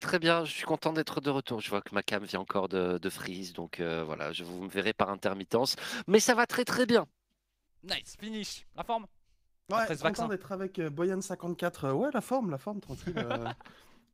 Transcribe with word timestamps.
Très 0.00 0.18
bien, 0.20 0.44
je 0.44 0.52
suis 0.52 0.64
content 0.64 0.92
d'être 0.92 1.20
de 1.20 1.30
retour. 1.30 1.60
Je 1.60 1.70
vois 1.70 1.82
que 1.82 1.92
ma 1.94 2.02
cam 2.02 2.22
vient 2.24 2.40
encore 2.40 2.68
de, 2.68 2.98
de 2.98 3.10
freeze, 3.10 3.52
donc 3.52 3.80
euh, 3.80 4.04
voilà, 4.04 4.32
je 4.32 4.44
vous 4.44 4.62
me 4.62 4.68
verrai 4.68 4.92
par 4.92 5.10
intermittence. 5.10 5.74
Mais 6.06 6.20
ça 6.20 6.34
va 6.34 6.46
très 6.46 6.64
très 6.64 6.86
bien. 6.86 7.06
Nice, 7.82 8.16
finish. 8.18 8.66
La 8.76 8.84
forme 8.84 9.06
Ouais, 9.70 9.80
Après 9.82 9.96
ce 9.96 10.02
content 10.02 10.28
d'être 10.28 10.50
avec 10.52 10.78
euh, 10.78 10.88
Boyan54. 10.88 11.86
euh, 11.86 11.92
ouais, 11.92 12.08
la 12.14 12.20
forme, 12.20 12.50
la 12.50 12.58
forme, 12.58 12.80
tranquille. 12.80 13.12
euh. 13.16 13.48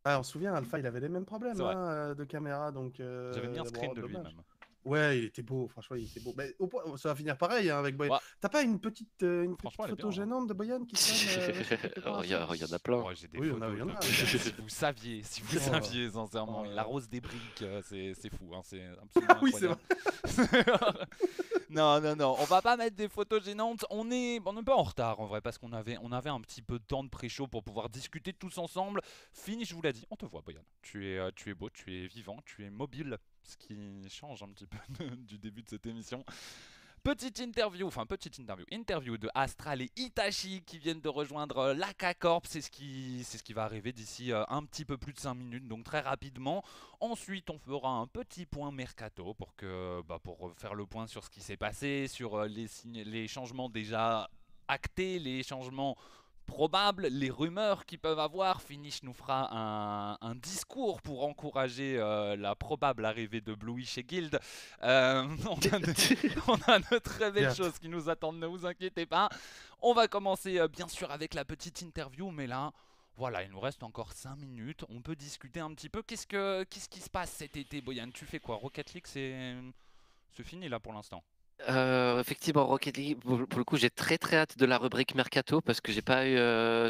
Ah, 0.06 0.20
on 0.20 0.22
se 0.22 0.32
souvient, 0.32 0.52
Alpha, 0.54 0.78
il 0.78 0.84
avait 0.84 1.00
les 1.00 1.08
mêmes 1.08 1.24
problèmes 1.24 1.58
hein, 1.62 2.14
de 2.14 2.24
caméra, 2.24 2.70
donc... 2.70 3.00
euh, 3.00 3.32
J'avais 3.32 3.48
mis 3.48 3.58
un 3.58 3.64
screen 3.64 3.88
bon, 3.94 3.94
de 3.94 4.06
lui 4.06 4.12
dommage. 4.12 4.34
même. 4.34 4.42
Ouais, 4.84 5.18
il 5.18 5.24
était 5.24 5.42
beau, 5.42 5.66
franchement, 5.68 5.96
il 5.96 6.04
était 6.04 6.20
beau. 6.20 6.34
Mais 6.36 6.54
au 6.58 6.66
point, 6.66 6.82
ça 6.98 7.08
va 7.08 7.14
finir 7.14 7.38
pareil 7.38 7.70
hein, 7.70 7.78
avec 7.78 7.96
Boyan. 7.96 8.12
Ouais. 8.12 8.18
T'as 8.40 8.48
pas 8.50 8.62
une 8.62 8.78
petite, 8.78 9.22
euh, 9.22 9.42
une 9.44 9.56
petite 9.56 9.74
photo 9.76 9.94
bien, 9.96 10.06
hein. 10.06 10.10
gênante 10.10 10.46
de 10.48 10.52
Boyan 10.54 10.84
qui 10.84 10.94
traîne 10.94 11.38
euh, 11.38 11.88
Oh, 12.06 12.20
Il 12.22 12.30
y, 12.30 12.34
en 12.36 12.72
a 12.72 12.78
plein. 12.78 13.00
Ouais, 13.02 13.14
j'ai 13.16 13.28
des 13.28 13.38
Oui, 13.38 13.48
photos 13.48 13.62
a, 13.80 13.84
de- 13.84 13.90
a. 13.90 14.00
si 14.02 14.52
vous 14.58 14.68
saviez, 14.68 15.22
si 15.22 15.40
vous 15.42 15.56
Oh. 15.56 15.60
saviez, 15.72 16.10
sincèrement, 16.10 16.62
Oh 16.66 16.68
il 16.70 16.78
arrose 16.78 17.08
des 17.08 17.20
briques, 17.22 17.62
euh, 17.62 17.80
c'est 17.88 18.12
c'est 18.14 18.28
fou, 18.30 18.50
hein, 18.54 18.60
c'est 18.64 18.84
absolument 19.02 19.34
Oui, 19.42 19.52
c'est 19.58 19.68
incroyable. 19.68 21.06
non, 21.70 22.00
non, 22.00 22.16
non, 22.16 22.36
on 22.38 22.44
va 22.44 22.60
pas 22.62 22.76
mettre 22.76 22.96
des 22.96 23.08
photos 23.08 23.42
gênantes. 23.44 23.84
On 23.90 24.10
est, 24.10 24.40
on 24.44 24.56
est 24.58 24.62
pas 24.62 24.76
en 24.76 24.82
retard 24.82 25.20
en 25.20 25.26
vrai 25.26 25.40
parce 25.40 25.58
qu'on 25.58 25.72
avait, 25.72 25.96
on 26.02 26.12
avait 26.12 26.30
un 26.30 26.40
petit 26.40 26.62
peu 26.62 26.78
de 26.78 26.84
temps 26.84 27.02
de 27.04 27.08
pré-show 27.08 27.46
pour 27.46 27.62
pouvoir 27.64 27.88
discuter 27.88 28.32
tous 28.32 28.58
ensemble. 28.58 29.00
Fini, 29.32 29.64
je 29.64 29.74
vous 29.74 29.82
l'ai 29.82 29.92
dit, 29.92 30.04
on 30.10 30.16
te 30.16 30.26
voit, 30.26 30.42
Boyan. 30.42 30.62
Tu 30.82 31.08
es, 31.08 31.32
tu 31.32 31.50
es 31.50 31.54
beau, 31.54 31.70
tu 31.70 31.94
es 31.94 32.06
vivant, 32.06 32.38
tu 32.44 32.64
es 32.64 32.70
mobile, 32.70 33.18
ce 33.44 33.56
qui 33.56 33.76
change 34.08 34.42
un 34.42 34.48
petit 34.48 34.66
peu 34.66 34.78
du 35.16 35.38
début 35.38 35.62
de 35.62 35.68
cette 35.68 35.86
émission. 35.86 36.24
Petite 37.04 37.38
interview, 37.40 37.86
enfin 37.86 38.06
petite 38.06 38.38
interview, 38.38 38.64
interview 38.70 39.18
de 39.18 39.28
Astral 39.34 39.82
et 39.82 39.90
Itachi 39.94 40.62
qui 40.62 40.78
viennent 40.78 41.02
de 41.02 41.10
rejoindre 41.10 41.58
euh, 41.58 41.74
l'AK 41.74 42.18
Corp, 42.18 42.46
c'est 42.46 42.62
ce 42.62 42.70
qui, 42.70 43.22
c'est 43.24 43.36
ce 43.36 43.42
qui 43.42 43.52
va 43.52 43.64
arriver 43.64 43.92
d'ici 43.92 44.32
euh, 44.32 44.42
un 44.48 44.64
petit 44.64 44.86
peu 44.86 44.96
plus 44.96 45.12
de 45.12 45.20
5 45.20 45.34
minutes, 45.34 45.68
donc 45.68 45.84
très 45.84 46.00
rapidement. 46.00 46.64
Ensuite, 47.00 47.50
on 47.50 47.58
fera 47.58 47.90
un 47.90 48.06
petit 48.06 48.46
point 48.46 48.72
mercato 48.72 49.34
pour 49.34 49.54
que, 49.54 50.00
bah, 50.08 50.18
pour 50.18 50.54
faire 50.56 50.74
le 50.74 50.86
point 50.86 51.06
sur 51.06 51.22
ce 51.24 51.28
qui 51.28 51.42
s'est 51.42 51.58
passé, 51.58 52.08
sur 52.08 52.36
euh, 52.36 52.46
les, 52.46 52.68
les 53.04 53.28
changements 53.28 53.68
déjà 53.68 54.30
actés, 54.68 55.18
les 55.18 55.42
changements 55.42 55.98
probables, 56.44 57.08
les 57.08 57.30
rumeurs 57.30 57.86
qu'ils 57.86 57.98
peuvent 57.98 58.18
avoir. 58.18 58.62
Finish 58.62 59.02
nous 59.02 59.12
fera 59.12 59.48
un, 59.52 60.18
un 60.20 60.34
discours 60.34 61.02
pour 61.02 61.24
encourager 61.24 61.96
euh, 61.98 62.36
la 62.36 62.54
probable 62.54 63.04
arrivée 63.04 63.40
de 63.40 63.54
Bluey 63.54 63.84
chez 63.84 64.02
Guild. 64.02 64.38
Euh, 64.82 65.26
on, 65.48 65.56
a 65.74 65.78
de, 65.78 66.40
on 66.48 66.72
a 66.72 66.78
de 66.78 66.98
très 66.98 67.30
belles 67.30 67.54
choses 67.54 67.78
qui 67.78 67.88
nous 67.88 68.08
attendent, 68.08 68.38
ne 68.38 68.46
vous 68.46 68.66
inquiétez 68.66 69.06
pas. 69.06 69.28
On 69.80 69.92
va 69.92 70.08
commencer 70.08 70.58
euh, 70.58 70.68
bien 70.68 70.88
sûr 70.88 71.10
avec 71.10 71.34
la 71.34 71.44
petite 71.44 71.82
interview, 71.82 72.30
mais 72.30 72.46
là, 72.46 72.72
voilà, 73.16 73.42
il 73.42 73.50
nous 73.50 73.60
reste 73.60 73.82
encore 73.82 74.12
5 74.12 74.36
minutes. 74.36 74.84
On 74.88 75.00
peut 75.00 75.16
discuter 75.16 75.60
un 75.60 75.72
petit 75.72 75.88
peu. 75.88 76.02
Qu'est-ce, 76.02 76.26
que, 76.26 76.64
qu'est-ce 76.64 76.88
qui 76.88 77.00
se 77.00 77.10
passe 77.10 77.30
cet 77.30 77.56
été, 77.56 77.80
Boyan? 77.80 78.10
Tu 78.10 78.26
fais 78.26 78.40
quoi? 78.40 78.56
Rocket 78.56 78.92
League, 78.94 79.06
c'est, 79.06 79.54
c'est 80.32 80.42
fini 80.42 80.68
là 80.68 80.80
pour 80.80 80.92
l'instant? 80.92 81.22
Effectivement, 81.68 82.66
Rocket 82.66 82.96
League, 82.96 83.18
pour, 83.20 83.38
le 83.38 83.64
coup, 83.64 83.76
j'ai 83.76 83.90
très 83.90 84.18
très 84.18 84.36
hâte 84.36 84.58
de 84.58 84.66
la 84.66 84.78
rubrique 84.78 85.14
Mercato 85.14 85.60
parce 85.60 85.80
que 85.80 85.92
j'ai 85.92 86.02
pas 86.02 86.24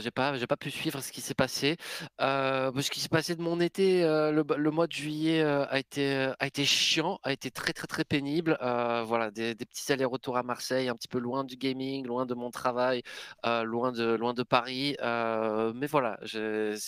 j'ai 0.00 0.10
pas, 0.10 0.36
j'ai 0.36 0.46
pas 0.46 0.56
pu 0.56 0.70
suivre 0.70 1.00
ce 1.00 1.12
qui 1.12 1.20
s'est 1.20 1.34
passé. 1.34 1.76
Euh, 2.20 2.72
ce 2.80 2.90
qui 2.90 3.00
s'est 3.00 3.08
passé 3.08 3.34
de 3.36 3.42
mon 3.42 3.60
été, 3.60 4.02
le, 4.02 4.70
mois 4.70 4.86
de 4.86 4.92
juillet 4.92 5.42
a 5.42 5.78
été, 5.78 6.30
a 6.38 6.46
été 6.46 6.64
chiant, 6.64 7.18
a 7.22 7.32
été 7.32 7.50
très 7.50 7.72
très 7.72 7.86
très 7.86 8.04
pénible. 8.04 8.56
Voilà, 8.60 9.30
des, 9.30 9.54
petits 9.54 9.92
allers-retours 9.92 10.36
à 10.36 10.42
Marseille, 10.42 10.88
un 10.88 10.94
petit 10.94 11.08
peu 11.08 11.18
loin 11.18 11.44
du 11.44 11.56
gaming, 11.56 12.06
loin 12.06 12.26
de 12.26 12.34
mon 12.34 12.50
travail, 12.50 13.02
loin 13.44 13.92
de, 13.92 14.14
loin 14.14 14.34
de 14.34 14.42
Paris. 14.42 14.96
Mais 15.02 15.86
voilà, 15.86 16.18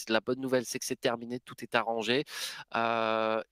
la 0.08 0.20
bonne 0.20 0.40
nouvelle, 0.40 0.64
c'est 0.64 0.78
que 0.78 0.84
c'est 0.86 1.00
terminé, 1.00 1.40
tout 1.40 1.56
est 1.62 1.74
arrangé. 1.74 2.24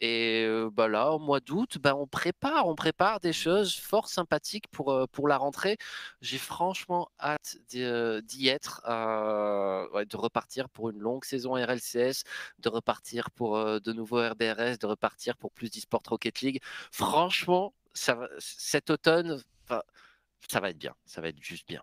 Et 0.00 0.48
bah 0.72 0.88
là, 0.88 1.12
au 1.12 1.18
mois 1.18 1.40
d'août, 1.40 1.78
bah, 1.80 1.94
on 1.96 2.06
prépare, 2.06 2.66
on 2.68 2.74
prépare 2.74 3.20
des 3.20 3.32
choses 3.32 3.74
fort 3.76 4.08
sympathiques 4.14 4.68
pour, 4.68 5.08
pour 5.12 5.28
la 5.28 5.36
rentrée. 5.36 5.76
J'ai 6.20 6.38
franchement 6.38 7.10
hâte 7.20 7.56
d'y 7.68 8.48
être, 8.48 8.82
de 8.86 10.16
repartir 10.16 10.68
pour 10.68 10.90
une 10.90 10.98
longue 10.98 11.24
saison 11.24 11.54
RLCS, 11.54 12.24
de 12.58 12.68
repartir 12.68 13.30
pour 13.30 13.56
de 13.80 13.92
nouveaux 13.92 14.20
RBRS, 14.26 14.78
de 14.78 14.86
repartir 14.86 15.36
pour 15.36 15.50
plus 15.52 15.70
d'eSport 15.70 16.02
Rocket 16.06 16.40
League. 16.40 16.60
Franchement, 16.90 17.74
cet 18.38 18.90
automne, 18.90 19.42
ça 20.48 20.60
va 20.60 20.70
être 20.70 20.78
bien, 20.78 20.94
ça 21.04 21.20
va 21.20 21.28
être 21.28 21.42
juste 21.42 21.66
bien. 21.68 21.82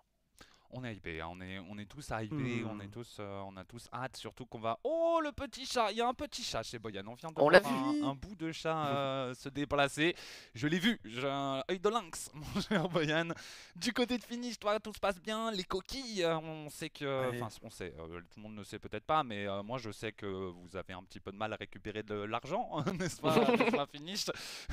On 0.74 0.84
est 0.86 0.96
hypé, 0.96 1.20
hein, 1.20 1.28
on 1.30 1.42
est, 1.42 1.60
on 1.70 1.78
est 1.78 1.86
tous 1.86 2.10
hypés, 2.12 2.64
on, 2.66 2.80
est 2.80 2.88
tous, 2.88 3.18
euh, 3.20 3.42
on 3.46 3.58
a 3.58 3.66
tous 3.66 3.90
hâte, 3.94 4.16
surtout 4.16 4.46
qu'on 4.46 4.60
va... 4.60 4.80
Oh, 4.86 5.20
le 5.22 5.32
petit 5.34 5.66
chat 5.66 5.92
Il 5.92 5.98
y 5.98 6.02
a 6.02 6.08
un 6.08 6.14
petit 6.14 6.44
chat 6.44 6.64
chez 6.64 6.80
Boyan, 6.80 7.04
on 7.08 7.14
vient 7.14 7.30
de 7.30 7.42
On 7.42 7.50
l'a 7.50 7.60
voir 7.60 7.92
vu. 7.94 8.02
un, 8.04 8.08
un 8.10 8.16
bout 8.16 8.36
de 8.36 8.52
chat 8.54 8.88
euh, 8.88 9.34
se 9.34 9.50
déplacer. 9.50 10.16
Je 10.56 10.68
l'ai 10.68 10.80
vu, 10.80 10.98
j'ai 11.04 11.28
un 11.30 11.62
œil 11.70 11.80
de 11.80 11.90
lynx, 11.90 12.30
mon 12.34 12.62
cher 12.62 12.88
Boyan. 12.88 13.30
Du 13.76 13.92
côté 13.92 14.18
de 14.18 14.24
Finish, 14.24 14.58
toi, 14.60 14.80
tout 14.80 14.94
se 14.94 15.00
passe 15.00 15.20
bien. 15.22 15.52
Les 15.52 15.64
coquilles, 15.66 16.24
euh, 16.24 16.38
on 16.40 16.70
sait 16.70 16.90
que... 16.90 17.30
Enfin, 17.36 17.50
on 17.64 17.70
sait, 17.70 17.94
euh, 18.00 18.22
tout 18.22 18.38
le 18.38 18.44
monde 18.44 18.56
ne 18.56 18.64
sait 18.64 18.80
peut-être 18.80 19.06
pas, 19.06 19.24
mais 19.24 19.48
euh, 19.48 19.62
moi, 19.64 19.78
je 19.78 19.92
sais 19.92 20.14
que 20.14 20.26
vous 20.26 20.76
avez 20.78 20.94
un 20.94 21.04
petit 21.04 21.20
peu 21.20 21.32
de 21.34 21.38
mal 21.38 21.52
à 21.52 21.58
récupérer 21.58 22.04
de 22.04 22.16
l'argent, 22.16 22.82
n'est-ce 23.00 23.20
pas, 23.22 23.34
pas, 23.72 23.86
Finish 23.88 24.26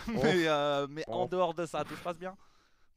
Mais, 0.06 0.46
euh, 0.46 0.86
mais 0.88 1.04
en 1.08 1.24
Oh. 1.24 1.28
dehors 1.28 1.54
de 1.54 1.66
ça, 1.66 1.82
tout 1.84 1.96
se 1.96 2.02
passe 2.02 2.18
bien 2.18 2.36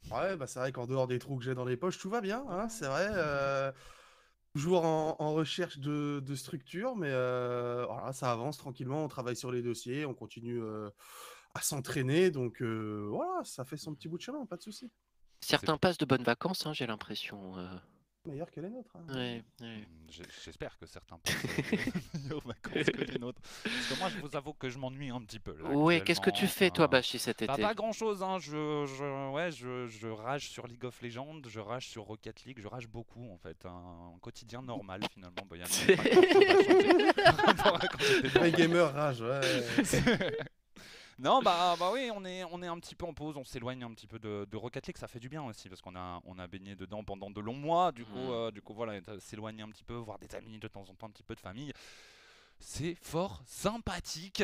Ouais, 0.09 0.35
bah 0.35 0.47
c'est 0.47 0.59
vrai 0.59 0.72
qu'en 0.72 0.88
dehors 0.88 1.07
des 1.07 1.19
trous 1.19 1.38
que 1.38 1.44
j'ai 1.44 1.53
dans 1.53 1.66
les 1.66 1.78
poches, 1.78 1.97
tout 1.97 2.09
va 2.09 2.22
bien, 2.22 2.44
hein, 2.50 2.67
c'est 2.69 2.88
vrai. 2.88 3.07
euh, 3.12 3.72
Toujours 4.53 4.84
en, 4.84 5.16
en 5.19 5.34
recherche 5.34 5.78
de, 5.79 6.19
de 6.19 6.35
structure, 6.35 6.97
mais 6.97 7.07
euh, 7.09 7.85
voilà, 7.88 8.11
ça 8.11 8.34
avance 8.34 8.57
tranquillement, 8.57 9.06
on 9.06 9.07
travaille 9.07 9.38
sur 9.38 9.50
les 9.50 9.61
dossiers, 9.61 10.06
on 10.06 10.13
continue 10.13 10.61
euh, 10.61 10.90
à 11.53 11.61
s'entraîner, 11.61 12.31
donc 12.31 12.61
euh, 12.61 13.07
voilà, 13.09 13.41
ça 13.45 13.63
fait 13.63 13.78
son 13.78 13.95
petit 13.95 14.09
bout 14.09 14.17
de 14.17 14.23
chemin, 14.23 14.45
pas 14.45 14.57
de 14.57 14.61
souci. 14.61 14.91
Certains 15.40 15.78
passent 15.78 15.97
de 15.97 16.06
bonnes 16.06 16.23
vacances, 16.23 16.66
hein, 16.66 16.73
j'ai 16.73 16.85
l'impression. 16.85 17.56
Euh. 18.28 18.32
Meilleur 18.32 18.52
que 18.52 18.59
les 18.62 18.70
nôtres. 18.70 18.96
hein. 18.96 19.06
Ouais, 19.14 19.44
ouais. 19.62 19.68
Mm, 19.68 19.86
j'ai- 20.09 20.24
J'espère 20.46 20.78
que 20.78 20.86
certains 20.86 21.18
vacances 22.46 22.86
que 22.94 23.02
les 23.12 23.18
nôtres. 23.20 23.42
Parce 23.64 23.88
que 23.88 24.00
moi, 24.00 24.09
je 24.09 24.20
vous 24.20 24.36
avoue 24.36 24.54
que 24.54 24.70
je 24.70 24.78
m'ennuie 24.78 25.09
un 25.09 25.22
petit 25.22 25.40
peu. 25.40 25.56
là, 25.62 25.70
Ouais, 25.72 26.02
qu'est-ce 26.02 26.22
que 26.22 26.30
tu 26.30 26.48
fais 26.48 26.70
toi, 26.70 26.86
enfin, 26.86 26.92
Bachi, 26.98 27.18
cet 27.20 27.44
bah, 27.46 27.54
été 27.54 27.62
pas 27.64 27.74
grand 27.74 27.92
chose, 27.92 28.22
hein. 28.24 28.38
je, 28.40 28.86
je, 28.86 29.32
ouais, 29.32 29.52
je, 29.52 29.88
je 29.88 30.08
rage 30.08 30.50
sur 30.50 30.68
League 30.68 30.86
of 30.86 31.02
Legends, 31.02 31.42
je 31.48 31.59
rage 31.59 31.88
sur 31.90 32.04
Rocket 32.04 32.44
League, 32.46 32.59
je 32.62 32.68
rage 32.68 32.88
beaucoup 32.88 33.28
en 33.32 33.38
fait. 33.38 33.66
Un, 33.66 34.14
un 34.16 34.20
quotidien 34.20 34.62
normal 34.62 35.02
finalement, 35.12 35.44
Boyan. 35.48 35.66
Grand-chose 37.16 38.38
enfant. 38.38 38.58
gamers 38.58 38.94
rage, 38.94 39.22
ouais. 39.22 39.42
Non, 41.22 41.42
bah, 41.42 41.76
bah 41.80 41.92
oui, 41.94 42.09
on 42.14 42.26
est, 42.26 42.44
on 42.46 42.62
est 42.64 42.68
un 42.68 42.80
petit 42.80 42.96
peu 42.96 43.06
en 43.06 43.14
pause, 43.14 43.38
on 43.38 43.44
s'éloigne 43.44 43.84
un 43.84 43.94
petit 43.94 44.08
peu 44.08 44.20
de, 44.20 44.48
de 44.50 44.58
Rocket 44.58 44.88
League, 44.88 44.98
ça 44.98 45.08
fait 45.08 45.20
du 45.20 45.30
bien 45.30 45.44
aussi 45.44 45.70
parce 45.70 45.82
qu'on 45.82 45.96
a, 45.96 46.22
on 46.26 46.38
a 46.40 46.48
baigné 46.48 46.76
dedans 46.76 47.04
pendant 47.04 47.30
de 47.30 47.40
longs 47.40 47.54
mois, 47.56 47.92
du 47.92 48.04
coup, 48.06 48.12
Mhm. 48.12 48.32
euh, 48.32 48.52
du 48.52 48.62
coup 48.62 48.74
voilà, 48.74 49.00
s'éloigner 49.20 49.62
un 49.64 49.70
petit 49.70 49.84
peu, 49.84 49.94
voir 49.96 50.18
des 50.20 50.34
amis 50.36 50.58
de 50.59 50.68
temps 50.68 50.82
en 50.90 50.94
temps, 50.96 51.08
un 51.08 51.12
petit 51.12 51.24
peu 51.24 51.36
de 51.36 51.40
famille. 51.40 51.72
C'est 52.59 52.96
fort 53.02 53.42
sympathique. 53.46 54.44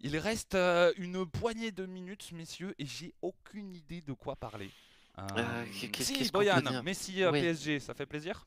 Il 0.00 0.16
reste 0.16 0.54
euh, 0.54 0.92
une 0.96 1.26
poignée 1.26 1.72
de 1.72 1.84
minutes, 1.86 2.30
messieurs, 2.32 2.74
et 2.78 2.86
j'ai 2.86 3.12
aucune 3.20 3.74
idée 3.74 4.00
de 4.00 4.12
quoi 4.12 4.36
parler. 4.36 4.70
Euh, 5.18 5.64
qu'est-ce- 5.92 6.24
si, 6.24 6.30
Boyan, 6.30 6.82
Messi 6.82 7.22
euh, 7.24 7.32
Oui. 7.32 7.40
PSG, 7.40 7.80
ça 7.80 7.94
fait 7.94 8.06
plaisir? 8.06 8.46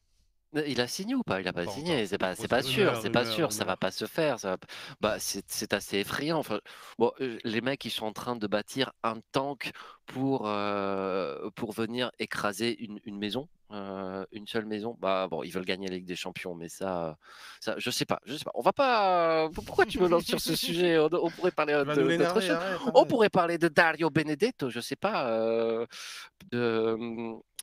Il 0.54 0.82
a 0.82 0.88
signé 0.88 1.16
ou 1.16 1.24
pas? 1.24 1.40
Il 1.40 1.48
a 1.48 1.54
pas 1.54 1.66
Pas 1.66 1.72
signé. 1.72 2.06
encore. 2.06 2.08
C'est 2.08 2.18
pas, 2.18 2.36
c'est 2.36 2.48
Grosse 2.48 2.50
pas 2.50 2.62
sûr. 2.62 2.94
rumeur, 2.94 2.98
C'est 2.98 3.10
pas 3.10 3.24
rumeur, 3.24 3.26
sûr. 3.26 3.54
Ça 3.54 3.64
va 3.64 3.76
rumeur. 3.76 3.78
pas 3.78 3.92
se 3.92 4.06
faire. 4.06 4.38
Ça 4.40 4.50
va 4.52 4.58
p- 4.58 4.68
Bah, 5.00 5.18
c'est 5.20 5.50
c'est 5.50 5.74
assez 5.74 6.00
effrayant. 6.00 6.38
Enfin, 6.40 6.60
bon, 7.00 7.12
euh, 7.22 7.38
les 7.46 7.62
mecs, 7.62 7.86
ils 7.86 7.90
sont 7.90 8.06
en 8.06 8.12
train 8.14 8.36
de 8.36 8.48
bâtir 8.48 8.92
un 9.04 9.20
tank 9.32 9.72
pour 10.06 10.48
euh, 10.48 11.50
pour 11.56 11.72
venir 11.72 12.12
écraser 12.20 12.78
une, 12.84 13.00
une 13.06 13.18
maison, 13.18 13.48
euh, 13.74 14.26
une 14.32 14.48
seule 14.48 14.66
maison. 14.66 14.98
Bah 15.00 15.28
bon, 15.30 15.44
ils 15.44 15.52
veulent 15.52 15.66
gagner 15.66 15.88
la 15.88 15.96
Ligue 15.96 16.06
des 16.06 16.16
Champions, 16.16 16.56
mais 16.56 16.70
ça, 16.70 17.18
ça, 17.60 17.76
je 17.78 17.90
sais 17.90 18.06
pas. 18.06 18.20
Je 18.26 18.36
sais 18.36 18.44
pas. 18.44 18.52
On 18.56 18.62
va 18.62 18.74
pas. 18.74 19.50
Pourquoi 19.66 19.86
tu 19.86 20.00
me 20.00 20.08
lances 20.08 20.26
sur 20.26 20.40
ce 20.42 20.56
sujet? 20.68 20.98
On, 21.00 21.10
on 21.14 21.30
pourrait 21.30 21.52
parler 21.52 21.74
de- 21.74 21.84
chose. 22.42 22.50
arrête, 22.52 22.80
On 22.94 23.06
pourrait 23.06 23.30
parler 23.30 23.58
de 23.58 23.68
Dario 23.68 24.10
Benedetto, 24.10 24.70
je 24.70 24.80
sais 24.80 24.96
pas. 24.96 25.30
euh, 25.30 25.86
de... 26.52 26.98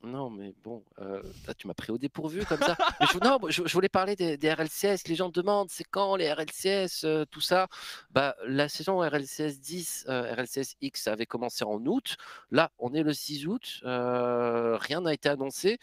Non, 0.04 0.30
mais 0.30 0.54
bon, 0.62 0.84
euh, 1.00 1.20
là, 1.48 1.54
tu 1.54 1.66
m'as 1.66 1.74
pris 1.74 1.90
au 1.90 1.98
dépourvu 1.98 2.44
comme 2.44 2.60
ça. 2.62 2.76
Mais 3.00 3.06
je, 3.12 3.18
non, 3.18 3.36
je, 3.48 3.62
je 3.66 3.72
voulais 3.72 3.88
parler 3.88 4.14
des, 4.14 4.36
des 4.36 4.52
RLCS. 4.52 5.08
Les 5.08 5.16
gens 5.16 5.28
demandent 5.28 5.70
c'est 5.70 5.82
quand 5.82 6.14
les 6.14 6.32
RLCS, 6.32 7.02
euh, 7.02 7.24
tout 7.28 7.40
ça? 7.40 7.66
Bah, 8.12 8.36
la 8.46 8.68
saison 8.68 9.00
RLCS 9.00 9.58
10, 9.60 10.04
euh, 10.08 10.32
RLCS 10.36 10.76
X 10.82 11.08
avait 11.08 11.26
commencé 11.26 11.64
en 11.64 11.84
août. 11.84 12.16
Là, 12.52 12.70
on 12.78 12.94
est 12.94 13.02
le 13.02 13.12
6 13.12 13.48
août. 13.48 13.80
rien 13.82 15.00
n'a 15.00 15.12
été 15.14 15.28
annoncé. 15.30 15.78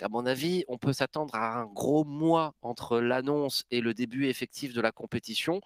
À 0.00 0.08
mon 0.08 0.26
avis, 0.26 0.64
on 0.68 0.78
peut 0.78 0.92
s'attendre 0.92 1.34
à 1.34 1.58
un 1.60 1.66
gros 1.66 2.04
mois 2.04 2.54
entre 2.62 2.98
l'annonce 3.00 3.64
et 3.70 3.80
le 3.80 3.94
début 3.94 4.26
effectif 4.28 4.74
de 4.74 4.80
la 4.80 4.92
compétition. 4.92 5.60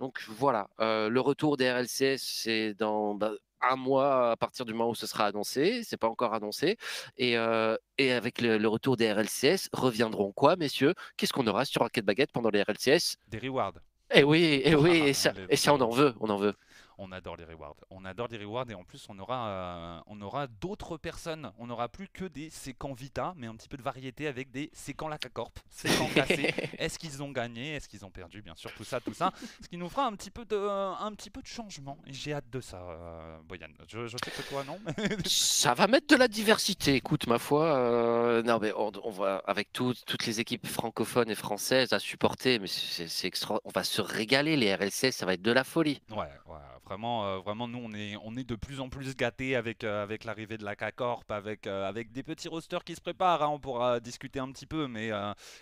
Donc 0.00 0.22
voilà, 0.28 0.68
euh, 0.80 1.08
le 1.08 1.20
retour 1.20 1.56
des 1.56 1.70
RLCS, 1.70 2.18
c'est 2.18 2.74
dans 2.74 3.14
bah, 3.14 3.32
un 3.62 3.76
mois 3.76 4.32
à 4.32 4.36
partir 4.36 4.64
du 4.64 4.72
moment 4.72 4.90
où 4.90 4.94
ce 4.94 5.06
sera 5.06 5.26
annoncé. 5.26 5.82
C'est 5.84 5.96
pas 5.96 6.08
encore 6.08 6.34
annoncé. 6.34 6.76
Et, 7.16 7.36
euh, 7.38 7.76
et 7.98 8.12
avec 8.12 8.40
le, 8.40 8.58
le 8.58 8.68
retour 8.68 8.96
des 8.96 9.12
RLCS, 9.12 9.68
reviendront 9.72 10.32
quoi, 10.32 10.56
messieurs? 10.56 10.94
Qu'est-ce 11.16 11.32
qu'on 11.32 11.46
aura 11.46 11.64
sur 11.64 11.82
Rocket 11.82 12.04
Baguette 12.04 12.32
pendant 12.32 12.50
les 12.50 12.62
RLCS 12.62 13.16
Des 13.28 13.38
rewards. 13.38 13.74
Et 14.14 14.22
oui, 14.22 14.60
et 14.64 14.74
oui, 14.74 15.02
Ah, 15.02 15.08
et 15.08 15.12
ça, 15.12 15.32
les 15.32 15.46
et 15.48 15.56
ça, 15.56 15.74
on 15.74 15.80
en 15.80 15.90
veut, 15.90 16.14
on 16.20 16.30
en 16.30 16.36
veut. 16.36 16.54
On 16.98 17.12
adore 17.12 17.36
les 17.36 17.44
rewards. 17.44 17.76
On 17.90 18.04
adore 18.04 18.28
les 18.28 18.38
rewards 18.38 18.70
et 18.70 18.74
en 18.74 18.84
plus 18.84 19.06
on 19.08 19.18
aura, 19.18 19.48
euh, 19.48 20.00
on 20.06 20.20
aura 20.22 20.46
d'autres 20.46 20.96
personnes. 20.96 21.52
On 21.58 21.66
n'aura 21.66 21.88
plus 21.88 22.08
que 22.08 22.24
des 22.24 22.48
séquents 22.50 22.94
Vita, 22.94 23.34
mais 23.36 23.46
un 23.46 23.54
petit 23.54 23.68
peu 23.68 23.76
de 23.76 23.82
variété 23.82 24.26
avec 24.26 24.50
des 24.50 24.70
séquents 24.72 25.08
Lacacorp, 25.08 25.52
séquents. 25.68 26.08
Est-ce 26.78 26.98
qu'ils 26.98 27.22
ont 27.22 27.30
gagné? 27.30 27.74
Est-ce 27.74 27.88
qu'ils 27.88 28.04
ont 28.04 28.10
perdu? 28.10 28.40
Bien 28.42 28.54
sûr, 28.54 28.72
tout 28.74 28.84
ça, 28.84 29.00
tout 29.00 29.12
ça. 29.14 29.32
Ce 29.62 29.68
qui 29.68 29.76
nous 29.76 29.88
fera 29.88 30.06
un 30.06 30.12
petit 30.12 30.30
peu 30.30 30.44
de, 30.44 30.56
un 30.56 31.12
petit 31.12 31.30
peu 31.30 31.42
de 31.42 31.46
changement. 31.46 31.98
J'ai 32.06 32.32
hâte 32.32 32.48
de 32.50 32.60
ça, 32.60 32.78
euh, 32.78 33.38
Boyan. 33.44 33.68
Je, 33.88 34.06
je 34.06 34.16
sais 34.24 34.30
que 34.30 34.48
toi, 34.48 34.64
non? 34.64 34.78
Ça 35.26 35.74
va 35.74 35.86
mettre 35.86 36.06
de 36.06 36.16
la 36.16 36.28
diversité, 36.28 36.94
écoute, 36.94 37.26
ma 37.26 37.38
foi. 37.38 37.64
euh, 37.76 38.42
non, 38.42 38.58
mais 38.60 38.72
on, 38.76 38.90
on 39.04 39.10
va, 39.10 39.42
avec 39.46 39.72
tout- 39.72 39.94
toutes 40.06 40.26
les 40.26 40.40
équipes 40.40 40.66
francophones 40.66 41.30
et 41.30 41.34
françaises 41.34 41.92
à 41.92 41.98
supporter, 41.98 42.58
mais 42.58 42.66
c'est 42.68 43.26
extra. 43.26 43.60
On 43.64 43.70
va 43.70 43.84
se 43.84 44.00
régaler, 44.00 44.56
les 44.56 44.74
RLC, 44.74 45.10
ça 45.12 45.26
va 45.26 45.34
être 45.34 45.42
de 45.42 45.52
la 45.52 45.64
folie. 45.64 46.00
Ouais, 46.10 46.16
ouais, 46.46 46.56
vraiment, 46.86 47.26
euh, 47.26 47.38
vraiment, 47.38 47.68
nous 47.68 47.80
on 47.82 47.92
est, 47.92 48.16
on 48.22 48.36
est 48.36 48.48
de 48.48 48.54
plus 48.54 48.80
en 48.80 48.88
plus 48.88 49.16
gâtés 49.16 49.56
avec, 49.56 49.84
euh, 49.84 50.02
avec 50.02 50.24
l'arrivée 50.24 50.56
de 50.56 50.64
la 50.64 50.76
K-Corp, 50.76 51.30
avec, 51.30 51.66
euh, 51.66 51.88
avec 51.88 52.12
des 52.12 52.22
petits 52.22 52.48
rosters 52.48 52.84
qui 52.84 52.94
se 52.94 53.00
préparent. 53.00 53.42
hein, 53.42 53.48
on 53.48 53.58
pourra 53.58 54.00
discuter 54.00 54.38
un 54.38 54.50
petit 54.52 54.66
peu, 54.66 54.86
mais 54.86 55.10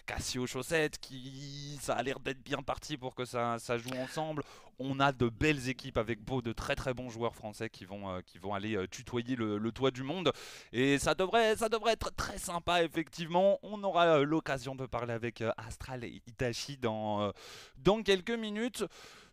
Cassio 0.07 0.47
Chaussette, 0.47 0.99
qui, 0.99 1.79
ça 1.81 1.95
a 1.95 2.03
l'air 2.03 2.21
d'être 2.21 2.43
bien 2.43 2.63
parti 2.63 2.97
pour 2.97 3.15
que 3.15 3.25
ça, 3.25 3.59
ça 3.59 3.79
joue 3.79 3.95
ensemble. 3.99 4.43
On 4.81 4.99
a 4.99 5.13
de 5.13 5.29
belles 5.29 5.69
équipes 5.69 5.99
avec 5.99 6.21
beau, 6.21 6.43
de 6.43 6.53
très 6.53 6.75
très 6.75 6.95
bons 6.95 7.09
joueurs 7.09 7.37
français 7.37 7.71
qui 7.71 7.85
vont, 7.85 8.21
qui 8.27 8.39
vont 8.39 8.55
aller 8.55 8.77
tutoyer 8.91 9.37
le, 9.37 9.57
le 9.57 9.73
toit 9.73 9.93
du 9.93 10.03
monde. 10.03 10.33
Et 10.73 10.99
ça 10.99 11.15
devrait, 11.15 11.57
ça 11.57 11.69
devrait 11.69 11.93
être 11.93 12.11
très 12.17 12.39
sympa, 12.39 12.83
effectivement. 12.83 13.59
On 13.63 13.83
aura 13.85 14.19
l'occasion 14.19 14.75
de 14.75 14.87
parler 14.87 15.15
avec 15.15 15.43
Astral 15.57 16.03
et 16.05 16.21
Itachi 16.27 16.77
dans, 16.77 17.33
dans 17.79 18.03
quelques 18.03 18.31
minutes. 18.33 18.85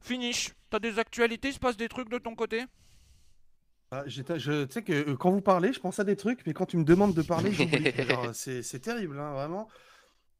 Finish, 0.01 0.51
t'as 0.69 0.79
des 0.79 0.99
actualités, 0.99 1.49
il 1.49 1.53
se 1.53 1.59
passe 1.59 1.77
des 1.77 1.87
trucs 1.87 2.09
de 2.09 2.17
ton 2.17 2.35
côté 2.35 2.63
Ah, 3.91 4.03
j'étais- 4.07 4.39
je, 4.39 4.63
tu 4.65 4.73
sais 4.73 4.83
que 4.83 4.93
euh, 4.93 5.15
quand 5.17 5.31
vous 5.31 5.41
parlez, 5.41 5.73
je 5.73 5.79
pense 5.79 5.99
à 5.99 6.03
des 6.03 6.15
trucs, 6.15 6.45
mais 6.45 6.53
quand 6.53 6.65
tu 6.65 6.77
me 6.77 6.83
demandes 6.85 7.13
de 7.13 7.21
parler, 7.21 7.51
j'oublie. 7.51 7.91
C'est 8.33 8.79
terrible, 8.79 9.19
hein, 9.19 9.33
vraiment. 9.33 9.67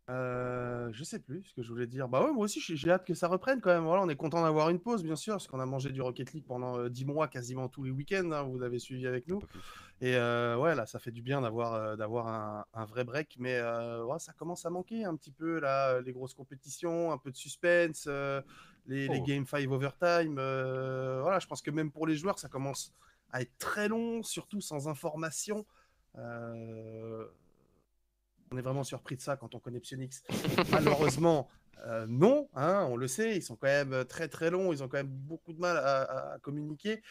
Euh, 0.09 0.89
je 0.93 1.03
sais 1.03 1.19
plus 1.19 1.43
ce 1.43 1.53
que 1.53 1.61
je 1.61 1.69
voulais 1.69 1.85
dire. 1.87 2.07
Bah 2.09 2.23
ouais, 2.23 2.31
moi 2.33 2.45
aussi, 2.45 2.59
j'ai 2.61 2.89
hâte 2.89 3.05
que 3.05 3.13
ça 3.13 3.27
reprenne 3.27 3.61
quand 3.61 3.69
même. 3.69 3.83
Voilà, 3.83 4.01
on 4.03 4.09
est 4.09 4.15
content 4.15 4.41
d'avoir 4.41 4.69
une 4.69 4.79
pause, 4.79 5.03
bien 5.03 5.15
sûr, 5.15 5.33
parce 5.35 5.47
qu'on 5.47 5.59
a 5.59 5.65
mangé 5.65 5.91
du 5.91 6.01
Rocket 6.01 6.33
League 6.33 6.45
pendant 6.47 6.79
euh, 6.79 6.89
10 6.89 7.05
mois, 7.05 7.27
quasiment 7.27 7.67
tous 7.69 7.83
les 7.83 7.91
week-ends. 7.91 8.31
hein, 8.31 8.43
vous 8.43 8.61
avez 8.63 8.79
suivi 8.79 9.05
avec 9.05 9.27
nous. 9.27 9.41
Et 10.01 10.15
euh, 10.15 10.57
ouais, 10.57 10.73
là, 10.75 10.85
ça 10.85 10.99
fait 10.99 11.11
du 11.11 11.21
bien 11.21 11.41
d'avoir 11.41 11.73
euh, 11.75 11.95
d'avoir 11.95 12.27
un, 12.27 12.65
un 12.73 12.85
vrai 12.85 13.03
break, 13.03 13.35
mais 13.37 13.61
ouais, 13.61 14.19
ça 14.19 14.33
commence 14.33 14.65
à 14.65 14.69
manquer 14.69 15.03
un 15.05 15.15
petit 15.15 15.31
peu, 15.31 15.59
là, 15.59 16.01
les 16.01 16.11
grosses 16.13 16.33
compétitions, 16.33 17.11
un 17.11 17.17
peu 17.17 17.31
de 17.31 17.37
suspense, 17.37 18.07
les, 18.87 19.07
les 19.07 19.19
Oh. 19.19 19.23
Game 19.25 19.45
5 19.45 19.69
Overtime. 19.69 20.37
euh, 20.37 21.19
voilà, 21.21 21.39
je 21.39 21.47
pense 21.47 21.61
que 21.61 21.71
même 21.71 21.91
pour 21.91 22.07
les 22.07 22.15
joueurs, 22.15 22.39
ça 22.39 22.49
commence 22.49 22.93
à 23.31 23.41
être 23.41 23.57
très 23.57 23.87
long, 23.87 24.23
surtout 24.23 24.61
sans 24.61 24.87
information. 24.87 25.65
Euh, 26.17 27.25
on 28.51 28.57
est 28.57 28.61
vraiment 28.61 28.83
surpris 28.83 29.15
de 29.15 29.21
ça 29.21 29.37
quand 29.37 29.55
on 29.55 29.59
connaît 29.59 29.79
Psyonix. 29.79 30.23
Malheureusement, 30.71 31.47
euh, 31.85 32.05
non, 32.07 32.49
hein, 32.53 32.87
on 32.89 32.97
le 32.97 33.07
sait, 33.07 33.37
ils 33.37 33.41
sont 33.41 33.55
quand 33.55 33.67
même 33.67 34.03
très 34.05 34.27
très 34.27 34.49
longs, 34.49 34.73
ils 34.73 34.83
ont 34.83 34.89
quand 34.89 34.97
même 34.97 35.07
beaucoup 35.07 35.53
de 35.53 35.59
mal 35.59 35.77
à, 35.77 36.37
communiquer. 36.41 37.01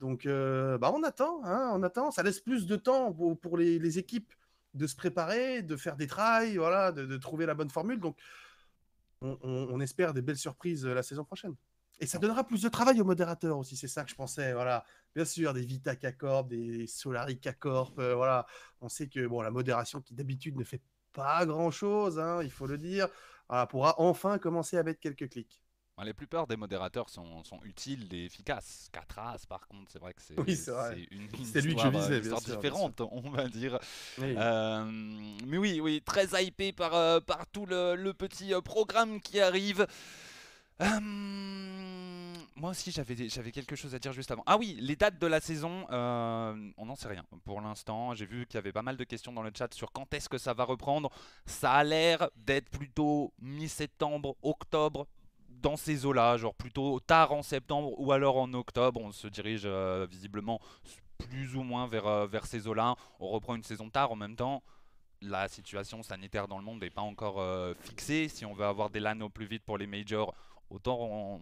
Donc, 0.00 0.26
bah, 0.26 0.92
on 0.94 1.02
attend, 1.02 1.42
hein, 1.44 1.70
on 1.74 1.82
attend. 1.82 2.10
Ça 2.10 2.22
laisse 2.22 2.40
plus 2.40 2.66
de 2.66 2.76
temps 2.76 3.12
pour, 3.12 3.38
pour 3.38 3.56
les, 3.56 3.78
les 3.78 3.98
équipes 3.98 4.32
de 4.74 4.86
se 4.86 4.94
préparer, 4.94 5.62
de 5.62 5.76
faire 5.76 5.96
des 5.96 6.06
trails, 6.06 6.56
voilà, 6.56 6.92
de, 6.92 7.04
de 7.04 7.16
trouver 7.16 7.46
la 7.46 7.54
bonne 7.54 7.70
formule. 7.70 7.98
Donc, 8.00 8.16
on, 9.22 9.38
on- 9.42 9.68
on 9.70 9.80
espère 9.80 10.14
des 10.14 10.22
belles 10.22 10.36
surprises 10.38 10.84
euh, 10.86 10.94
la 10.94 11.02
saison 11.02 11.24
prochaine. 11.24 11.54
Et 12.00 12.06
ça 12.06 12.18
donnera 12.18 12.44
plus 12.44 12.62
de 12.62 12.68
travail 12.68 13.00
aux 13.00 13.04
modérateurs 13.04 13.58
aussi, 13.58 13.76
c'est 13.76 13.88
ça 13.88 14.04
que 14.04 14.10
je 14.10 14.14
pensais. 14.14 14.52
Voilà, 14.54 14.84
bien 15.14 15.24
sûr, 15.26 15.52
des 15.52 15.60
Vita 15.62 15.94
K-Corp, 15.96 16.48
des 16.48 16.86
Solari 16.86 17.38
K-Corp, 17.38 17.98
euh, 17.98 18.14
voilà. 18.14 18.46
On 18.80 18.88
sait 18.88 19.08
que 19.08 19.26
bon, 19.26 19.42
la 19.42 19.50
modération 19.50 20.00
qui 20.00 20.14
d'habitude 20.14 20.56
ne 20.56 20.64
fait 20.64 20.80
pas 21.12 21.44
grand-chose, 21.44 22.18
hein, 22.18 22.40
il 22.42 22.50
faut 22.50 22.66
le 22.66 22.78
dire, 22.78 23.08
voilà, 23.48 23.66
pourra 23.66 23.94
enfin 24.00 24.38
commencer 24.38 24.78
à 24.78 24.82
mettre 24.82 25.00
quelques 25.00 25.28
clics. 25.28 25.62
Les 26.04 26.14
plupart 26.14 26.46
des 26.46 26.56
modérateurs 26.56 27.08
sont, 27.08 27.44
sont 27.44 27.60
utiles 27.64 28.12
et 28.12 28.24
efficaces. 28.24 28.88
Catras, 28.92 29.44
par 29.48 29.66
contre, 29.68 29.90
c'est 29.92 29.98
vrai 29.98 30.14
que 30.14 30.22
c'est 30.22 30.38
Oui, 30.38 30.58
une, 31.10 31.22
une 31.22 31.44
C'était 31.44 31.60
lui 31.60 31.74
que 31.74 31.80
je 31.80 31.86
histoire, 31.86 31.90
visais, 31.90 32.16
une 32.16 32.22
bien 32.22 32.36
histoire 32.36 32.40
sûr, 32.40 32.60
bien 32.60 32.70
différente, 32.70 33.00
on 33.00 33.30
va 33.30 33.48
dire. 33.48 33.78
Oui. 34.18 34.34
Euh, 34.36 34.84
mais 35.46 35.58
oui, 35.58 35.80
oui, 35.80 36.02
très 36.04 36.26
hypé 36.42 36.72
par, 36.72 36.94
euh, 36.94 37.20
par 37.20 37.46
tout 37.48 37.66
le, 37.66 37.94
le 37.96 38.14
petit 38.14 38.54
euh, 38.54 38.60
programme 38.60 39.20
qui 39.20 39.40
arrive. 39.40 39.86
Moi 42.56 42.70
aussi, 42.70 42.90
j'avais 42.90 43.28
j'avais 43.28 43.52
quelque 43.52 43.76
chose 43.76 43.94
à 43.94 43.98
dire 43.98 44.12
juste 44.12 44.30
avant. 44.30 44.42
Ah 44.46 44.56
oui, 44.58 44.76
les 44.80 44.96
dates 44.96 45.18
de 45.18 45.26
la 45.26 45.40
saison, 45.40 45.86
euh, 45.90 46.70
on 46.76 46.86
n'en 46.86 46.96
sait 46.96 47.08
rien 47.08 47.24
pour 47.44 47.60
l'instant. 47.60 48.14
J'ai 48.14 48.26
vu 48.26 48.46
qu'il 48.46 48.56
y 48.56 48.58
avait 48.58 48.72
pas 48.72 48.82
mal 48.82 48.96
de 48.96 49.04
questions 49.04 49.32
dans 49.32 49.42
le 49.42 49.50
chat 49.56 49.72
sur 49.74 49.92
quand 49.92 50.12
est-ce 50.14 50.28
que 50.28 50.38
ça 50.38 50.52
va 50.54 50.64
reprendre. 50.64 51.10
Ça 51.46 51.72
a 51.72 51.84
l'air 51.84 52.28
d'être 52.36 52.68
plutôt 52.70 53.32
mi-septembre, 53.40 54.36
octobre, 54.42 55.06
dans 55.60 55.76
ces 55.76 56.06
eaux-là, 56.06 56.36
genre 56.36 56.54
plutôt 56.54 57.00
tard 57.00 57.32
en 57.32 57.42
septembre 57.42 57.98
ou 57.98 58.12
alors 58.12 58.36
en 58.36 58.52
octobre. 58.54 59.00
On 59.00 59.12
se 59.12 59.28
dirige 59.28 59.62
euh, 59.64 60.06
visiblement 60.10 60.60
plus 61.18 61.56
ou 61.56 61.62
moins 61.62 61.86
vers, 61.86 62.06
euh, 62.06 62.26
vers 62.26 62.46
ces 62.46 62.66
eaux-là. 62.66 62.96
On 63.18 63.28
reprend 63.28 63.54
une 63.54 63.62
saison 63.62 63.90
tard 63.90 64.10
en 64.12 64.16
même 64.16 64.36
temps. 64.36 64.62
La 65.22 65.48
situation 65.48 66.02
sanitaire 66.02 66.48
dans 66.48 66.58
le 66.58 66.64
monde 66.64 66.80
n'est 66.80 66.90
pas 66.90 67.02
encore 67.02 67.40
euh, 67.40 67.74
fixée. 67.80 68.28
Si 68.28 68.44
on 68.46 68.54
veut 68.54 68.64
avoir 68.64 68.90
des 68.90 69.00
LAN 69.00 69.28
plus 69.28 69.46
vite 69.46 69.64
pour 69.64 69.76
les 69.76 69.86
majors, 69.86 70.34
autant 70.70 70.98
on 71.00 71.40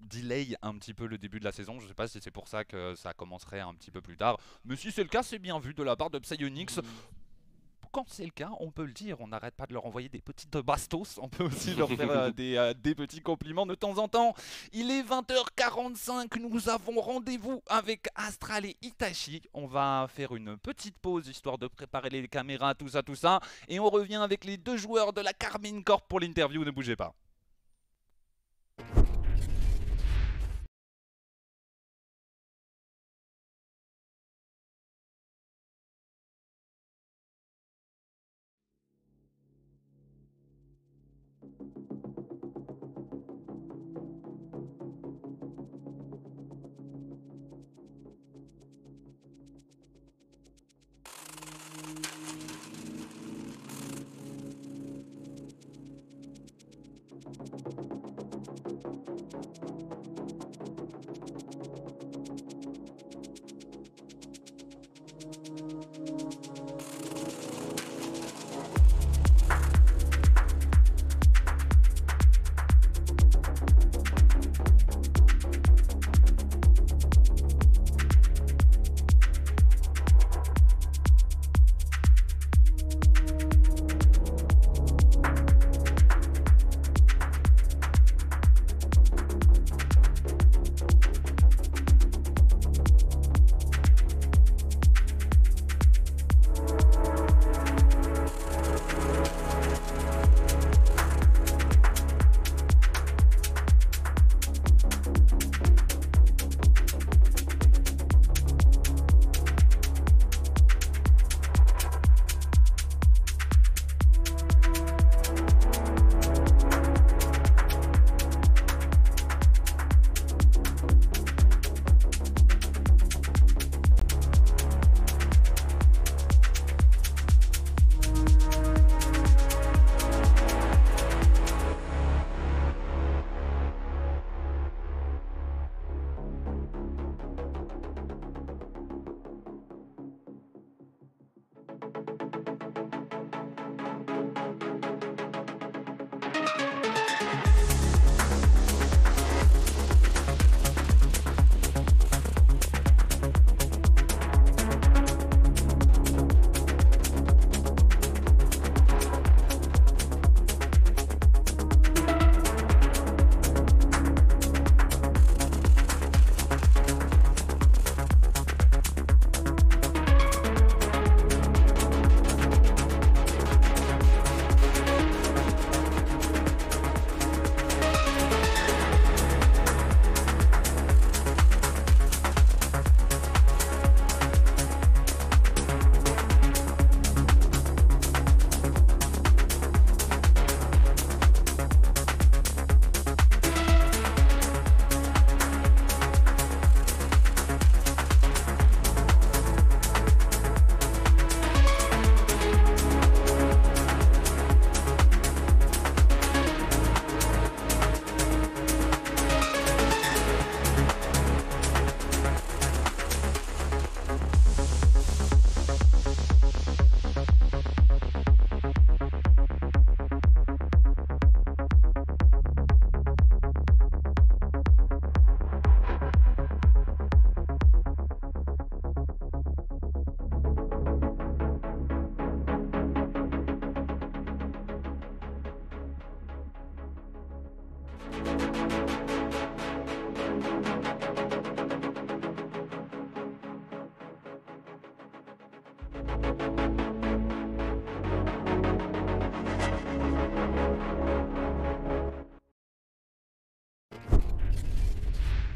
delay 0.00 0.56
un 0.62 0.76
petit 0.76 0.92
peu 0.92 1.06
le 1.06 1.16
début 1.16 1.38
de 1.38 1.44
la 1.44 1.52
saison. 1.52 1.78
Je 1.78 1.84
ne 1.84 1.88
sais 1.88 1.94
pas 1.94 2.08
si 2.08 2.20
c'est 2.20 2.30
pour 2.30 2.48
ça 2.48 2.64
que 2.64 2.94
ça 2.94 3.14
commencerait 3.14 3.60
un 3.60 3.74
petit 3.74 3.90
peu 3.90 4.00
plus 4.00 4.16
tard. 4.16 4.38
Mais 4.64 4.76
si 4.76 4.90
c'est 4.90 5.02
le 5.02 5.08
cas, 5.08 5.22
c'est 5.22 5.38
bien 5.38 5.58
vu 5.58 5.74
de 5.74 5.82
la 5.82 5.96
part 5.96 6.10
de 6.10 6.18
Psyonix. 6.18 6.80
Quand 7.94 8.06
c'est 8.08 8.24
le 8.24 8.32
cas, 8.32 8.50
on 8.58 8.72
peut 8.72 8.86
le 8.86 8.92
dire, 8.92 9.20
on 9.20 9.28
n'arrête 9.28 9.54
pas 9.54 9.66
de 9.66 9.72
leur 9.72 9.86
envoyer 9.86 10.08
des 10.08 10.20
petites 10.20 10.56
bastos, 10.56 11.16
on 11.22 11.28
peut 11.28 11.44
aussi 11.44 11.76
leur 11.76 11.88
faire 11.88 12.10
euh, 12.10 12.30
des, 12.36 12.56
euh, 12.56 12.74
des 12.74 12.92
petits 12.92 13.20
compliments 13.20 13.66
de 13.66 13.76
temps 13.76 13.98
en 13.98 14.08
temps. 14.08 14.34
Il 14.72 14.90
est 14.90 15.04
20h45, 15.04 16.40
nous 16.40 16.68
avons 16.68 17.00
rendez-vous 17.00 17.62
avec 17.68 18.08
Astral 18.16 18.66
et 18.66 18.76
Itachi. 18.82 19.42
On 19.52 19.68
va 19.68 20.08
faire 20.12 20.34
une 20.34 20.56
petite 20.56 20.98
pause 20.98 21.28
histoire 21.28 21.56
de 21.56 21.68
préparer 21.68 22.10
les 22.10 22.26
caméras, 22.26 22.74
tout 22.74 22.88
ça, 22.88 23.04
tout 23.04 23.14
ça. 23.14 23.38
Et 23.68 23.78
on 23.78 23.88
revient 23.88 24.16
avec 24.16 24.44
les 24.44 24.56
deux 24.56 24.76
joueurs 24.76 25.12
de 25.12 25.20
la 25.20 25.32
Carmine 25.32 25.84
Corp 25.84 26.08
pour 26.08 26.18
l'interview, 26.18 26.64
ne 26.64 26.72
bougez 26.72 26.96
pas. 26.96 27.14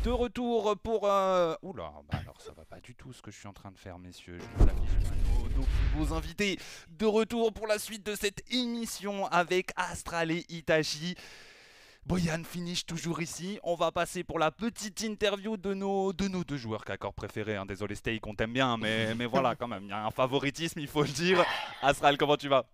De 0.08 0.12
retour 0.12 0.74
pour... 0.82 1.02
Euh... 1.04 1.54
Oula, 1.60 1.92
bah 2.10 2.20
alors 2.22 2.40
ça 2.40 2.52
va 2.56 2.64
pas 2.64 2.80
du 2.80 2.94
tout 2.94 3.12
ce 3.12 3.20
que 3.20 3.30
je 3.30 3.36
suis 3.36 3.46
en 3.46 3.52
train 3.52 3.70
de 3.70 3.76
faire, 3.76 3.98
messieurs. 3.98 4.38
Je 4.38 4.64
vous 4.64 4.70
affiche 4.70 5.10
nos, 5.26 5.48
nos 5.50 5.66
plus 5.66 5.98
beaux 5.98 6.14
invités. 6.14 6.58
De 6.88 7.04
retour 7.04 7.52
pour 7.52 7.66
la 7.66 7.78
suite 7.78 8.06
de 8.06 8.14
cette 8.14 8.42
émission 8.50 9.26
avec 9.26 9.70
Astral 9.76 10.30
et 10.30 10.46
Itachi. 10.48 11.14
Boyan 12.06 12.42
finish 12.42 12.86
toujours 12.86 13.20
ici. 13.20 13.60
On 13.62 13.74
va 13.74 13.92
passer 13.92 14.24
pour 14.24 14.38
la 14.38 14.50
petite 14.50 15.02
interview 15.02 15.58
de 15.58 15.74
nos, 15.74 16.14
de 16.14 16.26
nos 16.26 16.42
deux 16.42 16.56
joueurs 16.56 16.86
qu'accord 16.86 17.12
préférés. 17.12 17.56
Hein. 17.56 17.66
Désolé 17.66 17.94
Steak, 17.94 18.26
on 18.26 18.34
t'aime 18.34 18.54
bien, 18.54 18.78
mais, 18.78 19.14
mais 19.18 19.26
voilà 19.26 19.56
quand 19.56 19.68
même, 19.68 19.82
il 19.82 19.90
y 19.90 19.92
a 19.92 20.06
un 20.06 20.10
favoritisme, 20.10 20.80
il 20.80 20.88
faut 20.88 21.02
le 21.02 21.10
dire. 21.10 21.44
Astral, 21.82 22.16
comment 22.16 22.38
tu 22.38 22.48
vas? 22.48 22.64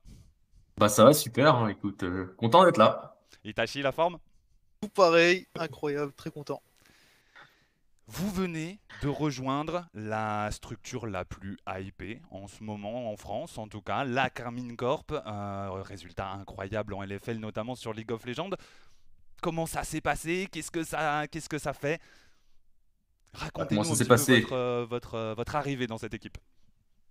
Bah 0.78 0.88
ça 0.88 1.02
va 1.02 1.12
super, 1.12 1.56
hein, 1.56 1.66
écoute, 1.66 2.04
euh, 2.04 2.32
content 2.38 2.64
d'être 2.64 2.78
là. 2.78 3.16
Itachi, 3.42 3.82
la 3.82 3.90
forme? 3.90 4.18
Tout 4.80 4.88
pareil, 4.90 5.48
incroyable, 5.58 6.12
très 6.12 6.30
content. 6.30 6.62
Vous 8.06 8.30
venez 8.30 8.80
de 9.02 9.08
rejoindre 9.08 9.86
la 9.94 10.50
structure 10.50 11.06
la 11.06 11.24
plus 11.24 11.56
hypée 11.80 12.20
en 12.30 12.46
ce 12.46 12.62
moment 12.62 13.10
en 13.10 13.16
France, 13.16 13.56
en 13.56 13.66
tout 13.66 13.80
cas, 13.80 14.04
la 14.04 14.28
Carmine 14.28 14.76
Corp. 14.76 15.10
Euh, 15.12 15.70
résultat 15.82 16.30
incroyable 16.32 16.92
en 16.94 17.02
LFL, 17.02 17.38
notamment 17.38 17.74
sur 17.74 17.94
League 17.94 18.12
of 18.12 18.24
Legends. 18.26 18.50
Comment 19.40 19.64
ça 19.66 19.84
s'est 19.84 20.02
passé? 20.02 20.48
Qu'est-ce 20.52 20.70
que 20.70 20.84
ça, 20.84 21.26
qu'est-ce 21.28 21.48
que 21.48 21.58
ça 21.58 21.72
fait? 21.72 21.98
Racontez-nous 23.32 23.82
votre, 23.84 24.52
euh, 24.52 24.86
votre, 24.88 25.14
euh, 25.14 25.34
votre 25.34 25.56
arrivée 25.56 25.86
dans 25.86 25.98
cette 25.98 26.14
équipe. 26.14 26.36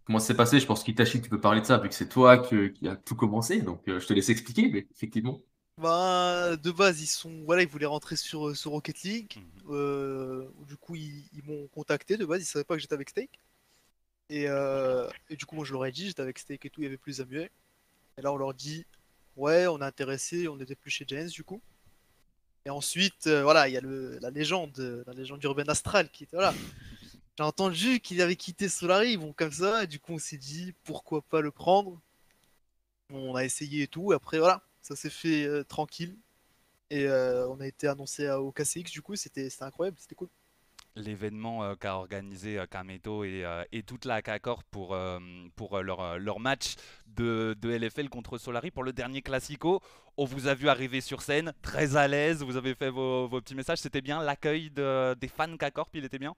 Comment 0.06 0.20
ça 0.20 0.28
s'est 0.28 0.36
passé? 0.36 0.60
Je 0.60 0.66
pense 0.68 0.84
qu'Itachi, 0.84 1.22
tu 1.22 1.30
peux 1.30 1.40
parler 1.42 1.62
de 1.62 1.66
ça, 1.66 1.80
vu 1.80 1.90
que 1.90 1.96
c'est 1.96 2.08
toi 2.10 2.38
que- 2.38 2.68
qui 2.68 2.88
a 2.88 2.96
tout 2.96 3.16
commencé, 3.16 3.62
donc 3.62 3.82
je 3.88 4.06
te 4.06 4.14
laisse 4.14 4.30
expliquer, 4.30 4.70
mais 4.70 4.88
effectivement. 4.92 5.42
Ben, 5.78 6.56
de 6.56 6.72
base, 6.72 7.02
ils 7.02 7.08
sont, 7.08 7.44
voilà, 7.46 7.64
ils 7.64 7.68
voulaient 7.68 7.86
rentrer 7.88 8.16
sur, 8.16 8.50
euh, 8.50 8.54
sur 8.56 8.72
Rocket 8.72 9.02
League. 9.02 9.38
Mhm. 9.38 9.76
Euh, 9.76 10.48
du 10.68 10.78
coup, 10.78 10.96
ils, 10.96 11.28
ils 11.34 11.44
m'ont 11.44 11.68
contacté. 11.68 12.18
De 12.18 12.26
base, 12.26 12.42
ils 12.42 12.46
savaient 12.46 12.64
pas 12.64 12.76
que 12.76 12.82
j'étais 12.82 12.94
avec 12.94 13.10
Steak. 13.10 13.40
Et, 14.30 14.48
euh, 14.48 15.10
et 15.30 15.36
du 15.36 15.46
coup, 15.46 15.56
moi, 15.56 15.66
je 15.66 15.74
leur 15.74 15.86
ai 15.86 15.92
dit, 15.92 16.08
j'étais 16.08 16.22
avec 16.22 16.40
Steak 16.40 16.66
et 16.66 16.70
tout, 16.70 16.82
il 16.82 16.86
y 16.86 16.88
avait 16.88 16.98
plus 16.98 17.14
Samuel. 17.14 17.50
Et 18.18 18.22
là, 18.22 18.32
on 18.32 18.38
leur 18.38 18.54
dit, 18.54 18.86
ouais, 19.36 19.68
on 19.68 19.80
est 19.80 19.86
intéressé, 19.86 20.48
on 20.48 20.58
n'était 20.58 20.76
plus 20.76 20.92
chez 20.92 21.06
Giants, 21.08 21.28
du 21.28 21.44
coup. 21.44 21.62
Et 22.66 22.70
ensuite, 22.70 23.28
euh, 23.28 23.44
voilà, 23.44 23.68
il 23.68 23.74
y 23.74 23.78
a 23.78 23.82
le, 23.82 24.20
la 24.20 24.30
légende, 24.30 25.04
la 25.06 25.14
légende 25.14 25.44
urbaine 25.44 25.70
Astral 25.70 26.10
qui 26.10 26.24
était, 26.24 26.38
voilà. 26.38 26.54
J'ai 27.38 27.44
entendu 27.44 28.00
qu'il 28.00 28.22
avait 28.22 28.36
quitté 28.36 28.70
Solari, 28.70 29.18
bon, 29.18 29.34
comme 29.34 29.52
ça, 29.52 29.84
et 29.84 29.88
du 29.88 30.00
coup, 30.00 30.14
on 30.14 30.20
s'est 30.20 30.38
dit, 30.38 30.74
pourquoi 30.84 31.24
pas 31.24 31.42
le 31.42 31.50
prendre. 31.50 32.00
On 33.10 33.36
a 33.36 33.44
essayé 33.44 33.84
et 33.84 33.88
tout, 33.88 34.14
et 34.14 34.16
après, 34.16 34.38
voilà, 34.38 34.62
ça 34.84 34.96
s'est 34.96 35.10
fait 35.10 35.46
euh, 35.46 35.64
tranquille. 35.64 36.16
Et 36.92 37.08
euh, 37.08 37.48
on 37.50 37.60
a 37.60 37.66
été 37.66 37.88
annoncé 37.88 38.30
au 38.30 38.52
KCX, 38.52 38.92
du 38.92 39.02
coup, 39.02 39.16
c'était 39.16 39.50
incroyable, 39.62 39.98
c'était 40.00 40.14
cool. 40.14 40.30
L'événement 40.96 41.64
euh, 41.64 41.74
qu'a 41.74 41.96
organisé 41.96 42.64
Kameto 42.70 43.24
et, 43.24 43.44
toute 43.88 44.06
la 44.06 44.22
K-Corp 44.22 44.64
pour, 44.70 44.96
pour 45.56 45.82
leur, 45.82 46.20
leur 46.20 46.40
match 46.40 46.76
de, 47.08 47.56
de 47.60 47.72
LFL 47.72 48.10
contre 48.10 48.38
Solari 48.38 48.70
pour 48.70 48.84
le 48.84 48.94
dernier 48.94 49.24
Classico. 49.24 49.82
On 50.18 50.26
vous 50.26 50.46
a 50.46 50.54
vu 50.54 50.70
arriver 50.70 51.02
sur 51.02 51.24
scène, 51.24 51.54
très 51.64 51.96
à 51.96 52.08
l'aise, 52.08 52.44
vous 52.44 52.58
avez 52.58 52.76
fait 52.76 52.92
vos, 52.92 53.28
vos 53.28 53.42
petits 53.42 53.56
messages. 53.56 53.80
C'était 53.80 54.02
bien 54.02 54.22
l'accueil 54.22 54.70
de- 54.70 55.16
des 55.16 55.30
fans 55.30 55.58
K-Corp, 55.58 55.90
il 55.96 56.06
était 56.06 56.20
bien? 56.20 56.36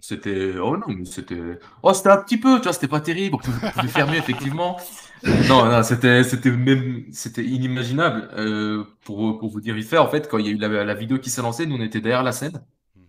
C'était. 0.00 0.54
Oh 0.60 0.76
non, 0.76 0.86
mais 0.88 1.04
c'était. 1.04 1.58
Oh, 1.82 1.92
c'était 1.94 2.10
un 2.10 2.16
petit 2.18 2.36
peu, 2.36 2.56
tu 2.58 2.64
vois, 2.64 2.72
c'était 2.72 2.88
pas 2.88 3.00
terrible. 3.00 3.36
On 3.36 3.38
pouvait, 3.38 3.88
faire 3.88 4.08
mieux, 4.08 4.18
effectivement. 4.18 4.76
Non, 5.48 5.66
non, 5.66 5.82
c'était, 5.84 6.24
c'était 6.24 6.50
même, 6.50 7.04
c'était 7.12 7.44
inimaginable. 7.44 8.28
Euh, 8.36 8.84
pour, 9.04 9.38
pour 9.38 9.50
vous 9.50 9.60
dire 9.60 9.74
vite 9.74 9.88
fait, 9.88 9.98
en 9.98 10.08
fait, 10.08 10.28
quand 10.28 10.38
il 10.38 10.46
y 10.46 10.48
a 10.48 10.52
eu 10.52 10.56
la 10.56 10.94
vidéo 10.94 11.18
qui 11.18 11.30
s'est 11.30 11.42
lancée, 11.42 11.66
nous 11.66 11.76
on 11.76 11.80
était 11.80 12.00
derrière 12.00 12.24
la 12.24 12.32
scène. 12.32 12.60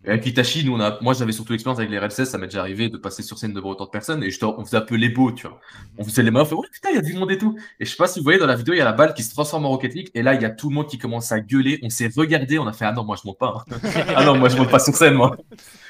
Et 0.05 0.09
avec 0.09 0.25
Itachi, 0.25 0.65
nous 0.65 0.73
on 0.73 0.79
a, 0.81 0.99
moi 1.01 1.13
j'avais 1.13 1.31
surtout 1.31 1.53
l'expérience 1.53 1.79
avec 1.79 1.89
les 1.89 1.97
RLCS, 1.97 2.25
ça 2.25 2.37
m'est 2.37 2.47
déjà 2.47 2.59
arrivé 2.59 2.89
de 2.89 2.97
passer 2.97 3.23
sur 3.23 3.37
scène 3.37 3.53
devant 3.53 3.69
autant 3.69 3.85
de 3.85 3.89
personnes 3.89 4.21
et 4.23 4.31
je, 4.31 4.43
on 4.43 4.65
faisait 4.65 4.77
un 4.77 4.81
peu 4.81 4.95
les 4.95 5.07
beaux, 5.09 5.31
tu 5.31 5.47
vois. 5.47 5.59
On 5.97 6.03
faisait 6.03 6.23
les 6.23 6.31
mains, 6.31 6.41
on 6.41 6.45
fait, 6.45 6.55
ouais, 6.55 6.67
putain, 6.71 6.89
il 6.89 6.95
y 6.95 6.99
a 6.99 7.01
du 7.01 7.13
monde 7.13 7.31
et 7.31 7.37
tout. 7.37 7.57
Et 7.79 7.85
je 7.85 7.91
sais 7.91 7.95
pas 7.95 8.07
si 8.07 8.19
vous 8.19 8.23
voyez 8.23 8.37
dans 8.37 8.45
la 8.45 8.55
vidéo, 8.55 8.73
il 8.73 8.77
y 8.77 8.81
a 8.81 8.85
la 8.85 8.91
balle 8.91 9.13
qui 9.13 9.23
se 9.23 9.31
transforme 9.31 9.65
en 9.65 9.69
Rocket 9.69 9.93
League 9.93 10.11
et 10.13 10.21
là 10.21 10.33
il 10.33 10.41
y 10.41 10.45
a 10.45 10.49
tout 10.49 10.69
le 10.69 10.75
monde 10.75 10.87
qui 10.87 10.97
commence 10.97 11.31
à 11.31 11.39
gueuler. 11.39 11.79
On 11.83 11.89
s'est 11.89 12.09
regardé, 12.15 12.59
on 12.59 12.67
a 12.67 12.73
fait, 12.73 12.85
ah 12.85 12.91
non, 12.91 13.03
moi 13.05 13.15
je 13.21 13.25
monte 13.27 13.37
pas. 13.39 13.63
hein. 13.71 13.77
ah 14.15 14.25
non, 14.25 14.37
moi 14.37 14.49
je 14.49 14.57
monte 14.57 14.69
pas 14.69 14.79
sur 14.79 14.93
scène, 14.93 15.13
moi. 15.13 15.37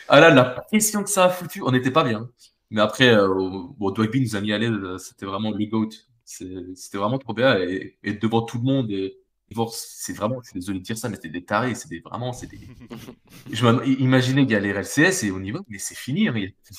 Ah 0.07 0.19
là, 0.19 0.29
la 0.29 0.43
pression 0.43 1.03
que 1.03 1.09
ça 1.09 1.25
a 1.25 1.29
foutu, 1.29 1.61
on 1.63 1.71
n'était 1.71 1.91
pas 1.91 2.03
bien. 2.03 2.29
Mais 2.69 2.81
après, 2.81 3.13
euh, 3.15 3.27
bon, 3.77 3.91
Dwagby 3.91 4.21
nous 4.21 4.35
a 4.35 4.41
mis 4.41 4.51
à 4.53 4.57
l'aise, 4.57 4.73
c'était 4.97 5.25
vraiment 5.25 5.51
le 5.51 5.65
GOAT. 5.65 5.89
C'était 6.25 6.97
vraiment 6.97 7.17
trop 7.19 7.33
bien 7.33 7.57
et, 7.59 7.97
et 8.03 8.13
devant 8.13 8.41
tout 8.43 8.57
le 8.57 8.63
monde. 8.63 8.91
Et, 8.91 9.17
c'est 9.71 10.13
vraiment, 10.13 10.41
je 10.41 10.49
suis 10.49 10.59
désolé 10.59 10.79
de 10.79 10.83
dire 10.83 10.97
ça, 10.97 11.09
mais 11.09 11.15
c'était 11.15 11.29
des 11.29 11.43
tarés, 11.43 11.75
c'est 11.75 11.89
des, 11.89 11.99
vraiment, 11.99 12.33
c'est 12.33 12.47
des. 12.47 12.59
Je 13.51 13.65
m'imaginais 13.65 14.43
qu'il 14.43 14.51
y 14.51 14.55
a 14.55 14.59
les 14.59 14.73
RLCS 14.73 15.23
et 15.23 15.31
on 15.31 15.41
y 15.41 15.51
va, 15.51 15.59
mais 15.67 15.77
c'est 15.77 15.95
fini, 15.95 16.27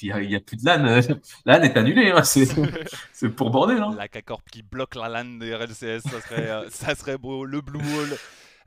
il 0.02 0.30
y 0.30 0.36
a, 0.36 0.40
plus 0.40 0.56
de 0.56 0.64
LAN. 0.64 0.84
euh, 0.86 1.02
LAN 1.46 1.62
est 1.62 1.76
annulé, 1.76 2.10
hein, 2.10 2.22
c'est 2.22 2.46
c'est 3.12 3.28
pour 3.30 3.50
bordel. 3.50 3.82
Hein. 3.82 3.94
La 3.96 4.08
K-Corp 4.08 4.48
qui 4.50 4.62
bloque 4.62 4.94
la 4.94 5.08
LAN 5.08 5.38
des 5.38 5.54
RLCS, 5.54 6.02
ça 6.02 6.20
serait, 6.20 6.50
euh, 6.50 6.70
ça 6.70 6.94
serait 6.94 7.18
beau. 7.18 7.44
Le 7.44 7.60
Blue 7.60 7.78
Wall. 7.78 8.18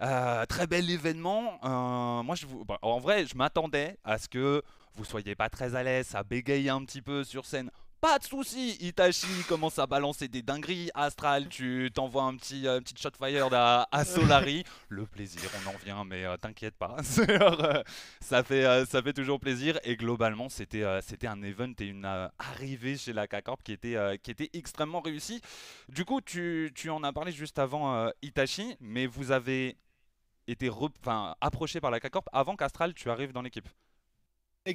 Euh, 0.01 0.45
très 0.45 0.67
bel 0.67 0.89
événement. 0.89 1.59
Euh, 1.63 2.23
moi, 2.23 2.35
je 2.35 2.45
vous... 2.45 2.63
bon, 2.63 2.77
en 2.81 2.99
vrai, 2.99 3.25
je 3.25 3.35
m'attendais 3.35 3.97
à 4.03 4.17
ce 4.17 4.27
que 4.29 4.61
vous 4.95 5.05
soyez 5.05 5.35
pas 5.35 5.49
très 5.49 5.75
à 5.75 5.83
l'aise, 5.83 6.13
à 6.15 6.23
bégayer 6.23 6.69
un 6.69 6.83
petit 6.83 7.01
peu 7.01 7.23
sur 7.23 7.45
scène. 7.45 7.71
Pas 7.99 8.19
de 8.19 8.25
souci, 8.25 8.77
Itachi 8.79 9.25
commence 9.49 9.79
à 9.79 9.87
balancer 9.87 10.27
des 10.27 10.43
dingueries. 10.43 10.91
Astral, 10.93 11.49
tu 11.49 11.89
t'envoies 11.91 12.21
un 12.21 12.35
petit, 12.35 12.67
euh, 12.67 12.79
petite 12.79 12.99
shot 13.01 13.09
fire 13.17 13.51
à, 13.51 13.87
à 13.91 14.05
Solari. 14.05 14.63
Le 14.89 15.07
plaisir, 15.07 15.49
on 15.65 15.69
en 15.69 15.77
vient, 15.83 16.03
mais 16.05 16.23
euh, 16.23 16.37
t'inquiète 16.37 16.75
pas. 16.75 16.97
Euh, 17.27 17.83
ça, 18.21 18.43
fait, 18.43 18.65
euh, 18.65 18.85
ça 18.85 19.01
fait 19.01 19.13
toujours 19.13 19.39
plaisir. 19.39 19.79
Et 19.83 19.95
globalement, 19.95 20.47
c'était 20.47 20.85
c'était 21.01 21.27
un 21.27 21.41
event 21.41 21.73
et 21.79 21.85
une 21.85 22.05
arrivée 22.37 22.97
chez 22.97 23.13
la 23.13 23.27
K-Corp 23.27 23.63
qui 23.63 23.71
était, 23.71 23.97
qui 24.21 24.31
était 24.31 24.49
extrêmement 24.53 25.01
réussie. 25.01 25.41
Du 25.89 26.05
coup, 26.05 26.21
tu, 26.21 26.71
tu 26.75 26.89
en 26.89 27.03
as 27.03 27.11
parlé 27.13 27.31
juste 27.31 27.57
avant 27.59 28.09
Itachi, 28.21 28.75
mais 28.79 29.07
vous 29.07 29.31
avez 29.31 29.77
été 30.47 30.69
approché 31.41 31.81
par 31.81 31.91
la 31.91 31.99
K-Corp 31.99 32.29
avant 32.31 32.55
qu'Astral 32.55 32.93
tu 32.93 33.09
arrives 33.09 33.33
dans 33.33 33.41
l'équipe. 33.41 33.67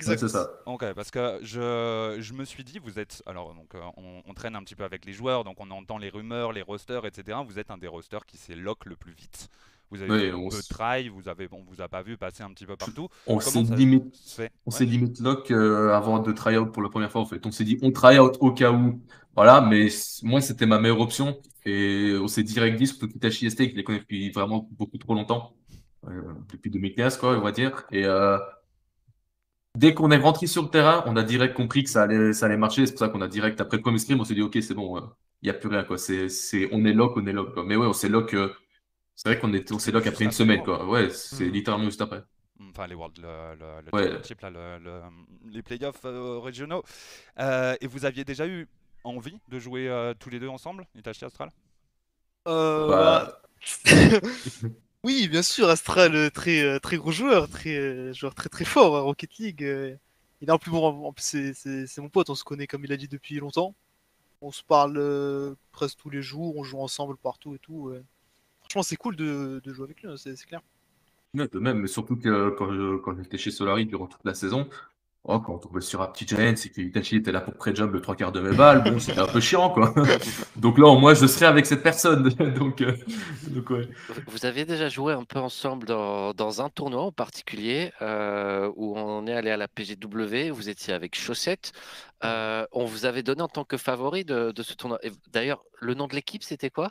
Ouais, 0.07 0.17
Exact. 0.17 0.19
c'est 0.19 0.29
ça. 0.29 0.51
Ok, 0.67 0.85
parce 0.95 1.11
que 1.11 1.39
je, 1.43 2.17
je 2.21 2.33
me 2.35 2.45
suis 2.45 2.65
dit, 2.65 2.79
vous 2.79 2.99
êtes. 2.99 3.23
Alors, 3.27 3.55
donc, 3.55 3.75
euh, 3.75 3.81
on, 3.97 4.23
on 4.27 4.35
traîne 4.35 4.57
un 4.57 4.63
petit 4.63 4.77
peu 4.77 4.85
avec 4.85 5.05
les 5.05 5.13
joueurs, 5.13 5.45
donc 5.45 5.57
on 5.61 5.71
entend 5.71 5.99
les 5.99 6.09
rumeurs, 6.09 6.53
les 6.53 6.63
rosters, 6.63 7.05
etc. 7.05 7.39
Vous 7.47 7.59
êtes 7.59 7.71
un 7.71 7.79
des 7.79 7.89
rosters 7.89 8.25
qui 8.27 8.37
s'est 8.39 8.55
lock 8.55 8.87
le 8.87 8.97
plus 8.97 9.13
vite. 9.13 9.49
Vous 9.91 10.03
avez 10.03 10.13
Ouais, 10.13 10.19
fait 10.19 10.33
on 10.33 10.49
peu 10.49 10.63
de 10.63 10.63
s- 10.63 10.69
try, 10.69 11.09
vous 11.09 11.29
avez, 11.29 11.49
on 11.53 11.63
vous 11.65 11.81
a 11.83 11.89
pas 11.89 12.03
vu 12.03 12.17
passer 12.17 12.43
un 12.43 12.51
petit 12.51 12.65
peu 12.67 12.77
partout. 12.77 13.09
On 13.27 13.41
s'est 13.41 13.63
limite, 13.63 14.15
se 14.15 14.43
on 14.67 14.71
Ouais. 14.71 14.79
s'est 14.79 14.85
limite 14.85 15.21
lock 15.21 15.51
euh, 15.51 15.91
avant 15.93 16.19
de 16.21 16.33
try 16.33 16.57
out 16.57 16.73
pour 16.73 16.83
la 16.83 16.89
première 16.89 17.11
fois 17.11 17.21
en 17.21 17.27
fait. 17.27 17.45
On 17.47 17.51
s'est 17.51 17.65
dit 17.65 17.79
on 17.83 17.91
try 17.93 18.19
out 18.19 18.37
au 18.41 18.53
cas 18.53 18.73
où. 18.73 19.01
Voilà, 19.35 19.61
mais 19.61 19.89
moi 20.23 20.41
c'était 20.41 20.67
ma 20.67 20.79
meilleure 20.79 21.01
option 21.01 21.41
et 21.65 22.15
on 22.21 22.29
s'est 22.29 22.43
direct 22.43 22.77
dit 22.79 22.87
surtout 22.87 23.09
Kitachi 23.09 23.47
et 23.47 23.51
Steak, 23.51 23.73
je 23.73 23.77
les 23.77 23.85
connais 23.85 24.01
depuis 24.01 24.31
vraiment 24.31 24.69
beaucoup 24.73 24.99
trop 24.99 25.15
longtemps. 25.15 25.55
Euh, 26.09 26.23
depuis 26.53 26.71
2015 26.71 27.17
quoi, 27.19 27.37
on 27.39 27.41
va 27.43 27.53
dire. 27.53 27.85
Et 27.93 28.05
euh, 28.05 28.39
dès 29.77 29.95
qu'on 29.95 30.11
est 30.11 30.17
rentré 30.19 30.47
sur 30.47 30.63
le 30.63 30.69
terrain, 30.69 31.03
on 31.07 31.17
a 31.17 31.23
direct 31.23 31.55
compris 31.55 31.85
que 31.85 31.91
ça 31.91 32.03
allait, 32.05 32.33
ça 32.33 32.47
allait 32.47 32.57
marcher. 32.57 32.87
C'est 32.87 32.93
pour 32.93 33.01
ça 33.01 33.09
qu'on 33.09 33.21
a 33.23 33.29
direct 33.29 33.61
après 33.61 33.77
le 33.79 33.83
premier 33.83 33.99
scrim, 33.99 34.21
on 34.21 34.25
s'est 34.25 34.35
dit 34.35 34.43
ok 34.43 34.59
c'est 34.63 34.75
bon, 34.75 35.01
il 35.43 35.47
y 35.49 35.51
a 35.51 35.55
plus 35.55 35.69
rien 35.69 35.85
quoi. 35.85 35.99
C'est, 35.99 36.29
c'est, 36.29 36.69
on 36.73 36.85
est 36.85 36.93
lock, 36.93 37.17
on 37.17 37.27
est 37.27 37.33
lock 37.33 37.55
quoi. 37.55 37.65
Mais 37.65 37.77
ouais, 37.77 37.87
on 37.87 37.93
s'est 37.93 38.09
lock. 38.09 38.35
euh, 38.35 38.53
c'est 39.17 39.29
vrai 39.31 39.39
qu'on 39.41 39.53
est, 39.55 39.73
on 39.73 39.79
s'est 39.79 39.93
lock 39.93 40.07
après 40.07 40.25
une 40.27 40.33
semaine 40.33 40.61
World. 40.61 40.65
quoi. 40.65 40.87
Ouais, 40.89 41.11
c'est 41.11 41.47
Mhm. 41.47 41.53
littéralement 41.53 41.87
juste 41.87 42.01
après. 42.03 42.25
Enfin, 42.71 42.87
les 42.87 42.95
Worlds, 42.95 43.21
le, 43.21 43.55
le, 43.59 43.81
le 43.83 43.93
Ouais. 43.93 44.05
Championship, 44.05 44.41
là, 44.41 44.51
le- 44.51 44.79
le- 44.79 45.03
les 45.51 45.63
playoffs 45.63 46.05
euh, 46.05 46.39
régionaux. 46.39 46.83
Euh, 47.41 47.75
et 47.81 47.87
vous 47.87 48.05
aviez 48.05 48.25
déjà 48.25 48.47
eu 48.47 48.69
envie 49.05 49.39
de 49.49 49.59
jouer 49.59 49.89
euh, 49.89 50.15
tous 50.19 50.31
les 50.31 50.41
deux 50.41 50.49
ensemble, 50.49 50.87
Itachi 50.95 51.25
Astral 51.25 51.51
Euh, 52.49 52.89
Bah, 52.89 53.43
Oui, 55.05 55.27
bien 55.29 55.43
sûr, 55.43 55.69
Astral, 55.69 56.15
euh, 56.15 56.31
très, 56.31 56.63
euh, 56.63 56.79
très 56.79 56.97
gros 56.97 57.11
joueur, 57.11 57.49
très, 57.49 57.77
euh, 57.77 58.13
joueur 58.13 58.35
très 58.37 58.49
très 58.49 58.65
fort 58.65 58.97
à 58.97 59.01
Rocket 59.01 59.37
League. 59.39 59.99
Il 60.41 60.49
est 60.49 60.53
en 60.53 60.59
plus 60.59 60.71
bon, 60.71 61.13
c'est- 61.17 61.99
mon 61.99 62.09
pote, 62.09 62.31
on 62.31 62.35
se 62.37 62.45
connaît 62.45 62.67
comme 62.69 62.85
il 62.85 62.93
a 62.93 62.97
dit 62.97 63.09
depuis 63.09 63.37
longtemps. 63.37 63.75
On 64.43 64.53
se 64.53 64.63
parle 64.65 65.57
presque 65.73 65.99
tous 65.99 66.11
les 66.11 66.23
jours, 66.23 66.57
on 66.57 66.65
joue 66.65 66.81
ensemble 66.81 67.17
partout 67.17 67.55
et 67.55 67.59
tout. 67.59 67.93
Franchement, 68.61 68.83
c'est 68.83 68.97
cool 68.97 69.17
de, 69.17 69.61
jouer 69.67 69.85
avec 69.85 70.03
lui, 70.03 70.09
hein, 70.09 70.17
c'est 70.17 70.37
clair. 70.47 70.61
De 71.35 71.59
même, 71.59 71.87
surtout 71.87 72.17
quand 72.17 73.17
j'étais 73.17 73.39
chez 73.39 73.51
Solari 73.51 73.87
durant 73.87 74.07
toute 74.07 74.25
la 74.25 74.35
saison, 74.35 74.69
oh, 75.25 75.41
quand 75.41 75.55
on 75.55 75.59
tombait 75.59 75.81
sur 75.81 76.03
un 76.03 76.07
petit 76.07 76.27
Giant, 76.27 76.55
c'est 76.57 76.71
que 76.71 76.81
Itachi 76.81 77.17
était 77.17 77.33
là 77.33 77.41
pour 77.41 77.55
pré-job 77.55 77.93
le 77.93 78.01
trois 78.01 78.17
quarts 78.17 78.33
de 78.33 78.41
mes 78.41 78.57
balles, 78.57 78.83
bon, 78.83 78.99
c'était 78.99 79.21
un 79.21 79.27
peu 79.27 79.41
chiant, 79.41 79.71
quoi. 79.71 79.95
Donc 80.57 80.79
là, 80.79 80.87
au 80.87 80.99
moins, 80.99 81.15
je 81.15 81.27
serais 81.27 81.47
avec 81.47 81.67
cette 81.67 81.83
personne. 81.83 82.29
Donc, 82.59 82.81
euh, 82.81 82.97
donc 83.49 83.71
ouais. 83.71 83.89
Vous 84.27 84.47
avez 84.47 84.65
déjà 84.65 84.89
joué 84.89 85.13
un 85.13 85.25
peu 85.25 85.39
ensemble 85.39 85.87
dans, 85.87 86.33
dans 86.33 86.63
un 86.63 86.69
tournoi 86.69 87.03
en 87.03 87.13
particulier 87.13 87.93
euh, 88.03 88.71
où 88.77 88.97
on 88.97 89.27
est 89.27 89.33
allé 89.33 89.51
à 89.51 89.57
la 89.57 89.69
PGW, 89.69 90.51
vous 90.51 90.69
étiez 90.69 90.95
avec 90.95 91.17
Chaussette. 91.17 91.73
Euh, 92.25 92.67
on 92.73 92.85
vous 92.85 93.05
avait 93.05 93.23
donné 93.23 93.43
en 93.43 93.49
tant 93.49 93.65
que 93.65 93.77
favori 93.77 94.25
de, 94.25 94.53
de 94.53 94.63
ce 94.63 94.75
tournoi. 94.75 94.99
D'ailleurs, 95.33 95.65
le 95.81 95.95
nom 95.95 96.07
de 96.07 96.15
l'équipe, 96.15 96.43
c'était 96.43 96.71
quoi? 96.71 96.91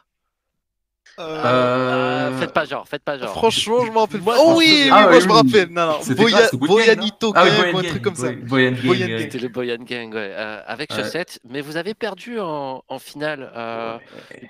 Euh, 1.20 1.42
Euh, 1.46 2.38
Faites 2.40 2.54
pas 2.54 2.66
genre, 2.66 2.88
faites 2.88 3.04
pas 3.04 3.18
genre. 3.18 3.30
Franchement, 3.32 3.86
je 3.86 3.92
me 3.92 3.98
rappelle 3.98 4.22
pas. 4.22 4.36
Oh 4.40 4.56
oui, 4.58 4.86
moi 4.90 5.08
oui, 5.12 5.22
je 5.22 5.28
me 5.28 5.32
oui. 5.34 5.38
rappelle. 5.38 5.70
Non, 5.70 5.86
non. 5.88 5.98
C'était 6.02 6.24
Boya- 6.24 6.50
quoi, 6.58 6.68
Boyanito 6.68 7.34
Ah 7.36 7.46
Gang 7.50 7.74
ou 7.74 7.78
un 7.80 7.84
truc 7.84 8.02
comme 8.02 8.16
ça. 8.16 8.28
Boy- 8.32 8.36
Boyan 8.44 8.72
Gang, 8.72 8.82
Boyan 8.86 9.08
Gang. 9.08 9.20
C'était 9.20 9.38
le 9.40 9.48
Boyan 9.50 9.78
Gang, 9.84 10.14
ouais, 10.14 10.32
euh, 10.34 10.62
avec 10.66 10.92
Ouais. 10.92 10.98
Chaussette. 11.04 11.40
Mais 11.50 11.62
vous 11.62 11.76
avez 11.78 11.94
perdu 11.94 12.40
en, 12.40 12.84
en 12.88 13.00
finale. 13.00 13.52
euh, 13.56 13.98
ouais. 14.32 14.50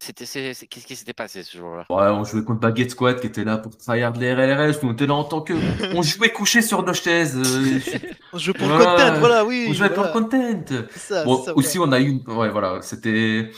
c'était, 0.00 0.26
c'est- 0.26 0.52
c'est- 0.54 0.66
Qu'est-ce 0.66 0.86
qui 0.86 0.96
s'était 0.96 1.14
passé 1.14 1.42
ce 1.44 1.56
jour-là? 1.56 1.86
Ouais, 1.88 2.08
on 2.10 2.24
jouait 2.24 2.42
contre 2.44 2.60
Baguette 2.60 2.90
Squad 2.90 3.20
qui 3.20 3.26
était 3.28 3.44
là 3.44 3.56
pour 3.56 3.74
tryhard 3.76 4.12
les 4.18 4.34
RLRS. 4.34 4.82
Nous, 4.82 4.90
on 4.90 4.92
était 4.92 5.06
là 5.06 5.14
en 5.14 5.24
tant 5.24 5.40
que. 5.40 5.54
On 5.94 6.02
jouait 6.02 6.30
couché 6.30 6.60
sur 6.62 6.82
nos 6.82 6.92
chaises. 6.94 7.36
euh, 7.38 8.00
On 8.32 8.38
joue 8.38 8.52
pour 8.52 8.66
Voilà. 8.66 8.84
le 8.84 9.08
content, 9.10 9.20
voilà, 9.20 9.44
oui. 9.46 9.66
on 9.68 9.72
jouait 9.72 9.88
pour 9.90 10.02
le 10.04 10.10
content. 10.10 10.62
C'est 10.90 10.98
ça, 10.98 11.24
Bon, 11.24 11.38
c'est 11.38 11.44
ça, 11.46 11.56
aussi, 11.56 11.78
on 11.78 11.90
a 11.92 12.00
eu. 12.00 12.20
Ouais, 12.26 12.50
voilà, 12.50 12.82
c'était. 12.82 13.50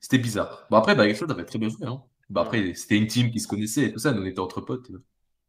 C'était 0.00 0.18
bizarre. 0.18 0.66
Bon, 0.70 0.78
après, 0.78 0.94
Baguette 0.94 1.16
Squad 1.16 1.30
avait 1.30 1.44
très 1.44 1.58
bien 1.58 1.68
joué. 1.68 1.86
Hein. 1.86 2.02
Bah, 2.30 2.40
après, 2.42 2.74
c'était 2.74 2.96
une 2.96 3.06
team 3.06 3.30
qui 3.30 3.38
se 3.40 3.46
connaissait 3.46 3.84
et 3.84 3.92
tout 3.92 3.98
ça. 3.98 4.12
Nous, 4.12 4.22
on 4.22 4.26
était 4.26 4.40
entre 4.40 4.60
potes. 4.60 4.90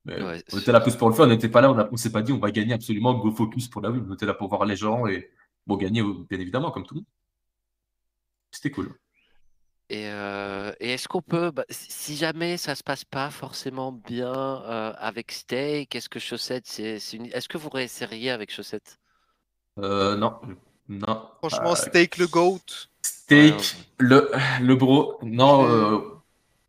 Mais 0.06 0.22
Ouais, 0.22 0.44
on 0.52 0.60
était 0.60 0.72
là 0.72 0.82
plus 0.82 0.96
pour 0.96 1.10
le 1.10 1.16
fun. 1.16 1.24
On 1.26 1.28
n'était 1.28 1.50
pas 1.50 1.62
là. 1.62 1.72
On, 1.72 1.90
on 1.94 1.98
s'est 1.98 2.12
pas 2.12 2.22
dit 2.22 2.32
on 2.32 2.40
va 2.40 2.52
gagner 2.52 2.74
absolument. 2.74 3.14
Go 3.14 3.32
focus 3.32 3.68
pour 3.68 3.82
la 3.82 3.92
win. 3.92 4.06
On 4.10 4.14
était 4.14 4.26
là 4.26 4.34
pour 4.34 4.50
voir 4.50 4.66
les 4.66 4.76
gens 4.76 5.08
et. 5.08 5.32
Bon, 5.68 5.78
gagner, 5.78 6.02
bien 6.02 6.40
évidemment, 6.40 6.72
comme 6.72 6.86
tout 6.88 6.96
le 6.96 7.00
monde. 7.02 7.08
C'était 8.50 8.72
cool. 8.72 8.92
Et, 9.90 10.08
euh, 10.08 10.74
et 10.80 10.94
est-ce 10.94 11.08
qu'on 11.08 11.22
peut, 11.22 11.52
bah, 11.52 11.66
si 11.70 12.16
jamais 12.16 12.58
ça 12.58 12.74
se 12.74 12.84
passe 12.84 13.06
pas 13.06 13.30
forcément 13.30 13.92
bien 13.92 14.34
euh, 14.34 14.94
avec 14.98 15.32
Steak, 15.32 15.94
est-ce 15.96 16.10
que 16.10 16.18
Chaussette, 16.20 16.66
c'est, 16.66 16.98
c'est 16.98 17.18
une... 17.18 17.28
est-ce 17.28 17.48
que 17.48 17.58
vous 17.60 17.70
réessayeriez 17.70 18.32
avec 18.32 18.52
Chaussette? 18.52 18.98
Euh, 19.80 20.18
non. 20.18 20.40
Non. 20.90 21.30
Franchement, 21.40 21.74
Euh, 21.74 21.76
Steak 21.76 22.18
le 22.18 22.28
GOAT. 22.28 22.90
Steak, 23.26 23.56
Ouais, 23.56 23.76
le, 24.00 24.30
le 24.62 24.76
bro. 24.76 25.18
Non, 25.24 25.68
euh, 25.70 26.00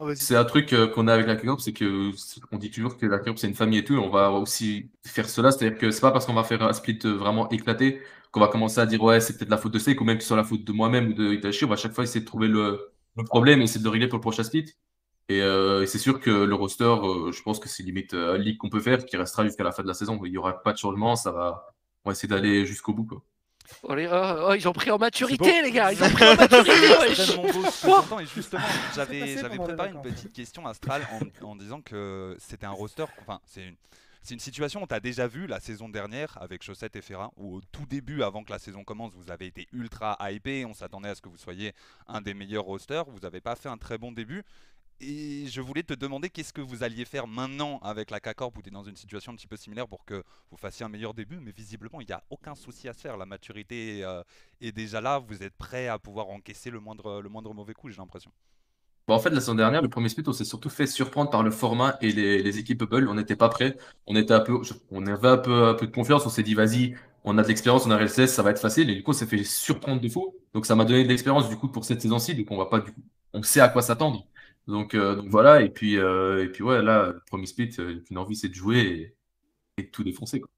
Ah, 0.00 0.06
c'est 0.14 0.36
un 0.36 0.44
truc 0.44 0.72
euh, 0.72 0.88
qu'on 0.88 1.08
a 1.08 1.14
avec 1.14 1.26
la 1.26 1.36
K-Corp, 1.36 1.60
c'est 1.60 1.72
que 1.72 2.10
on 2.52 2.58
dit 2.58 2.70
toujours 2.70 2.96
que 2.98 3.06
la 3.06 3.18
K-Corp 3.18 3.38
c'est 3.38 3.48
une 3.48 3.54
famille 3.54 3.78
et 3.80 3.84
tout, 3.84 3.94
et 3.94 3.98
on 3.98 4.10
va 4.10 4.30
aussi 4.32 4.90
faire 5.06 5.28
cela, 5.28 5.52
c'est-à-dire 5.52 5.78
que 5.78 5.90
c'est 5.90 6.00
pas 6.00 6.12
parce 6.12 6.26
qu'on 6.26 6.34
va 6.34 6.44
faire 6.44 6.62
un 6.62 6.72
split 6.72 6.98
euh, 7.04 7.14
vraiment 7.16 7.48
éclaté 7.50 8.02
qu'on 8.32 8.40
va 8.40 8.48
commencer 8.48 8.80
à 8.80 8.86
dire 8.86 9.02
ouais 9.02 9.20
c'est 9.20 9.36
peut-être 9.38 9.50
la 9.50 9.58
faute 9.58 9.72
de 9.74 9.78
Steak 9.78 10.00
ou 10.00 10.04
même 10.04 10.18
que 10.18 10.24
c'est 10.24 10.36
la 10.36 10.44
faute 10.44 10.64
de 10.64 10.72
moi-même 10.72 11.08
ou 11.10 11.14
de 11.14 11.32
Itachi, 11.34 11.64
on 11.64 11.68
va 11.68 11.74
à 11.74 11.76
chaque 11.76 11.92
fois 11.94 12.04
essayer 12.04 12.20
de 12.20 12.26
trouver 12.26 12.48
le, 12.48 12.92
le 13.16 13.24
problème 13.24 13.60
et 13.60 13.64
essayer 13.64 13.80
de 13.80 13.84
le 13.84 13.90
régler 13.90 14.08
pour 14.08 14.18
le 14.18 14.22
prochain 14.22 14.42
split. 14.44 14.66
Et, 15.28 15.40
euh, 15.42 15.82
et 15.82 15.86
c'est 15.86 15.98
sûr 15.98 16.20
que 16.20 16.30
le 16.30 16.54
roster, 16.54 16.94
je 17.32 17.42
pense 17.42 17.60
que 17.60 17.68
c'est 17.68 17.82
limite 17.84 18.14
euh, 18.14 18.34
un 18.34 18.38
league 18.38 18.58
qu'on 18.58 18.68
peut 18.70 18.80
faire 18.80 19.04
qui 19.06 19.16
restera 19.16 19.44
jusqu'à 19.44 19.64
la 19.64 19.72
fin 19.72 19.82
de 19.82 19.88
la 19.88 19.94
saison. 19.94 20.20
Il 20.24 20.32
y 20.32 20.38
aura 20.38 20.62
pas 20.62 20.72
de 20.72 20.78
changement, 20.78 21.16
ça 21.16 21.32
va, 21.32 21.74
on 22.04 22.10
va 22.10 22.12
essayer 22.14 22.28
d'aller 22.28 22.66
jusqu'au 22.66 22.92
bout 22.94 23.04
quoi. 23.06 23.22
Oh, 23.82 23.94
les- 23.94 24.06
oh, 24.06 24.46
oh, 24.48 24.54
ils 24.54 24.68
ont 24.68 24.72
pris 24.72 24.90
en 24.90 24.98
maturité, 24.98 25.62
les 25.62 25.70
gars, 25.70 25.92
ils 25.92 26.02
ont 26.02 26.11
pris 26.11 26.24
en 26.24 26.35
maturité. 26.37 26.72
Et 28.20 28.26
justement, 28.26 28.62
j'avais 28.94 29.37
préparé 29.58 29.90
une 29.90 30.02
petite 30.02 30.32
question 30.32 30.66
astrale 30.66 31.06
en, 31.12 31.46
en 31.46 31.56
disant 31.56 31.80
que 31.80 32.37
c'était 32.38 32.66
un 32.66 32.70
roster. 32.70 33.04
Enfin, 33.20 33.40
c'est 33.46 33.66
une. 33.68 33.76
C'est 34.24 34.35
une 34.35 34.40
situation, 34.40 34.80
on 34.80 34.87
t'a 34.87 35.00
déjà 35.00 35.26
vu 35.26 35.48
la 35.48 35.58
saison 35.58 35.88
dernière 35.88 36.38
avec 36.40 36.62
Chaussette 36.62 36.94
et 36.94 37.02
Ferra, 37.02 37.32
où 37.37 37.56
au 37.56 37.61
tout 37.72 37.87
début, 37.87 38.22
avant 38.22 38.44
que 38.44 38.52
la 38.52 38.61
saison 38.61 38.85
commence, 38.85 39.12
vous 39.16 39.32
avez 39.32 39.46
été 39.46 39.66
ultra 39.72 40.16
hypé, 40.30 40.64
on 40.64 40.74
s'attendait 40.74 41.08
à 41.08 41.16
ce 41.16 41.20
que 41.20 41.28
vous 41.28 41.37
soyez 41.37 41.72
un 42.06 42.20
des 42.20 42.32
meilleurs 42.32 42.62
rosters, 42.62 43.04
vous 43.11 43.18
n'avez 43.18 43.40
pas 43.40 43.56
fait 43.56 43.68
un 43.68 43.78
très 43.78 43.98
bon 43.98 44.12
début. 44.12 44.44
Et 45.04 45.46
je 45.48 45.60
voulais 45.60 45.82
te 45.82 45.94
demander 45.94 46.30
qu'est-ce 46.30 46.52
que 46.52 46.60
vous 46.60 46.84
alliez 46.84 47.04
faire 47.04 47.26
maintenant 47.26 47.80
avec 47.82 48.12
la 48.12 48.20
K-Corp 48.20 48.56
où 48.56 48.62
tu 48.62 48.68
es 48.68 48.70
dans 48.70 48.84
une 48.84 48.94
situation 48.94 49.32
un 49.32 49.34
petit 49.34 49.48
peu 49.48 49.56
similaire 49.56 49.88
pour 49.88 50.04
que 50.04 50.22
vous 50.52 50.56
fassiez 50.56 50.86
un 50.86 50.88
meilleur 50.88 51.12
début, 51.12 51.40
mais 51.40 51.50
visiblement 51.50 52.00
il 52.00 52.06
n'y 52.06 52.12
a 52.12 52.22
aucun 52.30 52.54
souci 52.54 52.88
à 52.88 52.92
se 52.92 53.00
faire, 53.00 53.16
la 53.16 53.26
maturité 53.26 54.04
euh, 54.04 54.22
est 54.60 54.70
déjà 54.70 55.00
là, 55.00 55.18
vous 55.18 55.42
êtes 55.42 55.54
prêt 55.54 55.88
à 55.88 55.98
pouvoir 55.98 56.28
encaisser 56.28 56.70
le 56.70 56.78
moindre, 56.78 57.20
le 57.20 57.28
moindre 57.28 57.52
mauvais 57.52 57.74
coup, 57.74 57.88
j'ai 57.90 57.96
l'impression. 57.96 58.30
Bon, 59.08 59.14
en 59.14 59.18
fait, 59.18 59.30
la 59.30 59.40
saison 59.40 59.56
dernière, 59.56 59.82
le 59.82 59.88
premier 59.88 60.08
split, 60.08 60.22
on 60.28 60.32
s'est 60.32 60.44
surtout 60.44 60.70
fait 60.70 60.86
surprendre 60.86 61.30
par 61.30 61.42
le 61.42 61.50
format 61.50 61.98
et 62.00 62.12
les, 62.12 62.58
équipes 62.58 62.84
Bubble. 62.84 63.08
On 63.08 63.14
n'était 63.14 63.34
pas 63.34 63.48
prêts. 63.48 63.76
On 64.06 64.14
était 64.14 64.32
un 64.32 64.38
peu, 64.38 64.60
on 64.92 65.06
avait 65.06 65.28
un 65.28 65.38
peu, 65.38 65.66
un 65.66 65.74
peu 65.74 65.88
de 65.88 65.92
confiance. 65.92 66.24
On 66.24 66.28
s'est 66.28 66.44
dit, 66.44 66.54
vas-y, 66.54 66.94
on 67.24 67.36
a 67.36 67.42
de 67.42 67.48
l'expérience, 67.48 67.84
on 67.84 67.90
a 67.90 67.96
RLCS, 67.96 68.28
ça 68.28 68.44
va 68.44 68.50
être 68.50 68.60
facile. 68.60 68.90
Et 68.90 68.94
du 68.94 69.02
coup, 69.02 69.10
on 69.10 69.14
s'est 69.14 69.26
fait 69.26 69.42
surprendre 69.42 70.00
de 70.00 70.08
fou. 70.08 70.36
Donc, 70.54 70.66
ça 70.66 70.76
m'a 70.76 70.84
donné 70.84 71.02
de 71.02 71.08
l'expérience, 71.08 71.48
du 71.48 71.56
coup, 71.56 71.66
pour 71.66 71.84
cette 71.84 72.00
saison-ci. 72.00 72.36
Donc, 72.36 72.46
on 72.52 72.56
va 72.56 72.66
pas, 72.66 72.78
du 72.78 72.92
coup, 72.92 73.00
on 73.32 73.42
sait 73.42 73.60
à 73.60 73.68
quoi 73.68 73.82
s'attendre. 73.82 74.24
Donc, 74.66 74.94
euh, 74.94 75.16
donc 75.16 75.29
voilà. 75.29 75.62
Et 75.62 75.68
puis, 75.68 75.98
euh, 75.98 76.44
et 76.44 76.48
puis, 76.48 76.62
ouais, 76.62 76.83
là, 76.83 77.09
le 77.09 77.20
premier 77.27 77.46
split, 77.46 77.75
euh, 77.79 78.01
une 78.11 78.18
envie, 78.18 78.37
c'est 78.37 78.48
de 78.48 78.55
jouer 78.55 78.79
et, 78.79 79.16
et 79.79 79.83
de 79.85 79.88
tout 79.88 80.05
défoncer, 80.05 80.40
quoi. 80.40 80.51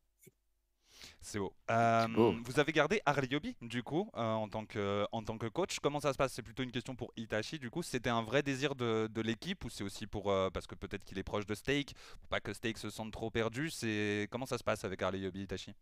C'est 1.27 1.38
beau. 1.38 1.55
Euh, 1.71 2.07
beau. 2.09 2.35
Vous 2.45 2.61
avez 2.61 2.71
gardé 2.73 3.01
Arliobi, 3.07 3.57
du 3.62 3.83
coup, 3.83 4.11
euh, 4.14 4.21
en, 4.21 4.47
tant 4.47 4.67
que, 4.67 5.07
en 5.11 5.23
tant 5.23 5.38
que 5.38 5.47
coach. 5.47 5.79
Comment 5.81 5.99
ça 5.99 6.12
se 6.12 6.19
passe? 6.19 6.35
C'est 6.35 6.43
plutôt 6.43 6.62
une 6.62 6.71
question 6.71 6.95
pour 6.95 7.14
Itachi, 7.17 7.59
du 7.59 7.71
coup. 7.71 7.83
C'était 7.83 8.11
un 8.11 8.23
vrai 8.23 8.43
désir 8.43 8.75
de, 8.75 9.09
de 9.11 9.23
l'équipe 9.23 9.64
ou 9.64 9.71
c'est 9.71 9.85
aussi 9.85 10.07
pour. 10.07 10.31
euh, 10.31 10.51
parce 10.51 10.67
que 10.67 10.75
peut-être 10.75 11.03
qu'il 11.03 11.19
est 11.19 11.23
proche 11.23 11.47
de 11.47 11.55
Steak, 11.55 11.95
pour 12.21 12.29
pas 12.29 12.40
que 12.40 12.53
Steak 12.53 12.77
se 12.77 12.90
sente 12.90 13.11
trop 13.11 13.31
perdu. 13.31 13.71
C'est 13.71 14.29
Comment 14.31 14.45
ça 14.45 14.59
se 14.59 14.64
passe 14.64 14.85
avec 14.85 15.01
Arliobi, 15.01 15.45
Itachi? 15.45 15.73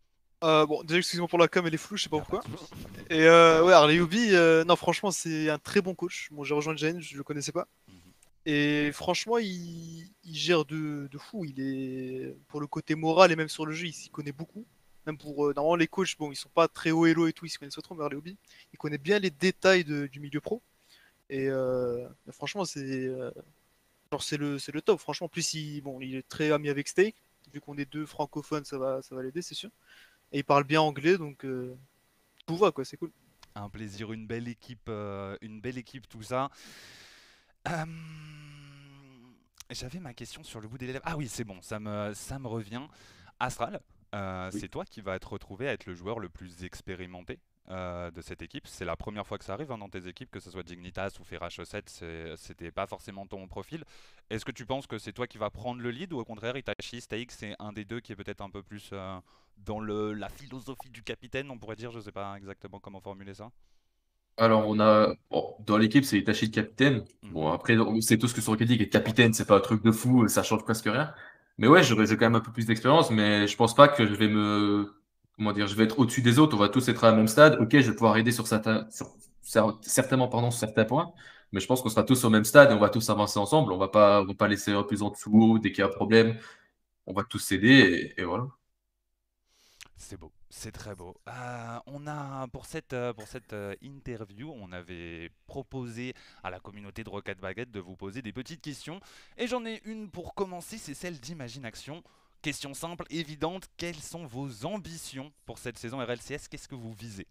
Euh, 0.45 0.65
bon, 0.65 0.81
déjà, 0.83 0.99
excuse-moi 0.99 1.27
pour 1.27 1.39
la 1.39 1.47
com, 1.47 1.65
elle 1.65 1.73
est 1.73 1.77
floue, 1.77 1.95
je 1.95 2.03
sais 2.03 2.09
pas 2.09 2.19
pourquoi. 2.19 2.41
Et 3.09 3.27
euh, 3.27 3.63
ouais, 3.63 3.73
euh, 4.33 4.63
non, 4.65 4.75
franchement, 4.75 5.09
c'est 5.09 5.49
un 5.49 5.57
très 5.57 5.81
bon 5.81 5.95
coach. 5.95 6.27
Bon, 6.31 6.43
j'ai 6.43 6.53
rejoint 6.53 6.75
Jane, 6.75 6.99
je 6.99 7.15
le 7.15 7.23
connaissais 7.23 7.53
pas. 7.53 7.67
Et 8.45 8.91
franchement, 8.91 9.37
il, 9.37 10.09
gère 10.25 10.65
de, 10.65 11.09
fou. 11.17 11.45
Il 11.45 11.59
est 11.59 12.35
pour 12.47 12.59
le 12.59 12.67
côté 12.67 12.95
moral 12.95 13.31
et 13.31 13.35
même 13.35 13.49
sur 13.49 13.65
le 13.65 13.73
jeu, 13.73 13.87
il 13.87 13.93
s'y 13.93 14.09
connaît 14.09 14.31
beaucoup. 14.31 14.65
Même 15.05 15.17
pour 15.17 15.47
euh, 15.47 15.53
normalement 15.53 15.75
les 15.75 15.87
coachs, 15.87 16.17
bon, 16.17 16.31
ils 16.31 16.35
sont 16.35 16.49
pas 16.49 16.67
très 16.67 16.91
haut 16.91 17.05
elo 17.05 17.27
et 17.27 17.33
tout, 17.33 17.45
ils 17.45 17.49
se 17.49 17.59
connaissent 17.59 17.75
pas 17.75 17.81
trop, 17.81 17.95
mais 17.95 18.03
Harley 18.03 18.15
Yubi, 18.15 18.37
il 18.71 18.77
connaît 18.77 18.97
bien 18.97 19.19
les 19.19 19.31
détails 19.31 19.83
du 19.83 20.19
milieu 20.19 20.39
pro. 20.39 20.61
Et 21.29 21.49
euh, 21.49 22.07
franchement, 22.31 22.63
c'est 22.65 22.79
euh, 22.79 23.31
c'est 24.19 24.37
le 24.37 24.57
le 24.71 24.81
top. 24.81 24.99
Franchement, 24.99 25.25
en 25.25 25.29
plus 25.29 25.53
il 25.55 25.81
bon, 25.81 25.99
il 25.99 26.15
est 26.15 26.27
très 26.27 26.51
ami 26.51 26.69
avec 26.69 26.87
Steak. 26.87 27.15
Vu 27.53 27.59
qu'on 27.59 27.77
est 27.77 27.91
deux 27.91 28.05
francophones, 28.05 28.65
ça 28.65 28.77
va 28.77 29.01
ça 29.01 29.15
va 29.15 29.23
l'aider, 29.23 29.41
c'est 29.41 29.55
sûr. 29.55 29.69
Et 30.31 30.39
il 30.39 30.43
parle 30.43 30.63
bien 30.63 30.81
anglais, 30.81 31.17
donc 31.17 31.43
euh, 31.45 31.75
tout 32.45 32.55
va 32.55 32.71
quoi, 32.71 32.85
c'est 32.85 32.97
cool. 32.97 33.11
Un 33.55 33.69
plaisir, 33.69 34.13
une 34.13 34.25
belle 34.25 34.47
équipe, 34.47 34.89
une 34.89 35.61
belle 35.61 35.77
équipe, 35.77 36.07
tout 36.09 36.23
ça. 36.23 36.49
Euh, 37.67 37.85
J'avais 39.69 39.99
ma 39.99 40.13
question 40.13 40.43
sur 40.43 40.61
le 40.61 40.67
bout 40.67 40.77
des 40.77 40.87
lèvres. 40.87 41.01
Ah 41.05 41.17
oui, 41.17 41.27
c'est 41.27 41.43
bon, 41.43 41.61
ça 41.61 41.79
me, 41.79 42.13
ça 42.13 42.37
me 42.39 42.47
revient. 42.47 42.81
Astral, 43.39 43.81
euh, 44.13 44.51
Oui. 44.51 44.59
c'est 44.59 44.69
toi 44.69 44.85
qui 44.85 45.01
vas 45.01 45.15
être 45.15 45.31
retrouvé 45.33 45.67
à 45.67 45.73
être 45.73 45.85
le 45.85 45.95
joueur 45.95 46.19
le 46.19 46.29
plus 46.29 46.63
expérimenté 46.63 47.39
euh, 47.69 48.11
de 48.11 48.21
cette 48.21 48.41
équipe. 48.41 48.67
C'est 48.67 48.85
la 48.85 48.95
première 48.95 49.25
fois 49.25 49.37
que 49.37 49.45
ça 49.45 49.53
arrive 49.53 49.71
hein, 49.71 49.77
dans 49.77 49.89
tes 49.89 50.07
équipes, 50.07 50.29
que 50.31 50.39
ce 50.39 50.51
soit 50.51 50.63
Dignitas 50.63 51.17
ou 51.19 51.23
Ferra 51.23 51.49
Chaussette, 51.49 51.89
c'était 52.37 52.71
pas 52.71 52.85
forcément 52.87 53.25
ton 53.25 53.47
profil. 53.47 53.83
Est-ce 54.29 54.45
que 54.45 54.51
tu 54.51 54.65
penses 54.65 54.85
que 54.87 54.97
c'est 54.99 55.13
toi 55.13 55.27
qui 55.27 55.37
vas 55.37 55.49
prendre 55.49 55.81
le 55.81 55.89
lead 55.89 56.13
ou 56.13 56.19
au 56.19 56.25
contraire 56.25 56.55
Itachi, 56.57 57.01
Steak, 57.01 57.31
c'est 57.31 57.55
un 57.59 57.73
des 57.73 57.85
deux 57.85 57.99
qui 58.01 58.11
est 58.11 58.15
peut-être 58.15 58.41
un 58.41 58.49
peu 58.49 58.61
plus 58.63 58.89
euh, 58.93 59.19
dans 59.57 59.79
le, 59.79 60.13
la 60.13 60.29
philosophie 60.29 60.89
du 60.89 61.03
capitaine, 61.03 61.49
on 61.49 61.57
pourrait 61.57 61.75
dire, 61.77 61.91
je 61.91 61.99
sais 61.99 62.11
pas 62.11 62.35
exactement 62.37 62.79
comment 62.79 63.01
formuler 63.01 63.33
ça. 63.33 63.51
Alors, 64.37 64.67
on 64.67 64.79
a, 64.79 65.13
bon, 65.29 65.55
dans 65.59 65.77
l'équipe, 65.77 66.03
c'est 66.05 66.17
Itachi 66.17 66.45
le 66.47 66.51
capitaine. 66.51 67.05
Bon, 67.33 67.51
après, 67.51 67.77
on 67.77 67.99
sait 68.01 68.17
tous 68.19 68.31
que 68.33 68.41
sur 68.41 68.51
Rocket 68.53 68.67
League, 68.69 68.81
être 68.81 68.91
capitaine, 68.91 69.33
c'est 69.33 69.45
pas 69.45 69.57
un 69.57 69.59
truc 69.59 69.83
de 69.83 69.91
fou, 69.91 70.27
ça 70.27 70.43
change 70.43 70.63
presque 70.63 70.85
rien. 70.85 71.13
Mais 71.57 71.67
ouais, 71.67 71.83
j'ai 71.83 71.95
quand 71.95 72.25
même 72.25 72.35
un 72.35 72.39
peu 72.41 72.51
plus 72.51 72.65
d'expérience, 72.67 73.11
mais 73.11 73.47
je 73.47 73.55
pense 73.57 73.75
pas 73.75 73.87
que 73.87 74.05
je 74.05 74.13
vais 74.13 74.27
me, 74.27 74.93
comment 75.35 75.51
dire, 75.53 75.67
je 75.67 75.75
vais 75.75 75.85
être 75.85 75.99
au-dessus 75.99 76.21
des 76.21 76.39
autres. 76.39 76.55
On 76.55 76.59
va 76.59 76.69
tous 76.69 76.87
être 76.89 77.03
à 77.03 77.11
la 77.11 77.17
même 77.17 77.27
stade. 77.27 77.57
Ok, 77.59 77.71
je 77.71 77.89
vais 77.89 77.93
pouvoir 77.95 78.17
aider 78.17 78.31
sur 78.31 78.47
certains, 78.47 78.87
sur, 78.91 79.07
cer- 79.43 79.77
certainement, 79.81 80.27
pardon, 80.27 80.51
sur 80.51 80.59
certains 80.59 80.85
points. 80.85 81.11
Mais 81.51 81.59
je 81.59 81.67
pense 81.67 81.81
qu'on 81.81 81.89
sera 81.89 82.03
tous 82.03 82.23
au 82.25 82.29
même 82.29 82.45
stade 82.45 82.71
et 82.71 82.73
on 82.75 82.79
va 82.79 82.89
tous 82.89 83.09
avancer 83.09 83.39
ensemble. 83.39 83.73
On 83.73 83.77
va 83.77 83.87
pas, 83.89 84.21
on 84.21 84.25
va 84.25 84.33
pas 84.35 84.47
laisser 84.47 84.71
un 84.73 84.83
plus 84.83 85.01
en 85.03 85.09
dessous 85.11 85.59
dès 85.59 85.71
qu'il 85.71 85.79
y 85.79 85.83
a 85.83 85.87
un 85.87 85.89
problème. 85.89 86.37
On 87.07 87.13
va 87.13 87.23
tous 87.23 87.39
s'aider 87.39 88.13
et 88.17 88.23
voilà. 88.23 88.47
C'est 89.97 90.19
beau, 90.19 90.31
c'est 90.55 90.71
très 90.71 90.93
beau. 90.95 91.15
Euh, 91.27 91.79
on 91.87 92.05
a 92.07 92.47
pour 92.49 92.65
cette, 92.65 92.93
euh, 92.93 93.11
pour 93.13 93.27
cette 93.27 93.53
euh, 93.53 93.75
interview, 93.81 94.51
on 94.55 94.71
avait 94.71 95.31
proposé 95.47 96.13
à 96.43 96.49
la 96.51 96.59
communauté 96.59 97.03
de 97.03 97.09
Rocket 97.09 97.39
Baguette 97.39 97.71
de 97.71 97.79
vous 97.79 97.95
poser 97.95 98.21
des 98.21 98.31
petites 98.33 98.61
questions. 98.61 98.99
Et 99.37 99.47
j'en 99.47 99.65
ai 99.65 99.81
une 99.85 100.09
pour 100.11 100.35
commencer, 100.35 100.77
c'est 100.77 100.93
celle 100.93 101.19
d'Imagination. 101.19 102.03
Question 102.41 102.73
simple, 102.73 103.05
évidente, 103.09 103.69
quelles 103.77 103.99
sont 103.99 104.25
vos 104.25 104.65
ambitions 104.65 105.31
pour 105.45 105.57
cette 105.57 105.77
saison 105.79 105.99
RLCS 105.99 106.47
Qu'est-ce 106.49 106.67
que 106.67 106.75
vous 106.75 106.93
visez? 106.93 107.27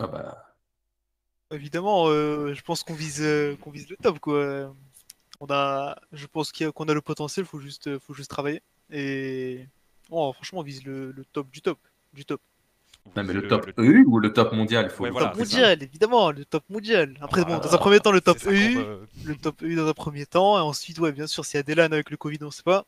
Ah 0.00 0.06
bah, 0.06 0.56
Évidemment, 1.50 2.08
euh, 2.08 2.52
je 2.54 2.62
pense 2.62 2.82
qu'on 2.84 2.94
vise 2.94 3.22
euh, 3.22 3.56
qu'on 3.56 3.70
vise 3.70 3.88
le 3.88 3.96
top 3.96 4.18
quoi. 4.18 4.74
On 5.40 5.46
a, 5.50 5.96
je 6.12 6.26
pense 6.26 6.52
qu'il 6.52 6.66
y 6.66 6.68
a- 6.68 6.72
qu'on 6.72 6.88
a 6.88 6.94
le 6.94 7.00
potentiel, 7.02 7.46
faut 7.46 7.60
juste 7.60 7.98
faut 8.00 8.14
juste 8.14 8.30
travailler. 8.30 8.62
Et 8.90 9.66
bon, 10.10 10.32
franchement, 10.32 10.60
on 10.60 10.62
vise 10.62 10.84
le, 10.84 11.12
le 11.12 11.24
top 11.26 11.50
du 11.50 11.62
top 11.62 11.78
du 12.12 12.24
top. 12.24 12.40
Non, 13.16 13.24
mais 13.24 13.32
le 13.32 13.48
top 13.48 13.68
EU 13.78 14.04
ou 14.06 14.18
le 14.18 14.32
top 14.32 14.52
mondial? 14.52 14.86
Il 14.86 14.90
faut 14.90 15.04
Ouais, 15.04 15.08
le 15.08 15.12
voilà, 15.12 15.28
top 15.28 15.36
ça. 15.36 15.40
mondial, 15.40 15.82
évidemment, 15.82 16.30
le 16.30 16.44
top 16.44 16.64
mondial. 16.68 17.16
Après, 17.20 17.44
bon, 17.44 17.58
dans 17.58 17.74
un 17.74 17.78
premier 17.78 18.00
temps, 18.00 18.12
le 18.12 18.20
top 18.20 18.38
EU, 18.46 18.84
le 19.24 19.36
top 19.36 19.62
EU 19.62 19.76
dans 19.76 19.86
un 19.88 19.94
premier 19.94 20.26
temps, 20.26 20.58
et 20.58 20.60
ensuite, 20.60 20.98
ouais, 20.98 21.12
bien 21.12 21.26
sûr, 21.26 21.44
s'il 21.44 21.58
y 21.58 21.60
a 21.60 21.62
des 21.62 21.74
LAN 21.74 21.92
avec 21.92 22.10
le 22.10 22.16
Covid, 22.16 22.38
on 22.42 22.50
sait 22.50 22.62
pas, 22.62 22.84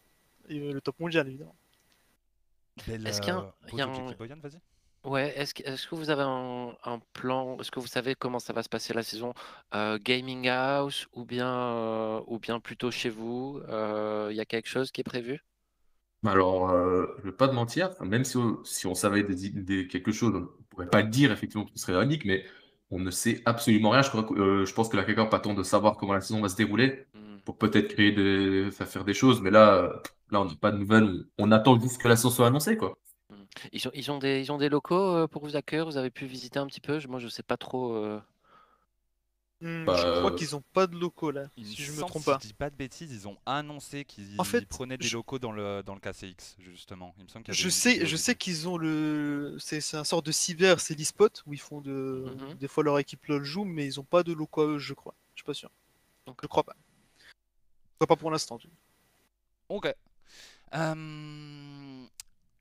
et, 0.48 0.58
euh, 0.58 0.72
le 0.72 0.80
top 0.80 0.98
mondial, 1.00 1.28
évidemment. 1.28 1.54
Est-ce 3.04 3.20
qu'il 3.20 3.32
y 3.32 3.36
a 3.36 3.38
un- 3.38 3.44
euh, 4.10 4.14
Boyan. 4.18 4.38
Ouais, 5.04 5.32
est-ce 5.38 5.54
que, 5.54 5.62
est-ce 5.62 5.86
que 5.86 5.94
vous 5.94 6.10
avez 6.10 6.22
un, 6.22 6.76
un 6.84 6.98
plan, 7.14 7.58
est-ce 7.58 7.70
que 7.70 7.80
vous 7.80 7.86
savez 7.86 8.14
comment 8.14 8.38
ça 8.38 8.52
va 8.52 8.62
se 8.62 8.68
passer 8.68 8.92
la 8.92 9.02
saison 9.02 9.32
euh, 9.74 9.98
gaming 9.98 10.46
house 10.48 11.06
ou 11.14 11.24
bien, 11.24 11.48
euh, 11.48 12.20
ou 12.26 12.38
bien 12.38 12.60
plutôt 12.60 12.90
chez 12.90 13.08
vous? 13.08 13.60
Euh, 13.68 14.28
Il 14.30 14.36
y 14.36 14.40
a 14.40 14.44
quelque 14.44 14.68
chose 14.68 14.92
qui 14.92 15.00
est 15.00 15.04
prévu? 15.04 15.42
Alors, 16.26 16.70
euh, 16.70 17.06
je 17.18 17.24
vais 17.30 17.32
pas 17.36 17.48
te 17.48 17.54
mentir, 17.54 17.90
même 18.02 18.24
si 18.24 18.36
on, 18.36 18.62
si 18.64 18.86
on 18.86 18.94
savait 18.94 19.22
des, 19.22 19.48
des- 19.50 19.86
quelque 19.88 20.12
chose, 20.12 20.34
on 20.36 20.62
pourrait 20.68 20.88
pas 20.90 21.00
le 21.02 21.08
dire 21.08 21.32
effectivement 21.32 21.64
que 21.64 21.70
ce 21.74 21.80
serait 21.86 22.02
unique, 22.04 22.24
mais 22.26 22.44
on 22.90 22.98
ne 22.98 23.10
sait 23.10 23.40
absolument 23.46 23.90
rien. 23.90 24.02
Je 24.02 24.10
crois 24.10 24.24
que, 24.24 24.34
euh, 24.34 24.66
je 24.66 24.74
pense 24.74 24.90
que 24.90 24.96
la 24.98 25.04
CACORP 25.04 25.32
attend 25.32 25.54
de 25.54 25.62
savoir 25.62 25.96
comment 25.96 26.12
la 26.12 26.20
saison 26.20 26.40
va 26.42 26.48
se 26.50 26.56
dérouler 26.56 27.06
Hmm. 27.14 27.40
pour 27.44 27.56
peut-être 27.56 27.88
créer 27.94 28.12
des, 28.12 28.70
faire 28.70 28.86
faire 28.88 29.04
des 29.04 29.14
choses, 29.14 29.40
mais 29.40 29.50
là, 29.50 29.74
euh, 29.84 29.88
là, 30.30 30.42
on 30.42 30.44
n'a 30.44 30.54
pas 30.56 30.72
de 30.72 30.76
nouvelles. 30.78 31.04
On, 31.38 31.48
on 31.48 31.52
attend 31.52 31.80
juste 31.80 32.00
que 32.02 32.08
la 32.08 32.16
saison 32.16 32.28
soit 32.30 32.46
annoncée, 32.48 32.76
quoi. 32.76 32.98
Ils 33.72 33.88
ont, 33.88 33.90
ils 33.94 34.10
ont 34.10 34.18
des, 34.18 34.40
ils 34.40 34.52
ont 34.52 34.58
des 34.58 34.68
locaux 34.68 35.16
euh, 35.16 35.26
pour 35.28 35.42
vous 35.44 35.56
accueillir? 35.56 35.84
Vous 35.86 35.96
avez 35.96 36.10
pu 36.10 36.26
visiter 36.26 36.58
un 36.58 36.66
petit 36.66 36.80
peu? 36.80 36.98
Je- 36.98 37.08
Moi, 37.08 37.18
je 37.20 37.28
sais 37.28 37.42
pas 37.42 37.56
trop. 37.56 37.92
euh, 37.94 38.20
Hmm, 39.62 39.84
Bah, 39.84 39.94
je 39.96 40.18
crois 40.20 40.32
euh, 40.32 40.36
qu'ils 40.36 40.56
ont 40.56 40.62
pas 40.72 40.86
de 40.86 40.96
locaux 40.98 41.30
là, 41.30 41.48
si 41.56 41.74
je 41.82 41.92
me 41.92 41.98
trompe 42.00 42.22
si 42.22 42.30
pas. 42.30 42.38
je 42.42 42.46
dis 42.48 42.54
pas 42.54 42.70
de 42.70 42.76
bêtises, 42.76 43.12
ils 43.12 43.28
ont 43.28 43.36
annoncé 43.44 44.06
qu'ils 44.06 44.40
En 44.40 44.44
fait, 44.44 44.66
prenaient 44.66 44.96
des 44.96 45.06
je- 45.06 45.16
locaux 45.16 45.38
dans 45.38 45.52
le, 45.52 45.82
dans 45.82 45.92
le 45.94 46.00
KCX, 46.00 46.56
justement. 46.60 47.14
Il 47.18 47.24
me 47.24 47.28
semble 47.28 47.44
qu'il 47.44 47.52
y 47.52 47.56
avait 47.56 47.62
Je 47.62 47.68
sais, 47.68 48.06
je 48.06 48.16
sais 48.16 48.34
qu'ils 48.34 48.68
ont 48.68 48.78
le. 48.78 49.56
C'est 49.58 49.82
c'est 49.82 49.98
un 49.98 50.04
sort 50.04 50.22
de 50.22 50.32
cyber, 50.32 50.80
c'est 50.80 50.94
l'e-spot 50.98 51.42
où 51.46 51.52
ils 51.52 51.60
font 51.60 51.82
de. 51.82 52.34
Mhm. 52.38 52.54
Des 52.54 52.68
fois 52.68 52.84
leur 52.84 52.98
équipe 52.98 53.26
LOL 53.26 53.44
joue, 53.44 53.64
mais 53.64 53.84
ils 53.84 54.00
ont 54.00 54.04
pas 54.04 54.22
de 54.22 54.32
locaux 54.32 54.62
à 54.62 54.66
eux, 54.66 54.78
je 54.78 54.94
crois. 54.94 55.14
Je 55.34 55.40
suis 55.40 55.46
pas 55.46 55.52
sûr. 55.54 55.70
Donc, 56.26 56.38
Je 56.42 56.46
crois 56.46 56.62
pas. 56.64 56.74
Enfin, 57.98 58.06
pas 58.06 58.16
pour 58.16 58.30
l'instant. 58.30 58.58
Ok. 59.68 59.94
Euh, 60.74 62.06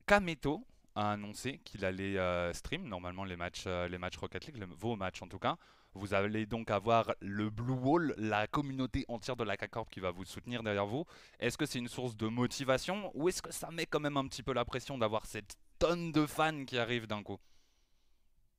Kameto 0.05 0.65
a 0.95 1.11
annoncé 1.11 1.59
qu'il 1.63 1.85
allait 1.85 2.17
euh, 2.17 2.51
stream 2.53 2.87
normalement 2.87 3.23
les 3.23 3.35
matchs, 3.37 3.63
euh, 3.67 3.87
les 3.87 3.97
matchs 3.97 4.17
Rocket 4.17 4.45
League, 4.47 4.57
le- 4.57 4.65
vos 4.65 4.95
matchs 4.95 5.21
en 5.21 5.27
tout 5.27 5.39
cas. 5.39 5.57
Vous 5.93 6.13
allez 6.13 6.45
donc 6.45 6.69
avoir 6.69 7.13
le 7.19 7.49
Blue 7.49 7.73
Wall, 7.73 8.13
la 8.17 8.47
communauté 8.47 9.05
entière 9.07 9.35
de 9.35 9.43
la 9.43 9.57
CACORP 9.57 9.89
qui 9.89 9.99
va 9.99 10.11
vous 10.11 10.23
soutenir 10.23 10.61
derrière 10.61 10.85
vous. 10.85 11.05
Est-ce 11.39 11.57
que 11.57 11.65
c'est 11.65 11.79
une 11.79 11.87
source 11.87 12.15
de 12.15 12.27
motivation 12.27 13.11
ou 13.15 13.27
est-ce 13.27 13.41
que 13.41 13.51
ça 13.51 13.69
met 13.71 13.85
quand 13.85 13.99
même 13.99 14.17
un 14.17 14.27
petit 14.27 14.43
peu 14.43 14.53
la 14.53 14.65
pression 14.65 14.97
d'avoir 14.97 15.25
cette 15.25 15.55
tonne 15.79 16.11
de 16.11 16.25
fans 16.25 16.65
qui 16.65 16.77
arrivent 16.77 17.07
d'un 17.07 17.23
coup? 17.23 17.39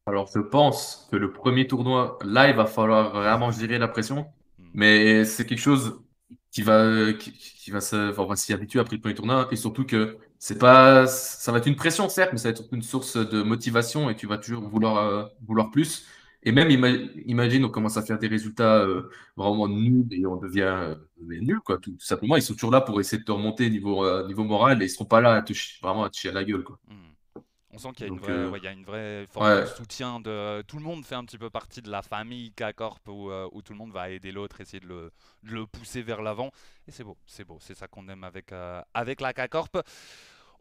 Alors, 0.06 0.28
je 0.34 0.40
pense 0.40 1.08
que 1.10 1.16
le 1.16 1.32
premier 1.32 1.66
tournoi, 1.68 2.18
là, 2.24 2.48
il 2.48 2.56
va 2.56 2.66
falloir 2.66 3.12
vraiment 3.12 3.52
gérer 3.52 3.78
la 3.78 3.86
pression. 3.86 4.26
Hmm. 4.58 4.70
Mais 4.74 5.24
c'est 5.24 5.46
quelque 5.46 5.60
chose 5.60 6.02
qui 6.50 6.62
va, 6.62 7.12
qui, 7.12 7.32
qui 7.32 7.70
va 7.70 7.80
se, 7.80 8.10
enfin, 8.10 8.22
on 8.22 8.26
va 8.26 8.36
s'y 8.36 8.52
habituer 8.52 8.80
après 8.80 8.96
le 8.96 9.00
premier 9.02 9.14
tournoi. 9.14 9.46
Et 9.52 9.56
surtout 9.56 9.84
que 9.86 10.18
c'est 10.38 10.58
pas, 10.58 11.06
ça 11.06 11.52
va 11.52 11.58
être 11.58 11.66
une 11.68 11.76
pression, 11.76 12.08
certes, 12.08 12.32
mais 12.32 12.38
ça 12.38 12.48
va 12.48 12.58
être 12.58 12.64
une 12.72 12.82
source 12.82 13.16
de 13.16 13.42
motivation 13.42 14.10
et 14.10 14.16
tu 14.16 14.26
vas 14.26 14.38
toujours 14.38 14.68
vouloir, 14.68 14.96
euh, 14.96 15.26
vouloir 15.46 15.70
plus. 15.70 16.06
Et 16.42 16.52
même, 16.52 16.68
ima- 16.70 16.88
imagine, 17.26 17.64
on 17.64 17.68
commence 17.68 17.96
à 17.96 18.02
faire 18.02 18.18
des 18.18 18.28
résultats 18.28 18.78
euh, 18.82 19.10
vraiment 19.36 19.68
nuls 19.68 20.06
et 20.10 20.24
on 20.26 20.36
devient 20.36 20.62
euh, 20.62 20.94
nul, 21.18 21.60
quoi. 21.60 21.78
Tout, 21.78 21.92
tout 21.92 22.04
simplement, 22.04 22.36
ils 22.36 22.42
sont 22.42 22.54
toujours 22.54 22.70
là 22.72 22.80
pour 22.80 22.98
essayer 23.00 23.18
de 23.18 23.24
te 23.24 23.32
remonter 23.32 23.68
niveau, 23.68 24.04
euh, 24.04 24.26
niveau 24.26 24.44
moral 24.44 24.82
et 24.82 24.86
ils 24.86 24.88
seront 24.88 25.04
pas 25.04 25.20
là 25.20 25.34
à 25.34 25.42
te, 25.42 25.52
vraiment 25.82 26.04
à 26.04 26.10
te 26.10 26.16
chier 26.16 26.30
à 26.30 26.32
la 26.32 26.44
gueule, 26.44 26.64
quoi. 26.64 26.78
Hmm. 26.88 27.42
On 27.72 27.78
sent 27.78 27.88
qu'il 27.92 28.00
y 28.00 28.04
a, 28.04 28.08
une 28.08 28.16
Donc, 28.16 28.24
vraie, 28.24 28.32
euh, 28.32 28.50
ouais, 28.50 28.58
y 28.60 28.66
a 28.66 28.72
une 28.72 28.84
vraie 28.84 29.26
forme 29.30 29.46
ouais. 29.46 29.60
de 29.60 29.66
soutien 29.66 30.18
de 30.18 30.62
tout 30.62 30.76
le 30.76 30.82
monde 30.82 31.04
fait 31.04 31.14
un 31.14 31.24
petit 31.24 31.38
peu 31.38 31.50
partie 31.50 31.82
de 31.82 31.90
la 31.90 32.02
famille 32.02 32.52
K-Corp 32.52 33.06
où, 33.06 33.30
où 33.30 33.62
tout 33.62 33.72
le 33.72 33.78
monde 33.78 33.92
va 33.92 34.10
aider 34.10 34.32
l'autre, 34.32 34.60
essayer 34.60 34.80
de 34.80 34.88
le, 34.88 35.12
de 35.44 35.52
le 35.52 35.66
pousser 35.66 36.02
vers 36.02 36.20
l'avant. 36.20 36.50
Et 36.88 36.90
c'est 36.90 37.04
beau, 37.04 37.16
c'est 37.26 37.44
beau, 37.44 37.58
c'est 37.60 37.74
ça 37.76 37.86
qu'on 37.86 38.08
aime 38.08 38.24
avec, 38.24 38.52
avec 38.92 39.20
la 39.20 39.32
K-Corp. 39.32 39.76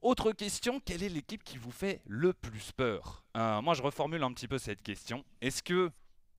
Autre 0.02 0.32
question, 0.32 0.80
quelle 0.80 1.04
est 1.04 1.10
l'équipe 1.10 1.44
qui 1.44 1.58
vous 1.58 1.72
fait 1.72 2.02
le 2.06 2.34
plus 2.34 2.72
peur 2.72 3.24
Euh, 3.38 3.62
Moi 3.62 3.74
je 3.74 3.82
reformule 3.82 4.24
un 4.24 4.34
petit 4.34 4.48
peu 4.48 4.58
cette 4.58 4.82
question. 4.82 5.24
Est-ce 5.42 5.62
que 5.64 5.92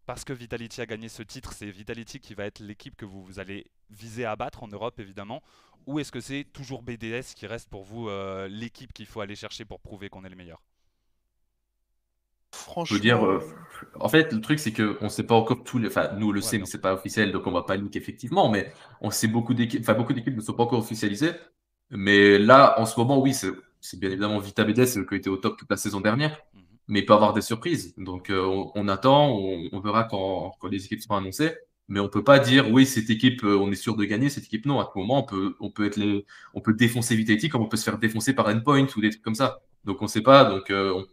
parce 0.06 0.24
que 0.24 0.32
Vitality 0.32 0.80
a 0.82 0.86
gagné 0.86 1.08
ce 1.08 1.22
titre, 1.22 1.52
c'est 1.54 1.70
Vitality 1.70 2.20
qui 2.20 2.34
va 2.34 2.44
être 2.46 2.60
l'équipe 2.60 2.96
que 2.96 3.06
vous, 3.06 3.24
vous 3.24 3.38
allez 3.40 3.70
viser 3.90 4.24
à 4.26 4.36
battre 4.36 4.62
en 4.64 4.68
Europe 4.68 5.00
évidemment 5.00 5.42
Ou 5.86 6.00
est-ce 6.00 6.12
que 6.12 6.20
c'est 6.20 6.44
toujours 6.52 6.82
BDS 6.82 7.34
qui 7.36 7.46
reste 7.46 7.68
pour 7.70 7.84
vous 7.84 8.08
euh, 8.08 8.48
l'équipe 8.48 8.92
qu'il 8.92 9.06
faut 9.06 9.20
aller 9.20 9.36
chercher 9.36 9.64
pour 9.64 9.80
prouver 9.80 10.10
qu'on 10.10 10.24
est 10.24 10.30
le 10.30 10.36
meilleur 10.36 10.62
Je 12.82 12.94
Franchement. 12.94 12.94
veux 12.94 13.00
dire, 13.00 13.24
euh, 13.26 13.40
en 14.00 14.08
fait, 14.08 14.32
le 14.32 14.40
truc, 14.40 14.58
c'est 14.58 14.72
que 14.72 14.96
on 15.02 15.08
sait 15.10 15.24
pas 15.26 15.34
encore 15.34 15.62
tous 15.64 15.78
les, 15.78 15.88
enfin, 15.88 16.12
nous 16.16 16.28
on 16.28 16.32
le 16.32 16.40
Ouais, 16.40 16.40
sait, 16.40 16.58
mais 16.58 16.64
c'est 16.66 16.80
pas 16.80 16.94
officiel, 16.94 17.30
donc 17.30 17.46
on 17.46 17.52
va 17.52 17.62
pas 17.62 17.76
leak 17.76 17.94
effectivement, 17.96 18.48
mais 18.50 18.72
on 19.02 19.10
sait 19.10 19.28
beaucoup 19.28 19.52
d'équipes, 19.54 19.82
enfin, 19.82 19.94
beaucoup 19.94 20.14
d'équipes 20.14 20.34
ne 20.36 20.40
sont 20.40 20.54
pas 20.54 20.62
encore 20.64 20.78
officialisées. 20.80 21.32
Mais 21.90 22.38
là, 22.38 22.78
en 22.80 22.86
ce 22.86 22.98
moment, 22.98 23.20
oui, 23.20 23.34
c'est 23.34 23.50
c'est 23.82 23.98
bien 23.98 24.10
évidemment 24.10 24.38
Vita 24.40 24.62
BDS 24.64 25.06
qui 25.08 25.14
était 25.14 25.30
au 25.30 25.38
top 25.38 25.56
toute 25.58 25.70
la 25.70 25.76
saison 25.78 26.00
dernière, 26.02 26.38
Mhm. 26.54 26.62
mais 26.88 27.00
il 27.00 27.06
peut 27.06 27.14
y 27.14 27.16
avoir 27.16 27.32
des 27.32 27.40
surprises. 27.40 27.94
Donc, 27.96 28.28
euh, 28.30 28.44
on, 28.44 28.70
on 28.74 28.88
attend, 28.88 29.30
on, 29.30 29.68
on 29.72 29.80
verra 29.80 30.04
quand, 30.04 30.52
quand 30.60 30.68
les 30.68 30.84
équipes 30.84 31.00
seront 31.02 31.16
annoncées. 31.16 31.54
Mais 31.88 31.98
on 32.00 32.08
peut 32.08 32.22
pas 32.22 32.38
dire, 32.38 32.70
oui, 32.70 32.86
cette 32.86 33.10
équipe, 33.10 33.42
euh, 33.42 33.56
on 33.58 33.72
est 33.72 33.74
sûr 33.74 33.96
de 33.96 34.04
gagner, 34.04 34.28
cette 34.30 34.44
équipe, 34.44 34.66
non. 34.66 34.80
À 34.80 34.84
tout 34.84 34.98
moment, 35.00 35.20
on 35.20 35.22
peut, 35.26 35.56
on 35.60 35.70
peut 35.70 35.86
être 35.86 35.96
les, 35.96 36.24
on 36.54 36.60
peut 36.60 36.74
défoncer 36.74 37.16
Vitality 37.16 37.48
comme 37.48 37.62
on 37.62 37.68
peut 37.68 37.76
se 37.78 37.84
faire 37.84 37.98
défoncer 37.98 38.34
par 38.34 38.46
Endpoint 38.48 38.86
ou 38.96 39.00
des 39.00 39.10
trucs 39.10 39.22
comme 39.22 39.34
ça. 39.34 39.60
Donc, 39.84 40.00
on 40.02 40.06
sait 40.06 40.22
pas. 40.22 40.44
Donc, 40.44 40.70
euh, 40.70 40.92
on- 40.94 41.06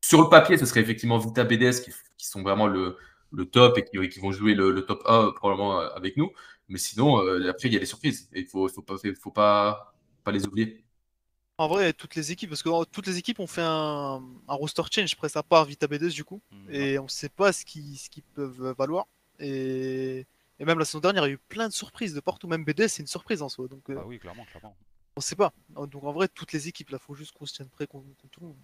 sur 0.00 0.22
le 0.22 0.28
papier, 0.28 0.56
ce 0.58 0.66
serait 0.66 0.80
effectivement 0.80 1.18
Vita 1.18 1.44
BDS 1.44 1.80
qui, 1.80 1.90
qui 2.18 2.26
sont 2.26 2.42
vraiment 2.42 2.66
le, 2.66 2.96
le 3.32 3.44
top 3.46 3.78
et 3.78 3.84
qui, 3.84 4.08
qui 4.08 4.20
vont 4.20 4.32
jouer 4.32 4.54
le, 4.54 4.70
le 4.72 4.82
top 4.84 5.02
1 5.06 5.32
probablement 5.32 5.80
euh, 5.80 5.88
avec 5.96 6.16
nous. 6.16 6.30
Mais 6.68 6.78
sinon, 6.78 7.20
euh, 7.24 7.48
après, 7.50 7.68
il 7.68 7.74
y 7.74 7.76
a 7.76 7.80
des 7.80 7.86
surprises. 7.86 8.28
Il 8.34 8.46
faut, 8.46 8.68
faut 8.68 8.82
pas, 8.82 8.96
faut 9.20 9.30
pas, 9.30 9.91
pas 10.24 10.32
les 10.32 10.46
oublier. 10.46 10.84
En 11.58 11.68
vrai, 11.68 11.92
toutes 11.92 12.14
les 12.16 12.32
équipes, 12.32 12.50
parce 12.50 12.62
que 12.62 12.68
euh, 12.70 12.84
toutes 12.90 13.06
les 13.06 13.18
équipes 13.18 13.38
ont 13.38 13.46
fait 13.46 13.62
un, 13.62 14.22
un 14.48 14.54
roster 14.54 14.82
change 14.90 15.14
presque 15.16 15.36
à 15.36 15.42
part 15.42 15.64
Vita 15.64 15.86
B2 15.86 16.12
du 16.14 16.24
coup, 16.24 16.40
Mhm. 16.50 16.70
et 16.74 16.98
on 16.98 17.08
sait 17.08 17.28
pas 17.28 17.52
ce 17.52 17.64
qu'ils 17.64 17.98
ce 17.98 18.10
qu'ils 18.10 18.22
peuvent 18.24 18.74
valoir. 18.76 19.06
Et... 19.38 20.26
et 20.58 20.64
même 20.64 20.78
la 20.78 20.84
saison 20.84 21.00
dernière, 21.00 21.24
il 21.26 21.28
y 21.28 21.32
a 21.32 21.34
eu 21.34 21.38
plein 21.38 21.68
de 21.68 21.72
surprises 21.72 22.14
de 22.14 22.20
partout. 22.20 22.48
Même 22.48 22.64
BDS, 22.64 22.88
c'est 22.88 23.02
une 23.02 23.06
surprise 23.06 23.42
en 23.42 23.48
soi, 23.48 23.68
donc 23.68 23.88
euh, 23.90 23.96
Ah 24.00 24.06
oui, 24.06 24.18
clairement, 24.18 24.44
clairement. 24.44 24.76
on 25.16 25.20
sait 25.20 25.36
pas. 25.36 25.52
Donc 25.70 26.02
en 26.04 26.12
vrai, 26.12 26.28
toutes 26.28 26.52
les 26.52 26.68
équipes, 26.68 26.90
là, 26.90 26.98
faut 26.98 27.14
juste 27.14 27.32
qu'on 27.32 27.46
se 27.46 27.54
tienne 27.54 27.68
prêt 27.68 27.86
contre 27.86 28.06
tout 28.30 28.40
le 28.40 28.46
monde. 28.48 28.58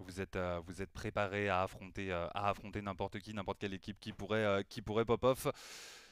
Vous 0.00 0.20
êtes, 0.20 0.36
euh, 0.36 0.60
vous 0.66 0.80
êtes 0.82 0.90
préparé 0.90 1.48
à 1.48 1.62
affronter, 1.62 2.10
euh, 2.12 2.26
à 2.34 2.48
affronter 2.50 2.82
n'importe 2.82 3.18
qui, 3.20 3.34
n'importe 3.34 3.58
quelle 3.58 3.74
équipe 3.74 3.98
qui 4.00 4.12
pourrait, 4.12 4.44
euh, 4.44 4.62
qui 4.68 4.80
pourrait 4.82 5.04
pop 5.04 5.22
off. 5.24 5.46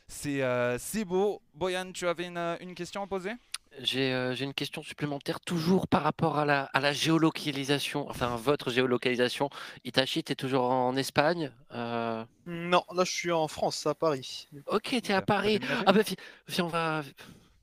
C'est, 0.06 0.42
euh, 0.42 0.76
c'est 0.78 1.04
beau. 1.04 1.40
Boyan, 1.54 1.92
tu 1.92 2.06
avais 2.06 2.26
une, 2.26 2.56
une 2.60 2.74
question 2.74 3.02
à 3.02 3.06
poser? 3.06 3.32
J'ai 3.78 4.12
euh, 4.12 4.34
j'ai 4.34 4.44
une 4.44 4.52
question 4.52 4.82
supplémentaire, 4.82 5.40
toujours 5.40 5.86
par 5.86 6.02
rapport 6.02 6.38
à 6.38 6.44
la, 6.44 6.64
à 6.64 6.80
la 6.80 6.92
géolocalisation, 6.92 8.08
enfin 8.10 8.34
votre 8.36 8.70
géolocalisation. 8.70 9.48
Itachi, 9.84 10.24
tu 10.24 10.32
es 10.32 10.34
toujours 10.34 10.64
en 10.70 10.96
Espagne 10.96 11.52
euh, 11.72 12.24
Non, 12.46 12.82
là, 12.94 13.04
je 13.04 13.12
suis 13.12 13.30
en 13.30 13.46
France, 13.48 13.86
à 13.86 13.94
Paris. 13.94 14.48
Ok, 14.66 14.88
tu 15.02 15.12
es 15.12 15.14
à 15.14 15.22
Paris. 15.22 15.60
Ah 15.86 15.92
bah, 15.92 16.02
vi- 16.02 16.16
viens, 16.48 16.64
on 16.64 16.68
va, 16.68 17.02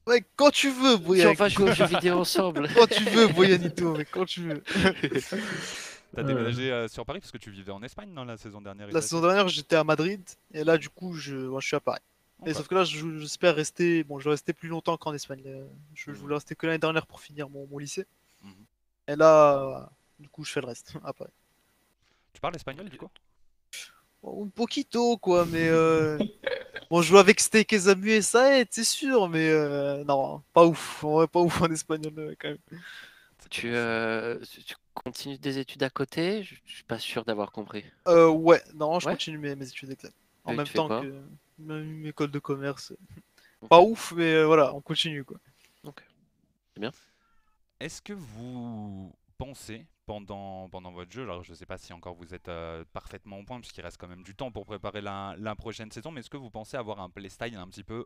Ouais, 0.08 0.24
quand 0.38 0.50
tu 0.52 0.72
veux, 0.72 0.96
Boyan. 0.96 1.32
on 1.32 1.34
va 1.34 1.50
jouer 1.50 1.72
aux 1.72 1.74
jeux 1.76 1.86
vidéo 1.86 2.20
ensemble. 2.20 2.70
Quand 2.76 2.88
tu 2.88 3.04
veux, 3.04 3.28
Boyanito, 3.28 3.94
mais 3.98 4.06
quand 4.06 4.24
tu 4.26 4.42
veux. 4.44 4.64
T'as 6.16 6.22
Euh. 6.22 6.24
déménagé 6.24 6.72
euh, 6.72 6.88
sur 6.88 7.06
Paris? 7.06 7.20
Parce 7.20 7.34
que 7.34 7.38
tu 7.38 7.52
vivais 7.52 7.74
en 7.74 7.84
Espagne 7.84 8.10
non, 8.14 8.24
la 8.24 8.38
saison 8.38 8.62
dernière 8.62 8.88
La 8.90 9.02
saison 9.02 9.20
dernière, 9.22 9.50
j'étais 9.50 9.76
à 9.76 9.84
Madrid, 9.84 10.22
et 10.54 10.64
là, 10.64 10.78
du 10.78 10.88
coup, 10.88 11.14
je, 11.14 11.36
moi, 11.36 11.60
je 11.60 11.68
suis 11.68 11.76
à 11.76 11.82
Paris. 11.82 12.00
Et 12.46 12.52
Ok. 12.52 12.58
sauf 12.58 12.68
que 12.68 12.76
là, 12.76 12.84
je- 12.84 13.20
j'espère 13.20 13.56
rester. 13.56 14.04
Bon, 14.04 14.20
je 14.20 14.26
vais 14.26 14.32
rester 14.32 14.54
plus 14.54 14.70
longtemps 14.70 14.98
qu'en 14.98 15.14
Espagne. 15.14 15.42
Euh, 15.46 15.66
Je, 15.96 16.06
je 16.06 16.12
Mhm. 16.12 16.18
voulais 16.18 16.36
rester 16.36 16.56
que 16.56 16.68
l'année 16.68 16.78
dernière 16.80 17.08
pour 17.08 17.22
finir 17.22 17.50
mon, 17.50 17.68
mon 17.68 17.78
lycée. 17.80 18.06
Mhm. 18.44 18.66
Et 19.08 19.16
là, 19.16 19.90
du 20.20 20.30
coup, 20.30 20.44
je 20.44 20.52
fais 20.52 20.62
le 20.62 20.68
reste 20.68 20.94
après. 21.04 21.28
Tu 22.34 22.40
parles 22.40 22.56
espagnol 22.56 22.90
du 22.90 22.98
coup? 22.98 23.10
Bon, 24.22 24.46
un 24.46 24.50
poquito, 24.50 25.18
quoi, 25.18 25.46
mais. 25.46 25.68
Euh... 25.70 26.20
bon, 26.90 27.02
je 27.02 27.10
joue 27.10 27.18
avec 27.18 27.40
Steak 27.40 27.74
et 27.74 27.80
Zamu 27.80 28.10
et 28.12 28.22
ça 28.22 28.60
aide, 28.60 28.68
c'est 28.72 28.84
sûr, 28.84 29.30
mais 29.30 29.50
euh, 29.50 30.04
non, 30.04 30.42
pas 30.54 30.66
ouf. 30.66 31.04
En 31.04 31.14
vrai, 31.14 31.28
pas 31.28 31.40
ouf 31.42 31.62
en 31.62 31.72
espagnol, 31.72 32.14
euh, 32.18 32.36
quand 32.40 32.50
même. 32.50 32.58
Tu, 33.50 33.74
euh, 33.74 34.40
tu- 34.66 34.76
continues 34.94 35.38
des 35.38 35.60
études 35.60 35.84
à 35.84 35.90
côté? 35.90 36.44
Je 36.44 36.56
je 36.66 36.74
suis 36.76 36.84
pas 36.84 37.00
sûr 37.00 37.24
d'avoir 37.24 37.52
compris. 37.52 37.86
Euh, 38.08 38.30
ouais, 38.30 38.62
non, 38.76 39.00
je 39.00 39.06
Ouais? 39.06 39.14
continue 39.14 39.38
mes, 39.38 39.56
mes 39.56 39.68
études 39.68 39.92
exactes. 39.92 40.16
En 40.46 40.54
Et 40.54 40.58
même 40.58 40.68
temps 40.68 40.90
que 40.90 41.22
même 41.58 42.00
une 42.00 42.06
école 42.06 42.32
de 42.32 42.40
commerce. 42.40 42.94
Ok. 43.62 43.70
Pas 43.70 43.82
ouf, 43.82 44.14
mais 44.16 44.34
euh, 44.34 44.46
voilà, 44.46 44.74
on 44.74 44.82
continue, 44.82 45.24
quoi. 45.24 45.38
Est-ce 47.80 48.02
que 48.02 48.14
vous 48.14 49.14
pensez 49.38 49.86
pendant, 50.06 50.70
pendant 50.70 50.92
votre 50.92 51.12
jeu, 51.12 51.24
alors 51.24 51.44
je 51.44 51.52
ne 51.52 51.56
sais 51.56 51.66
pas 51.66 51.78
si 51.78 51.94
encore 51.94 52.16
vous 52.16 52.34
êtes 52.34 52.48
euh, 52.48 52.84
parfaitement 52.94 53.40
au 53.40 53.44
point, 53.44 53.60
puisqu'il 53.60 53.82
reste 53.82 53.98
quand 53.98 54.08
même 54.08 54.24
du 54.24 54.34
temps 54.34 54.52
pour 54.52 54.66
préparer 54.66 55.02
la, 55.02 55.36
la 55.38 55.56
prochaine 55.56 55.92
saison, 55.92 56.12
mais 56.12 56.22
est-ce 56.22 56.30
que 56.30 56.38
vous 56.38 56.50
pensez 56.50 56.78
avoir 56.78 57.00
un 57.02 57.10
playstyle 57.10 57.56
un 57.56 57.68
petit 57.68 57.84
peu 57.84 58.06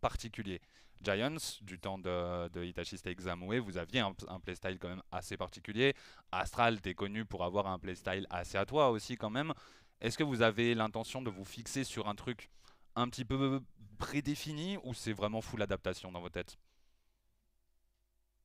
particulier? 0.00 0.60
Giants, 1.02 1.36
du 1.62 1.78
temps 1.78 1.98
de, 1.98 2.48
de 2.48 2.64
Hitachi 2.64 2.96
Steak 2.96 3.20
Zamue, 3.20 3.58
vous 3.58 3.76
aviez 3.76 4.00
un, 4.00 4.12
un 4.28 4.40
playstyle 4.40 4.78
quand 4.78 4.88
même 4.88 5.02
assez 5.10 5.36
particulier. 5.36 5.94
Astral, 6.30 6.80
t'es 6.80 6.94
connu 6.94 7.24
pour 7.24 7.44
avoir 7.44 7.66
un 7.66 7.78
playstyle 7.78 8.26
assez 8.30 8.56
à 8.56 8.64
toi 8.64 8.90
aussi 8.90 9.16
quand 9.16 9.30
même. 9.30 9.52
Est-ce 10.00 10.16
que 10.16 10.24
vous 10.24 10.42
avez 10.42 10.74
l'intention 10.74 11.20
de 11.20 11.30
vous 11.30 11.44
fixer 11.44 11.84
sur 11.84 12.08
un 12.08 12.14
truc 12.14 12.50
un 12.96 13.08
petit 13.08 13.24
peu 13.24 13.60
prédéfini 13.98 14.78
ou 14.84 14.94
c'est 14.94 15.12
vraiment 15.12 15.40
full 15.40 15.62
adaptation 15.62 16.10
dans 16.12 16.20
vos 16.20 16.28
têtes 16.30 16.58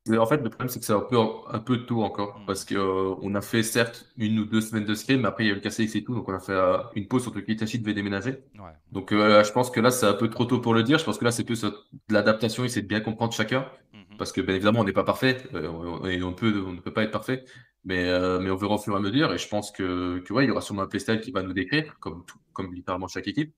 En 0.09 0.25
fait, 0.25 0.37
le 0.37 0.49
problème, 0.49 0.69
c'est 0.69 0.79
que 0.79 0.85
c'est 0.85 0.93
un 0.93 1.01
peu, 1.01 1.17
un 1.49 1.59
peu 1.59 1.85
tôt 1.85 2.01
encore. 2.01 2.39
Mm. 2.39 2.45
Parce 2.45 2.63
qu'on 2.63 3.35
a 3.35 3.41
fait, 3.41 3.61
certes, 3.61 4.05
une 4.17 4.39
ou 4.39 4.45
deux 4.45 4.61
semaines 4.61 4.85
de 4.85 4.95
scrim, 4.95 5.19
mais 5.21 5.27
après, 5.27 5.43
il 5.43 5.47
y 5.47 5.49
a 5.49 5.51
eu 5.53 5.55
le 5.55 5.61
KCX 5.61 5.95
et 5.97 6.03
tout. 6.03 6.15
Donc, 6.15 6.29
on 6.29 6.33
a 6.33 6.39
fait 6.39 6.53
euh, 6.53 6.77
une 6.95 7.07
pause, 7.09 7.23
surtout 7.23 7.41
qu'Itachi 7.41 7.77
devait 7.79 7.93
déménager. 7.93 8.37
Ouais. 8.59 8.77
Donc, 8.93 9.11
euh, 9.11 9.43
je 9.43 9.51
pense 9.51 9.69
que 9.69 9.81
là, 9.81 9.91
c'est 9.91 10.05
un 10.05 10.13
peu 10.13 10.29
trop 10.29 10.45
tôt 10.45 10.59
pour 10.61 10.73
le 10.73 10.83
dire. 10.83 10.97
Je 10.97 11.03
pense 11.03 11.17
que 11.17 11.25
là, 11.25 11.31
c'est 11.31 11.43
plus 11.43 11.65
euh, 11.65 11.71
de 12.07 12.13
l'adaptation, 12.13 12.63
essayer 12.63 12.81
de 12.83 12.87
bien 12.87 13.01
comprendre 13.01 13.33
chacun. 13.33 13.69
Mhm. 13.93 14.17
Parce 14.17 14.31
que, 14.31 14.39
bien 14.39 14.55
évidemment, 14.55 14.79
on 14.79 14.83
n'est 14.85 14.93
pas 14.93 15.03
parfait. 15.03 15.43
euh, 15.53 15.67
on- 15.67 16.05
et 16.05 16.23
on, 16.23 16.33
peut, 16.33 16.63
on 16.65 16.71
ne 16.71 16.79
peut 16.79 16.93
pas 16.93 17.03
être 17.03 17.11
parfait. 17.11 17.43
Mais, 17.83 18.07
euh, 18.07 18.39
mais 18.39 18.49
on 18.49 18.55
verra 18.55 18.75
au 18.75 18.77
fur 18.77 18.93
et 18.93 18.97
à 18.97 18.99
mesure. 19.01 19.33
Et 19.33 19.37
je 19.37 19.47
pense 19.49 19.71
que, 19.71 20.19
que 20.19 20.31
ouais, 20.33 20.45
il 20.45 20.47
y 20.47 20.51
aura 20.51 20.61
sûrement 20.61 20.83
un 20.83 20.87
playstyle 20.87 21.19
qui 21.19 21.31
va 21.31 21.43
nous 21.43 21.53
décrire, 21.53 21.97
comme, 21.99 22.23
tout- 22.25 22.39
comme 22.53 22.73
littéralement 22.73 23.07
chaque 23.09 23.27
équipe. 23.27 23.53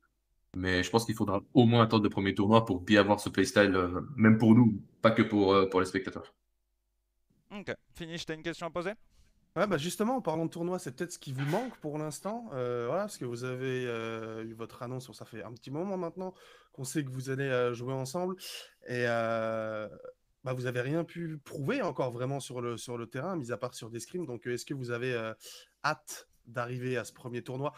Mais 0.55 0.83
je 0.83 0.89
pense 0.89 1.05
qu'il 1.05 1.15
faudra 1.15 1.41
au 1.53 1.65
moins 1.65 1.83
attendre 1.83 2.03
le 2.03 2.09
premier 2.09 2.33
tournoi 2.33 2.65
pour 2.65 2.81
bien 2.81 3.01
avoir 3.01 3.19
ce 3.19 3.29
playstyle, 3.29 3.75
euh, 3.75 4.01
même 4.15 4.37
pour 4.37 4.55
nous, 4.55 4.81
pas 5.01 5.11
que 5.11 5.21
pour, 5.21 5.53
euh, 5.53 5.69
pour 5.69 5.79
les 5.79 5.85
spectateurs. 5.85 6.33
Ok. 7.51 7.73
Finish, 7.93 8.25
t'as 8.25 8.35
une 8.35 8.43
question 8.43 8.67
à 8.67 8.69
poser? 8.69 8.93
Ouais, 9.55 9.65
bah 9.65 9.77
justement, 9.77 10.17
en 10.17 10.21
parlant 10.21 10.45
de 10.45 10.51
tournoi, 10.51 10.77
c'est 10.79 10.95
peut-être 10.95 11.11
ce 11.11 11.19
qui 11.19 11.33
vous 11.33 11.45
manque 11.45 11.75
pour 11.77 11.97
l'instant. 11.97 12.49
Euh, 12.53 12.85
voilà, 12.87 13.03
parce 13.03 13.17
que 13.17 13.25
vous 13.25 13.43
avez 13.43 13.85
euh, 13.87 14.43
eu 14.45 14.53
votre 14.53 14.83
annonce, 14.83 15.11
ça 15.11 15.25
fait 15.25 15.43
un 15.43 15.51
petit 15.53 15.71
moment 15.71 15.97
maintenant 15.97 16.33
qu'on 16.71 16.83
sait 16.83 17.03
que 17.03 17.09
vous 17.09 17.29
allez 17.29 17.49
euh, 17.49 17.73
jouer 17.73 17.93
ensemble. 17.93 18.35
Et 18.87 19.05
euh, 19.07 19.89
bah, 20.43 20.53
vous 20.53 20.67
avez 20.67 20.81
rien 20.81 21.03
pu 21.03 21.39
prouver 21.43 21.81
encore 21.81 22.11
vraiment 22.11 22.39
sur 22.39 22.61
le, 22.61 22.77
sur 22.77 22.97
le 22.97 23.07
terrain, 23.07 23.35
mis 23.35 23.51
à 23.51 23.57
part 23.57 23.73
sur 23.73 23.89
des 23.89 23.99
scrims. 23.99 24.27
Donc, 24.27 24.45
est-ce 24.45 24.65
que 24.65 24.75
vous 24.75 24.91
avez 24.91 25.13
euh, 25.13 25.33
hâte 25.83 26.29
d'arriver 26.45 26.97
à 26.97 27.03
ce 27.03 27.13
premier 27.13 27.41
tournoi? 27.41 27.73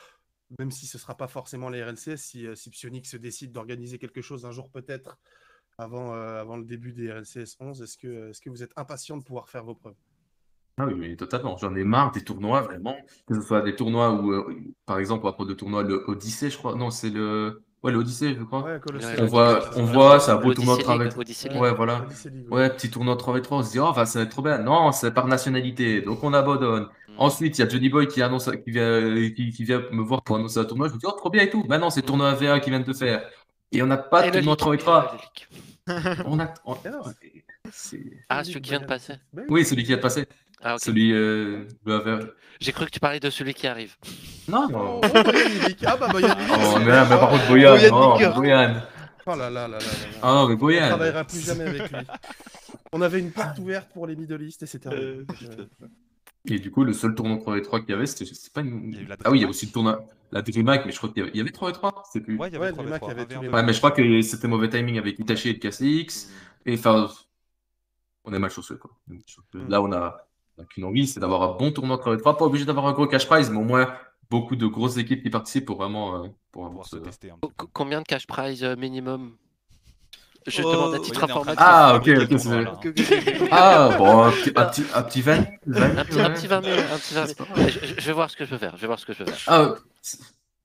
Même 0.59 0.71
si 0.71 0.85
ce 0.87 0.97
sera 0.97 1.15
pas 1.15 1.27
forcément 1.27 1.69
les 1.69 1.83
RLCS, 1.83 2.17
si, 2.17 2.47
euh, 2.47 2.55
si 2.55 2.69
Psionic 2.69 3.05
se 3.05 3.17
décide 3.17 3.51
d'organiser 3.51 3.97
quelque 3.97 4.21
chose 4.21 4.45
un 4.45 4.51
jour 4.51 4.69
peut-être 4.69 5.17
avant, 5.77 6.13
euh, 6.13 6.39
avant 6.39 6.57
le 6.57 6.65
début 6.65 6.93
des 6.93 7.11
RLCS 7.11 7.57
11, 7.59 7.81
est-ce 7.81 7.97
que, 7.97 8.29
est-ce 8.29 8.41
que 8.41 8.49
vous 8.49 8.63
êtes 8.63 8.73
impatient 8.75 9.17
de 9.17 9.23
pouvoir 9.23 9.49
faire 9.49 9.63
vos 9.63 9.75
preuves? 9.75 9.95
Ah 10.77 10.85
oui, 10.87 10.95
mais 10.95 11.15
totalement. 11.15 11.57
J'en 11.57 11.75
ai 11.75 11.83
marre 11.83 12.11
des 12.11 12.23
tournois, 12.23 12.61
vraiment. 12.61 12.95
Que 13.27 13.35
ce 13.35 13.41
soit 13.41 13.61
des 13.61 13.75
tournois 13.75 14.11
où, 14.13 14.31
euh, 14.31 14.55
par 14.85 14.99
exemple, 14.99 15.27
à 15.27 15.33
propos 15.33 15.45
de 15.45 15.53
tournoi, 15.53 15.83
le 15.83 16.03
Odyssée, 16.07 16.49
je 16.49 16.57
crois. 16.57 16.75
Non, 16.75 16.89
c'est 16.91 17.09
le. 17.09 17.63
Ouais, 17.83 17.91
l'Odyssée, 17.91 18.35
je 18.37 18.43
crois. 18.43 18.61
Ouais, 18.63 18.79
on 19.19 19.25
voit, 19.25 19.69
on 19.75 19.83
voit, 19.85 20.19
c'est 20.19 20.29
un 20.31 20.35
beau 20.35 20.53
tournoi 20.53 20.75
de 20.75 20.79
League, 20.79 20.85
travail. 20.85 21.09
Odyssey 21.17 21.49
League. 21.49 21.59
Ouais, 21.59 21.73
voilà. 21.73 22.05
Ouais, 22.51 22.69
petit 22.69 22.91
tournoi 22.91 23.15
3v3, 23.15 23.47
on 23.51 23.63
se 23.63 23.71
dit, 23.71 23.79
oh, 23.79 23.91
va, 23.91 24.05
ça 24.05 24.19
va 24.19 24.25
être 24.25 24.31
trop 24.31 24.43
bien. 24.43 24.59
Non, 24.59 24.91
c'est 24.91 25.11
par 25.11 25.27
nationalité, 25.27 26.01
donc 26.01 26.23
on 26.23 26.31
abandonne. 26.33 26.83
Mm. 26.83 27.13
Ensuite, 27.17 27.57
il 27.57 27.61
y 27.61 27.65
a 27.65 27.67
Johnny 27.69 27.89
Boy 27.89 28.07
qui 28.07 28.21
annonce, 28.21 28.49
qui 28.63 28.69
vient, 28.71 29.01
qui, 29.35 29.49
qui 29.51 29.63
vient 29.63 29.81
me 29.91 30.03
voir 30.03 30.21
pour 30.21 30.35
annoncer 30.35 30.59
un 30.59 30.65
tournoi. 30.65 30.89
Je 30.89 30.93
me 30.93 30.99
dis, 30.99 31.05
oh, 31.07 31.11
trop 31.13 31.31
bien 31.31 31.41
et 31.43 31.49
tout. 31.49 31.63
Maintenant, 31.67 31.89
c'est 31.89 32.03
Mm. 32.03 32.05
tournoi 32.05 32.33
V1 32.35 32.59
qui 32.59 32.69
viennent 32.69 32.83
de 32.83 32.93
faire. 32.93 33.23
Et 33.71 33.81
on 33.81 33.87
n'a 33.87 33.97
pas 33.97 34.27
Et 34.27 34.31
de 34.31 34.35
tournoi 34.41 34.53
leak, 34.53 34.61
3v3. 34.83 35.05
et 35.05 35.17
le 35.87 35.97
leak. 35.97 36.23
On 36.27 36.39
a, 36.39 36.53
on- 36.65 36.77
Ah, 38.29 38.43
celui 38.43 38.61
qui 38.61 38.69
vient 38.69 38.79
de 38.79 38.85
passer. 38.85 39.13
Ben 39.33 39.45
Oui, 39.49 39.65
celui 39.65 39.81
qui 39.83 39.87
vient 39.87 39.97
de 39.97 40.01
passer. 40.01 40.27
Ah, 40.63 40.75
ok. 40.75 40.81
Celui, 40.81 41.11
euh, 41.13 41.65
le 41.85 41.97
V1. 41.99 42.29
J'ai 42.59 42.71
cru 42.71 42.85
que 42.85 42.91
tu 42.91 42.99
parlais 42.99 43.19
de 43.19 43.29
celui 43.29 43.53
qui 43.53 43.65
arrive. 43.67 43.95
Non, 44.47 44.67
Oh, 44.69 44.71
non. 44.71 45.01
oh, 45.03 45.23
Boyan 45.23 45.49
Milik. 45.49 45.83
Ah 45.85 45.97
bah 45.97 46.07
Boyan 46.09 46.35
Milik. 46.35 46.51
Oh, 46.53 46.79
mais, 46.79 46.85
là, 46.85 47.03
mais 47.09 47.17
par 47.17 47.29
contre, 47.29 47.47
Boyan, 47.47 47.75
Boyan 47.75 47.89
oh, 47.93 48.13
Nicker. 48.13 48.33
Boyan. 48.35 48.81
Oh 49.25 49.35
là 49.35 49.49
là 49.49 49.67
là 49.67 49.77
là. 49.77 49.85
Ah 50.21 50.33
non, 50.33 50.47
mais 50.47 50.53
On 50.53 50.57
Boyan. 50.57 50.87
travaillera 50.89 51.23
plus 51.23 51.45
jamais 51.45 51.63
avec 51.65 51.91
lui. 51.91 51.99
On 52.91 53.01
avait 53.01 53.19
une 53.19 53.31
porte 53.31 53.57
ouverte 53.59 53.89
pour 53.93 54.05
les 54.07 54.15
middle 54.15 54.41
east 54.43 54.63
et 54.63 54.65
c'était 54.65 54.89
Euh. 54.93 55.23
Et 56.45 56.57
du 56.57 56.71
coup, 56.71 56.83
le 56.83 56.91
seul 56.93 57.13
tournoi 57.13 57.37
3v3 57.37 57.81
qu'il 57.81 57.89
y 57.91 57.93
avait, 57.93 58.07
c'était 58.07 58.25
c'est 58.25 58.51
pas 58.51 58.61
une. 58.61 58.95
Ah 59.23 59.29
oui, 59.31 59.39
il 59.39 59.41
y 59.43 59.45
a 59.45 59.47
aussi 59.47 59.67
le 59.67 59.71
tournoi, 59.71 60.03
la 60.31 60.41
DreamHack, 60.41 60.85
mais 60.87 60.91
je 60.91 60.97
crois 60.97 61.09
qu'il 61.09 61.19
y 61.19 61.21
avait, 61.21 61.31
il 61.35 61.37
y 61.37 61.41
avait 61.41 61.51
3v3, 61.51 62.01
c'est 62.11 62.19
plus. 62.21 62.35
Ouais, 62.37 62.47
il 62.49 62.55
y 62.55 62.57
Ouais, 62.57 62.67
avait 62.67 62.71
le 62.77 62.77
Dreamhack, 62.83 63.01
il 63.03 63.07
y 63.09 63.11
avait 63.11 63.23
3v3. 63.23 63.27
tous 63.27 63.29
les 63.29 63.35
un 63.35 63.41
v 63.41 63.47
un. 63.47 63.53
Ouais, 63.53 63.63
mais 63.63 63.73
je 63.73 63.77
crois 63.77 63.91
que 63.91 64.21
c'était 64.23 64.47
mauvais 64.47 64.69
timing 64.69 64.97
avec 64.97 65.19
Itachi 65.19 65.49
et 65.49 65.53
le 65.53 65.59
KCX. 65.59 66.29
Et 66.65 66.73
enfin, 66.73 67.09
on 68.23 68.33
est 68.33 68.39
mal 68.39 68.49
chaussé, 68.49 68.73
quoi. 68.79 68.89
Mm. 69.07 69.67
Là, 69.69 69.81
on 69.83 69.91
a, 69.91 70.27
on 70.61 70.63
a 70.63 70.65
qu'une 70.65 70.83
envie, 70.85 71.07
c'est 71.07 71.19
d'avoir 71.19 71.41
un 71.43 71.57
bon 71.57 71.71
tournoi 71.71 71.97
3v3. 71.97 72.37
Pas 72.37 72.45
obligé 72.45 72.65
d'avoir 72.65 72.87
un 72.87 72.93
gros 72.93 73.07
cash 73.07 73.27
prize, 73.27 73.49
mais 73.49 73.57
au 73.57 73.63
moins 73.63 73.93
beaucoup 74.29 74.55
de 74.55 74.65
grosses 74.67 74.97
équipes 74.97 75.23
qui 75.23 75.29
participent 75.29 75.65
pour 75.65 75.77
vraiment. 75.77 76.23
euh, 76.23 76.27
pour 76.51 76.65
avoir 76.65 76.85
se 76.85 76.97
ce- 76.97 77.01
tester 77.01 77.31
un 77.31 77.37
peu. 77.41 77.47
Combien 77.73 78.01
de 78.01 78.05
cash 78.05 78.27
prize 78.27 78.63
euh, 78.63 78.75
minimum? 78.75 79.35
Je 80.47 80.63
Oh, 80.63 80.71
demande 80.71 80.95
à 80.95 80.97
oui, 80.97 81.03
titre 81.03 81.23
informatif. 81.23 81.63
Ah, 81.63 81.95
ok, 81.95 82.09
ok, 82.19 82.39
c'est-. 82.39 83.47
Ah, 83.51 83.95
bon, 83.97 84.23
un 84.23 84.31
petit, 84.31 84.51
un 84.55 84.65
petit, 84.65 84.83
un 84.95 85.03
petit 85.03 85.21
20. 85.21 85.33
Un 85.37 86.03
petit, 86.05 86.19
un 86.19 86.29
petit 86.31 86.47
20 86.47 86.61
000, 86.63 86.79
un 86.79 86.97
petit 86.97 87.13
20 87.13 87.25
000. 87.27 87.37
Je, 87.69 87.69
je- 87.87 87.93
je 88.01 88.07
vais 88.07 88.13
voir 88.13 88.29
ce 88.31 88.35
que 88.35 88.45
je 88.45 88.49
peux 88.49 88.57
faire. 88.57 88.75
Je 88.75 88.81
vais 88.81 88.87
voir 88.87 88.97
ce 88.99 89.05
que 89.05 89.13
je 89.13 89.19
peux 89.23 89.31
faire. 89.31 89.37
Ah, 89.47 89.75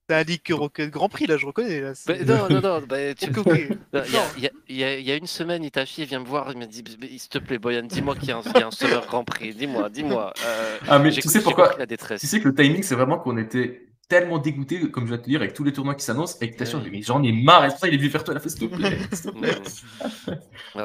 C'est 0.09 0.15
un 0.15 0.23
leak 0.23 0.53
Rocket 0.53 0.91
Grand 0.91 1.09
Prix 1.09 1.27
là, 1.27 1.37
je 1.37 1.47
reconnais. 1.47 1.81
Là. 1.81 1.95
c'est- 1.97 2.21
Mais 2.21 2.25
non, 2.25 2.49
non, 2.49 2.61
non. 2.61 2.83
bah, 2.89 2.97
tu- 3.19 3.27
Il 3.27 4.13
y, 4.13 4.17
a, 4.17 4.23
il 4.37 4.43
y 4.45 4.47
a- 4.47 4.51
il 4.69 4.77
y 4.77 4.85
a- 4.85 4.99
il 4.99 5.05
y 5.05 5.11
a 5.11 5.17
une 5.17 5.27
semaine, 5.27 5.65
Itachi 5.65 6.05
vient 6.05 6.21
me 6.21 6.25
voir, 6.27 6.49
il 6.53 6.59
m'a 6.59 6.67
dit 6.67 6.85
S'il 7.19 7.29
te 7.29 7.39
plaît, 7.39 7.59
Boyan, 7.59 7.83
dis-moi 7.83 8.15
qu'il 8.15 8.29
y, 8.29 8.33
a 8.33 8.37
un- 8.39 8.43
il 8.55 8.61
y 8.61 8.63
a 8.63 8.67
un 8.69 8.71
Summer 8.71 9.05
Grand 9.07 9.25
Prix. 9.25 9.53
Dis-moi, 9.55 9.89
dis-moi. 9.91 10.33
Euh, 10.45 10.79
ah, 10.89 11.01
mais 11.01 11.11
tu 11.11 11.23
sais 11.23 11.41
pourquoi 11.43 11.75
la 11.77 11.87
détresse. 11.87 12.21
Tu 12.21 12.29
sais 12.29 12.41
que 12.41 12.49
le 12.49 12.55
timing, 12.55 12.85
c'est 12.85 12.95
vraiment 12.95 13.19
qu'on 13.19 13.37
était 13.37 13.83
tellement 14.09 14.39
dégoûtés, 14.39 14.91
comme 14.91 15.05
je 15.05 15.09
viens 15.09 15.17
de 15.19 15.23
te 15.23 15.29
dire, 15.29 15.41
avec 15.41 15.53
tous 15.55 15.65
les 15.65 15.73
tournois 15.73 15.95
qui 15.95 16.05
s'annoncent, 16.05 16.37
avec 16.41 16.57
ta 16.57 16.65
Ouais. 16.65 16.71
chance, 16.71 16.83
mais 16.91 17.03
j'en 17.03 17.23
ai 17.23 17.33
marre, 17.33 17.65
et 17.65 17.69
c'est 17.69 17.75
pour 17.75 17.81
ça 17.81 17.87
qu'il 17.89 17.95
est 17.97 17.99
venu 17.99 18.11
faire 18.11 18.23
toi 18.25 18.35
la 18.35 18.41
fête, 18.41 18.53
s'il 18.53 18.69
te 18.71 18.75
plaît. 18.77 18.99
s'il 19.13 19.33
te 19.33 19.39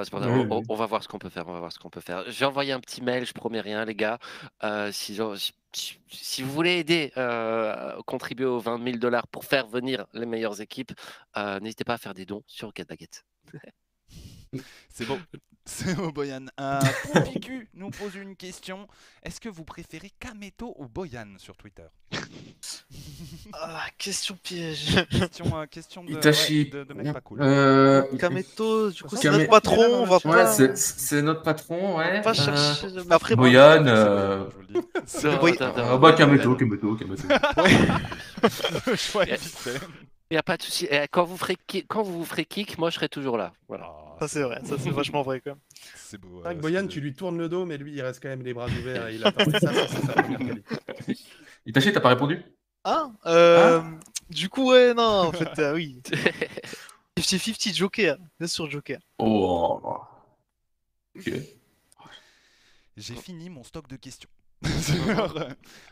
c'est 0.03 0.13
on, 0.29 0.41
oui. 0.41 0.47
on- 0.49 0.63
on 0.69 0.75
va 0.75 0.85
voir 0.87 1.03
ce 1.03 1.07
qu'on 1.07 1.19
peut 1.19 1.29
faire. 1.29 1.47
On 1.47 1.53
va 1.53 1.59
voir 1.59 1.71
ce 1.71 1.79
qu'on 1.79 1.89
peut 1.89 2.01
faire. 2.01 2.23
J'ai 2.29 2.45
envoyé 2.45 2.71
un 2.71 2.79
petit 2.79 3.01
mail, 3.01 3.25
je 3.25 3.33
promets 3.33 3.61
rien, 3.61 3.85
les 3.85 3.95
gars. 3.95 4.17
Euh, 4.63 4.91
si, 4.91 5.17
si- 5.73 5.99
si 6.09 6.41
vous 6.43 6.51
voulez 6.51 6.79
aider, 6.79 7.11
euh, 7.17 7.93
contribuer 8.05 8.45
aux 8.45 8.59
20 8.59 8.83
000 8.83 8.97
dollars 8.97 9.27
pour 9.27 9.45
faire 9.45 9.67
venir 9.67 10.05
les 10.13 10.25
meilleures 10.25 10.59
équipes, 10.61 10.91
euh, 11.37 11.59
n'hésitez 11.59 11.83
pas 11.83 11.93
à 11.93 11.97
faire 11.97 12.13
des 12.13 12.25
dons 12.25 12.43
sur 12.47 12.71
Get 12.75 12.85
Baguette. 12.85 13.23
C'est 14.93 15.05
beau. 15.05 15.17
C'est 15.65 15.93
beau, 15.95 16.11
Boyan. 16.11 16.47
Euh, 16.59 16.79
Poupicu 17.13 17.69
nous 17.75 17.89
pose 17.91 18.15
une 18.15 18.35
question. 18.35 18.87
Est-ce 19.23 19.39
que 19.39 19.47
vous 19.47 19.63
préférez 19.63 20.11
Kameto 20.19 20.73
ou 20.77 20.87
Boyan 20.87 21.27
sur 21.37 21.55
Twitter? 21.55 21.85
Ah, 23.53 23.85
question 23.97 24.37
piège. 24.41 24.95
Question, 25.09 25.57
euh, 25.59 25.65
question 25.65 26.03
de, 26.03 26.11
Itachi. 26.11 26.63
ouais, 26.73 26.79
de, 26.79 26.83
de 26.83 26.93
mec 26.93 27.13
pas 27.13 27.21
cool. 27.21 27.41
Euh, 27.41 28.03
Kameto, 28.17 28.91
du 28.91 29.03
coup, 29.03 29.15
c'est 29.15 29.23
Kame- 29.23 29.37
notre 29.39 29.49
patron, 29.49 29.83
on 29.83 30.05
va 30.05 30.15
Ouais, 30.17 30.21
pas, 30.21 30.47
c'est- 30.51 30.75
c'est 30.77 31.21
notre 31.21 31.41
patron, 31.41 31.95
on 31.95 31.97
ouais. 31.97 32.15
va 32.17 32.21
pas 32.21 32.31
Euh, 32.31 32.33
chercher. 32.33 32.87
Mais 33.07 33.13
après, 33.15 33.35
moi, 33.35 33.47
Boyan, 33.49 33.85
euh, 33.87 34.45
ah 35.79 35.97
bah 35.97 36.13
Kameto, 36.13 36.55
Kameto, 36.55 36.95
Kameto. 36.95 37.23
Le 38.87 38.95
choix 38.95 39.23
est 39.25 39.41
vite 39.41 39.57
fait. 39.57 39.79
Il 40.31 40.35
n'y 40.35 40.37
a 40.37 40.43
pas 40.43 40.55
de 40.55 40.61
souci. 40.63 40.85
Et 40.89 41.07
quand 41.11 41.25
vous 41.25 41.35
ferez 41.35 41.57
ki- 41.67 41.85
quand 41.85 42.03
vous 42.03 42.19
vous 42.19 42.25
ferez 42.25 42.45
kick, 42.45 42.77
moi 42.77 42.89
je 42.89 42.95
serai 42.95 43.09
toujours 43.09 43.37
là. 43.37 43.51
Voilà. 43.67 43.85
Ah, 43.87 44.15
ça 44.21 44.27
c'est 44.29 44.41
vrai, 44.43 44.61
ça 44.63 44.77
c'est 44.79 44.89
vachement 44.89 45.23
vrai 45.23 45.41
quand 45.41 45.51
même. 45.51 45.59
c'est 45.95 46.17
beau. 46.17 46.41
Euh, 46.45 46.53
Boyan, 46.53 46.87
tu 46.87 47.01
lui 47.01 47.13
tournes 47.13 47.37
le 47.37 47.49
dos, 47.49 47.65
mais 47.65 47.77
lui, 47.77 47.91
il 47.93 48.01
reste 48.01 48.21
quand 48.23 48.29
même 48.29 48.41
les 48.41 48.53
bras 48.53 48.67
ouverts 48.67 49.09
et 49.09 49.15
il 49.15 49.23
attend. 49.27 49.43
Ça, 49.51 49.59
ça. 49.59 50.15
Itachi, 51.65 51.91
t'as 51.93 51.99
pas 51.99 52.09
répondu? 52.09 52.41
Ah, 52.85 53.11
euh, 53.25 53.81
du 54.29 54.47
coup, 54.47 54.71
ouais, 54.71 54.93
non, 54.93 55.03
en 55.03 55.31
fait, 55.33 55.59
euh, 55.59 55.73
oui. 55.75 56.01
50-50 57.17 57.75
Joker, 57.75 58.17
bien 58.39 58.47
sûr 58.47 58.69
Joker. 58.71 58.99
Oh. 59.19 59.81
Ok. 61.17 61.29
J'ai 62.95 63.15
fini 63.15 63.49
mon 63.49 63.63
stock 63.63 63.87
de 63.89 63.97
questions. 63.97 64.29
Euh, 65.07 65.49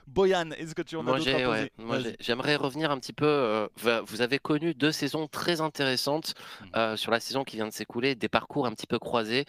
Boyan, 0.08 0.49
est-ce 0.51 0.73
que 0.73 0.82
tu 0.82 0.95
en 0.95 1.05
as 1.08 1.12
d'autres 1.19 1.32
ouais, 1.51 2.15
j'aimerais 2.19 2.55
revenir 2.55 2.89
un 2.91 2.97
petit 2.99 3.13
peu. 3.13 3.25
euh, 3.27 3.67
vous 4.05 4.21
avez 4.21 4.39
connu 4.39 4.73
deux 4.73 4.91
saisons 4.91 5.27
très 5.27 5.62
intéressantes 5.62 6.34
Mhm. 6.62 6.69
euh, 6.75 6.95
sur 6.97 7.12
la 7.12 7.19
saison 7.19 7.43
qui 7.43 7.58
vient 7.58 7.67
de 7.67 7.73
s'écouler, 7.73 8.15
des 8.15 8.29
parcours 8.29 8.65
un 8.65 8.71
petit 8.71 8.88
peu 8.88 8.97
croisés. 8.99 9.45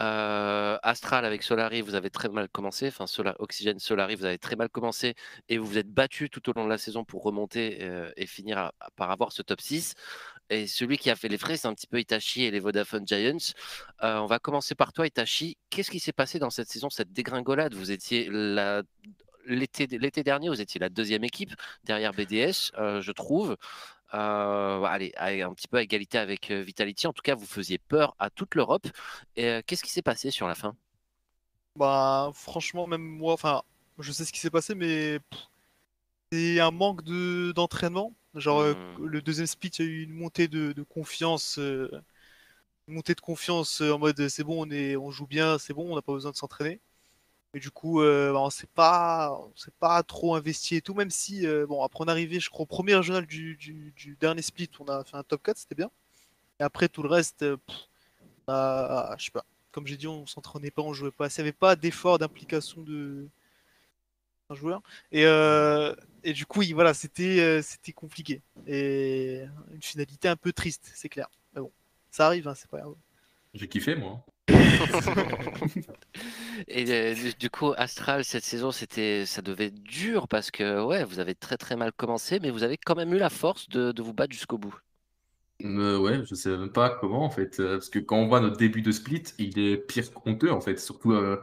Euh, 0.00 0.78
Astral 0.82 1.24
avec 1.24 1.42
Solari, 1.42 1.82
vous 1.82 1.94
avez 1.94 2.08
très 2.10 2.28
mal 2.28 2.48
commencé. 2.48 2.88
Enfin, 2.88 3.06
Sola- 3.06 3.36
Oxygène 3.38 3.78
Solari, 3.78 4.14
vous 4.14 4.24
avez 4.24 4.38
très 4.38 4.56
mal 4.56 4.68
commencé 4.70 5.14
et 5.48 5.58
vous 5.58 5.66
vous 5.66 5.78
êtes 5.78 5.90
battu 5.92 6.30
tout 6.30 6.48
au 6.48 6.52
long 6.54 6.64
de 6.64 6.70
la 6.70 6.78
saison 6.78 7.04
pour 7.04 7.22
remonter 7.22 7.86
et 8.16 8.26
finir 8.26 8.58
à- 8.58 8.72
par 8.96 9.10
avoir 9.10 9.32
ce 9.32 9.42
top 9.42 9.60
6. 9.60 9.94
Et 10.50 10.66
celui 10.66 10.96
qui 10.98 11.10
a 11.10 11.16
fait 11.16 11.28
les 11.28 11.38
frais, 11.38 11.56
c'est 11.56 11.68
un 11.68 11.74
petit 11.74 11.86
peu 11.86 12.00
Itachi 12.00 12.44
et 12.44 12.50
les 12.50 12.60
Vodafone 12.60 13.06
Giants. 13.06 13.52
Euh, 14.02 14.18
on 14.18 14.26
va 14.26 14.38
commencer 14.38 14.74
par 14.74 14.92
toi, 14.92 15.06
Itachi. 15.06 15.58
Qu'est-ce 15.70 15.90
qui 15.90 16.00
s'est 16.00 16.12
passé 16.12 16.38
dans 16.38 16.50
cette 16.50 16.68
saison, 16.70 16.88
cette 16.90 17.12
dégringolade? 17.12 17.74
Vous 17.74 17.90
étiez 17.90 18.30
l'été 19.46 19.86
l'été 19.86 20.22
dernier, 20.22 20.48
vous 20.48 20.60
étiez 20.60 20.80
la 20.80 20.88
deuxième 20.88 21.24
équipe 21.24 21.54
derrière 21.84 22.12
BDS, 22.12 22.72
euh, 22.78 23.00
je 23.02 23.12
trouve. 23.12 23.56
Euh, 24.14 24.82
allez, 24.84 25.12
un 25.18 25.52
petit 25.52 25.68
peu 25.68 25.76
à 25.76 25.82
égalité 25.82 26.16
avec 26.18 26.50
Vitality. 26.50 27.06
En 27.06 27.12
tout 27.12 27.22
cas, 27.22 27.34
vous 27.34 27.46
faisiez 27.46 27.78
peur 27.78 28.14
à 28.18 28.30
toute 28.30 28.54
l'Europe. 28.54 28.86
Et 29.36 29.60
qu'est-ce 29.66 29.82
qui 29.82 29.90
s'est 29.90 30.02
passé 30.02 30.30
sur 30.30 30.48
la 30.48 30.54
fin? 30.54 30.74
Bah, 31.76 32.30
franchement, 32.34 32.86
même 32.86 33.02
moi, 33.02 33.34
enfin, 33.34 33.62
je 33.98 34.12
sais 34.12 34.24
ce 34.24 34.32
qui 34.32 34.40
s'est 34.40 34.50
passé, 34.50 34.74
mais 34.74 35.20
c'est 36.32 36.60
un 36.60 36.70
manque 36.70 37.02
de 37.02 37.52
d'entraînement. 37.52 38.14
Genre, 38.34 38.60
euh, 38.60 38.74
Hmm. 38.74 38.98
le 38.98 39.22
deuxième 39.22 39.46
split, 39.46 39.70
il 39.78 39.84
y 39.84 39.88
a 39.88 39.90
eu 39.90 40.02
une 40.04 40.12
montée 40.14 40.48
de, 40.48 40.72
de 40.72 40.82
confiance, 40.82 41.58
euh, 41.58 41.90
une 42.88 42.94
montée 42.94 43.14
de 43.14 43.20
confiance 43.20 43.82
euh, 43.82 43.92
en 43.92 43.98
mode 43.98 44.28
c'est 44.28 44.44
bon, 44.44 44.66
on 44.66 44.70
est, 44.70 44.96
on 44.96 45.10
joue 45.10 45.26
bien, 45.26 45.58
c'est 45.58 45.74
bon, 45.74 45.92
on 45.92 45.96
n'a 45.96 46.02
pas 46.02 46.12
besoin 46.12 46.32
de 46.32 46.36
s'entraîner. 46.36 46.80
Et 47.54 47.60
du 47.60 47.70
coup, 47.70 48.02
euh, 48.02 48.32
bah, 48.32 48.40
on 48.40 48.50
s'est 48.50 48.66
pas, 48.68 49.32
on 49.32 49.52
s'est 49.56 49.72
pas 49.80 50.02
trop 50.04 50.36
investi 50.36 50.76
et 50.76 50.82
tout, 50.82 50.94
même 50.94 51.10
si, 51.10 51.46
euh, 51.46 51.66
bon, 51.66 51.82
après 51.84 52.04
on 52.04 52.08
est 52.08 52.10
arrivé, 52.12 52.40
je 52.40 52.50
crois, 52.50 52.64
au 52.64 52.66
premier 52.66 52.94
régional 52.96 53.26
du, 53.26 53.56
du, 53.56 53.92
du 53.96 54.16
dernier 54.20 54.42
split, 54.42 54.70
on 54.80 54.86
a 54.86 55.04
fait 55.04 55.16
un 55.16 55.24
top 55.24 55.42
4, 55.44 55.58
c'était 55.58 55.74
bien. 55.76 55.90
Et 56.60 56.64
après, 56.64 56.88
tout 56.88 57.02
le 57.02 57.08
reste, 57.10 57.40
pff, 57.40 57.76
on 58.48 58.52
a- 58.52 59.16
je 59.18 59.26
sais 59.26 59.30
pas. 59.30 59.44
comme 59.72 59.86
j'ai 59.86 59.96
dit, 59.96 60.06
on 60.08 60.26
s'entraînait 60.26 60.70
pas, 60.70 60.82
on 60.82 60.92
jouait 60.94 61.10
pas. 61.12 61.28
Il 61.28 61.34
n'y 61.38 61.42
avait 61.42 61.52
pas 61.52 61.76
d'effort, 61.76 62.18
d'implication 62.18 62.82
de 62.82 63.28
un 64.50 64.54
joueur. 64.54 64.82
Et, 65.12 65.24
euh, 65.26 65.94
et 66.24 66.32
du 66.32 66.46
coup, 66.46 66.62
voilà, 66.74 66.94
c'était 66.94 67.40
euh, 67.40 67.62
c'était 67.62 67.92
compliqué. 67.92 68.42
Et 68.66 69.42
une 69.72 69.82
finalité 69.82 70.28
un 70.28 70.36
peu 70.36 70.52
triste, 70.52 70.90
c'est 70.94 71.08
clair. 71.08 71.28
Mais 71.54 71.60
bon, 71.60 71.72
ça 72.10 72.26
arrive, 72.26 72.48
hein, 72.48 72.54
c'est 72.54 72.70
pas 72.70 72.78
grave. 72.80 72.94
J'ai 73.52 73.68
kiffé, 73.68 73.94
moi. 73.94 74.24
Et 76.68 76.90
euh, 76.90 77.14
du- 77.14 77.34
du 77.34 77.50
coup, 77.50 77.72
Astral, 77.76 78.24
cette 78.24 78.44
saison, 78.44 78.72
c'était, 78.72 79.26
ça 79.26 79.42
devait 79.42 79.66
être 79.66 79.82
dur 79.82 80.28
parce 80.28 80.50
que 80.50 80.82
ouais, 80.84 81.04
vous 81.04 81.18
avez 81.20 81.34
très 81.34 81.56
très 81.56 81.76
mal 81.76 81.92
commencé, 81.92 82.40
mais 82.40 82.50
vous 82.50 82.62
avez 82.62 82.76
quand 82.78 82.94
même 82.96 83.12
eu 83.14 83.18
la 83.18 83.30
force 83.30 83.68
de, 83.68 83.92
de 83.92 84.02
vous 84.02 84.12
battre 84.14 84.32
jusqu'au 84.32 84.58
bout. 84.58 84.74
Euh, 85.64 85.98
ouais, 85.98 86.24
je 86.24 86.34
sais 86.36 86.56
même 86.56 86.70
pas 86.72 86.90
comment 87.00 87.24
en 87.24 87.30
fait, 87.30 87.58
euh, 87.58 87.74
parce 87.78 87.90
que 87.90 87.98
quand 87.98 88.16
on 88.16 88.28
voit 88.28 88.40
notre 88.40 88.56
début 88.56 88.80
de 88.80 88.92
split, 88.92 89.24
il 89.38 89.58
est 89.58 89.76
pire 89.76 90.12
qu'honteux 90.14 90.52
en 90.52 90.60
fait. 90.60 90.76
Surtout, 90.78 91.12
euh, 91.12 91.36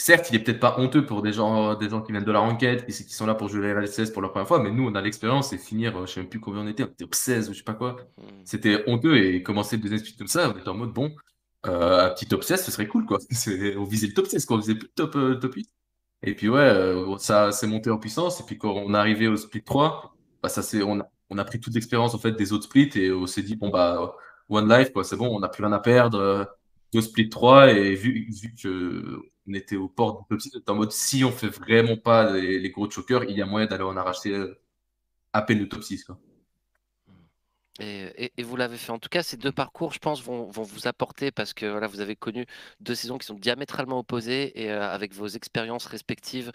certes, 0.00 0.30
il 0.30 0.36
est 0.36 0.40
peut-être 0.40 0.60
pas 0.60 0.76
honteux 0.78 1.04
pour 1.06 1.22
des 1.22 1.32
gens, 1.32 1.74
des 1.74 1.88
gens 1.88 2.02
qui 2.02 2.12
viennent 2.12 2.24
de 2.24 2.32
la 2.32 2.40
ranked, 2.40 2.86
qui, 2.86 2.92
qui 2.92 3.14
sont 3.14 3.26
là 3.26 3.34
pour 3.34 3.48
jouer 3.48 3.72
la 3.72 3.80
RLCS 3.80 4.12
pour 4.12 4.22
la 4.22 4.28
première 4.28 4.48
fois, 4.48 4.62
mais 4.62 4.70
nous, 4.70 4.88
on 4.88 4.94
a 4.94 5.00
l'expérience 5.00 5.52
et 5.52 5.58
finir, 5.58 5.96
euh, 5.96 6.06
je 6.06 6.12
sais 6.12 6.20
même 6.20 6.28
plus 6.28 6.40
combien 6.40 6.62
on 6.62 6.66
était, 6.66 6.84
on 6.84 6.86
était 6.86 7.04
au 7.04 7.08
16 7.12 7.50
ou 7.50 7.52
je 7.52 7.58
sais 7.58 7.64
pas 7.64 7.74
quoi. 7.74 7.96
Hmm. 8.18 8.22
C'était 8.44 8.84
honteux 8.88 9.16
et 9.18 9.42
commencer 9.42 9.76
le 9.76 9.82
deuxième 9.82 10.00
split 10.00 10.16
comme 10.16 10.26
ça, 10.28 10.52
on 10.54 10.58
était 10.58 10.68
en 10.68 10.74
mode 10.74 10.92
bon, 10.92 11.14
euh, 11.66 12.06
un 12.06 12.10
petit 12.10 12.26
top 12.26 12.44
16, 12.44 12.64
ce 12.64 12.70
serait 12.70 12.88
cool 12.88 13.04
quoi. 13.06 13.18
On 13.76 13.84
visait 13.84 14.06
le 14.06 14.14
top 14.14 14.26
16, 14.26 14.46
quoi, 14.46 14.56
on 14.56 14.60
visait 14.60 14.74
plus 14.74 14.86
le 14.86 14.92
top, 14.94 15.16
euh, 15.16 15.34
top 15.36 15.54
8. 15.54 15.70
Et 16.22 16.34
puis 16.34 16.48
ouais, 16.48 16.60
euh, 16.60 17.16
ça 17.18 17.52
s'est 17.52 17.66
monté 17.66 17.90
en 17.90 17.98
puissance. 17.98 18.40
Et 18.40 18.44
puis 18.44 18.58
quand 18.58 18.72
on 18.72 18.94
est 18.94 18.98
arrivé 18.98 19.28
au 19.28 19.36
split 19.36 19.62
3, 19.62 20.14
bah, 20.42 20.48
ça 20.48 20.62
c'est, 20.62 20.82
on 20.82 21.00
a, 21.00 21.10
on 21.30 21.38
a 21.38 21.44
pris 21.44 21.60
toute 21.60 21.74
l'expérience 21.74 22.14
en 22.14 22.18
fait 22.18 22.32
des 22.32 22.52
autres 22.52 22.64
splits 22.64 22.90
et 22.96 23.12
on 23.12 23.26
s'est 23.26 23.42
dit 23.42 23.56
bon 23.56 23.68
bah 23.70 24.16
one 24.48 24.68
life 24.68 24.92
quoi, 24.92 25.04
c'est 25.04 25.16
bon, 25.16 25.28
on 25.34 25.40
n'a 25.40 25.48
plus 25.48 25.64
rien 25.64 25.72
à 25.72 25.80
perdre. 25.80 26.48
Deux 26.92 27.02
split 27.02 27.28
3 27.28 27.72
et 27.72 27.94
vu, 27.94 28.28
vu 28.30 28.54
que 28.54 29.20
on 29.46 29.54
était 29.54 29.76
au 29.76 29.88
port 29.88 30.18
du 30.18 30.28
top 30.28 30.40
6, 30.40 30.52
on 30.54 30.58
était 30.58 30.70
en 30.70 30.74
mode 30.74 30.92
si 30.92 31.24
on 31.24 31.32
fait 31.32 31.48
vraiment 31.48 31.96
pas 31.96 32.32
les, 32.32 32.70
gros 32.70 32.90
chokers, 32.90 33.24
il 33.24 33.36
y 33.36 33.42
a 33.42 33.46
moyen 33.46 33.66
d'aller 33.66 33.84
en 33.84 33.96
arracher 33.96 34.34
euh, 34.34 34.60
à 35.32 35.42
peine 35.42 35.58
le 35.58 35.68
top 35.68 35.82
6 35.82 36.04
quoi. 36.04 36.18
Et, 37.82 38.30
vous 38.42 38.56
l'avez 38.56 38.76
fait. 38.76 38.92
En 38.92 38.98
tout 38.98 39.08
cas, 39.08 39.22
ces 39.22 39.38
deux 39.38 39.52
parcours, 39.52 39.92
je 39.92 39.98
pense, 39.98 40.22
vont, 40.22 40.50
vont 40.50 40.62
vous 40.62 40.86
apporter 40.86 41.30
parce 41.30 41.54
que 41.54 41.64
voilà, 41.64 41.86
vous 41.86 42.00
avez 42.00 42.14
connu 42.14 42.44
deux 42.80 42.94
saisons 42.94 43.16
qui 43.16 43.26
sont 43.26 43.34
diamétralement 43.34 43.98
opposées 43.98 44.60
et 44.62 44.70
euh, 44.70 44.86
avec 44.90 45.14
vos 45.14 45.28
expériences 45.28 45.86
respectives. 45.86 46.52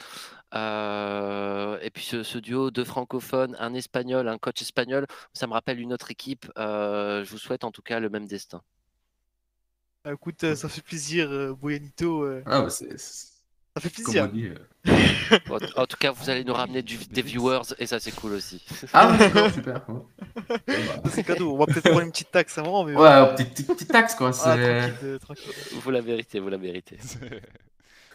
Euh, 0.53 1.79
et 1.81 1.89
puis 1.89 2.03
ce, 2.03 2.37
duo 2.37 2.69
de 2.69 2.83
francophones, 2.83 3.55
un 3.59 3.73
espagnol, 3.73 4.27
un 4.27 4.37
coach 4.37 4.61
espagnol, 4.61 5.07
ça 5.33 5.47
me 5.47 5.53
rappelle 5.53 5.79
une 5.79 5.93
autre 5.93 6.11
équipe. 6.11 6.45
Je 6.57 7.27
vous 7.27 7.39
souhaite 7.39 7.63
en 7.63 7.71
tout 7.71 7.81
cas 7.81 7.99
le 7.99 8.09
même 8.09 8.27
destin. 8.27 8.61
Ah, 10.05 10.13
écoute, 10.13 10.43
euh, 10.43 10.55
ça 10.55 10.69
fait 10.69 10.81
plaisir, 10.81 11.29
euh, 11.31 11.53
Boyanito. 11.53 12.23
euh, 12.23 12.43
Ah 12.45 12.61
bah 12.61 12.69
c'est 12.69 12.95
ça 12.97 13.81
fait 13.81 13.89
comme 14.03 14.15
on 14.17 14.27
plaisir. 14.27 14.31
dit. 14.31 14.45
euh. 14.45 14.55
En, 15.49 15.81
en 15.81 15.85
tout 15.87 15.97
cas, 15.97 16.11
vous 16.11 16.29
allez 16.29 16.43
nous 16.43 16.53
ramener 16.53 16.81
du- 16.83 16.97
des 17.07 17.21
viewers 17.23 17.61
et 17.79 17.87
ça, 17.87 17.99
c'est 17.99 18.11
cool 18.11 18.33
aussi. 18.33 18.63
Ah 18.93 19.11
ouais, 19.11 19.49
super. 19.51 19.81
Ouais, 19.89 20.55
C'est 21.11 21.23
cadeau. 21.23 21.53
On 21.53 21.57
va 21.57 21.65
peut-être 21.65 21.89
prendre 21.89 22.01
une 22.01 22.11
petite 22.11 22.31
taxe 22.31 22.57
avant, 22.59 22.85
mais. 22.85 22.95
Ouais, 22.95 23.07
euh, 23.09 23.25
petite, 23.33 23.49
petite, 23.53 23.67
petite 23.67 23.91
taxe 23.91 24.13
quoi. 24.15 24.29
ah, 24.29 24.31
c'est- 24.33 24.79
tranquille, 24.91 24.95
euh, 25.03 25.17
tranquille. 25.19 25.51
Vous 25.81 25.91
la 25.91 26.01
méritez, 26.03 26.39
vous 26.39 26.49
la 26.49 26.57
méritez. 26.59 26.97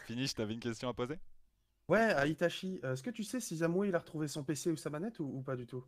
Finish, 0.06 0.34
t'avais 0.34 0.54
une 0.54 0.60
question 0.60 0.88
à 0.88 0.94
poser? 0.94 1.16
Ouais, 1.90 1.98
à 1.98 2.24
Itachi, 2.28 2.78
euh, 2.84 2.92
est-ce 2.92 3.02
que 3.02 3.10
tu 3.10 3.24
sais 3.24 3.40
si 3.40 3.56
Zamoué 3.56 3.88
il 3.88 3.94
a 3.96 3.98
retrouvé 3.98 4.28
son 4.28 4.44
PC 4.44 4.70
ou 4.70 4.76
sa 4.76 4.90
manette 4.90 5.18
ou, 5.18 5.24
ou 5.24 5.42
pas 5.42 5.56
du 5.56 5.66
tout? 5.66 5.82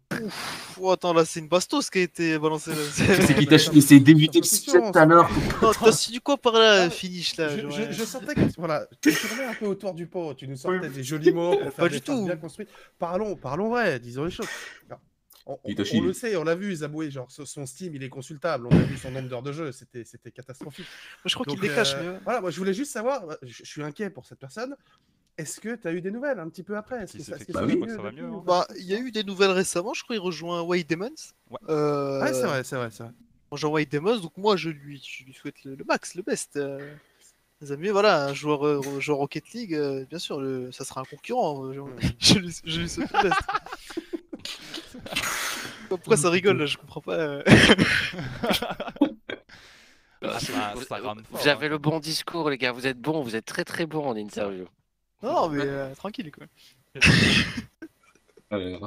Oh, 0.81 0.91
attends, 0.91 1.13
là, 1.13 1.25
c'est 1.25 1.39
une 1.39 1.47
bastos 1.47 1.89
qui 1.91 1.99
a 2.01 2.03
été 2.03 2.37
balancée. 2.41 2.73
Là. 2.73 2.77
C'est 2.93 3.37
qui 3.37 3.47
t'a 3.47 3.55
essayé 3.55 4.01
d'éviter 4.01 4.41
le 4.41 4.45
sujet 4.45 4.81
tout 4.81 4.99
à 4.99 5.07
l'heure. 5.07 5.31
Non, 5.63 5.71
t'as 5.73 5.93
su 5.93 6.11
du 6.11 6.21
quoi 6.21 6.37
par 6.37 6.55
là, 6.55 6.83
Ah, 6.87 6.91
finish 6.91 7.37
là 7.37 7.57
je, 7.57 7.61
genre, 7.63 7.71
je- 7.71 7.93
je 7.93 8.03
sentais 8.05 8.35
que 8.35 8.41
voilà, 8.59 8.89
tu 9.01 9.15
tournais 9.15 9.45
un 9.45 9.55
peu 9.55 9.67
autour 9.67 9.95
du 9.95 10.09
pot, 10.09 10.35
tu 10.35 10.49
nous 10.49 10.57
sortais 10.57 10.89
des 10.89 11.05
jolis 11.05 11.31
mots 11.33 11.53
pour 11.57 11.63
faire 11.73 11.85
Pas 11.85 11.89
des 11.89 11.97
du 11.97 12.03
tout. 12.03 12.25
bien 12.25 12.37
construites. 12.37 12.71
Parlons, 12.99 13.37
parlons 13.37 13.69
vrai, 13.69 14.01
disons 14.01 14.25
les 14.25 14.33
choses. 14.33 14.49
On, 15.47 15.57
on- 15.65 15.71
Hitoshi. 15.71 15.99
on 15.99 16.01
le 16.03 16.13
sait, 16.13 16.35
on 16.37 16.43
l'a 16.43 16.55
vu, 16.57 16.75
Zaboué, 16.75 17.11
genre 17.13 17.31
son- 17.31 17.67
Steam 17.67 17.95
il 17.95 18.03
est 18.03 18.09
consultable, 18.09 18.67
on 18.67 18.71
a 18.71 18.83
vu 18.83 18.97
son 18.97 19.11
nombre 19.13 19.29
d'heures 19.29 19.43
de 19.43 19.53
jeu, 19.53 19.71
c'était 19.73 20.05
c'était 20.05 20.31
catastrophique. 20.33 20.87
Je 21.25 21.33
crois 21.35 21.47
qu'il 21.47 21.59
euh, 21.71 21.85
mais. 22.01 22.09
ouais. 22.11 22.19
Voilà, 22.25 22.41
moi 22.41 22.51
je 22.51 22.59
voulais 22.59 22.75
juste 22.75 22.91
savoir, 22.93 23.25
je, 23.43 23.53
je 23.53 23.65
suis 23.65 23.83
inquiet 23.85 24.11
pour 24.11 24.25
cette 24.27 24.39
personne. 24.41 24.75
Est-ce 25.39 25.61
que 25.61 25.75
tu 25.77 25.89
as 25.89 25.93
eu 25.93 26.01
des 26.03 26.11
nouvelles 26.11 26.39
un 26.39 26.49
petit 26.49 26.63
peu 26.63 26.77
après? 26.77 27.03
Est-ce 27.05 27.17
que 27.17 27.23
ça, 27.23 27.37
Bah 27.53 27.63
oui. 27.67 27.83
ça 27.89 28.03
va 28.03 28.13
mieux, 28.13 28.25
hein. 28.27 28.43
Bah, 28.47 28.67
il 28.77 28.85
y 28.85 28.95
a 28.95 28.99
eu 28.99 29.11
des 29.11 29.25
nouvelles 29.25 29.51
récemment, 29.51 29.95
je 29.95 30.03
crois, 30.05 30.15
il 30.17 30.19
rejoint 30.21 30.61
White 30.63 30.89
Demons. 30.91 31.11
Ouais. 31.51 31.59
Euh, 31.71 32.21
Ouais, 32.23 32.33
c'est 32.35 32.47
vrai, 32.47 32.65
c'est 32.65 32.77
vrai, 32.77 32.89
c'est 32.91 33.03
vrai. 33.05 33.13
Rejoint 33.51 33.71
White 33.71 33.93
Demons, 33.93 34.19
donc 34.19 34.37
moi 34.37 34.57
je 34.57 34.71
lui, 34.71 35.03
je 35.05 35.25
lui 35.25 35.33
souhaite 35.35 35.65
le, 35.65 35.75
le 35.75 35.85
max, 35.85 36.15
le 36.15 36.23
best. 36.23 36.57
euh. 36.57 36.95
Les 37.61 37.71
amis, 37.73 37.89
voilà, 37.89 38.27
un 38.27 38.35
joueur, 38.35 38.67
euh, 38.67 39.01
joueur 39.01 39.19
Rocket 39.19 39.49
League, 39.53 39.75
euh, 39.75 40.05
bien 40.11 40.19
sûr, 40.19 40.41
le- 40.41 40.73
ça 40.73 40.85
sera 40.85 41.01
un 41.03 41.05
concurrent. 41.05 41.65
euh, 41.67 41.73
je, 41.73 41.81
je 42.35 42.39
lui, 42.39 42.57
je 42.65 42.81
lui 42.81 42.89
souhaite 42.89 43.13
le 43.13 43.23
best. 43.31 43.41
Pourquoi 45.89 46.17
ça 46.17 46.29
rigole 46.31 46.59
là 46.59 46.67
Je 46.67 46.77
comprends 46.77 47.01
pas. 47.01 47.15
euh. 47.17 47.43
Ah, 50.25 50.39
avez 51.51 51.67
hein. 51.67 51.69
le 51.69 51.79
bon 51.79 51.99
discours, 52.01 52.49
les 52.51 52.59
gars. 52.59 52.73
Vous 52.73 52.87
êtes 52.87 52.99
bons, 53.01 53.23
vous 53.23 53.35
êtes 53.37 53.45
très 53.45 53.65
très 53.65 53.87
bons 53.87 54.07
en 54.07 54.17
interview. 54.17 54.67
Non, 55.23 55.49
mais 55.49 55.63
euh, 55.65 55.95
tranquille 55.95 56.31
quoi. 56.33 56.47
Euh, 58.53 58.79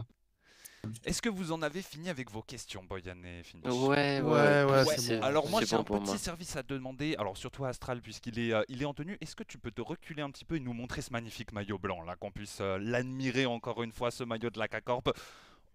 Est-ce 1.03 1.21
que 1.21 1.29
vous 1.29 1.51
en 1.51 1.61
avez 1.63 1.81
fini 1.81 2.09
avec 2.09 2.29
vos 2.29 2.43
questions, 2.43 2.83
Boyan 2.83 3.15
et 3.23 3.41
Finish 3.43 3.65
Ouais, 3.65 4.21
Ouais, 4.21 4.63
ouais, 4.63 4.83
Ouais, 4.83 4.97
c'est 4.97 5.17
bon. 5.17 5.23
Alors 5.23 5.49
moi 5.49 5.61
j'ai 5.65 5.75
bon 5.75 5.81
un 5.81 5.83
petit 5.83 6.05
moi. 6.11 6.17
service 6.17 6.55
à 6.55 6.61
te 6.61 6.73
demander, 6.75 7.15
alors 7.17 7.35
surtout 7.35 7.65
à 7.65 7.69
Astral 7.69 8.01
puisqu'il 8.01 8.37
est, 8.37 8.53
euh, 8.53 8.63
il 8.69 8.83
est 8.83 8.85
en 8.85 8.93
tenue, 8.93 9.17
est-ce 9.21 9.35
que 9.35 9.43
tu 9.43 9.57
peux 9.57 9.71
te 9.71 9.81
reculer 9.81 10.21
un 10.21 10.29
petit 10.29 10.45
peu 10.45 10.57
et 10.57 10.59
nous 10.59 10.73
montrer 10.73 11.01
ce 11.01 11.11
magnifique 11.11 11.51
maillot 11.53 11.79
blanc 11.79 12.03
là, 12.03 12.15
qu'on 12.15 12.31
puisse 12.31 12.59
euh, 12.61 12.77
l'admirer 12.79 13.47
encore 13.47 13.81
une 13.81 13.91
fois, 13.91 14.11
ce 14.11 14.23
maillot 14.23 14.51
de 14.51 14.59
la 14.59 14.67
K-Corp? 14.67 15.09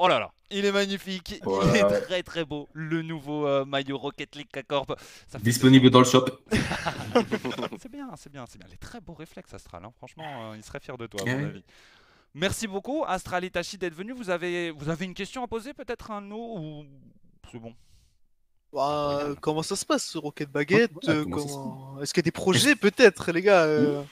Oh 0.02 0.08
là 0.08 0.18
là, 0.18 0.32
il 0.50 0.64
est 0.64 0.72
magnifique, 0.72 1.42
il 1.44 1.76
est 1.76 2.00
très 2.00 2.22
très 2.22 2.44
beau, 2.46 2.70
le 2.72 3.02
nouveau 3.02 3.46
euh, 3.46 3.66
maillot 3.66 3.98
Rocket 3.98 4.34
League 4.34 4.48
K-Corp. 4.50 4.98
Ça 5.28 5.38
fait 5.38 5.44
Disponible 5.44 5.90
dans 5.90 5.98
le 5.98 6.06
shop. 6.06 6.24
c'est 7.78 7.90
bien, 7.92 8.08
c'est 8.16 8.32
bien, 8.32 8.46
c'est 8.48 8.56
bien. 8.56 8.66
Les 8.70 8.78
très 8.78 9.02
beaux 9.02 9.12
réflexes, 9.12 9.52
Astral. 9.52 9.84
hein. 9.84 9.92
Franchement, 9.98 10.52
euh, 10.52 10.56
il 10.56 10.64
serait 10.64 10.80
fier 10.80 10.96
de 10.96 11.06
toi, 11.06 11.20
à 11.20 11.36
mon 11.36 11.44
avis. 11.48 11.62
Merci 12.32 12.66
beaucoup, 12.66 13.04
Astral 13.06 13.44
et 13.44 13.50
Tachi, 13.50 13.76
d'être 13.76 13.94
venu. 13.94 14.12
Vous 14.12 14.30
avez, 14.30 14.70
vous 14.70 14.88
avez 14.88 15.04
une 15.04 15.12
question 15.12 15.44
à 15.44 15.46
poser, 15.46 15.74
peut-être 15.74 16.10
un 16.10 16.22
no 16.22 16.56
ou 16.56 16.86
c'est 17.52 17.58
bon? 17.58 17.74
Bah, 18.72 19.34
comment 19.42 19.62
ça 19.62 19.76
se 19.76 19.84
passe 19.84 20.06
ce 20.06 20.16
Rocket 20.16 20.50
Baguette? 20.50 20.92
Ouais, 20.94 21.24
comment 21.24 21.38
ça 21.38 21.48
se 21.48 21.52
comment... 21.54 22.00
Est-ce 22.00 22.14
qu'il 22.14 22.22
y 22.22 22.24
a 22.24 22.28
des 22.28 22.30
projets 22.30 22.74
peut-être, 22.74 23.32
les 23.32 23.42
gars 23.42 23.64
euh, 23.64 24.02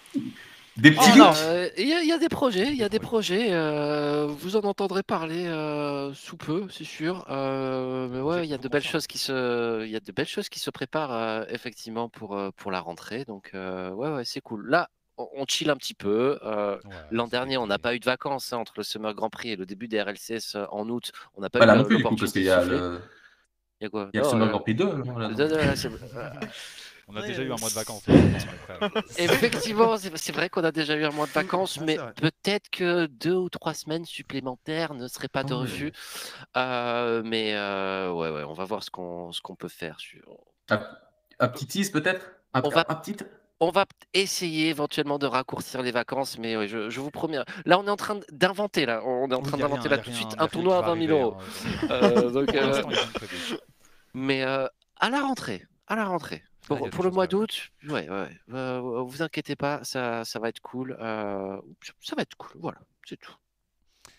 Des 0.79 0.93
petits 0.93 1.09
leaks. 1.11 1.19
non, 1.19 1.33
euh, 1.37 1.69
Il 1.77 1.89
y, 1.89 1.93
a- 1.93 2.03
il 2.03 2.09
y 2.09 2.13
a 2.13 2.19
des 2.19 2.29
projets, 2.29 2.69
il 2.69 2.77
y 2.77 2.85
a 2.85 2.89
des 2.89 2.99
projets. 3.01 3.49
euh, 3.53 4.27
vous 4.29 4.57
en 4.57 4.61
entendrez 4.61 5.03
parler 5.03 5.47
euh, 5.47 6.13
sous 6.15 6.37
peu, 6.37 6.67
c'est 6.71 6.85
sûr. 6.85 7.25
euh, 7.31 8.09
mais 8.09 8.21
ouais, 8.21 8.45
il 8.47 8.51
y 8.51 8.55
a 8.55 8.59
de 8.59 8.69
belles 8.69 8.83
choses 8.85 9.07
qui 9.07 9.19
se, 9.19 9.85
il 9.85 9.91
y 9.91 9.97
a 9.97 10.01
de 10.01 10.13
belles 10.13 10.29
choses 10.29 10.49
qui 10.49 10.61
se 10.61 10.71
préparent 10.71 11.13
euh, 11.13 11.45
effectivement 11.51 12.09
pour 12.09 12.39
pour 12.57 12.71
la 12.71 12.81
rentrée. 12.81 13.25
Donc 13.25 13.51
euh, 13.55 13.91
ouais, 13.91 14.09
ouais, 14.11 14.25
c'est 14.25 14.41
cool. 14.41 14.69
Là, 14.69 14.89
on, 15.17 15.45
chill 15.49 15.69
un 15.71 15.77
petit 15.77 15.95
peu. 15.95 16.39
euh, 16.45 16.77
Ouais, 16.85 16.91
L'an 17.11 17.27
dernier, 17.27 17.57
on 17.59 17.67
n'a 17.67 17.79
pas 17.79 17.95
eu 17.95 17.99
de 17.99 18.05
vacances 18.05 18.53
hein, 18.53 18.59
entre 18.59 18.75
le 18.77 18.85
Summer 18.85 19.15
Grand 19.15 19.31
Prix 19.31 19.51
et 19.51 19.57
le 19.57 19.67
début 19.67 19.89
des 19.89 20.01
RLCS 20.01 20.57
en 20.71 20.89
août. 20.89 21.11
On 21.35 21.41
n'a 21.41 21.51
pas 21.51 21.59
Pas 21.59 21.65
eu 21.65 21.67
parce 21.79 21.89
l'opportunité 21.91 22.33
qu'il 22.33 22.43
y 22.43 22.47
de 22.47 22.51
a 22.53 22.65
le, 22.65 23.01
Il 23.81 23.85
y 23.85 23.87
a 23.87 23.91
quoi? 23.91 24.11
il 24.13 24.17
y 24.17 24.21
a 24.21 24.23
le 24.23 24.29
Summer 24.29 24.47
euh, 24.47 24.51
Grand 24.51 24.61
Prix 24.61 24.75
2. 24.77 24.85
non, 24.85 25.19
là, 25.19 25.29
non. 25.29 25.37
non, 25.37 25.49
non, 25.49 25.77
c'est- 25.77 25.89
euh, 25.89 26.31
On 27.11 27.17
a 27.17 27.21
Ouais, 27.21 27.29
déjà 27.29 27.43
eu 27.43 27.51
un 27.53 27.57
mois 27.57 27.71
de 27.71 27.75
vacances. 27.75 28.03
hein. 28.09 28.91
Effectivement, 29.19 29.97
c'est 29.97 30.33
vrai 30.33 30.51
qu'on 30.51 30.63
a 30.63 30.73
déjà 30.73 30.95
eu 30.95 31.05
un 31.05 31.11
mois 31.11 31.27
de 31.27 31.33
vacances, 31.33 31.79
Ouais, 31.79 31.85
mais 31.87 31.97
peut-être 32.21 32.69
que 32.71 33.07
deux 33.07 33.35
ou 33.35 33.49
trois 33.49 33.73
semaines 33.75 34.05
supplémentaires 34.05 34.93
ne 34.95 35.09
seraient 35.09 35.29
pas 35.29 35.43
de 35.43 35.55
Ah 35.55 35.59
refus. 35.59 35.93
Euh, 36.57 37.23
mais 37.25 37.55
euh, 37.55 38.13
ouais, 38.13 38.31
ouais, 38.31 38.45
on 38.45 38.53
va 38.53 38.65
voir 38.65 38.83
ce 38.85 38.91
qu'on 38.91 39.33
ce 39.33 39.41
qu'on 39.41 39.57
peut 39.57 39.69
faire. 39.69 39.99
sur- 40.01 40.37
Un, 40.71 40.81
un 41.41 41.49
petit 41.49 41.67
tease 41.67 41.91
peut-être? 41.91 42.27
Un, 42.53 42.61
On 42.63 42.69
va- 42.69 42.85
un 42.89 42.95
petit 42.97 43.17
On 43.61 43.71
va 43.71 43.87
p- 43.87 43.95
essayer 44.15 44.69
éventuellement 44.69 45.19
de 45.19 45.27
raccourcir 45.27 45.83
les 45.83 45.91
vacances, 45.91 46.39
mais 46.39 46.57
ouais, 46.57 46.69
je, 46.69 46.91
je 46.91 47.01
vous 47.01 47.11
promets. 47.11 47.39
Là, 47.65 47.79
on 47.81 47.87
est 47.87 47.91
en 47.91 47.97
train 47.97 48.21
d'inventer 48.31 48.87
là. 48.87 49.03
On 49.05 49.29
est 49.31 49.35
en 49.35 49.43
train 49.43 49.57
d'inventer 49.57 49.89
là 49.89 49.99
tout 49.99 50.11
de 50.11 50.15
suite 50.15 50.37
un 50.39 50.47
tournoi 50.47 50.77
à 50.79 50.81
va 50.83 50.89
20 50.95 51.07
000 51.07 51.13
arriver, 51.13 51.23
euros. 51.23 51.37
hein. 51.41 51.89
Euh, 51.91 52.31
donc, 52.31 52.55
euh, 52.55 52.83
mais 54.15 54.43
euh, 54.45 54.67
à 55.01 55.11
la 55.11 55.21
rentrée, 55.21 55.65
à 55.87 55.97
la 55.97 56.05
rentrée. 56.05 56.43
Pour, 56.69 57.05
le 57.05 57.11
mois 57.11 57.27
d'août, 57.27 57.71
ouais, 57.89 58.09
ouais. 58.09 58.29
euh, 58.53 58.81
vous 58.81 59.23
inquiétez 59.23 59.57
pas, 59.57 59.83
ça, 59.85 60.25
ça 60.25 60.39
va 60.39 60.49
être 60.49 60.61
cool. 60.61 60.97
euh, 61.01 61.61
ça 62.01 62.15
va 62.15 62.23
être 62.23 62.37
cool, 62.37 62.61
voilà, 62.61 62.79
c'est 63.07 63.17
tout. 63.17 63.35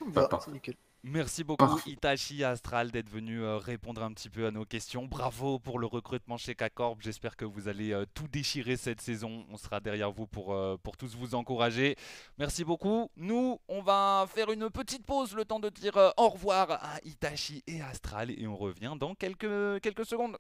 bah, 0.08 0.28
c'est 0.44 0.52
nickel. 0.52 0.76
Merci 1.02 1.46
beaucoup 1.46 1.66
Parfait. 1.66 1.92
Itachi 1.92 2.42
et 2.42 2.44
Astral 2.44 2.92
d'être 2.92 3.10
venu 3.10 3.42
euh, 3.42 3.58
répondre 3.58 4.04
un 4.04 4.12
petit 4.12 4.30
peu 4.30 4.46
à 4.48 4.52
nos 4.52 4.66
questions. 4.66 5.06
Bravo 5.06 5.58
pour 5.58 5.80
le 5.80 5.88
recrutement 5.88 6.36
chez 6.36 6.56
K-Corp. 6.56 7.00
J'espère 7.00 7.38
que 7.38 7.46
vous 7.46 7.70
allez 7.70 7.94
euh, 7.94 8.04
tout 8.14 8.28
déchirer 8.28 8.76
cette 8.76 9.00
saison. 9.00 9.46
On 9.50 9.56
sera 9.56 9.80
derrière 9.80 10.12
vous 10.12 10.28
pour, 10.28 10.54
pour 10.84 10.98
tous 10.98 11.16
vous 11.16 11.36
encourager. 11.36 11.96
Merci 12.38 12.66
beaucoup. 12.66 13.10
Nous, 13.16 13.60
on 13.70 13.82
va 13.82 14.26
faire 14.28 14.52
une 14.52 14.70
petite 14.70 15.06
pause, 15.06 15.34
le 15.36 15.46
temps 15.46 15.62
de 15.62 15.70
dire 15.70 15.96
au 16.18 16.28
revoir 16.28 16.72
à 16.72 16.98
Itachi 17.06 17.64
et 17.66 17.82
Astral. 17.82 18.32
Et 18.32 18.46
on 18.46 18.58
revient 18.58 18.96
dans 19.00 19.16
quelques, 19.16 19.80
quelques 19.82 20.06
secondes. 20.06 20.38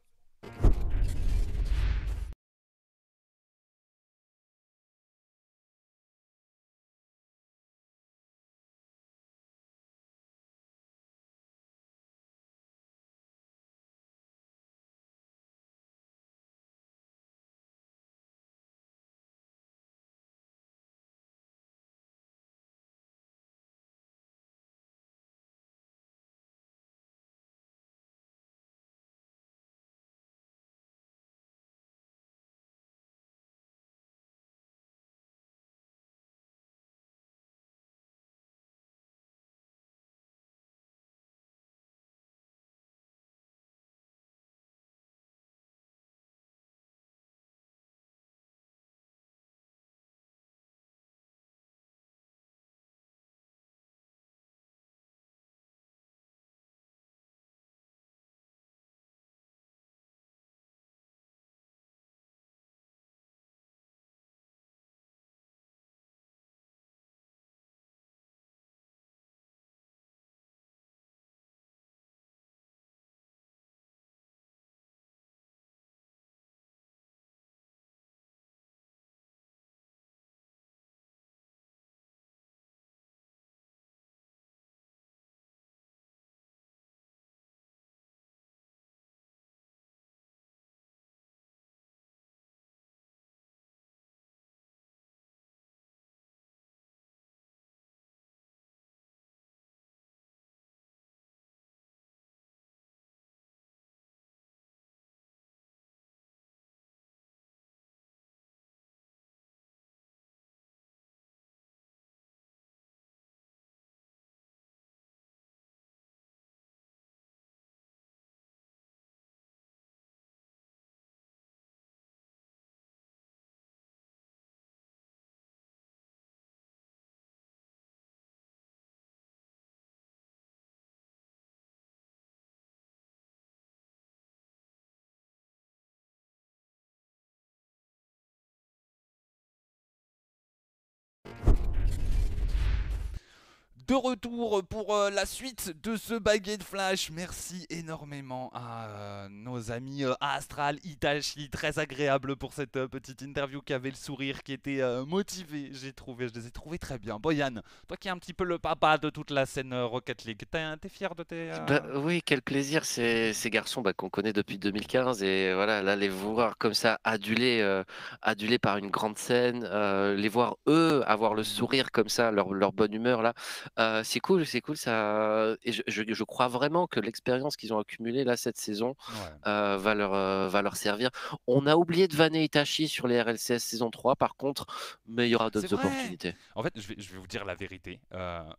De 143.89 143.95
retour 143.95 144.61
pour 144.69 144.93
euh, 144.93 145.09
la 145.09 145.25
suite 145.25 145.73
de 145.81 145.95
ce 145.95 146.13
baguette 146.13 146.61
flash. 146.61 147.09
Merci 147.11 147.65
énormément 147.71 148.51
à 148.53 148.85
euh, 148.87 149.27
nos 149.31 149.71
amis 149.71 150.03
euh, 150.03 150.13
Astral, 150.21 150.77
Itachi, 150.83 151.49
très 151.49 151.79
agréable 151.79 152.35
pour 152.35 152.53
cette 152.53 152.85
petite 152.85 153.23
interview 153.23 153.63
qui 153.63 153.73
avait 153.73 153.89
le 153.89 153.95
sourire, 153.95 154.43
qui 154.43 154.53
était 154.53 154.83
motivé. 155.07 155.71
J'ai 155.73 155.91
trouvé, 155.91 156.27
je 156.27 156.35
les 156.35 156.45
ai 156.45 156.51
trouvés 156.51 156.77
très 156.77 156.99
bien. 156.99 157.17
Boyan, 157.17 157.63
toi 157.87 157.97
qui 157.97 158.09
es 158.09 158.11
un 158.11 158.19
petit 158.19 158.33
peu 158.33 158.43
le 158.43 158.59
papa 158.59 158.99
de 158.99 159.09
toute 159.09 159.31
la 159.31 159.47
scène 159.47 159.73
Rocket 159.73 160.23
League, 160.23 160.43
t'es 160.51 160.89
fier 160.89 161.15
de 161.15 161.23
tes. 161.23 161.51
Bah, 161.67 161.81
oui, 161.95 162.21
quel 162.23 162.43
plaisir 162.43 162.85
ces, 162.85 163.33
garçons 163.45 163.81
bah, 163.81 163.93
qu'on 163.93 164.09
connaît 164.09 164.33
depuis 164.33 164.59
2015 164.59 165.23
et 165.23 165.51
voilà, 165.55 165.81
là 165.81 165.95
les 165.95 166.09
voir 166.09 166.59
comme 166.59 166.75
ça 166.75 166.99
adulés, 167.03 167.81
adulés 168.21 168.59
par 168.59 168.77
une 168.77 168.91
grande 168.91 169.17
scène, 169.17 169.67
les 170.15 170.29
voir 170.29 170.57
eux 170.67 171.01
avoir 171.07 171.33
le 171.33 171.43
sourire 171.43 171.89
comme 171.91 172.09
ça, 172.09 172.29
leur, 172.29 172.53
leur 172.53 172.71
bonne 172.71 172.93
humeur 172.93 173.23
là, 173.23 173.33
euh, 173.80 174.03
c'est 174.03 174.19
cool, 174.19 174.45
c'est 174.45 174.61
cool 174.61 174.77
ça. 174.77 175.55
Et 175.63 175.71
je, 175.71 175.82
je- 175.88 176.03
je 176.07 176.23
crois 176.23 176.47
vraiment 176.47 176.86
que 176.88 176.99
l'expérience 176.99 177.55
qu'ils 177.55 177.73
ont 177.73 177.80
accumulée 177.80 178.23
là 178.23 178.36
cette 178.38 178.57
saison 178.57 178.89
ouais. 178.89 179.15
euh, 179.47 179.77
va 179.77 179.95
leur, 179.95 180.13
euh, 180.13 180.47
va 180.49 180.61
leur 180.61 180.75
servir. 180.75 181.09
On 181.47 181.65
a 181.67 181.75
oublié 181.75 182.07
de 182.07 182.15
vanner 182.15 182.43
Itachi 182.43 182.88
sur 182.88 183.07
les 183.07 183.21
RLCS 183.21 183.59
saison 183.59 183.89
3 183.89 184.15
par 184.15 184.36
contre, 184.36 184.65
mais 185.07 185.27
il 185.27 185.32
y 185.32 185.36
aura 185.36 185.49
d'autres 185.49 185.73
opportunités. 185.73 186.36
En 186.55 186.63
fait, 186.63 186.73
je 186.75 186.88
vais, 186.88 186.95
je 186.97 187.11
vais 187.13 187.17
vous 187.19 187.27
dire 187.27 187.45
la 187.45 187.55
vérité. 187.55 187.99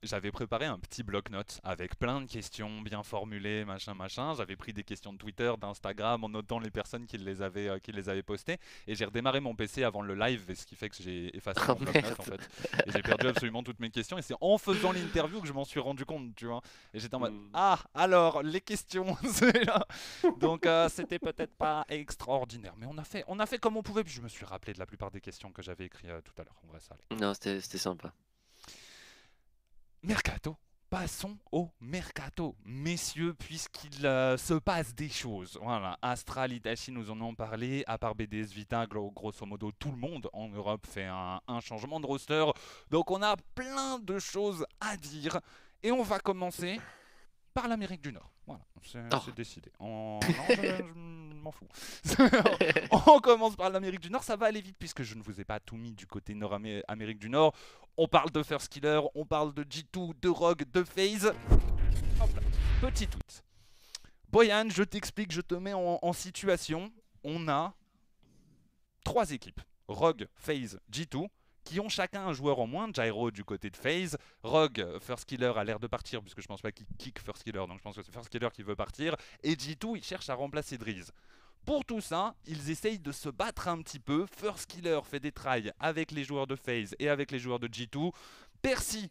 J'avais 0.03 0.31
préparé 0.33 0.67
un 0.67 0.79
petit 0.79 1.03
bloc-notes 1.03 1.61
avec 1.65 1.99
plein 1.99 2.21
de 2.21 2.27
questions 2.27 2.81
bien 2.81 3.03
formulées, 3.03 3.65
machin, 3.65 3.95
machin. 3.95 4.35
J'avais 4.37 4.57
pris 4.57 4.73
des 4.73 4.85
questions 4.85 5.13
de 5.13 5.19
Twitter, 5.19 5.53
d'Instagram, 5.61 6.25
en 6.25 6.29
notant 6.29 6.59
les 6.59 6.71
personnes 6.71 7.07
qui 7.07 7.19
les 7.19 7.43
avaient, 7.43 7.79
qui 7.83 7.93
les 7.93 8.09
avaient 8.09 8.23
postées. 8.23 8.57
Et 8.87 8.95
j'ai 8.95 9.05
redémarré 9.05 9.41
mon 9.41 9.55
PC 9.55 9.85
avant 9.85 10.03
le 10.03 10.15
live, 10.15 10.45
ce 10.55 10.65
qui 10.67 10.75
fait 10.77 10.89
que 10.89 10.97
j'ai 11.03 11.37
effacé 11.37 11.61
Oh, 11.69 11.73
mon 11.79 11.85
bloc-notes 11.85 12.21
en 12.21 12.23
fait. 12.23 12.49
Et 12.87 12.93
j'ai 12.93 13.03
perdu 13.03 13.27
absolument 13.29 13.63
toutes 13.63 13.81
mes 13.81 13.91
questions. 13.91 14.17
Et 14.19 14.23
c'est 14.23 14.35
en 14.41 14.57
faisant 14.59 14.93
l'interview 14.93 15.10
que 15.11 15.47
je 15.47 15.53
m'en 15.53 15.65
suis 15.65 15.81
rendu 15.81 16.05
compte, 16.05 16.35
tu 16.35 16.47
vois. 16.47 16.61
Et 16.93 17.01
j'étais 17.01 17.15
en 17.15 17.21
mode 17.21 17.31
Mm. 17.31 17.51
Ah, 17.55 17.79
alors, 17.95 18.43
les 18.43 18.61
questions. 18.61 19.17
c'est 19.33 19.65
là. 19.65 19.87
Donc, 20.39 20.67
euh, 20.67 20.89
c'était 20.89 21.19
peut-être 21.19 21.55
pas 21.57 21.85
extraordinaire. 21.89 22.75
Mais 22.77 22.87
on 22.89 22.99
a, 22.99 23.05
fait, 23.05 23.25
on 23.29 23.39
a 23.39 23.47
fait 23.47 23.59
comme 23.59 23.77
on 23.77 23.83
pouvait. 23.83 24.05
Puis 24.05 24.13
je 24.15 24.21
me 24.21 24.29
suis 24.29 24.45
rappelé 24.45 24.73
de 24.73 24.79
la 24.79 24.87
plupart 24.87 25.11
des 25.11 25.21
questions 25.21 25.53
que 25.53 25.63
j'avais 25.63 25.87
écrites 25.87 26.11
euh, 26.11 26.21
tout 26.21 26.33
à 26.41 26.45
l'heure. 26.45 26.57
En 26.65 26.69
vrai, 26.69 26.81
ça. 26.81 26.97
Non, 27.19 27.33
c'était 27.35 27.61
sympa. 27.79 28.13
Mercato. 30.03 30.57
Passons 30.91 31.39
au 31.53 31.69
mercato, 31.81 32.57
messieurs, 32.65 33.33
puisqu'il 33.35 34.05
euh, 34.05 34.37
se 34.37 34.55
passe 34.55 34.93
des 34.93 35.09
choses. 35.09 35.57
Voilà, 35.63 35.97
Astral, 36.03 36.53
Itachi 36.53 36.91
nous 36.91 37.13
en 37.13 37.21
ont 37.21 37.33
parlé. 37.37 37.85
À 37.87 37.97
part 37.97 38.17
BDS 38.17 38.53
Vita, 38.53 38.87
gros- 38.89 39.13
grosso 39.13 39.47
modo, 39.47 39.71
tout 39.71 39.93
le 39.93 39.97
monde 39.97 40.29
en 40.33 40.49
Europe 40.49 40.85
fait 40.89 41.07
un 41.07 41.61
changement 41.61 42.01
de 42.01 42.07
roster. 42.07 42.45
Donc 42.91 43.13
on 43.13 43.23
a 43.23 43.37
plein 43.55 44.01
de 44.01 44.19
choses 44.19 44.67
à 44.81 44.97
dire. 44.97 45.39
Et 45.85 45.93
on 45.93 46.03
va 46.03 46.19
commencer 46.19 46.81
par 47.55 47.69
l'Amérique 47.69 48.03
du 48.03 48.13
Nord. 48.13 48.29
Voilà, 48.59 48.65
c'est 48.83 49.29
Oh. 49.29 49.33
décidé. 49.37 49.71
En- 49.79 50.19
non, 50.23 50.45
je, 50.49 50.55
je 50.77 51.35
m'en 51.43 51.53
fous. 51.53 51.67
on 53.07 53.21
commence 53.21 53.57
par 53.57 53.71
l'Amérique 53.71 54.01
du 54.01 54.11
Nord, 54.11 54.23
ça 54.25 54.37
va 54.37 54.47
aller 54.47 54.61
vite 54.61 54.77
puisque 54.79 55.03
je 55.03 55.15
ne 55.15 55.23
vous 55.23 55.41
ai 55.41 55.45
pas 55.45 55.61
tout 55.61 55.77
mis 55.77 55.93
du 55.93 56.07
côté 56.07 56.35
Nord-Amérique 56.35 57.19
du 57.19 57.29
Nord. 57.31 57.55
On 57.97 58.09
parle 58.09 58.31
de 58.31 58.43
First 58.43 58.69
Killer, 58.69 59.01
on 59.15 59.25
parle 59.27 59.53
de 59.55 59.63
G2, 59.65 60.15
de 60.21 60.29
Rogue, 60.29 60.65
de 60.73 60.83
FaZe. 60.85 61.33
Petit 62.81 63.07
tweet. 63.07 63.45
Boyan, 64.31 64.69
je 64.71 64.83
t'explique, 64.85 65.33
je 65.33 65.41
te 65.41 65.55
mets 65.55 65.73
en, 65.75 65.99
en 66.01 66.13
situation. 66.13 66.91
On 67.25 67.49
a 67.49 67.75
trois 69.05 69.31
équipes. 69.33 69.61
Rogue, 69.89 70.29
FaZe, 70.37 70.79
G2, 70.93 71.27
qui 71.71 71.79
ont 71.79 71.89
chacun 71.89 72.27
un 72.27 72.33
joueur 72.33 72.59
en 72.59 72.67
moins. 72.67 72.89
Gyro 72.93 73.31
du 73.31 73.45
côté 73.45 73.71
de 73.71 73.77
FaZe. 73.77 74.17
Rogue, 74.43 74.85
First 75.01 75.25
Killer 75.25 75.53
a 75.55 75.63
l'air 75.63 75.79
de 75.79 75.87
partir, 75.87 76.21
puisque 76.21 76.41
je 76.41 76.49
pense 76.49 76.61
pas 76.61 76.73
qu'il 76.73 76.87
kick 76.99 77.21
First 77.21 77.45
Killer, 77.45 77.65
donc 77.69 77.79
je 77.79 77.83
pense 77.83 77.95
que 77.95 78.03
c'est 78.03 78.11
First 78.13 78.29
Killer 78.29 78.49
qui 78.53 78.65
veut 78.65 78.75
partir. 78.75 79.15
Et 79.45 79.55
G2, 79.55 79.97
il 79.97 80.03
cherche 80.03 80.29
à 80.29 80.35
remplacer 80.35 80.79
Driz. 80.79 81.13
Pour 81.65 81.85
tout 81.85 82.01
ça, 82.01 82.35
ils 82.45 82.71
essayent 82.71 82.99
de 82.99 83.13
se 83.13 83.29
battre 83.29 83.69
un 83.69 83.81
petit 83.83 84.01
peu. 84.01 84.27
First 84.27 84.67
Killer 84.67 84.99
fait 85.05 85.21
des 85.21 85.31
tries 85.31 85.71
avec 85.79 86.11
les 86.11 86.25
joueurs 86.25 86.49
de 86.49 86.57
FaZe 86.57 86.97
et 86.99 87.09
avec 87.09 87.31
les 87.31 87.39
joueurs 87.39 87.61
de 87.61 87.69
G2. 87.69 88.11
Percy, 88.63 89.09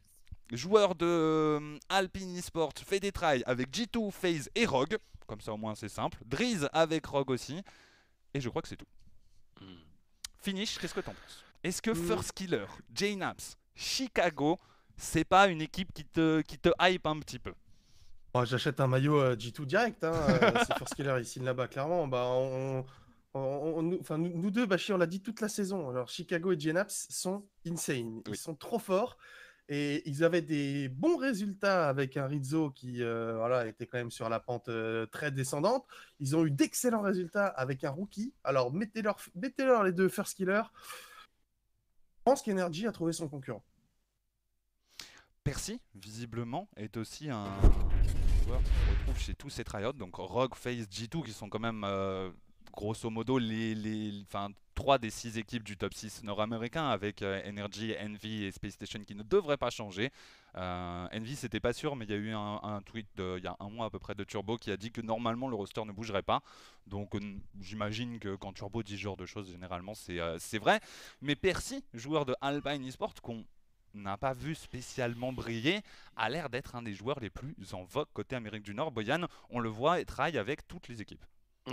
joueur 0.51 0.95
de 0.95 1.05
euh, 1.05 1.78
Alpine 1.88 2.36
Esports, 2.36 2.74
fait 2.86 2.99
des 2.99 3.14
tries 3.14 3.41
avec 3.45 3.70
G2, 3.70 4.12
FaZe 4.12 4.49
et 4.53 4.66
Rogue. 4.66 4.97
Comme 5.28 5.39
ça 5.39 5.53
au 5.53 5.57
moins 5.57 5.76
c'est 5.76 5.88
simple. 5.88 6.18
Driz 6.26 6.68
avec 6.74 7.05
Rogue 7.05 7.30
aussi. 7.30 7.62
Et 8.34 8.41
je 8.41 8.49
crois 8.49 8.62
que 8.62 8.68
c'est 8.68 8.76
tout. 8.76 8.88
Hmm. 9.62 9.78
Finish, 10.41 10.78
qu'est-ce 10.78 10.93
que 10.93 10.99
t'en 10.99 11.14
penses? 11.14 11.45
Est-ce 11.64 11.82
que 11.82 11.91
Mm. 11.91 11.95
First 11.95 12.32
Killer, 12.34 12.66
JNAPS, 12.93 13.57
Chicago, 13.76 14.57
c'est 14.97 15.24
pas 15.26 15.47
une 15.47 15.62
équipe 15.62 15.93
qui 15.93 16.05
te, 16.05 16.41
qui 16.41 16.57
te 16.57 16.70
hype 16.82 17.05
un 17.05 17.20
petit 17.20 17.39
peu? 17.39 17.53
Bon, 18.34 18.45
J'achète 18.45 18.80
un 18.80 18.88
maillot 18.88 19.20
euh, 19.20 19.36
G2 19.36 19.66
direct, 19.66 20.03
hein, 20.03 20.14
euh, 20.14 20.51
c'est 20.68 20.78
First 20.78 20.95
Killer 20.95 21.18
ici 21.22 21.39
là-bas, 21.39 21.68
clairement. 21.68 22.07
Bah, 22.07 22.26
on, 22.28 22.86
on- 23.34 23.39
on- 23.39 23.82
nous, 23.82 23.97
enfin, 23.99 24.18
nous, 24.18 24.30
nous 24.36 24.51
deux, 24.51 24.66
Bachi, 24.66 24.93
on 24.93 24.97
l'a 24.97 25.05
dit 25.07 25.22
toute 25.22 25.41
la 25.41 25.49
saison. 25.49 25.89
Alors, 25.89 26.10
Chicago 26.10 26.51
et 26.51 26.60
Genaps 26.60 27.07
sont 27.10 27.45
insane. 27.68 28.22
Ils 28.26 28.32
Oui. 28.32 28.38
sont 28.38 28.55
trop 28.55 28.80
forts. 28.80 29.18
Et 29.72 30.01
ils 30.10 30.24
avaient 30.24 30.41
des 30.41 30.89
bons 30.89 31.16
résultats 31.18 31.89
avec 31.89 32.18
un 32.18 32.26
Rizzo 32.26 32.72
qui 32.72 33.03
euh, 33.03 33.36
voilà, 33.38 33.68
était 33.68 33.86
quand 33.86 33.99
même 33.99 34.10
sur 34.10 34.28
la 34.28 34.39
pente 34.39 34.68
euh, 34.68 35.05
très 35.05 35.30
descendante. 35.30 35.86
Ils 36.20 36.36
ont 36.36 36.43
eu 36.43 36.49
d'excellents 36.49 37.03
résultats 37.03 37.45
avec 37.45 37.84
un 37.84 37.91
rookie. 37.91 38.34
Alors, 38.43 38.74
mettez-leur 38.74 39.18
mettez-leur 39.36 39.84
les 39.84 39.91
deux 39.91 40.10
First 40.10 40.36
Killer 40.38 40.64
pense 42.30 42.44
qu'Energy 42.44 42.86
a 42.86 42.92
trouvé 42.92 43.12
son 43.12 43.28
concurrent. 43.28 43.64
Percy, 45.44 45.82
visiblement, 45.96 46.70
est 46.78 46.96
aussi 46.96 47.28
un 47.32 47.60
joueur 48.46 48.62
qu'on 48.62 48.92
retrouve 48.92 49.18
chez 49.18 49.34
tous 49.34 49.50
ces 49.50 49.64
tryouts, 49.64 49.94
donc 49.94 50.14
Rogue, 50.14 50.54
Face, 50.54 50.86
G2, 50.86 51.26
qui 51.26 51.32
sont 51.32 51.50
quand 51.50 51.60
même, 51.60 51.84
euh, 51.84 52.30
grosso 52.72 53.10
modo, 53.10 53.40
les, 53.40 53.74
les, 53.74 54.12
les 54.12 54.26
3 54.80 54.98
des 54.98 55.10
6 55.10 55.38
équipes 55.38 55.64
du 55.64 55.76
top 55.76 55.94
6 55.94 56.24
nord-américain 56.24 56.88
avec 56.88 57.22
euh, 57.22 57.42
Energy, 57.46 57.94
Envy 58.02 58.46
et 58.46 58.52
Space 58.52 58.76
Station 58.76 59.04
qui 59.04 59.14
ne 59.14 59.24
devraient 59.24 59.58
pas 59.58 59.70
changer. 59.70 60.10
Euh, 60.56 61.06
Envy, 61.14 61.36
c'était 61.36 61.60
pas 61.60 61.74
sûr, 61.74 61.98
mais 61.98 62.06
il 62.06 62.12
y 62.12 62.14
a 62.14 62.18
eu 62.18 62.32
un, 62.32 62.82
tweet 62.86 63.10
il 63.18 63.44
y 63.44 63.48
a 63.48 63.58
un 63.60 63.70
mois 63.70 63.88
à 63.88 63.90
peu 63.90 64.00
près 64.00 64.16
de 64.16 64.24
Turbo 64.24 64.56
qui 64.56 64.72
a 64.72 64.78
dit 64.78 64.90
que 64.90 65.02
normalement 65.02 65.50
le 65.50 65.56
roster 65.58 65.84
ne 65.84 65.92
bougerait 65.92 66.24
pas. 66.24 66.42
Donc 66.88 67.14
euh, 67.16 67.20
j'imagine 67.60 68.20
que 68.20 68.38
quand 68.38 68.54
Turbo 68.54 68.82
dit 68.82 68.96
ce 68.96 69.02
genre 69.02 69.18
de 69.18 69.26
choses, 69.26 69.52
généralement 69.52 69.96
euh, 70.12 70.38
c'est 70.40 70.60
vrai. 70.60 70.80
Mais 71.22 71.36
Percy, 71.36 71.84
joueur 71.94 72.26
de 72.26 72.34
Alpine 72.40 72.86
Esports, 72.86 73.16
qu'on 73.22 73.44
n'a 73.94 74.16
pas 74.16 74.34
vu 74.34 74.56
spécialement 74.56 75.34
briller, 75.34 75.82
a 76.16 76.30
l'air 76.30 76.50
d'être 76.50 76.78
un 76.78 76.84
des 76.84 76.94
joueurs 76.94 77.20
les 77.20 77.30
plus 77.30 77.74
en 77.74 77.84
vogue 77.84 78.08
côté 78.14 78.38
Amérique 78.38 78.64
du 78.64 78.74
Nord. 78.74 78.94
Boyan, 78.94 79.28
on 79.50 79.60
le 79.60 79.68
voit 79.68 80.00
et 80.00 80.06
travaille 80.06 80.38
avec 80.38 80.66
toutes 80.70 80.88
les 80.88 81.02
équipes. 81.02 81.26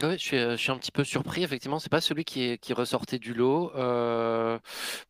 Je 0.03 0.17
suis, 0.17 0.37
euh, 0.37 0.53
je 0.53 0.57
suis 0.57 0.71
un 0.71 0.79
petit 0.79 0.91
peu 0.93 1.05
surpris, 1.05 1.43
effectivement. 1.43 1.79
C'est 1.79 1.91
pas 1.91 2.01
celui 2.01 2.25
qui, 2.25 2.43
est, 2.51 2.59
qui 2.59 2.73
ressortait 2.73 3.19
du 3.19 3.33
lot. 3.35 3.73
euh, 3.77 4.59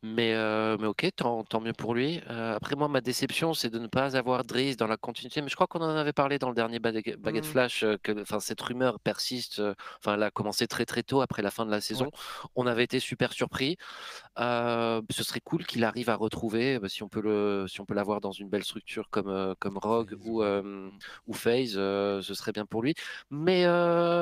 mais, 0.03 0.33
euh, 0.35 0.77
mais 0.79 0.87
ok, 0.87 1.07
tant, 1.15 1.43
tant 1.43 1.59
mieux 1.61 1.73
pour 1.73 1.93
lui. 1.93 2.21
Euh, 2.29 2.55
après, 2.55 2.75
moi, 2.75 2.87
ma 2.87 3.01
déception, 3.01 3.53
c'est 3.53 3.69
de 3.69 3.79
ne 3.79 3.87
pas 3.87 4.15
avoir 4.17 4.43
Driz 4.45 4.77
dans 4.77 4.87
la 4.87 4.97
continuité. 4.97 5.41
Mais 5.41 5.49
je 5.49 5.55
crois 5.55 5.67
qu'on 5.67 5.81
en 5.81 5.89
avait 5.95 6.13
parlé 6.13 6.39
dans 6.39 6.49
le 6.49 6.55
dernier 6.55 6.79
Baguette, 6.79 7.19
Baguette 7.19 7.45
Mhm. 7.45 7.51
Flash, 7.51 7.83
euh, 7.83 7.97
que 8.01 8.21
enfin, 8.21 8.39
cette 8.39 8.61
rumeur 8.61 8.99
persiste. 8.99 9.59
euh, 9.59 9.73
Enfin, 9.99 10.13
elle 10.15 10.23
a 10.23 10.31
commencé 10.31 10.67
très 10.67 10.85
très 10.85 11.03
tôt 11.03 11.21
après 11.21 11.41
la 11.41 11.51
fin 11.51 11.65
de 11.65 11.71
la 11.71 11.81
saison. 11.81 12.09
On 12.55 12.67
avait 12.67 12.83
été 12.83 12.99
super 12.99 13.33
surpris. 13.33 13.77
Euh, 14.39 15.01
ce 15.09 15.23
serait 15.23 15.39
cool 15.41 15.65
qu'il 15.65 15.83
arrive 15.83 16.09
à 16.09 16.15
retrouver, 16.15 16.79
euh, 16.83 16.87
si 16.87 17.03
on 17.03 17.09
peut 17.09 17.21
le, 17.21 17.65
si 17.67 17.81
on 17.81 17.85
peut 17.85 17.93
l'avoir 17.95 18.21
dans 18.21 18.31
une 18.31 18.49
belle 18.49 18.63
structure 18.63 19.09
comme, 19.09 19.55
comme 19.59 19.77
Rogue 19.77 20.15
ou, 20.25 20.43
euh, 20.43 20.89
ou 21.27 21.33
FaZe, 21.33 21.73
euh, 21.77 22.21
ce 22.21 22.33
serait 22.33 22.51
bien 22.51 22.65
pour 22.65 22.81
lui. 22.83 22.93
Mais, 23.31 23.65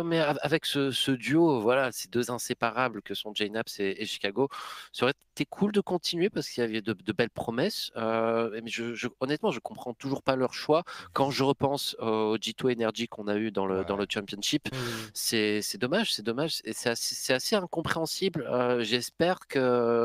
mais 0.03 0.19
av- 0.19 0.39
avec 0.41 0.65
ce, 0.65 0.91
ce 0.91 1.11
duo, 1.11 1.59
voilà, 1.61 1.91
ces 1.91 2.07
deux 2.09 2.31
inséparables 2.31 3.01
que 3.01 3.13
sont 3.13 3.33
JNAPS 3.33 3.79
et, 3.79 3.95
et 4.01 4.05
Chicago, 4.05 4.49
ça 4.91 5.05
aurait 5.05 5.13
été 5.33 5.45
cool 5.45 5.71
de 5.71 5.81
continuer 5.81 6.29
parce 6.29 6.49
qu'il 6.49 6.61
y 6.61 6.63
avait 6.65 6.81
de, 6.81 6.93
de 6.93 7.11
belles 7.13 7.29
promesses. 7.29 7.91
mais 7.95 8.61
je, 8.67 8.93
je- 8.93 9.07
honnêtement, 9.19 9.51
je 9.51 9.59
comprends 9.59 9.93
toujours 9.93 10.23
pas 10.23 10.35
leur 10.35 10.53
choix. 10.53 10.83
Quand 11.13 11.31
je 11.31 11.43
repense 11.43 11.95
au 11.99 12.37
G2 12.37 12.71
Energy 12.71 13.07
qu'on 13.07 13.27
a 13.27 13.35
eu 13.37 13.51
dans 13.51 13.65
le, 13.65 13.83
dans 13.85 13.97
le 13.97 14.05
Championship, 14.09 14.69
c'est 15.13 15.61
c'est 15.61 15.77
dommage, 15.77 16.13
c'est 16.13 16.23
dommage. 16.23 16.61
Et 16.65 16.73
c'est 16.73 16.89
assez, 16.89 17.33
assez 17.33 17.55
incompréhensible. 17.55 18.47
J'espère 18.81 19.39
que 19.47 20.04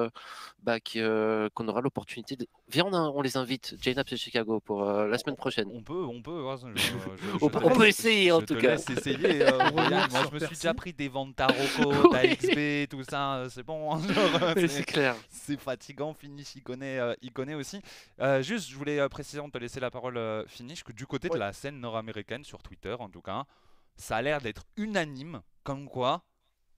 bah, 0.63 0.81
que- 0.81 1.49
qu'on 1.55 1.69
aura 1.69 1.81
l'opportunité 1.81 2.37
de. 2.37 2.47
Viens, 2.71 2.85
on, 2.87 2.93
a- 2.95 3.11
on 3.11 3.21
les 3.23 3.37
invite, 3.37 3.75
JNAPS 3.81 4.13
et 4.13 4.17
Chicago, 4.17 4.61
pour 4.61 4.83
euh, 4.83 5.07
la 5.07 5.19
semaine 5.19 5.37
prochaine. 5.37 5.69
On 5.73 5.83
peut, 5.83 6.05
on 6.05 6.23
peut. 6.23 6.43
ouais, 6.43 6.55
je- 6.63 6.67
je- 6.81 6.89
je- 6.89 7.37
On 7.41 7.49
je 7.49 7.59
peut- 7.75 7.85
laisse- 7.85 8.01
essayer, 8.01 8.33
en 8.33 8.41
tout 8.43 8.55
cas. 8.57 8.73
laisse 8.77 8.89
essayer. 8.91 9.43
euh. 9.43 9.59
Moi, 10.11 10.23
je 10.29 10.35
me 10.35 10.39
suis 10.41 10.55
déjà 10.57 10.75
pris 10.75 10.93
des 10.93 11.09
ventes 11.09 11.37
Taroko, 11.37 12.13
Oui. 12.13 12.87
tout 12.89 13.03
ça. 13.05 13.37
euh, 13.37 13.49
C'est 13.49 13.63
bon. 13.63 13.95
hein, 13.95 14.01
c'est- 14.57 14.85
clair. 14.85 15.17
c'est 15.29 15.59
fatigant. 15.61 16.15
Finish, 16.15 16.55
il 16.57 16.63
connaît, 16.63 16.99
euh, 16.99 17.15
il 17.23 17.33
connaît 17.33 17.55
aussi. 17.55 17.81
Euh, 18.21 18.43
juste, 18.43 18.69
je 18.69 18.77
voulais 18.77 19.01
euh, 19.01 19.09
préciser, 19.09 19.41
on 19.41 19.51
te 19.51 19.59
laisser 19.59 19.81
la 19.81 19.91
parole, 19.91 20.17
euh, 20.17 20.45
Finish, 20.47 20.83
que 20.85 20.93
du 20.93 21.07
côté 21.07 21.29
de 21.29 21.37
la 21.37 21.53
scène 21.53 21.81
nord-américaine, 21.81 22.45
sur 22.45 22.63
Twitter 22.63 22.95
en 22.99 23.09
tout 23.09 23.21
cas, 23.23 23.45
ça 23.97 24.17
a 24.17 24.23
l'air 24.23 24.41
d'être 24.41 24.65
unanime, 24.77 25.41
comme 25.63 25.89
quoi 25.89 26.23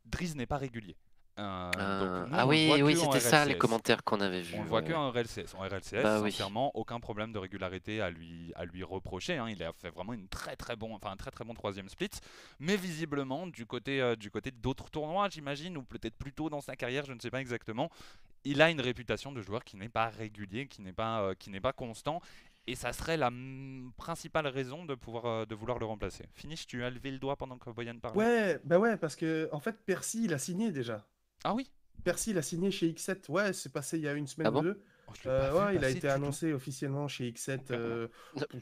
Driz 0.05 0.35
n'est 0.35 0.47
pas 0.47 0.57
régulier. 0.57 0.97
Euh, 1.39 1.71
Euh, 1.79 2.21
donc 2.21 2.31
nous, 2.31 2.37
ah 2.39 2.47
oui, 2.47 2.71
oui, 2.83 2.97
c'était 2.97 3.21
ça 3.21 3.45
les 3.45 3.57
commentaires 3.57 4.05
qu'on 4.05 4.21
avait 4.21 4.43
vus. 4.43 4.57
On 4.59 4.63
le 4.63 4.69
voit 4.69 4.81
ouais. 4.81 4.87
que 4.89 4.93
en 4.93 5.11
RLCS. 5.11 5.55
En 5.57 5.61
RLCS, 5.61 6.03
Bah 6.03 6.21
oui. 6.21 6.37
aucun 6.75 7.01
problème 7.01 7.33
de 7.33 7.39
régularité 7.39 8.01
à 8.01 8.11
lui, 8.11 8.53
à 8.55 8.65
lui 8.65 8.83
reprocher. 8.85 9.39
hein. 9.39 9.49
Il 9.49 9.63
a 9.63 9.73
fait 9.73 9.91
vraiment 9.91 10.13
une 10.13 10.29
très 10.29 10.57
très 10.57 10.77
bon, 10.77 10.95
enfin 10.95 11.11
un 11.11 11.17
très 11.17 11.31
très 11.31 11.45
bon 11.45 11.55
troisième 11.55 11.89
split. 11.89 12.11
Mais 12.61 12.77
visiblement, 12.77 13.47
du 13.47 13.65
côté, 13.67 14.01
euh, 14.03 14.15
du 14.17 14.31
côté 14.31 14.51
d'autres 14.51 14.91
tournois, 14.91 15.29
j'imagine, 15.31 15.77
ou 15.79 15.83
peut-être 15.83 16.17
plus 16.17 16.33
tôt 16.33 16.51
dans 16.51 16.61
sa 16.61 16.77
carrière, 16.77 17.05
je 17.07 17.13
ne 17.13 17.21
sais 17.21 17.31
pas 17.31 17.41
exactement, 17.41 17.91
il 18.45 18.61
a 18.61 18.71
une 18.71 18.81
réputation 18.81 19.33
de 19.33 19.41
joueur 19.41 19.65
qui 19.65 19.77
n'est 19.77 19.89
pas 19.89 20.09
régulier, 20.09 20.67
qui 20.67 20.83
n'est 20.83 20.93
pas, 20.93 21.23
euh, 21.23 21.35
qui 21.35 21.49
n'est 21.51 21.61
pas 21.61 21.73
constant. 21.73 22.21
Et 22.69 22.77
ça 22.77 22.93
serait 22.93 23.17
la 23.17 23.31
principale 23.97 24.47
raison 24.47 24.85
de 24.85 24.95
pouvoir, 24.95 25.25
euh, 25.27 25.45
de 25.47 25.55
vouloir 25.55 25.79
le 25.79 25.87
remplacer. 25.87 26.27
Finish, 26.35 26.67
tu 26.67 26.85
as 26.85 26.91
levé 26.91 27.11
le 27.11 27.19
doigt 27.19 27.37
pendant 27.37 27.59
que 27.59 27.71
Boyan 27.71 27.99
parlait. 27.99 28.19
Ouais, 28.19 28.61
bah 28.65 28.79
ouais, 28.79 28.97
parce 28.97 29.17
que 29.17 29.49
en 29.53 29.59
fait, 29.61 29.85
Percy, 29.85 30.25
il 30.25 30.35
a 30.35 30.39
signé 30.39 30.71
déjà. 30.71 31.05
Ah 31.45 31.55
oui. 31.55 31.71
Percy, 32.05 32.31
il 32.31 32.39
a 32.39 32.43
signé 32.43 32.71
chez 32.71 32.91
X7. 32.93 33.31
Ouais, 33.31 33.53
c'est 33.53 33.73
passé 33.73 33.97
il 33.99 34.05
y 34.05 34.09
a 34.09 34.13
une 34.15 34.27
semaine 34.27 34.49
Ah 34.49 34.51
bon 34.51 34.61
ou 34.61 34.63
deux. 34.63 34.83
Oh, 35.09 35.13
Euh, 35.27 35.67
ouais, 35.67 35.77
il 35.77 35.85
a 35.85 35.91
été 35.91 36.01
tout. 36.01 36.07
annoncé 36.09 36.53
officiellement 36.53 37.07
chez 37.09 37.31
X7. 37.31 37.59
Complètement. 37.59 37.79
euh, 37.79 38.09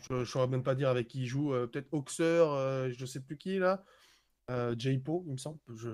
je 0.08 0.14
ne 0.14 0.24
saurais 0.24 0.48
même 0.48 0.62
pas 0.62 0.74
dire 0.74 0.88
avec 0.88 1.08
qui 1.08 1.20
il 1.22 1.26
joue. 1.26 1.54
euh, 1.54 1.66
Peut-être 1.66 1.88
Oxer, 1.92 2.90
je 2.92 3.06
sais 3.06 3.20
plus 3.20 3.36
qui 3.36 3.58
là. 3.58 3.84
J-Po, 4.76 5.22
il 5.28 5.32
me 5.34 5.36
semble. 5.38 5.58
Je... 5.76 5.90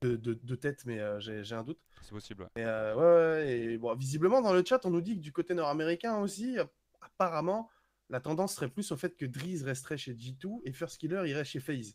De, 0.00 0.16
de- 0.16 0.38
de 0.42 0.54
tête, 0.56 0.82
mais 0.86 0.98
j'ai 1.20 1.54
un 1.54 1.62
doute. 1.62 1.78
C'est 2.00 2.10
possible. 2.12 2.48
ouais. 2.56 2.62
Et, 2.62 2.64
ouais, 2.64 2.94
ouais, 2.96 3.58
et 3.58 3.78
bon, 3.78 3.94
visiblement, 3.94 4.40
dans 4.40 4.54
le 4.54 4.64
chat, 4.66 4.84
on 4.86 4.90
nous 4.90 5.02
dit 5.02 5.16
que 5.16 5.20
du 5.20 5.30
côté 5.32 5.52
nord-américain 5.54 6.16
aussi, 6.18 6.56
apparemment, 7.02 7.68
la 8.08 8.20
tendance 8.20 8.54
serait 8.54 8.68
plus 8.70 8.90
au 8.92 8.96
fait 8.96 9.14
que 9.16 9.26
Dreeze 9.26 9.62
resterait 9.64 9.98
chez 9.98 10.14
G2 10.14 10.60
et 10.64 10.72
First 10.72 10.98
Killer 10.98 11.22
irait 11.28 11.44
chez 11.44 11.60
FaZe. 11.60 11.94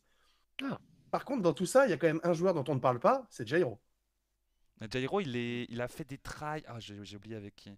Ah. 0.64 0.80
Par 1.10 1.26
contre, 1.26 1.42
dans 1.42 1.54
tout 1.54 1.66
ça, 1.66 1.88
il 1.88 1.90
y 1.90 1.94
a 1.94 1.98
quand 1.98 2.08
même 2.08 2.22
un 2.24 2.34
joueur 2.34 2.54
dont 2.54 2.64
on 2.68 2.76
ne 2.76 2.80
parle 2.80 3.00
pas, 3.00 3.26
c'est 3.32 3.48
Jairo. 3.48 3.80
Jairo, 4.92 5.20
il, 5.22 5.36
est, 5.36 5.66
il 5.70 5.82
a 5.82 5.88
fait 5.88 6.04
des 6.08 6.18
tries. 6.18 6.64
Ah, 6.68 6.80
j'ai 6.80 7.04
j'ai 7.04 7.18
oublié 7.18 7.36
avec 7.36 7.56
qui. 7.56 7.72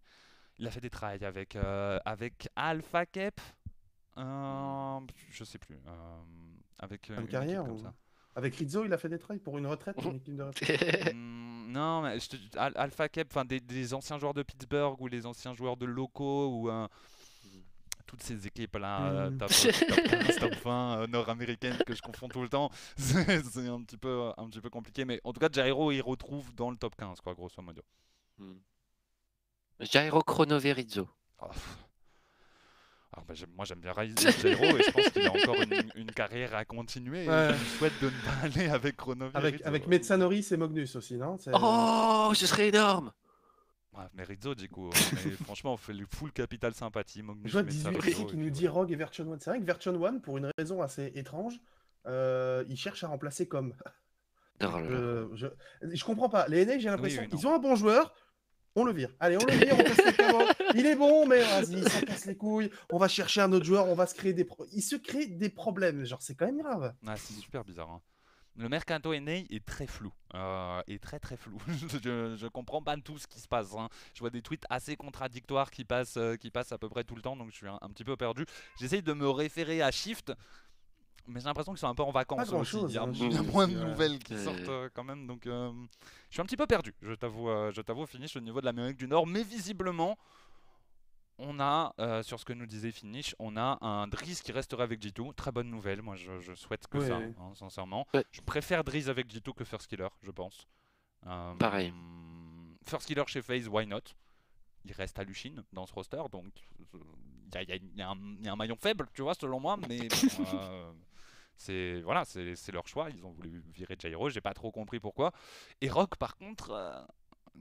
Il 0.58 0.68
a 0.68 0.72
fait 0.72 0.82
des 0.82 0.90
tries 0.90 1.24
avec, 1.24 1.56
euh, 1.56 2.00
avec 2.06 2.50
Alpha 2.56 3.06
Cap. 3.06 3.40
Euh, 4.18 5.00
je 5.32 5.44
sais 5.44 5.58
plus. 5.58 5.76
euh, 5.88 6.20
avec 6.80 7.10
euh, 7.10 7.16
de 7.18 7.22
une 7.22 7.28
carrière 7.28 7.64
comme 7.64 7.76
ou- 7.76 7.80
ça. 7.80 7.94
Avec 8.36 8.56
Rizzo, 8.56 8.86
il 8.86 8.94
a 8.94 8.98
fait 8.98 9.10
des 9.10 9.18
trails 9.20 9.40
pour 9.40 9.58
une 9.58 9.66
retraite, 9.68 9.98
une 10.28 10.36
de 10.38 10.44
retraite. 10.44 11.14
Hmm, 11.14 11.72
non, 11.72 12.02
mais 12.02 12.20
je 12.20 12.30
te- 12.30 12.58
Al- 12.58 12.74
Alpha 12.76 13.10
Cap, 13.10 13.28
enfin 13.32 13.44
des, 13.46 13.60
des 13.60 13.94
anciens 13.94 14.18
joueurs 14.20 14.34
de 14.34 14.44
Pittsburgh 14.44 15.00
ou 15.02 15.08
les 15.08 15.26
anciens 15.26 15.54
joueurs 15.54 15.78
de 15.78 15.86
locaux 15.86 16.48
ou 16.50 16.70
euh, 16.70 16.88
toutes 18.10 18.24
ces 18.24 18.48
équipes 18.48 18.76
là, 18.78 19.30
Mm. 19.30 19.38
top, 19.38 19.50
top 19.88 20.04
15, 20.10 20.36
top 20.38 20.56
20 20.64 20.98
euh, 21.04 21.08
nord-américaines 21.08 21.78
que 21.86 21.94
je 21.94 22.02
confonds 22.02 22.28
tout 22.28 22.42
le 22.42 22.50
temps, 22.50 22.72
c'est 22.98 23.44
c'est 23.46 23.68
un 23.68 23.82
petit 23.84 23.98
peu 23.98 24.32
un 24.36 24.48
petit 24.50 24.60
peu 24.62 24.70
compliqué. 24.72 25.06
Mais 25.06 25.22
en 25.24 25.32
tout 25.32 25.40
cas, 25.40 25.50
Jairo, 25.52 25.92
il 25.92 26.02
retrouve 26.02 26.54
dans 26.56 26.72
le 26.72 26.78
top 26.78 26.96
15 26.96 27.22
quoi, 27.22 27.36
grosso 27.36 27.62
modo. 27.62 27.82
Hmm. 28.40 28.56
Jairo 29.82 30.22
Chronoverizzo. 30.24 31.08
Ah. 31.40 31.50
Alors, 33.14 33.26
bah, 33.26 33.34
moi 33.56 33.66
j'aime 33.66 33.80
bien 33.80 33.94
Jairo 33.94 34.66
et 34.78 34.84
je 34.84 34.92
pense 34.92 35.10
qu'il 35.10 35.26
a 35.26 35.32
encore 35.32 35.62
une, 35.62 35.92
une 35.96 36.12
carrière 36.12 36.54
à 36.56 36.66
continuer. 36.66 37.28
Ouais. 37.28 37.54
Je 37.54 37.78
souhaite 37.78 38.00
de 38.02 38.08
ne 38.08 38.12
pas 38.12 38.46
aller 38.46 38.70
avec 38.70 38.98
Chrono 38.98 39.30
Avec, 39.34 39.62
avec 39.66 39.88
Metsanori 39.88 40.46
et 40.52 40.58
Magnus 40.58 40.96
aussi, 40.96 41.16
non? 41.16 41.38
C'est- 41.38 41.52
Oh, 41.54 42.32
ce 42.36 42.46
serait 42.48 42.70
énorme. 42.70 43.12
Ouais, 43.98 44.04
mais 44.14 44.24
Rizzo, 44.24 44.54
du 44.56 44.70
coup, 44.70 44.90
mais 45.14 45.32
franchement, 45.44 45.74
on 45.74 45.78
fait 45.78 45.94
le 45.94 46.06
full 46.06 46.32
capital 46.32 46.74
sympathie. 46.74 47.24
Je 47.46 47.52
vois 47.52 47.64
Metsa 47.64 47.90
18 47.90 47.98
Rizzo, 48.00 48.10
ici 48.10 48.26
qui 48.28 48.34
et 48.36 48.38
nous 48.38 48.50
dit 48.50 48.68
Rogue 48.68 48.92
et 48.92 48.96
Version 48.96 49.32
1. 49.34 49.40
C'est 49.40 49.50
vrai 49.50 49.60
que 49.60 49.66
Version 49.66 50.06
1, 50.06 50.20
pour 50.20 50.38
une 50.38 50.52
raison 50.58 50.82
assez 50.82 51.12
étrange, 51.16 51.60
euh, 52.06 52.64
il 52.70 52.78
cherche 52.78 53.04
à 53.04 53.08
remplacer 53.08 53.48
comme. 53.48 53.74
Oh. 54.62 54.66
Euh, 54.76 55.30
je, 55.36 55.48
je 55.82 56.04
comprends 56.04 56.28
pas. 56.28 56.46
Les 56.50 56.66
NA, 56.66 56.80
j'ai 56.80 56.90
l'impression 56.90 57.22
oui, 57.22 57.30
qu'ils 57.30 57.48
ont 57.48 57.56
un 57.56 57.60
bon 57.60 57.76
joueur. 57.78 58.14
On 58.76 58.84
le 58.84 58.92
vire. 58.92 59.10
Allez, 59.22 59.38
on 59.38 59.46
le 59.46 59.54
vire, 59.54 59.74
on 59.74 59.78
casse 59.84 60.06
les 60.06 60.12
carottes. 60.14 60.58
Il 60.76 60.86
est 60.86 60.98
bon, 60.98 61.26
mais 61.26 61.40
vas-y, 61.40 61.82
ça 61.90 62.02
casse 62.02 62.26
les 62.26 62.36
couilles. 62.36 62.70
On 62.92 62.98
va 62.98 63.08
chercher 63.08 63.40
un 63.40 63.54
autre 63.54 63.64
joueur, 63.64 63.88
on 63.88 63.96
va 63.96 64.06
se 64.06 64.14
créer 64.16 64.34
des 64.34 64.44
pro- 64.44 64.66
Il 64.74 64.82
se 64.82 64.98
crée 64.98 65.28
des 65.28 65.48
problèmes. 65.48 66.04
Genre, 66.04 66.22
c'est 66.22 66.36
quand 66.36 66.46
même 66.46 66.58
grave. 66.62 66.94
Ah, 67.08 67.16
c'est 67.16 67.36
super 67.36 67.64
bizarre. 67.64 67.90
hein. 67.90 68.02
Le 68.60 68.68
mercato 68.70 69.14
NA 69.14 69.32
est 69.50 69.66
très 69.66 69.88
flou. 69.88 70.12
euh, 70.36 70.82
est 70.88 71.02
très 71.02 71.18
très 71.20 71.38
flou. 71.38 71.58
je, 72.04 72.36
je 72.38 72.48
comprends 72.48 72.82
pas 72.82 72.98
tout 72.98 73.18
ce 73.18 73.26
qui 73.26 73.40
se 73.40 73.48
passe. 73.48 73.74
hein. 73.76 73.88
Je 74.14 74.20
vois 74.20 74.30
des 74.30 74.42
tweets 74.42 74.66
assez 74.70 74.96
contradictoires 74.98 75.72
qui 75.72 75.86
passent, 75.86 76.18
euh, 76.18 76.36
qui 76.36 76.52
passent 76.52 76.72
à 76.74 76.78
peu 76.78 76.90
près 76.90 77.04
tout 77.06 77.16
le 77.16 77.22
temps, 77.22 77.38
donc 77.38 77.52
je 77.52 77.56
suis 77.56 77.68
un, 77.68 77.78
un 77.82 77.90
petit 77.90 78.04
peu 78.04 78.18
perdu. 78.18 78.46
J'essaye 78.80 79.02
de 79.02 79.14
me 79.14 79.30
référer 79.30 79.82
à 79.82 79.92
Shift, 79.92 80.34
mais 81.26 81.40
j'ai 81.40 81.46
l'impression 81.46 81.72
qu'ils 81.72 81.80
sont 81.80 81.88
un 81.88 81.96
peu 81.96 82.04
en 82.04 82.12
vacances 82.12 82.40
aussi. 82.42 82.52
grand-chose, 82.52 82.92
Il 82.92 82.96
y 82.96 82.98
a, 82.98 83.04
hein, 83.04 83.12
il 83.14 83.32
y 83.34 83.38
a 83.38 83.42
moins 83.44 83.68
de 83.68 83.76
nouvelles 83.92 84.20
qui 84.20 84.38
sortent 84.38 84.68
euh, 84.68 84.90
quand 84.94 85.06
même, 85.06 85.26
donc 85.26 85.48
euh, 85.48 85.72
je 86.30 86.34
suis 86.36 86.42
un 86.42 86.46
petit 86.46 86.58
peu 86.58 86.68
perdu. 86.68 86.94
Je 87.02 87.14
t'avoue, 87.14 87.50
euh, 87.50 87.72
je 87.74 87.82
t'avoue, 87.82 88.06
finish 88.08 88.36
au 88.36 88.42
niveau 88.42 88.60
de 88.60 88.66
l'Amérique 88.66 88.98
du 88.98 89.08
Nord, 89.08 89.26
mais 89.26 89.44
visiblement. 89.44 90.18
On 91.42 91.60
a, 91.60 91.94
euh, 92.00 92.22
sur 92.22 92.38
ce 92.40 92.44
que 92.46 92.52
nous 92.54 92.66
disait 92.66 92.92
Finish, 92.92 93.34
on 93.40 93.56
a 93.56 93.78
un 93.82 94.08
Driz 94.08 94.42
qui 94.42 94.52
restera 94.52 94.84
avec 94.84 95.02
G2. 95.02 95.34
Très 95.36 95.52
bonne 95.54 95.70
nouvelle, 95.70 96.02
moi 96.02 96.16
je, 96.18 96.38
je 96.40 96.54
souhaite 96.54 96.86
que 96.88 97.00
ça, 97.08 97.16
hein, 97.18 97.52
sincèrement. 97.56 98.06
Ouais. 98.14 98.26
Je 98.32 98.42
préfère 98.42 98.84
Driz 98.84 99.10
avec 99.10 99.28
G2 99.34 99.54
que 99.54 99.64
First 99.64 99.88
Killer, 99.88 100.10
je 100.22 100.32
pense. 100.32 100.68
Euh, 101.28 101.54
Pareil. 101.56 101.94
First 102.86 103.08
Killer 103.08 103.24
chez 103.28 103.42
FaZe, 103.42 103.68
why 103.70 103.88
not? 103.88 104.02
Il 104.86 104.92
reste 104.94 105.18
à 105.20 105.24
Luchin 105.24 105.56
dans 105.74 105.86
ce 105.86 105.94
roster, 105.94 106.22
donc 106.32 106.52
il 106.94 107.00
y, 107.54 107.58
a- 107.58 107.76
y 107.76 107.82
y 107.96 108.02
un- 108.02 108.16
il 108.40 108.46
y 108.46 108.48
a 108.50 108.54
un 108.54 108.56
maillon 108.56 108.76
faible, 108.78 109.08
tu 109.14 109.22
vois, 109.22 109.34
selon 109.34 109.60
moi, 109.60 109.78
mais 109.78 110.00
bon, 110.38 110.46
euh, 110.60 110.92
c'est 111.56 112.02
voilà, 112.02 112.26
c'est 112.26 112.72
leur 112.72 112.88
choix. 112.88 113.10
Ils 113.10 113.26
ont 113.26 113.32
voulu 113.32 113.62
virer 113.74 113.96
Jairo, 114.00 114.30
j'ai 114.30 114.42
pas 114.42 114.54
trop 114.54 114.72
compris 114.72 115.00
pourquoi. 115.00 115.32
Et 115.82 115.90
Rock, 115.90 116.16
par 116.18 116.36
contre, 116.38 116.72
euh, 116.72 117.02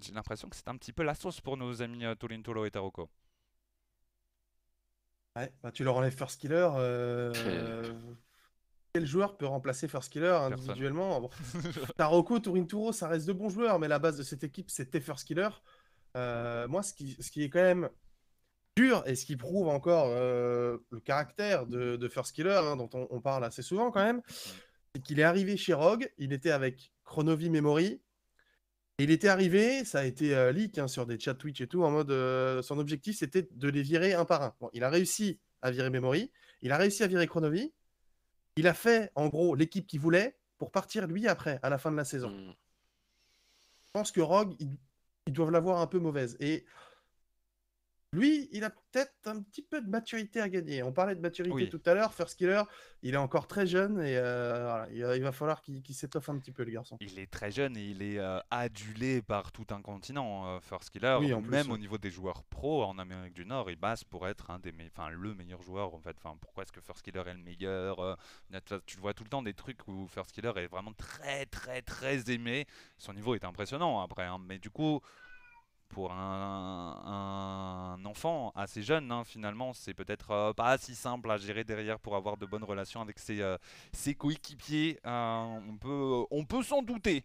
j'ai 0.00 0.12
l'impression 0.12 0.48
que 0.48 0.56
c'est 0.56 0.68
un 0.68 0.76
petit 0.76 0.92
peu 0.92 1.02
la 1.02 1.14
sauce 1.14 1.40
pour 1.40 1.56
nos 1.56 1.80
amis 1.82 2.04
Tolintolo 2.18 2.64
et 2.64 2.70
Taroko. 2.70 3.08
Ouais, 5.38 5.52
bah, 5.62 5.70
tu 5.72 5.84
leur 5.84 5.96
enlèves 5.96 6.16
First 6.16 6.40
Killer. 6.40 6.68
euh, 6.76 7.32
Quel 8.92 9.06
joueur 9.06 9.36
peut 9.36 9.46
remplacer 9.46 9.86
First 9.88 10.12
Killer 10.12 10.28
individuellement? 10.52 11.20
Bon, 11.20 11.30
Taroko, 11.96 12.40
Turinturo, 12.40 12.92
ça 12.92 13.08
reste 13.08 13.26
de 13.26 13.32
bons 13.32 13.48
joueurs, 13.48 13.78
mais 13.78 13.88
la 13.88 13.98
base 13.98 14.16
de 14.16 14.22
cette 14.22 14.42
équipe, 14.44 14.70
c'était 14.70 15.00
First 15.00 15.26
Killer. 15.26 15.48
Euh, 16.16 16.66
moi, 16.68 16.82
ce 16.82 16.92
qui, 16.94 17.16
ce 17.20 17.30
qui 17.30 17.44
est 17.44 17.50
quand 17.50 17.62
même 17.62 17.88
dur 18.76 19.02
et 19.06 19.14
ce 19.14 19.26
qui 19.26 19.36
prouve 19.36 19.68
encore 19.68 20.06
euh, 20.08 20.78
le 20.90 21.00
caractère 21.00 21.66
de, 21.66 21.96
de 21.96 22.08
First 22.08 22.32
Killer, 22.34 22.60
hein, 22.64 22.76
dont 22.76 22.88
on, 22.94 23.06
on 23.10 23.20
parle 23.20 23.44
assez 23.44 23.62
souvent 23.62 23.90
quand 23.90 24.02
même, 24.02 24.22
c'est 24.94 25.02
qu'il 25.02 25.20
est 25.20 25.24
arrivé 25.24 25.56
chez 25.56 25.74
Rogue, 25.74 26.10
il 26.18 26.32
était 26.32 26.50
avec 26.50 26.92
Chronovi 27.04 27.50
Memory. 27.50 28.00
Et 28.98 29.04
il 29.04 29.10
était 29.10 29.28
arrivé, 29.28 29.84
ça 29.84 30.00
a 30.00 30.04
été 30.04 30.34
euh, 30.34 30.50
leak 30.50 30.78
hein, 30.78 30.88
sur 30.88 31.06
des 31.06 31.18
chats 31.20 31.34
Twitch 31.34 31.60
et 31.60 31.68
tout, 31.68 31.84
en 31.84 31.90
mode 31.90 32.10
euh, 32.10 32.62
son 32.62 32.78
objectif 32.78 33.16
c'était 33.16 33.48
de 33.50 33.68
les 33.68 33.82
virer 33.82 34.12
un 34.14 34.24
par 34.24 34.42
un. 34.42 34.54
Bon, 34.60 34.70
il 34.72 34.82
a 34.82 34.90
réussi 34.90 35.38
à 35.62 35.70
virer 35.70 35.88
Memory, 35.90 36.32
il 36.62 36.72
a 36.72 36.76
réussi 36.76 37.04
à 37.04 37.06
virer 37.06 37.28
Chronovi, 37.28 37.72
il 38.56 38.66
a 38.66 38.74
fait 38.74 39.12
en 39.14 39.28
gros 39.28 39.54
l'équipe 39.54 39.86
qu'il 39.86 40.00
voulait 40.00 40.36
pour 40.58 40.72
partir 40.72 41.06
lui 41.06 41.28
après, 41.28 41.60
à 41.62 41.70
la 41.70 41.78
fin 41.78 41.92
de 41.92 41.96
la 41.96 42.04
saison. 42.04 42.30
Hmm. 42.30 42.54
Je 43.86 43.90
pense 43.92 44.10
que 44.10 44.20
Rogue, 44.20 44.54
ils, 44.58 44.76
ils 45.28 45.32
doivent 45.32 45.52
l'avoir 45.52 45.78
un 45.78 45.86
peu 45.86 46.00
mauvaise. 46.00 46.36
Et 46.40 46.66
lui, 48.14 48.48
il 48.52 48.64
a 48.64 48.70
peut-être 48.70 49.12
un 49.26 49.42
petit 49.42 49.60
peu 49.60 49.82
de 49.82 49.88
maturité 49.88 50.40
à 50.40 50.48
gagner. 50.48 50.82
On 50.82 50.92
parlait 50.92 51.14
de 51.14 51.20
maturité 51.20 51.54
Oui. 51.54 51.68
tout 51.68 51.82
à 51.84 51.92
l'heure. 51.92 52.14
First 52.14 52.38
Killer, 52.38 52.62
il 53.02 53.12
est 53.12 53.18
encore 53.18 53.46
très 53.46 53.66
jeune 53.66 54.00
et 54.00 54.16
euh, 54.16 54.86
voilà, 54.92 55.14
il, 55.16 55.22
va- 55.22 55.30
falloir 55.32 55.60
qu'il 55.60 55.82
s'étoffe 55.94 56.30
un 56.30 56.38
petit 56.38 56.50
peu, 56.50 56.64
le 56.64 56.70
garçon. 56.70 56.96
Il 57.00 57.18
est 57.18 57.30
très 57.30 57.50
jeune 57.50 57.76
et 57.76 57.84
il 57.84 58.00
est 58.00 58.18
euh, 58.18 58.40
adulé 58.50 59.20
par 59.20 59.52
tout 59.52 59.66
un 59.70 59.82
continent, 59.82 60.46
euh, 60.46 60.60
First 60.60 60.88
Killer. 60.88 61.18
Oui, 61.20 61.34
en 61.34 61.42
plus, 61.42 61.50
Même 61.50 61.70
au 61.70 61.76
niveau 61.76 61.98
des 61.98 62.10
joueurs 62.10 62.44
pro 62.44 62.82
en 62.82 62.98
Amérique 62.98 63.34
du 63.34 63.44
Nord, 63.44 63.70
il 63.70 63.76
passe 63.78 64.04
pour 64.04 64.26
être 64.26 64.50
un 64.50 64.58
des 64.58 64.72
me- 64.72 64.88
le 65.10 65.34
meilleur 65.34 65.60
joueur 65.60 65.94
en 65.94 66.00
fait. 66.00 66.16
Pourquoi 66.40 66.62
est-ce 66.62 66.72
que 66.72 66.80
First 66.80 67.02
Killer 67.02 67.22
est 67.26 67.34
le 67.34 67.42
meilleur 67.42 68.00
euh, 68.00 68.14
tu- 68.64 68.74
Tu 68.86 68.96
vois 68.98 69.12
tout 69.12 69.24
le 69.24 69.28
temps 69.30 69.42
des 69.42 69.54
trucs 69.54 69.86
où 69.86 70.06
First 70.08 70.32
Killer 70.32 70.52
est 70.56 70.66
vraiment 70.68 70.94
très 70.94 71.44
très 71.44 71.82
très 71.82 72.30
aimé. 72.30 72.66
Son 72.96 73.12
niveau 73.12 73.34
est 73.34 73.44
impressionnant 73.44 74.00
après, 74.00 74.24
hein. 74.24 74.38
mais 74.48 74.58
du 74.58 74.70
coup. 74.70 75.02
Pour 75.88 76.12
un, 76.12 77.96
un 77.98 78.04
enfant 78.04 78.52
assez 78.54 78.82
jeune, 78.82 79.10
hein, 79.10 79.24
finalement, 79.24 79.72
c'est 79.72 79.94
peut-être 79.94 80.30
euh, 80.30 80.52
pas 80.52 80.76
si 80.76 80.94
simple 80.94 81.30
à 81.30 81.38
gérer 81.38 81.64
derrière 81.64 81.98
pour 81.98 82.14
avoir 82.14 82.36
de 82.36 82.44
bonnes 82.44 82.64
relations 82.64 83.00
avec 83.00 83.18
ses, 83.18 83.40
euh, 83.40 83.56
ses 83.92 84.14
coéquipiers. 84.14 85.00
Euh, 85.06 85.58
on 85.68 85.76
peut, 85.78 86.26
on 86.30 86.44
peut 86.44 86.62
s'en 86.62 86.82
douter. 86.82 87.24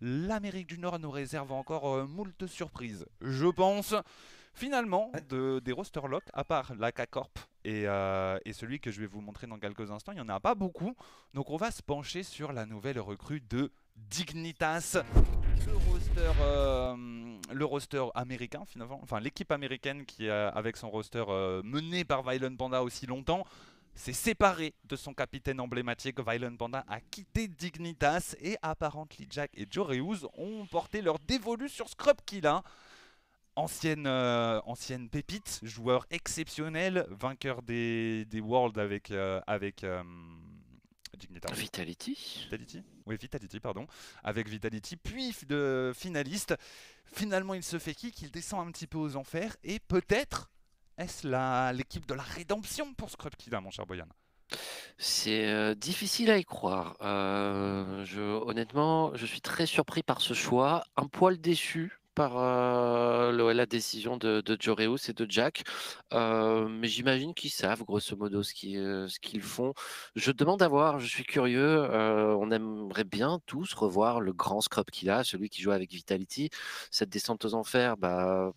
L'Amérique 0.00 0.68
du 0.68 0.78
Nord 0.78 1.00
nous 1.00 1.10
réserve 1.10 1.50
encore 1.50 2.06
moult 2.06 2.46
surprises, 2.46 3.04
je 3.20 3.46
pense. 3.46 3.94
Finalement, 4.54 5.10
de, 5.28 5.60
des 5.64 5.72
roster 5.72 6.00
lock, 6.08 6.24
à 6.32 6.44
part 6.44 6.72
l'AK 6.76 7.10
Corp 7.10 7.38
et, 7.64 7.82
et 7.82 8.52
celui 8.52 8.80
que 8.80 8.90
je 8.90 9.00
vais 9.00 9.06
vous 9.06 9.20
montrer 9.20 9.46
dans 9.46 9.58
quelques 9.58 9.90
instants, 9.90 10.12
il 10.12 10.16
n'y 10.16 10.20
en 10.20 10.28
a 10.28 10.40
pas 10.40 10.54
beaucoup. 10.54 10.94
Donc 11.34 11.50
on 11.50 11.56
va 11.56 11.70
se 11.72 11.82
pencher 11.82 12.22
sur 12.22 12.52
la 12.52 12.64
nouvelle 12.64 12.98
recrue 13.00 13.40
de 13.40 13.72
Dignitas. 14.10 15.02
Le 15.66 15.74
roster, 15.74 16.32
euh, 16.40 16.96
le 17.52 17.64
roster 17.64 18.04
américain 18.14 18.64
finalement, 18.66 19.00
enfin 19.02 19.20
l'équipe 19.20 19.50
américaine 19.52 20.06
qui 20.06 20.28
avec 20.30 20.76
son 20.76 20.90
roster 20.90 21.24
euh, 21.28 21.62
mené 21.64 22.04
par 22.04 22.22
Violent 22.22 22.56
Panda 22.56 22.82
aussi 22.82 23.06
longtemps, 23.06 23.44
s'est 23.94 24.12
séparé 24.12 24.74
de 24.84 24.96
son 24.96 25.12
capitaine 25.12 25.60
emblématique. 25.60 26.20
Violent 26.20 26.56
Panda 26.56 26.84
a 26.88 27.00
quitté 27.00 27.48
Dignitas 27.48 28.34
et 28.40 28.56
apparently 28.62 29.26
Jack 29.28 29.50
et 29.54 29.66
Joe 29.70 29.88
Reus 29.88 30.26
ont 30.36 30.66
porté 30.66 31.02
leur 31.02 31.18
dévolu 31.18 31.68
sur 31.68 31.88
Scrub 31.88 32.16
Killa. 32.24 32.62
Ancienne, 33.56 34.06
euh, 34.06 34.60
ancienne 34.66 35.08
pépite, 35.08 35.58
joueur 35.64 36.06
exceptionnel, 36.10 37.04
vainqueur 37.10 37.60
des, 37.62 38.24
des 38.26 38.40
Worlds 38.40 38.78
avec, 38.78 39.12
avec 39.48 39.84
Vitality 41.26 42.16
Vitality 42.44 42.82
Oui, 43.06 43.16
Vitality, 43.20 43.60
pardon. 43.60 43.86
Avec 44.22 44.48
Vitality, 44.48 44.96
puis 44.96 45.34
de 45.46 45.92
finaliste. 45.94 46.54
Finalement, 47.06 47.54
il 47.54 47.62
se 47.62 47.78
fait 47.78 47.94
kick, 47.94 48.20
il 48.22 48.30
descend 48.30 48.66
un 48.66 48.70
petit 48.70 48.86
peu 48.86 48.98
aux 48.98 49.16
enfers, 49.16 49.56
et 49.64 49.78
peut-être 49.80 50.50
est-ce 50.98 51.26
la- 51.26 51.72
l'équipe 51.72 52.06
de 52.06 52.14
la 52.14 52.22
rédemption 52.22 52.92
pour 52.94 53.08
Scrub 53.10 53.34
Killa, 53.36 53.60
mon 53.60 53.70
cher 53.70 53.86
Boyan? 53.86 54.06
C'est 54.96 55.46
euh, 55.46 55.74
difficile 55.74 56.30
à 56.30 56.38
y 56.38 56.44
croire. 56.44 56.96
Euh, 57.02 58.04
je, 58.04 58.20
honnêtement, 58.20 59.14
je 59.14 59.26
suis 59.26 59.40
très 59.40 59.66
surpris 59.66 60.02
par 60.02 60.20
ce 60.20 60.34
choix, 60.34 60.84
un 60.96 61.06
poil 61.06 61.38
déçu 61.38 61.98
par 62.18 62.36
euh, 62.38 63.54
la 63.54 63.66
décision 63.66 64.16
de, 64.16 64.40
de 64.40 64.56
Joe 64.58 64.76
Reus 64.76 65.08
et 65.08 65.12
de 65.12 65.26
Jack, 65.30 65.62
Euh, 66.12 66.66
mais 66.68 66.88
j'imagine 66.88 67.34
qu'ils 67.34 67.50
savent 67.50 67.84
grosso 67.84 68.16
modo 68.16 68.42
ce 68.42 68.54
qu'ils 68.54 68.78
euh, 68.78 69.08
ce 69.08 69.20
qu'ils 69.20 69.42
font. 69.42 69.72
Je 70.16 70.32
demande 70.32 70.62
à 70.62 70.68
voir, 70.68 70.98
je 71.00 71.06
suis 71.06 71.24
curieux. 71.24 71.88
on 72.42 72.50
aimerait 72.50 73.04
bien 73.04 73.40
tous 73.46 73.72
revoir 73.74 74.20
le 74.20 74.32
grand 74.32 74.60
scrub 74.60 74.86
qu'il 74.90 75.10
a, 75.10 75.22
celui 75.24 75.48
qui 75.50 75.62
joue 75.62 75.70
avec 75.72 75.92
Vitality. 75.92 76.50
Cette 76.90 77.10
descente 77.10 77.44
aux 77.44 77.54
enfers, 77.54 77.96
bah, 77.96 78.52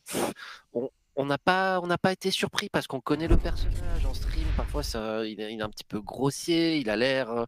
on, 0.73 0.89
on 1.15 1.25
n'a 1.25 1.37
pas, 1.37 1.79
on 1.81 1.87
n'a 1.87 1.97
pas 1.97 2.11
été 2.11 2.31
surpris 2.31 2.69
parce 2.69 2.87
qu'on 2.87 3.01
connaît 3.01 3.27
le 3.27 3.37
personnage 3.37 4.05
en 4.05 4.13
stream. 4.13 4.45
Parfois, 4.55 4.83
ça, 4.83 5.25
il, 5.25 5.39
est, 5.41 5.53
il 5.53 5.59
est 5.59 5.63
un 5.63 5.69
petit 5.69 5.83
peu 5.83 5.99
grossier. 6.01 6.77
Il 6.77 6.89
a 6.89 6.95
l'air. 6.95 7.29
euh, 7.31 7.45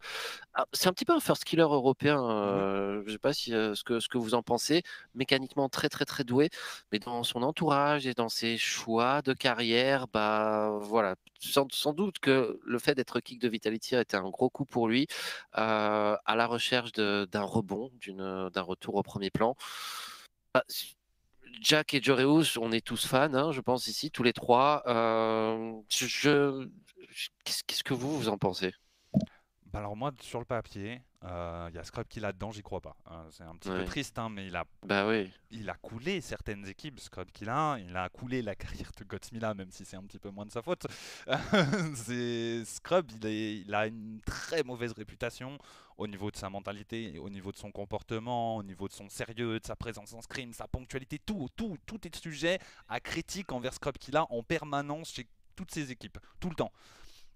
ah, 0.53 0.65
c'est 0.73 0.87
un 0.87 0.93
petit 0.93 1.05
peu 1.05 1.13
un 1.13 1.19
first 1.19 1.43
killer 1.45 1.63
européen. 1.63 2.21
euh, 2.29 3.03
Je 3.05 3.11
sais 3.13 3.17
pas 3.19 3.33
si 3.33 3.53
euh, 3.53 3.75
ce 3.75 3.83
que 3.83 3.99
ce 3.99 4.07
que 4.09 4.17
vous 4.17 4.33
en 4.35 4.43
pensez. 4.43 4.83
Mécaniquement 5.15 5.69
très 5.69 5.89
très 5.89 6.05
très 6.05 6.23
doué, 6.23 6.49
mais 6.91 6.99
dans 6.99 7.23
son 7.23 7.43
entourage 7.43 8.05
et 8.07 8.13
dans 8.13 8.29
ses 8.29 8.57
choix 8.57 9.21
de 9.21 9.33
carrière, 9.33 10.07
bah 10.07 10.77
voilà. 10.81 11.15
Sans, 11.39 11.67
sans 11.71 11.93
doute 11.93 12.19
que 12.19 12.59
le 12.65 12.79
fait 12.79 12.95
d'être 12.95 13.19
kick 13.19 13.39
de 13.39 13.49
Vitality 13.49 13.95
a 13.95 14.01
été 14.01 14.15
un 14.17 14.29
gros 14.29 14.49
coup 14.49 14.65
pour 14.65 14.87
lui, 14.87 15.07
à 15.53 16.35
la 16.35 16.47
recherche 16.47 16.93
d'un 16.93 17.41
rebond, 17.43 17.91
d'un 18.07 18.61
retour 18.61 18.95
au 18.95 19.03
premier 19.03 19.29
plan. 19.29 19.55
Bah, 20.53 20.63
Jack 21.61 21.93
et 21.93 22.01
Joreus, 22.01 22.57
on 22.59 22.71
est 22.71 22.85
tous 22.85 23.05
fans, 23.07 23.33
hein, 23.33 23.51
je 23.51 23.61
pense 23.61 23.87
ici, 23.87 24.11
tous 24.11 24.23
les 24.23 24.33
trois. 24.33 24.83
Euh, 24.87 25.73
je, 25.89 26.05
je- 26.07 26.67
qu'est-ce, 27.45 27.83
que 27.83 27.93
vous, 27.93 28.17
vous 28.17 28.29
en 28.29 28.37
pensez? 28.37 28.73
Alors 29.79 29.95
moi, 29.95 30.11
sur 30.21 30.39
le 30.39 30.45
papier, 30.45 31.01
euh, 31.23 31.67
il 31.71 31.75
y 31.75 31.79
a 31.79 31.83
Scrub 31.83 32.07
Killa 32.07 32.31
dedans, 32.33 32.51
j'y 32.51 32.61
crois 32.61 32.81
pas. 32.81 32.95
Hein, 33.05 33.25
c'est 33.31 33.43
un 33.43 33.55
petit 33.55 33.69
peu 33.69 33.85
triste, 33.85 34.19
hein, 34.19 34.29
mais 34.29 34.47
il 34.47 34.55
a, 34.55 34.65
Bah 34.85 35.07
oui. 35.07 35.31
il 35.51 35.69
a 35.69 35.73
coulé 35.75 36.19
certaines 36.21 36.67
équipes, 36.67 36.99
Scrub 36.99 37.31
Killa. 37.31 37.77
Il 37.79 37.95
a 37.95 38.09
coulé 38.09 38.41
la 38.41 38.55
carrière 38.55 38.91
de 38.97 39.03
Godsmila, 39.05 39.53
même 39.53 39.71
si 39.71 39.85
c'est 39.85 39.95
un 39.95 40.03
petit 40.03 40.19
peu 40.19 40.29
moins 40.29 40.45
de 40.45 40.51
sa 40.51 40.61
faute. 40.61 40.85
c'est 41.95 42.63
Scrub, 42.65 43.09
il, 43.11 43.25
est- 43.25 43.57
il 43.59 43.73
a 43.73 43.87
une 43.87 44.19
très 44.25 44.63
mauvaise 44.63 44.91
réputation 44.93 45.57
au 45.97 46.07
niveau 46.07 46.31
de 46.31 46.35
sa 46.35 46.49
mentalité, 46.49 47.17
au 47.19 47.29
niveau 47.29 47.51
de 47.51 47.57
son 47.57 47.71
comportement, 47.71 48.57
au 48.57 48.63
niveau 48.63 48.87
de 48.87 48.93
son 48.93 49.09
sérieux, 49.09 49.59
de 49.59 49.65
sa 49.65 49.75
présence 49.75 50.13
en 50.13 50.21
scrim, 50.21 50.51
sa 50.53 50.67
ponctualité, 50.67 51.19
tout, 51.19 51.47
tout, 51.55 51.77
tout 51.85 52.05
est 52.07 52.15
sujet 52.15 52.59
à 52.89 52.99
critique 52.99 53.51
envers 53.51 53.73
Scrub 53.73 53.97
Killa 53.97 54.25
en 54.29 54.43
permanence 54.43 55.11
chez 55.13 55.27
toutes 55.55 55.71
ses 55.71 55.91
équipes, 55.91 56.17
tout 56.39 56.49
le 56.49 56.55
temps. 56.55 56.71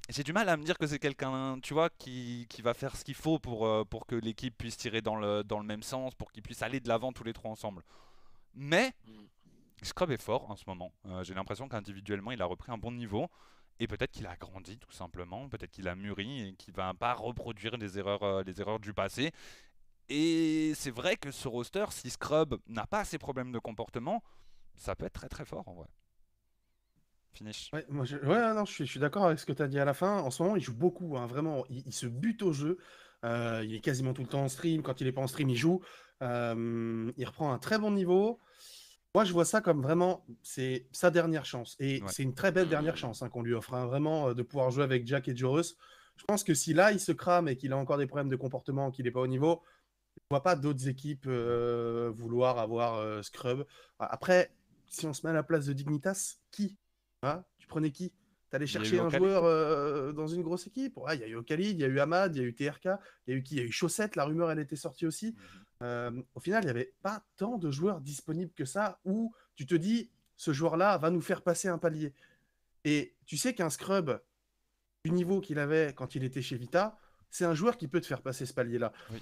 J'ai 0.09 0.23
du 0.23 0.31
mal 0.31 0.47
à 0.47 0.55
me 0.55 0.63
dire 0.63 0.77
que 0.77 0.87
c'est 0.87 0.99
quelqu'un, 0.99 1.59
tu 1.59 1.73
vois, 1.73 1.89
qui, 1.89 2.45
qui 2.49 2.61
va 2.61 2.73
faire 2.73 2.95
ce 2.95 3.03
qu'il 3.03 3.15
faut 3.15 3.39
pour, 3.39 3.65
euh, 3.67 3.83
pour 3.83 4.05
que 4.05 4.15
l'équipe 4.15 4.57
puisse 4.57 4.77
tirer 4.77 5.01
dans 5.01 5.17
le, 5.17 5.43
dans 5.43 5.59
le 5.59 5.65
même 5.65 5.83
sens, 5.83 6.15
pour 6.15 6.31
qu'ils 6.31 6.43
puissent 6.43 6.61
aller 6.61 6.79
de 6.79 6.87
l'avant 6.87 7.11
tous 7.11 7.23
les 7.23 7.33
trois 7.33 7.51
ensemble. 7.51 7.83
Mais. 8.53 8.93
Scrub 9.83 10.09
est 10.09 10.21
fort 10.21 10.49
en 10.49 10.55
ce 10.55 10.63
moment. 10.65 10.91
Euh, 11.05 11.23
J'ai 11.23 11.35
l'impression 11.35 11.67
qu'individuellement, 11.67 12.31
il 12.31 12.41
a 12.41 12.45
repris 12.45 12.71
un 12.71 12.77
bon 12.77 12.91
niveau. 12.91 13.27
Et 13.79 13.87
peut-être 13.87 14.11
qu'il 14.11 14.25
a 14.25 14.35
grandi 14.35 14.79
tout 14.79 14.91
simplement, 14.91 15.47
peut-être 15.49 15.69
qu'il 15.69 15.87
a 15.87 15.93
mûri 15.95 16.47
et 16.47 16.53
qu'il 16.53 16.73
va 16.73 16.93
pas 16.95 17.13
reproduire 17.13 17.77
les 17.77 17.99
erreurs, 17.99 18.23
euh, 18.23 18.43
les 18.43 18.59
erreurs 18.59 18.79
du 18.79 18.93
passé. 18.93 19.31
Et 20.09 20.73
c'est 20.73 20.89
vrai 20.89 21.15
que 21.15 21.31
ce 21.31 21.47
roster, 21.47 21.85
si 21.91 22.09
Scrub 22.09 22.57
n'a 22.67 22.87
pas 22.87 23.05
ces 23.05 23.19
problèmes 23.19 23.51
de 23.51 23.59
comportement, 23.59 24.23
ça 24.75 24.95
peut 24.95 25.05
être 25.05 25.13
très 25.13 25.29
très 25.29 25.45
fort 25.45 25.67
en 25.67 25.75
vrai. 25.75 25.87
Finish. 27.37 27.69
Ouais, 27.73 27.85
moi, 27.89 28.05
je... 28.05 28.17
ouais, 28.17 28.53
non, 28.53 28.65
je 28.65 28.71
suis, 28.71 28.85
je 28.85 28.91
suis 28.91 28.99
d'accord 28.99 29.25
avec 29.25 29.39
ce 29.39 29.45
que 29.45 29.53
tu 29.53 29.61
as 29.61 29.67
dit 29.67 29.79
à 29.79 29.85
la 29.85 29.93
fin. 29.93 30.19
En 30.19 30.31
ce 30.31 30.41
moment, 30.43 30.55
il 30.55 30.61
joue 30.61 30.73
beaucoup, 30.73 31.17
hein, 31.17 31.27
vraiment. 31.27 31.65
Il, 31.69 31.83
il 31.85 31.93
se 31.93 32.07
bute 32.07 32.41
au 32.41 32.51
jeu. 32.53 32.77
Euh, 33.25 33.63
il 33.65 33.73
est 33.75 33.79
quasiment 33.79 34.13
tout 34.13 34.21
le 34.21 34.27
temps 34.27 34.43
en 34.43 34.49
stream. 34.49 34.81
Quand 34.83 35.01
il 35.01 35.05
n'est 35.05 35.11
pas 35.11 35.21
en 35.21 35.27
stream, 35.27 35.49
il 35.49 35.55
joue. 35.55 35.81
Euh, 36.23 37.11
il 37.15 37.25
reprend 37.25 37.51
un 37.53 37.59
très 37.59 37.77
bon 37.77 37.91
niveau. 37.91 38.39
Moi, 39.15 39.23
je 39.23 39.33
vois 39.33 39.45
ça 39.45 39.61
comme 39.61 39.81
vraiment, 39.81 40.25
c'est 40.43 40.87
sa 40.91 41.09
dernière 41.11 41.45
chance. 41.45 41.75
Et 41.79 42.01
Ouais. 42.01 42.07
c'est 42.07 42.23
une 42.23 42.35
très 42.35 42.51
belle 42.51 42.69
dernière 42.69 42.97
chance 42.97 43.21
hein, 43.23 43.29
qu'on 43.29 43.41
lui 43.41 43.53
offre, 43.53 43.73
hein, 43.73 43.85
vraiment, 43.85 44.29
euh, 44.29 44.33
de 44.33 44.43
pouvoir 44.43 44.69
jouer 44.69 44.83
avec 44.83 45.07
Jack 45.07 45.27
et 45.27 45.35
Jorus. 45.35 45.75
Je 46.17 46.23
pense 46.25 46.43
que 46.43 46.53
si 46.53 46.73
là, 46.73 46.91
il 46.91 46.99
se 46.99 47.11
crame 47.11 47.47
et 47.47 47.55
qu'il 47.55 47.73
a 47.73 47.77
encore 47.77 47.97
des 47.97 48.07
problèmes 48.07 48.29
de 48.29 48.35
comportement, 48.35 48.91
qu'il 48.91 49.05
n'est 49.05 49.11
pas 49.11 49.21
au 49.21 49.27
niveau, 49.27 49.61
je 50.15 50.21
ne 50.31 50.35
vois 50.37 50.43
pas 50.43 50.55
d'autres 50.55 50.87
équipes 50.87 51.25
euh, 51.27 52.11
vouloir 52.13 52.59
avoir 52.59 53.23
Scrub. 53.23 53.65
Après, 53.99 54.51
si 54.87 55.05
on 55.05 55.13
se 55.13 55.25
met 55.25 55.31
à 55.31 55.33
la 55.33 55.43
place 55.43 55.65
de 55.65 55.73
Dignitas, 55.73 56.37
qui? 56.51 56.75
Hein 57.23 57.43
Tu 57.57 57.67
prenais 57.67 57.91
qui? 57.91 58.13
T'allais 58.49 58.67
chercher 58.67 58.99
un 58.99 59.09
joueur 59.09 59.43
euh, 59.43 60.13
dans 60.13 60.27
une 60.27 60.41
grosse 60.41 60.67
équipe? 60.67 60.95
Ouais, 60.97 61.15
Il 61.15 61.21
y 61.21 61.23
a 61.23 61.27
eu 61.27 61.35
Ocalid, 61.35 61.77
il 61.77 61.81
y 61.81 61.83
a 61.83 61.87
eu 61.87 61.99
Ahmad, 61.99 62.35
il 62.35 62.41
y 62.41 62.45
a 62.45 62.47
eu 62.47 62.53
TRK, 62.53 62.85
il 63.27 63.31
y 63.31 63.33
a 63.33 63.35
eu 63.35 63.43
qui? 63.43 63.55
Il 63.55 63.57
y 63.59 63.61
a 63.61 63.65
eu 63.65 63.71
Chaussette, 63.71 64.15
la 64.15 64.23
rumeur 64.23 64.49
elle 64.51 64.59
était 64.59 64.77
sortie 64.77 65.05
aussi. 65.05 65.35
Euh, 65.83 66.11
au 66.33 66.39
final, 66.39 66.63
il 66.63 66.67
n'y 66.67 66.71
avait 66.71 66.93
pas 67.01 67.23
tant 67.35 67.57
de 67.57 67.69
joueurs 67.71 67.99
disponibles 67.99 68.53
que 68.53 68.65
ça 68.65 68.99
où 69.03 69.33
tu 69.55 69.65
te 69.65 69.75
dis 69.75 70.09
ce 70.37 70.53
joueur-là 70.53 70.97
va 70.97 71.09
nous 71.09 71.21
faire 71.21 71.41
passer 71.41 71.67
un 71.67 71.77
palier. 71.77 72.13
Et 72.85 73.15
tu 73.25 73.37
sais 73.37 73.53
qu'un 73.53 73.69
scrub 73.69 74.21
du 75.03 75.11
niveau 75.11 75.41
qu'il 75.41 75.59
avait 75.59 75.93
quand 75.93 76.15
il 76.15 76.23
était 76.23 76.41
chez 76.41 76.57
Vita, 76.57 76.97
c'est 77.29 77.45
un 77.45 77.53
joueur 77.53 77.77
qui 77.77 77.87
peut 77.87 77.99
te 77.99 78.07
faire 78.07 78.21
passer 78.21 78.45
ce 78.45 78.53
palier-là. 78.53 78.93
Mm. 79.11 79.17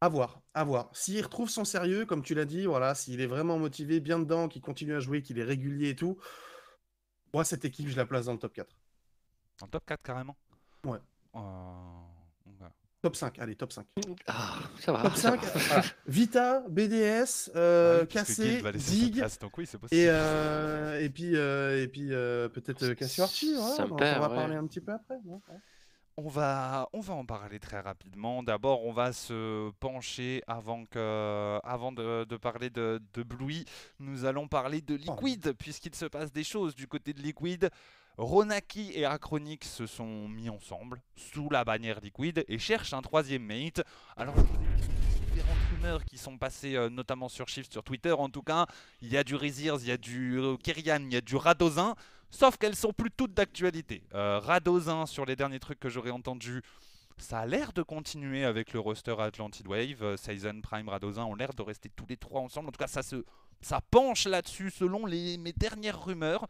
À 0.00 0.08
voir, 0.08 0.40
à 0.54 0.62
voir. 0.64 0.90
S'il 0.92 1.20
retrouve 1.22 1.50
son 1.50 1.64
sérieux, 1.64 2.06
comme 2.06 2.22
tu 2.22 2.34
l'as 2.34 2.44
dit, 2.44 2.66
voilà, 2.66 2.94
s'il 2.94 3.20
est 3.20 3.26
vraiment 3.26 3.58
motivé, 3.58 3.98
bien 4.00 4.18
dedans, 4.18 4.48
qu'il 4.48 4.62
continue 4.62 4.94
à 4.94 5.00
jouer, 5.00 5.22
qu'il 5.22 5.38
est 5.38 5.44
régulier 5.44 5.90
et 5.90 5.96
tout, 5.96 6.18
moi, 7.34 7.44
cette 7.44 7.64
équipe, 7.64 7.88
je 7.88 7.96
la 7.96 8.06
place 8.06 8.26
dans 8.26 8.32
le 8.32 8.38
top 8.38 8.52
4. 8.54 8.76
En 9.60 9.66
top 9.66 9.84
4 9.86 10.02
carrément 10.02 10.36
Ouais. 10.84 10.98
Euh. 11.34 11.40
Top 13.00 13.14
5, 13.14 13.38
allez, 13.38 13.54
top 13.54 13.72
5. 13.72 13.86
Ah, 14.26 14.58
ça 14.80 14.90
va. 14.90 15.02
Top 15.02 15.14
ça 15.14 15.30
5, 15.30 15.40
va. 15.40 15.50
voilà. 15.54 15.84
Vita, 16.08 16.64
BDS, 16.68 17.50
euh, 17.54 18.04
Cassé, 18.06 18.60
Zig, 18.74 19.18
place, 19.18 19.38
donc 19.38 19.56
oui, 19.56 19.66
c'est 19.66 19.78
possible. 19.78 20.00
et, 20.00 20.08
euh, 20.08 21.00
et 21.00 21.08
puis, 21.08 21.36
euh, 21.36 21.80
et 21.80 21.86
puis 21.86 22.12
euh, 22.12 22.48
peut-être 22.48 22.94
Cassio 22.94 23.22
Archie, 23.22 23.54
perd, 23.54 23.92
on 23.92 23.96
va 23.96 24.28
ouais. 24.28 24.34
parler 24.34 24.56
un 24.56 24.66
petit 24.66 24.80
peu 24.80 24.92
après. 24.92 25.16
On 26.20 26.28
va, 26.28 26.88
on 26.92 26.98
va 26.98 27.14
en 27.14 27.24
parler 27.24 27.60
très 27.60 27.78
rapidement. 27.78 28.42
D'abord, 28.42 28.84
on 28.84 28.92
va 28.92 29.12
se 29.12 29.70
pencher 29.78 30.42
avant, 30.48 30.84
que, 30.84 31.60
avant 31.62 31.92
de, 31.92 32.24
de 32.24 32.36
parler 32.36 32.70
de, 32.70 33.00
de 33.14 33.22
Bluey. 33.22 33.64
Nous 34.00 34.24
allons 34.24 34.48
parler 34.48 34.80
de 34.80 34.96
Liquid, 34.96 35.52
puisqu'il 35.52 35.94
se 35.94 36.06
passe 36.06 36.32
des 36.32 36.42
choses 36.42 36.74
du 36.74 36.88
côté 36.88 37.12
de 37.12 37.22
Liquid. 37.22 37.70
Ronaki 38.16 38.90
et 38.96 39.04
Acronic 39.04 39.64
se 39.64 39.86
sont 39.86 40.26
mis 40.26 40.50
ensemble 40.50 41.00
sous 41.14 41.50
la 41.50 41.64
bannière 41.64 42.00
Liquid 42.00 42.44
et 42.48 42.58
cherchent 42.58 42.94
un 42.94 43.02
troisième 43.02 43.44
mate. 43.44 43.84
Alors, 44.16 44.34
différentes 44.34 45.56
rumeurs 45.72 46.04
qui 46.04 46.18
sont 46.18 46.36
passées 46.36 46.74
euh, 46.74 46.90
notamment 46.90 47.28
sur 47.28 47.46
Shift, 47.46 47.70
sur 47.70 47.84
Twitter 47.84 48.10
en 48.10 48.28
tout 48.28 48.42
cas. 48.42 48.66
Il 49.02 49.08
y 49.08 49.16
a 49.16 49.22
du 49.22 49.36
Rezirs, 49.36 49.76
il 49.82 49.86
y 49.86 49.92
a 49.92 49.96
du 49.96 50.36
euh, 50.40 50.56
Kerian, 50.56 51.00
il 51.00 51.12
y 51.12 51.16
a 51.16 51.20
du 51.20 51.36
Radozin. 51.36 51.94
Sauf 52.30 52.56
qu'elles 52.58 52.76
sont 52.76 52.92
plus 52.92 53.10
toutes 53.10 53.32
d'actualité. 53.34 54.02
Euh, 54.14 54.38
Radozin, 54.38 55.06
sur 55.06 55.24
les 55.24 55.34
derniers 55.36 55.60
trucs 55.60 55.80
que 55.80 55.88
j'aurais 55.88 56.10
entendus, 56.10 56.62
ça 57.16 57.40
a 57.40 57.46
l'air 57.46 57.72
de 57.72 57.82
continuer 57.82 58.44
avec 58.44 58.72
le 58.72 58.80
roster 58.80 59.14
Atlantid 59.18 59.66
Wave. 59.66 60.02
Euh, 60.02 60.16
Season, 60.16 60.60
Prime, 60.62 60.88
Radozin 60.88 61.24
ont 61.24 61.34
l'air 61.34 61.52
de 61.54 61.62
rester 61.62 61.88
tous 61.88 62.06
les 62.08 62.16
trois 62.16 62.40
ensemble. 62.40 62.68
En 62.68 62.72
tout 62.72 62.78
cas, 62.78 62.86
ça, 62.86 63.02
se, 63.02 63.24
ça 63.60 63.80
penche 63.90 64.26
là-dessus 64.26 64.70
selon 64.70 65.06
les, 65.06 65.38
mes 65.38 65.52
dernières 65.52 66.04
rumeurs. 66.04 66.46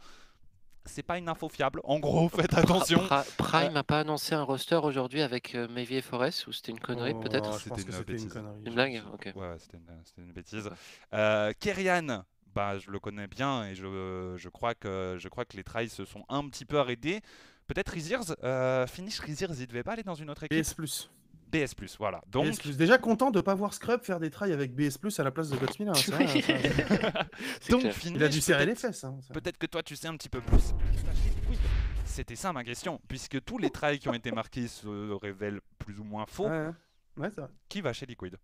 C'est 0.84 1.02
pas 1.02 1.18
une 1.18 1.28
info 1.28 1.48
fiable. 1.50 1.80
En 1.84 1.98
gros, 1.98 2.28
faites 2.30 2.54
attention. 2.54 3.00
Pra- 3.04 3.24
Prime 3.36 3.72
n'a 3.72 3.84
pas 3.84 4.00
annoncé 4.00 4.34
un 4.34 4.42
roster 4.42 4.76
aujourd'hui 4.76 5.20
avec 5.20 5.54
euh, 5.54 5.68
et 5.76 6.00
Forest 6.00 6.46
ou 6.46 6.52
c'était 6.52 6.72
une 6.72 6.80
connerie 6.80 7.12
Oh, 7.14 7.20
peut-être? 7.20 7.60
C'était 7.60 7.82
une 7.82 7.92
c'était 7.92 8.16
une. 8.16 8.62
Une 8.66 8.74
blague 8.74 9.02
Ok. 9.12 9.32
Ouais, 9.36 9.48
ouais, 9.50 9.56
c'était 9.58 9.76
une, 9.76 9.84
c'était 10.04 10.22
une 10.22 10.32
bêtise. 10.32 10.70
Euh, 11.12 11.52
Kerian, 11.60 12.24
bah, 12.54 12.78
je 12.78 12.90
le 12.90 12.98
connais 12.98 13.26
bien 13.26 13.64
et 13.66 13.74
je, 13.74 14.34
je, 14.36 14.48
crois 14.48 14.74
que, 14.74 15.16
je 15.18 15.28
crois 15.28 15.44
que 15.44 15.56
les 15.56 15.64
tries 15.64 15.88
se 15.88 16.04
sont 16.04 16.24
un 16.28 16.48
petit 16.48 16.64
peu 16.64 16.78
arrêtés. 16.78 17.20
Peut-être 17.66 17.92
Rezirs, 17.94 18.34
euh, 18.44 18.86
Finish 18.86 19.20
Rezirs, 19.20 19.50
il 19.58 19.66
devait 19.66 19.82
pas 19.82 19.92
aller 19.92 20.02
dans 20.02 20.14
une 20.14 20.30
autre 20.30 20.44
équipe 20.44 20.58
BS+. 20.80 21.08
BS+, 21.50 21.74
voilà. 21.98 22.22
Donc, 22.28 22.46
BS+. 22.62 22.76
Déjà 22.76 22.98
content 22.98 23.30
de 23.30 23.38
ne 23.38 23.42
pas 23.42 23.54
voir 23.54 23.72
Scrub 23.74 24.02
faire 24.02 24.20
des 24.20 24.30
trails 24.30 24.52
avec 24.52 24.74
BS+, 24.74 24.98
à 25.18 25.22
la 25.22 25.30
place 25.30 25.48
de 25.50 25.56
Godsmith. 25.56 25.88
hein, 25.88 25.92
donc 27.70 27.80
clair. 27.80 27.94
Finish, 27.94 28.16
Il 28.16 28.22
a 28.24 28.28
dû 28.28 28.40
serrer 28.40 28.66
les 28.66 28.72
peut-être- 28.72 28.80
fesses. 28.80 29.04
hein. 29.04 29.18
Peut-être 29.32 29.58
que 29.58 29.66
toi 29.66 29.82
tu 29.82 29.96
sais 29.96 30.08
un 30.08 30.16
petit 30.16 30.28
peu 30.28 30.40
plus. 30.40 30.74
Oui, 31.50 31.56
c'était 32.04 32.36
ça 32.36 32.52
ma 32.52 32.64
question. 32.64 33.00
Puisque 33.08 33.42
tous 33.44 33.58
les 33.58 33.70
trails 33.70 33.98
qui 33.98 34.08
ont 34.08 34.14
été 34.14 34.30
marqués 34.32 34.68
se 34.68 35.12
révèlent 35.12 35.60
plus 35.78 35.98
ou 35.98 36.04
moins 36.04 36.26
faux, 36.26 36.48
Ouais, 36.48 36.70
ouais, 37.18 37.30
qui 37.68 37.80
va 37.80 37.92
chez 37.92 38.06
Liquid? 38.06 38.36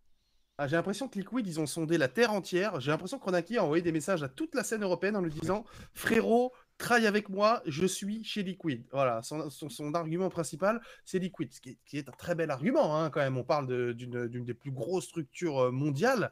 Ah, 0.57 0.69
j'ai 0.69 0.77
l'impression 0.77 1.09
que 1.09 1.19
Liquid, 1.19 1.45
ils 1.47 1.59
ont 1.59 1.67
sondé 1.67 1.99
la 1.99 2.07
terre 2.07 2.33
entière. 2.33 2.79
J'ai 2.81 2.93
l'impression 2.93 3.19
que 3.19 3.25
Ronaki 3.25 3.59
a 3.59 3.65
envoyé 3.65 3.83
des 3.83 3.91
messages 3.91 4.23
à 4.23 4.29
toute 4.29 4.55
la 4.55 4.63
scène 4.63 4.85
européenne 4.85 5.17
en 5.17 5.21
lui 5.21 5.33
disant 5.33 5.65
Frérot, 5.95 6.53
travaille 6.79 7.09
avec 7.09 7.29
moi, 7.29 7.61
je 7.67 7.85
suis 7.87 8.23
chez 8.23 8.45
Liquid. 8.45 8.85
Voilà, 8.93 9.21
son, 9.23 9.51
son- 9.51 9.69
son 9.69 9.93
argument 9.95 10.29
principal, 10.31 10.81
c'est 11.05 11.19
Liquid, 11.19 11.53
ce 11.53 11.61
qui 11.61 11.71
est, 11.71 11.79
qui 11.85 11.99
est 11.99 12.09
un 12.09 12.13
très 12.13 12.37
bel 12.37 12.53
argument 12.53 12.97
hein, 12.97 13.11
quand 13.11 13.19
même. 13.21 13.37
On 13.37 13.43
parle 13.43 13.95
d'une 13.95 14.45
des 14.45 14.55
plus 14.55 14.71
grosses 14.71 15.07
structures 15.07 15.59
euh, 15.59 15.71
mondiales. 15.73 16.31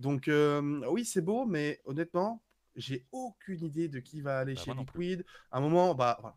Donc, 0.00 0.26
euh, 0.26 0.82
oui, 0.88 1.04
c'est 1.04 1.20
beau, 1.20 1.46
mais 1.46 1.80
honnêtement, 1.84 2.42
j'ai 2.74 3.06
aucune 3.12 3.62
idée 3.64 3.86
de 3.86 4.00
qui 4.00 4.20
va 4.20 4.38
aller 4.40 4.54
Bah, 4.54 4.62
chez. 4.64 4.74
Liquid. 4.74 5.24
À 5.52 5.58
un 5.58 5.60
moment, 5.60 5.94
bah, 5.94 6.18
voilà, 6.20 6.34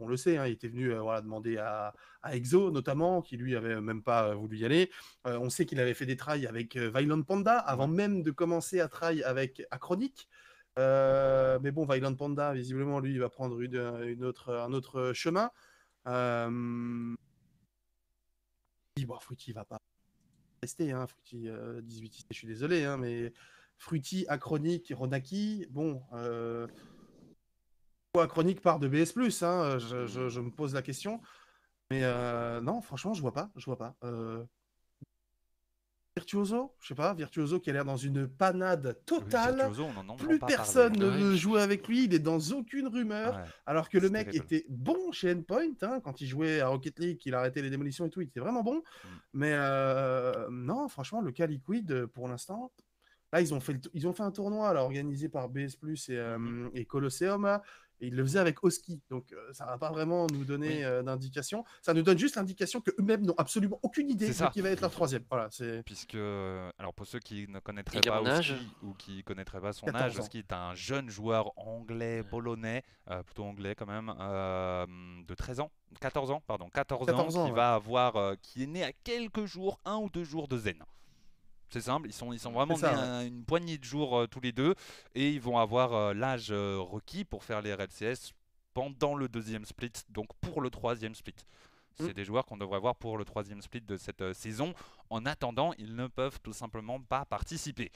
on 0.00 0.06
le 0.06 0.16
sait, 0.16 0.36
hein, 0.36 0.46
il 0.46 0.52
était 0.52 0.68
venu 0.68 0.92
euh, 0.92 1.00
voilà, 1.00 1.20
demander 1.20 1.56
à, 1.58 1.94
à 2.22 2.36
Exo 2.36 2.70
notamment, 2.70 3.22
qui 3.22 3.36
lui 3.36 3.56
avait 3.56 3.80
même 3.80 4.02
pas 4.02 4.28
euh, 4.28 4.34
voulu 4.34 4.58
y 4.58 4.64
aller. 4.64 4.90
Euh, 5.26 5.38
on 5.38 5.50
sait 5.50 5.66
qu'il 5.66 5.80
avait 5.80 5.94
fait 5.94 6.06
des 6.06 6.16
trails 6.16 6.46
avec 6.46 6.76
euh, 6.76 6.90
Violent 6.94 7.22
Panda 7.22 7.58
avant 7.58 7.88
même 7.88 8.22
de 8.22 8.30
commencer 8.30 8.80
à 8.80 8.88
trail 8.88 9.22
avec 9.22 9.62
Achronic. 9.70 10.28
Euh, 10.78 11.58
mais 11.62 11.70
bon, 11.70 11.86
Violent 11.86 12.14
Panda, 12.14 12.52
visiblement, 12.54 13.00
lui, 13.00 13.12
il 13.12 13.20
va 13.20 13.28
prendre 13.28 13.60
une, 13.60 13.76
une 14.06 14.24
autre, 14.24 14.54
un 14.54 14.72
autre 14.72 15.12
chemin. 15.12 15.50
Euh... 16.06 17.14
Fruity, 18.96 19.06
Bon, 19.06 19.18
Fruity 19.20 19.52
va 19.52 19.64
pas 19.64 19.80
rester. 20.62 20.92
Hein. 20.92 21.06
Fruity, 21.06 21.48
euh, 21.48 21.80
18 21.82 22.26
je 22.30 22.34
suis 22.34 22.48
désolé, 22.48 22.84
hein, 22.84 22.96
mais 22.96 23.32
Fruity, 23.76 24.24
Achronic, 24.28 24.92
Ronaki, 24.96 25.66
bon. 25.70 26.02
Pourquoi 28.12 28.24
Achronic 28.24 28.60
part 28.60 28.78
de 28.78 28.88
BS, 28.88 29.42
hein, 29.42 29.78
je, 29.78 30.06
je- 30.06 30.28
je 30.28 30.40
me 30.40 30.50
pose 30.50 30.74
la 30.74 30.82
question. 30.82 31.20
Mais 31.90 32.00
euh, 32.04 32.60
non, 32.60 32.80
franchement, 32.80 33.14
je 33.14 33.20
vois 33.20 33.32
pas. 33.32 33.50
Je 33.56 33.64
vois 33.64 33.78
pas. 33.78 33.94
Euh, 34.04 34.44
Virtuoso, 36.16 36.74
je 36.80 36.88
sais 36.88 36.94
pas, 36.96 37.14
Virtuoso 37.14 37.60
qui 37.60 37.70
a 37.70 37.72
l'air 37.72 37.84
dans 37.84 37.96
une 37.96 38.26
panade 38.26 38.98
totale. 39.06 39.54
Virtuoso, 39.56 39.84
on 39.84 40.00
en 40.00 40.08
entend 40.08 40.16
Plus 40.16 40.40
personne 40.40 40.96
ne 40.98 41.06
veut 41.06 41.36
jouer 41.36 41.62
avec 41.62 41.86
lui, 41.86 42.04
il 42.06 42.14
est 42.14 42.18
dans 42.18 42.40
aucune 42.50 42.88
rumeur. 42.88 43.36
Ouais. 43.36 43.42
Alors 43.66 43.88
que 43.88 43.98
le 43.98 44.10
mec 44.10 44.30
terrible. 44.30 44.44
était 44.52 44.66
bon 44.68 45.12
chez 45.12 45.32
Endpoint, 45.32 45.74
hein, 45.82 46.00
quand 46.02 46.20
il 46.20 46.26
jouait 46.26 46.60
à 46.60 46.66
Rocket 46.68 46.98
League, 46.98 47.20
il 47.24 47.34
arrêtait 47.36 47.62
les 47.62 47.70
démolitions 47.70 48.06
et 48.06 48.10
tout, 48.10 48.20
il 48.20 48.26
était 48.26 48.40
vraiment 48.40 48.64
bon. 48.64 48.78
Mm. 48.78 49.08
Mais 49.34 49.52
euh, 49.54 50.48
non, 50.50 50.88
franchement, 50.88 51.20
le 51.20 51.30
cas 51.30 51.46
Liquid, 51.46 51.88
euh, 51.92 52.06
pour 52.08 52.26
l'instant, 52.26 52.72
là, 53.32 53.40
ils 53.40 53.54
ont, 53.54 53.60
fait 53.60 53.78
ils 53.94 54.08
ont 54.08 54.12
fait 54.12 54.24
un 54.24 54.32
tournoi 54.32 54.72
là, 54.74 54.82
organisé 54.82 55.28
par 55.28 55.48
BS 55.48 55.76
Plus 55.80 56.08
et, 56.08 56.16
euh, 56.18 56.36
Mm-hmm. 56.36 56.70
et 56.74 56.84
Colosseum, 56.84 57.44
là, 57.44 57.62
et 58.00 58.08
ils 58.08 58.14
le 58.14 58.22
faisaient 58.24 58.38
avec 58.38 58.62
Oski. 58.64 59.00
Donc 59.10 59.32
euh, 59.32 59.52
ça 59.52 59.66
va 59.66 59.78
pas 59.78 59.90
vraiment 59.90 60.26
nous 60.28 60.44
donner 60.44 60.68
Oui. 60.78 60.84
euh, 60.84 61.02
d'indication. 61.02 61.64
Ça 61.82 61.94
nous 61.94 62.02
donne 62.02 62.18
juste 62.18 62.36
l'indication 62.36 62.80
qu'eux-mêmes 62.80 63.24
n'ont 63.24 63.34
absolument 63.38 63.78
aucune 63.82 64.10
idée 64.10 64.28
de 64.28 64.50
qui 64.52 64.60
va 64.60 64.70
être 64.70 64.80
leur 64.80 64.90
troisième. 64.90 65.24
Voilà, 65.30 65.48
c'est 65.50 65.82
Puisque, 65.84 66.14
alors 66.14 66.94
pour 66.94 67.06
ceux 67.06 67.18
qui 67.18 67.46
ne 67.48 67.58
connaîtraient 67.60 68.00
Il 68.02 68.08
pas. 68.08 68.20
Oski 68.20 68.54
ou 68.82 68.94
qui 68.94 69.22
connaîtraient 69.24 69.60
pas 69.60 69.72
son 69.72 69.86
14 69.86 70.02
âge. 70.02 70.18
Oski 70.18 70.38
est 70.38 70.52
un 70.52 70.74
jeune 70.74 71.08
joueur 71.10 71.52
anglais, 71.56 72.22
polonais, 72.22 72.82
euh, 73.10 73.22
plutôt 73.22 73.44
anglais 73.44 73.74
quand 73.74 73.86
même, 73.86 74.12
euh, 74.20 74.86
de 75.26 75.34
13 75.34 75.60
ans, 75.60 75.70
14 76.00 76.30
ans, 76.30 76.42
pardon, 76.46 76.68
14, 76.70 77.06
14 77.06 77.36
ans, 77.36 77.40
ans, 77.40 77.44
qui 77.46 77.50
ouais. 77.52 77.56
va 77.56 77.74
avoir, 77.74 78.16
euh, 78.16 78.34
qui 78.40 78.62
est 78.62 78.66
né 78.66 78.84
à 78.84 78.92
quelques 78.92 79.46
jours, 79.46 79.80
un 79.84 79.96
ou 79.96 80.08
deux 80.10 80.24
jours 80.24 80.48
de 80.48 80.58
zen. 80.58 80.82
C'est 81.70 81.82
simple, 81.82 82.08
ils 82.08 82.12
sont, 82.12 82.32
ils 82.32 82.38
sont 82.38 82.52
vraiment 82.52 82.76
ça, 82.76 82.90
nés 82.90 82.96
ouais. 82.96 83.08
à 83.08 83.22
une 83.24 83.44
poignée 83.44 83.76
de 83.76 83.84
jours 83.84 84.16
euh, 84.16 84.26
tous 84.26 84.40
les 84.40 84.52
deux 84.52 84.74
et 85.14 85.30
ils 85.30 85.40
vont 85.40 85.58
avoir 85.58 85.92
euh, 85.92 86.14
l'âge 86.14 86.48
euh, 86.50 86.78
requis 86.78 87.24
pour 87.24 87.44
faire 87.44 87.60
les 87.60 87.74
RLCS 87.74 88.32
pendant 88.72 89.14
le 89.14 89.28
deuxième 89.28 89.64
split, 89.64 89.92
donc 90.08 90.28
pour 90.40 90.60
le 90.60 90.70
troisième 90.70 91.14
split. 91.14 91.34
C'est 92.00 92.10
Mm. 92.10 92.12
des 92.12 92.24
joueurs 92.24 92.46
qu'on 92.46 92.56
devrait 92.56 92.78
voir 92.78 92.94
pour 92.94 93.18
le 93.18 93.24
troisième 93.24 93.60
split 93.60 93.80
de 93.80 93.96
cette 93.96 94.32
saison. 94.32 94.72
En 95.10 95.26
attendant, 95.26 95.74
ils 95.78 95.96
ne 95.96 96.06
peuvent 96.06 96.38
tout 96.42 96.52
simplement 96.52 97.00
pas 97.00 97.24
participer. 97.24 97.90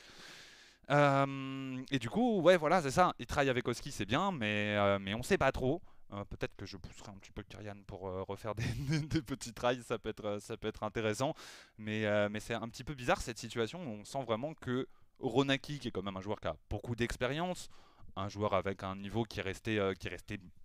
Et 0.90 1.98
du 1.98 2.10
coup, 2.10 2.40
ouais, 2.40 2.56
voilà, 2.56 2.82
c'est 2.82 2.90
ça. 2.90 3.14
Il 3.18 3.26
travaille 3.26 3.48
avec 3.48 3.66
Oski, 3.66 3.92
c'est 3.92 4.04
bien, 4.04 4.32
mais, 4.32 4.98
mais 4.98 5.14
on 5.14 5.22
sait 5.22 5.38
pas 5.38 5.52
trop. 5.52 5.80
Euh, 6.12 6.24
Peut-être 6.24 6.54
que 6.56 6.66
je 6.66 6.76
pousserai 6.76 7.10
un 7.10 7.18
petit 7.18 7.32
peu 7.32 7.42
Kyrian 7.42 7.82
pour 7.86 8.08
euh, 8.08 8.22
refaire 8.22 8.54
des, 8.54 9.22
petits 9.22 9.52
trails, 9.52 9.82
ça 9.82 9.98
peut 9.98 10.10
être, 10.10 10.24
euh, 10.24 10.40
ça 10.40 10.56
peut 10.56 10.68
être 10.68 10.82
intéressant. 10.82 11.34
Mais, 11.78 12.06
euh, 12.06 12.28
mais 12.30 12.40
c'est 12.40 12.54
un 12.54 12.68
petit 12.68 12.84
peu 12.84 12.94
bizarre 12.94 13.20
cette 13.20 13.38
situation 13.38 13.80
on 13.80 14.04
sent 14.04 14.22
vraiment 14.24 14.54
que 14.54 14.88
Ronaki, 15.20 15.78
qui 15.78 15.88
est 15.88 15.90
quand 15.90 16.02
même 16.02 16.16
un 16.16 16.20
joueur 16.20 16.40
qui 16.40 16.48
a 16.48 16.56
beaucoup 16.68 16.96
d'expérience, 16.96 17.68
un 18.16 18.28
joueur 18.28 18.54
avec 18.54 18.82
un 18.82 18.96
niveau 18.96 19.24
qui 19.24 19.40
est 19.40 19.42
resté, 19.42 19.80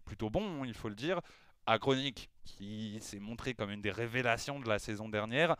plutôt 0.05 0.29
bon, 0.29 0.65
il 0.65 0.73
faut 0.73 0.89
le 0.89 0.95
dire, 0.95 1.21
Agronic, 1.65 2.29
qui 2.43 2.97
s'est 3.01 3.19
montré 3.19 3.53
comme 3.53 3.69
une 3.71 3.81
des 3.81 3.91
révélations 3.91 4.59
de 4.59 4.67
la 4.67 4.79
saison 4.79 5.09
dernière, 5.09 5.55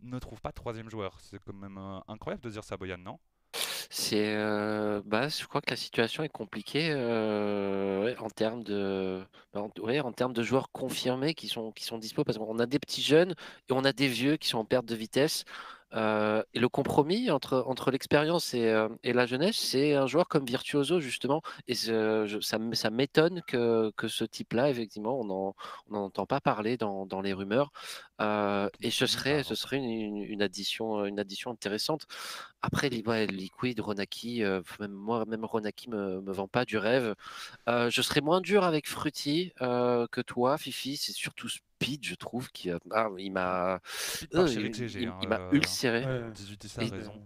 ne 0.00 0.18
trouve 0.18 0.40
pas 0.40 0.52
troisième 0.52 0.90
joueur. 0.90 1.18
C'est 1.20 1.38
quand 1.42 1.54
même 1.54 1.78
incroyable 2.08 2.42
de 2.42 2.50
dire 2.50 2.64
ça, 2.64 2.76
Boyan, 2.76 2.98
non? 2.98 3.18
C'est, 3.94 4.34
euh, 4.36 5.02
bah, 5.04 5.28
je 5.28 5.44
crois 5.46 5.60
que 5.60 5.68
la 5.68 5.76
situation 5.76 6.22
est 6.22 6.30
compliquée 6.30 6.88
euh, 6.92 8.14
en 8.20 8.30
termes 8.30 8.62
de, 8.64 9.22
bah, 9.52 9.60
en 9.60 10.12
termes 10.12 10.32
de 10.32 10.42
joueurs 10.42 10.72
confirmés 10.72 11.34
qui 11.34 11.46
sont, 11.46 11.72
qui 11.72 11.84
sont 11.84 11.98
dispo 11.98 12.24
parce 12.24 12.38
qu'on 12.38 12.58
a 12.58 12.64
des 12.64 12.78
petits 12.78 13.02
jeunes 13.02 13.32
et 13.68 13.72
on 13.72 13.84
a 13.84 13.92
des 13.92 14.08
vieux 14.08 14.38
qui 14.38 14.48
sont 14.48 14.56
en 14.58 14.64
perte 14.64 14.86
de 14.86 14.94
vitesse. 14.94 15.44
Euh, 15.94 16.42
et 16.54 16.58
le 16.60 16.68
compromis 16.68 17.30
entre, 17.30 17.62
entre 17.66 17.90
l'expérience 17.90 18.54
et, 18.54 18.66
euh, 18.68 18.88
et 19.02 19.12
la 19.12 19.26
jeunesse, 19.26 19.56
c'est 19.56 19.94
un 19.94 20.06
joueur 20.06 20.26
comme 20.28 20.46
Virtuoso 20.46 21.00
justement. 21.00 21.42
Et 21.68 21.74
je- 22.26 22.40
ça, 22.40 22.58
ça 22.72 22.90
m'étonne 22.90 23.42
que, 23.46 23.90
que 23.96 24.08
ce 24.08 24.24
type-là, 24.24 24.70
effectivement, 24.70 25.20
on 25.20 25.24
n'en 25.24 25.54
on 25.90 25.96
entend 25.96 26.26
pas 26.26 26.40
parler 26.40 26.76
dans, 26.78 27.06
dans 27.06 27.20
les 27.20 27.32
rumeurs. 27.34 27.72
Euh, 28.20 28.68
et 28.80 28.90
ce 28.90 29.06
Nulle 29.06 29.06
serait, 29.06 29.42
ce 29.42 29.54
serait 29.54 29.76
une, 29.78 29.84
une- 29.90 30.16
une 30.22 30.42
addition, 30.42 31.04
une 31.04 31.18
addition 31.20 31.50
intéressante. 31.50 32.06
Après, 32.62 32.90
ouais, 33.06 33.26
Liquid, 33.26 33.80
Ronaki, 33.80 34.42
même 34.80 34.92
moi, 34.92 35.24
même 35.26 35.44
Ronaki 35.44 35.90
me, 35.90 36.20
me 36.20 36.32
vend 36.32 36.48
pas 36.48 36.64
du 36.64 36.78
rêve. 36.78 37.14
Je 37.68 38.02
serais 38.02 38.20
moins 38.20 38.40
dur 38.40 38.64
avec 38.64 38.88
Fruity 38.88 39.52
que 39.60 40.20
toi, 40.22 40.58
Fifi. 40.58 40.96
C'est 40.96 41.12
surtout 41.12 41.48
Speed, 41.82 42.04
je 42.04 42.14
trouve, 42.14 42.50
qui 42.50 42.70
a- 42.70 42.78
ah, 42.90 43.08
il 43.18 43.30
m'a, 43.32 43.74
euh, 43.74 43.78
il, 44.22 44.28
il- 44.32 45.08
hein, 45.08 45.18
il 45.22 45.28
euh, 45.40 45.50
ulcéré. 45.52 46.04
Ouais. 46.04 46.30
18 46.32 46.66
ça 46.68 46.80
a 46.80 46.84
Et- 46.84 46.90
raison. 46.90 47.22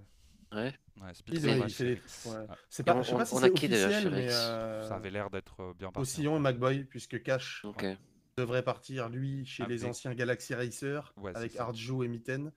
Ouais. 0.52 0.72
Ouais, 1.02 1.12
Speed, 1.14 1.34
Il, 1.34 1.40
c'est 1.42 1.48
ouais, 1.48 1.61
pas 2.84 2.94
on- 2.96 3.02
je 3.02 3.09
sais 3.09 3.14
pas 3.16 3.24
si 3.26 3.34
on 3.34 3.38
c'est 3.38 3.44
a 3.44 3.50
qui, 3.50 3.68
d'ailleurs, 3.68 3.90
officiel, 3.90 4.11
chez 4.12 4.16
mais 4.16 4.32
euh, 4.32 4.88
Ça 4.88 4.94
avait 4.96 5.11
l'air 5.11 5.28
d'être 5.30 5.61
euh, 5.61 5.72
bien 5.74 5.88
parti. 5.90 6.00
Et 6.00 6.38
McBoy, 6.40 6.84
puisque 6.84 7.22
Cash 7.22 7.64
devrait 8.38 8.62
partir, 8.62 9.09
lui, 9.09 9.44
chez 9.46 9.66
les 9.66 9.84
anciens 9.84 10.14
Galaxy 10.14 10.54
Racer, 10.54 11.12
Ouais, 11.16 11.32
avec. 11.34 11.57
Arjo 11.57 12.02
et 12.02 12.09
Mitten. 12.09 12.50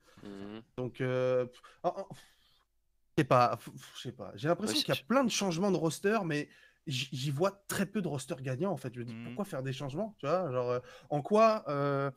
Donc, 0.78 1.00
euh, 1.00 1.46
pff, 1.46 1.60
je 1.84 3.22
sais 3.22 3.24
pas, 3.24 3.54
f- 3.56 3.68
f- 3.74 3.90
je 3.96 4.00
sais 4.00 4.12
pas. 4.12 4.32
J'ai 4.36 4.48
l'impression 4.48 4.76
Ouais, 4.76 4.82
qu'il 4.84 4.94
y 4.94 4.98
a 4.98 5.02
plein 5.04 5.24
de 5.24 5.30
changements 5.30 5.70
de 5.70 5.76
roster, 5.76 6.18
mais 6.24 6.48
j'y 6.86 7.30
vois 7.30 7.62
très 7.68 7.86
peu 7.86 8.02
de 8.02 8.08
roster 8.08 8.36
gagnants 8.40 8.72
en 8.72 8.76
fait. 8.76 8.92
Je 8.94 9.00
me 9.00 9.04
dis 9.04 9.14
Mhm. 9.14 9.24
pourquoi 9.24 9.44
faire 9.44 9.62
des 9.62 9.72
changements, 9.72 10.14
tu 10.18 10.26
vois 10.26 10.50
Genre, 10.50 10.70
euh, 10.70 10.80
en 11.10 11.22
quoi, 11.22 11.64
euh, 11.68 12.10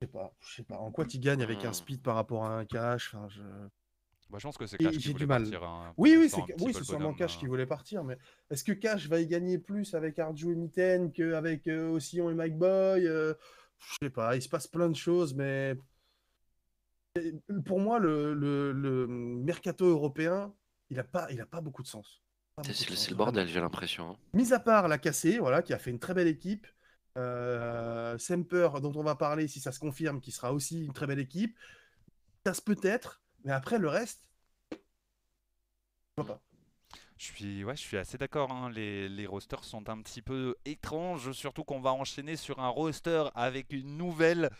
je 0.00 0.06
sais 0.06 0.12
pas, 0.12 0.32
je 0.40 0.54
sais 0.56 0.62
pas, 0.62 0.78
en 0.78 0.90
quoi 0.90 1.06
tu 1.06 1.18
gagnes 1.18 1.42
avec 1.42 1.64
un 1.64 1.68
Mhm. 1.68 1.74
speed 1.74 2.02
par 2.02 2.16
rapport 2.16 2.44
à 2.44 2.58
un 2.58 2.64
cash. 2.64 3.14
Enfin, 3.14 3.28
je... 3.28 3.42
Bah, 4.30 4.38
je 4.38 4.42
pense 4.42 4.58
que 4.58 4.66
c'est 4.66 4.76
Et 4.78 4.84
Cash 4.84 4.98
qui 4.98 5.08
voulait 5.12 5.18
du 5.20 5.26
mal. 5.26 5.42
partir. 5.44 5.62
hein, 5.62 5.94
Oui, 5.96 6.16
oui, 6.18 6.28
c'est 6.28 6.42
oui, 6.60 6.74
sûrement 6.84 7.14
Cash 7.14 7.38
qui 7.38 7.46
voulait 7.46 7.66
partir, 7.66 8.04
mais 8.04 8.18
est-ce 8.50 8.64
que 8.64 8.72
Cash 8.72 9.08
va 9.08 9.20
y 9.20 9.26
gagner 9.26 9.58
plus 9.58 9.94
avec 9.94 10.18
Arju 10.18 10.52
et 10.52 10.56
Mitten 10.56 11.12
qu'avec 11.12 11.66
euh, 11.68 11.90
Ossillon 11.90 12.28
et 12.30 12.34
Mike 12.34 12.58
Boy 12.58 13.04
Je 13.04 13.34
sais 14.02 14.10
pas, 14.10 14.34
il 14.36 14.42
se 14.42 14.48
passe 14.48 14.66
plein 14.66 14.88
de 14.90 14.96
choses, 14.96 15.34
mais 15.34 15.76
pour 17.64 17.80
moi, 17.80 17.98
le, 17.98 18.34
le- 18.34 18.72
le 18.72 19.06
mercato 19.06 19.86
européen, 19.86 20.52
il 20.90 20.98
a 20.98 21.04
pas, 21.04 21.30
il 21.32 21.40
a 21.40 21.46
pas 21.46 21.60
beaucoup 21.60 21.82
de 21.82 21.88
sens. 21.88 22.22
C'est 22.64 23.10
le 23.10 23.16
bordel, 23.16 23.48
j'ai 23.48 23.60
l'impression. 23.60 24.10
hein. 24.12 24.16
Mis 24.32 24.52
à 24.54 24.58
part 24.58 24.88
la 24.88 24.96
cassée, 24.96 25.38
voilà, 25.38 25.62
qui 25.62 25.74
a 25.74 25.78
fait 25.78 25.90
une 25.90 25.98
très 25.98 26.14
belle 26.14 26.26
équipe. 26.26 26.66
Euh, 27.18 28.16
Semper, 28.18 28.68
dont 28.80 28.92
on 28.96 29.02
va 29.02 29.14
parler 29.14 29.46
si 29.48 29.60
ça 29.60 29.72
se 29.72 29.78
confirme, 29.78 30.20
qui 30.20 30.32
sera 30.32 30.52
aussi 30.52 30.84
une 30.84 30.92
très 30.92 31.06
belle 31.06 31.18
équipe. 31.18 31.56
Ça 32.46 32.54
se 32.54 32.62
peut 32.62 32.78
être, 32.82 33.22
mais 33.44 33.52
après 33.52 33.78
le 33.78 33.88
reste, 33.88 34.30
je 36.18 36.22
vois 36.22 36.26
pas. 36.36 36.42
Je 37.18 37.24
suis, 37.24 37.64
ouais, 37.64 37.76
je 37.76 37.82
suis 37.82 37.96
assez 37.96 38.18
d'accord. 38.18 38.52
hein, 38.52 38.70
Les, 38.70 39.08
les 39.08 39.26
rosters 39.26 39.64
sont 39.64 39.88
un 39.88 40.00
petit 40.02 40.22
peu 40.22 40.56
étranges, 40.64 41.32
surtout 41.32 41.64
qu'on 41.64 41.80
va 41.80 41.92
enchaîner 41.92 42.36
sur 42.36 42.58
un 42.60 42.68
roster 42.68 43.24
avec 43.34 43.72
une 43.72 43.96
nouvelle 43.96 44.50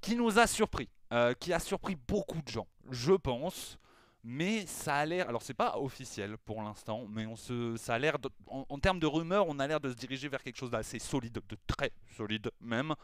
qui 0.00 0.16
nous 0.16 0.38
a 0.38 0.46
surpris, 0.46 0.90
euh, 1.12 1.34
qui 1.34 1.52
a 1.52 1.58
surpris 1.60 1.96
beaucoup 1.96 2.42
de 2.42 2.48
gens, 2.48 2.68
je 2.90 3.12
pense. 3.12 3.78
Mais 4.26 4.66
ça 4.66 4.96
a 4.96 5.04
l'air, 5.04 5.28
alors 5.28 5.42
c'est 5.42 5.52
pas 5.54 5.76
officiel 5.78 6.38
pour 6.38 6.62
l'instant, 6.62 7.06
mais 7.10 7.26
on 7.26 7.36
se, 7.36 7.76
ça 7.76 7.94
a 7.94 7.98
l'air, 7.98 8.18
de- 8.18 8.30
en, 8.46 8.64
en 8.68 8.78
termes 8.78 8.98
de 8.98 9.06
rumeurs, 9.06 9.44
on 9.48 9.58
a 9.58 9.66
l'air 9.66 9.80
de 9.80 9.90
se 9.90 9.94
diriger 9.94 10.28
vers 10.28 10.42
quelque 10.42 10.56
chose 10.56 10.70
d'assez 10.70 10.98
solide, 10.98 11.40
de 11.46 11.56
très 11.66 11.92
solide 12.16 12.50
même. 12.60 12.94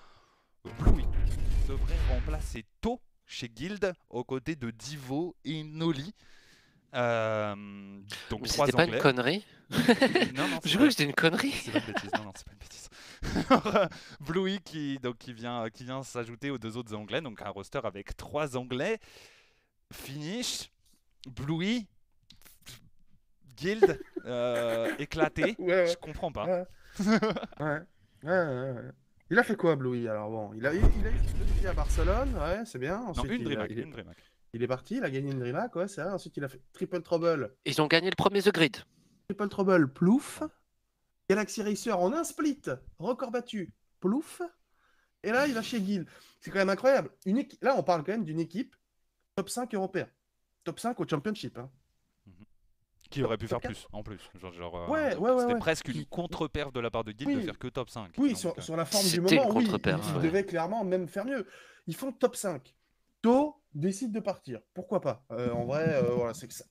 Bluey 0.78 1.04
devrait 1.68 1.98
remplacer 2.08 2.64
To 2.80 3.00
chez 3.26 3.48
Guild 3.50 3.92
aux 4.08 4.24
côtés 4.24 4.56
de 4.56 4.70
Divo 4.70 5.36
et 5.44 5.62
Noli. 5.62 6.14
Euh, 6.94 7.54
donc 8.30 8.48
c'était 8.48 8.72
pas 8.72 8.84
une 8.86 8.98
connerie 8.98 9.44
Non, 10.34 10.48
non, 10.48 10.58
Je 10.64 10.74
crois 10.74 10.86
que 10.86 10.90
c'était 10.90 11.04
une 11.04 11.14
connerie. 11.14 11.52
C'est 11.52 11.70
pas 11.70 11.78
une 11.80 11.92
bêtise, 11.92 12.10
non, 12.16 12.24
non, 12.24 12.32
c'est 12.34 12.46
pas 12.46 12.52
une 12.52 12.58
bêtise. 12.58 12.88
Bluey 14.20 14.58
qui, 14.64 14.98
donc, 14.98 15.18
qui 15.18 15.32
vient, 15.32 15.68
qui 15.70 15.84
vient 15.84 16.02
s'ajouter 16.02 16.50
aux 16.50 16.58
deux 16.58 16.76
autres 16.76 16.94
anglais, 16.94 17.20
donc 17.20 17.42
un 17.42 17.50
roster 17.50 17.80
avec 17.84 18.16
trois 18.16 18.56
anglais. 18.56 18.98
Finish, 19.92 20.70
Bluey, 21.28 21.86
Guild, 23.56 24.00
euh, 24.24 24.94
éclaté. 24.98 25.56
Ouais, 25.58 25.86
Je 25.88 25.96
comprends 25.96 26.32
pas. 26.32 26.46
Ouais. 26.46 26.64
ouais. 27.60 27.80
Ouais, 28.22 28.30
ouais, 28.30 28.70
ouais. 28.72 28.90
Il 29.30 29.38
a 29.38 29.42
fait 29.44 29.56
quoi, 29.56 29.76
Bluey 29.76 30.08
Alors 30.08 30.28
bon, 30.30 30.52
il 30.54 30.66
a, 30.66 30.74
il, 30.74 30.80
il 30.80 31.06
a 31.06 31.10
eu 31.62 31.66
à 31.66 31.72
Barcelone, 31.72 32.34
ouais, 32.36 32.64
c'est 32.64 32.78
bien. 32.78 32.98
Non, 33.00 33.08
Ensuite, 33.10 33.32
une 33.32 33.44
DreamHack, 33.44 33.70
il 33.70 33.78
est, 33.78 33.86
il 34.54 34.68
parti, 34.68 34.96
il 34.96 35.04
a 35.04 35.10
gagné 35.10 35.30
une 35.30 35.38
DreamHack, 35.38 35.76
ouais, 35.76 35.88
c'est 35.88 36.02
vrai. 36.02 36.10
Ensuite, 36.12 36.36
il 36.36 36.44
a 36.44 36.48
fait 36.48 36.60
Triple 36.72 37.02
Trouble, 37.02 37.54
Ils 37.64 37.80
ont 37.80 37.86
gagné 37.86 38.10
le 38.10 38.16
premier 38.16 38.42
The 38.42 38.52
Grid. 38.52 38.76
Triple 39.28 39.48
Trouble, 39.48 39.92
plouf. 39.92 40.42
Galaxy 41.28 41.62
Racer 41.62 41.96
en 41.96 42.12
un 42.12 42.24
split, 42.24 42.60
record 42.98 43.30
battu, 43.30 43.72
plouf. 44.00 44.42
Et 45.22 45.30
là, 45.30 45.46
il 45.46 45.54
va 45.54 45.62
chez 45.62 45.80
Guild. 45.80 46.08
C'est 46.40 46.50
quand 46.50 46.58
même 46.58 46.70
incroyable. 46.70 47.10
Une 47.24 47.38
équi- 47.38 47.58
Là, 47.62 47.76
on 47.76 47.84
parle 47.84 48.02
quand 48.02 48.10
même 48.12 48.24
d'une 48.24 48.40
équipe 48.40 48.74
top 49.36 49.48
5 49.48 49.72
européen. 49.74 50.08
Top 50.70 50.78
5 50.78 51.00
au 51.00 51.04
Championship. 51.08 51.58
hein. 51.58 51.68
Qui 53.10 53.24
aurait 53.24 53.38
pu 53.38 53.48
faire 53.48 53.58
plus, 53.60 53.88
en 53.92 54.04
plus. 54.04 54.20
Genre, 54.40 54.52
genre, 54.52 54.76
euh, 54.76 54.86
Ouais, 54.86 55.16
ouais, 55.16 55.30
ouais, 55.32 55.40
C'était 55.40 55.54
ouais. 55.54 55.58
presque 55.58 55.88
une 55.88 56.04
contre-paire 56.06 56.70
de 56.70 56.78
la 56.78 56.92
part 56.92 57.02
de 57.02 57.10
Guild 57.10 57.28
de 57.32 57.36
Oui. 57.38 57.44
faire 57.44 57.58
que 57.58 57.66
top 57.66 57.90
5. 57.90 58.12
Oui, 58.18 58.36
sur, 58.36 58.56
euh, 58.56 58.60
sur 58.60 58.76
la 58.76 58.84
forme 58.84 59.02
du 59.02 59.10
C'était 59.10 59.36
moment, 59.38 59.50
une 59.50 59.56
oui, 59.56 59.64
ils, 59.66 59.72
ouais. 60.16 60.22
devaient 60.22 60.44
clairement 60.46 60.84
même 60.84 61.08
faire 61.08 61.24
mieux. 61.24 61.44
Ils 61.88 61.96
font 61.96 62.12
top 62.12 62.36
5. 62.36 62.72
To 63.22 63.56
décide 63.74 64.12
de 64.12 64.20
partir. 64.20 64.60
Pourquoi 64.74 65.00
pas? 65.00 65.24
Euh, 65.32 65.50
En 65.50 65.64
vrai, 65.64 65.92
euh, 65.92 66.02
voilà, 66.14 66.34
c'est 66.34 66.46
que 66.46 66.54
ça. 66.54 66.64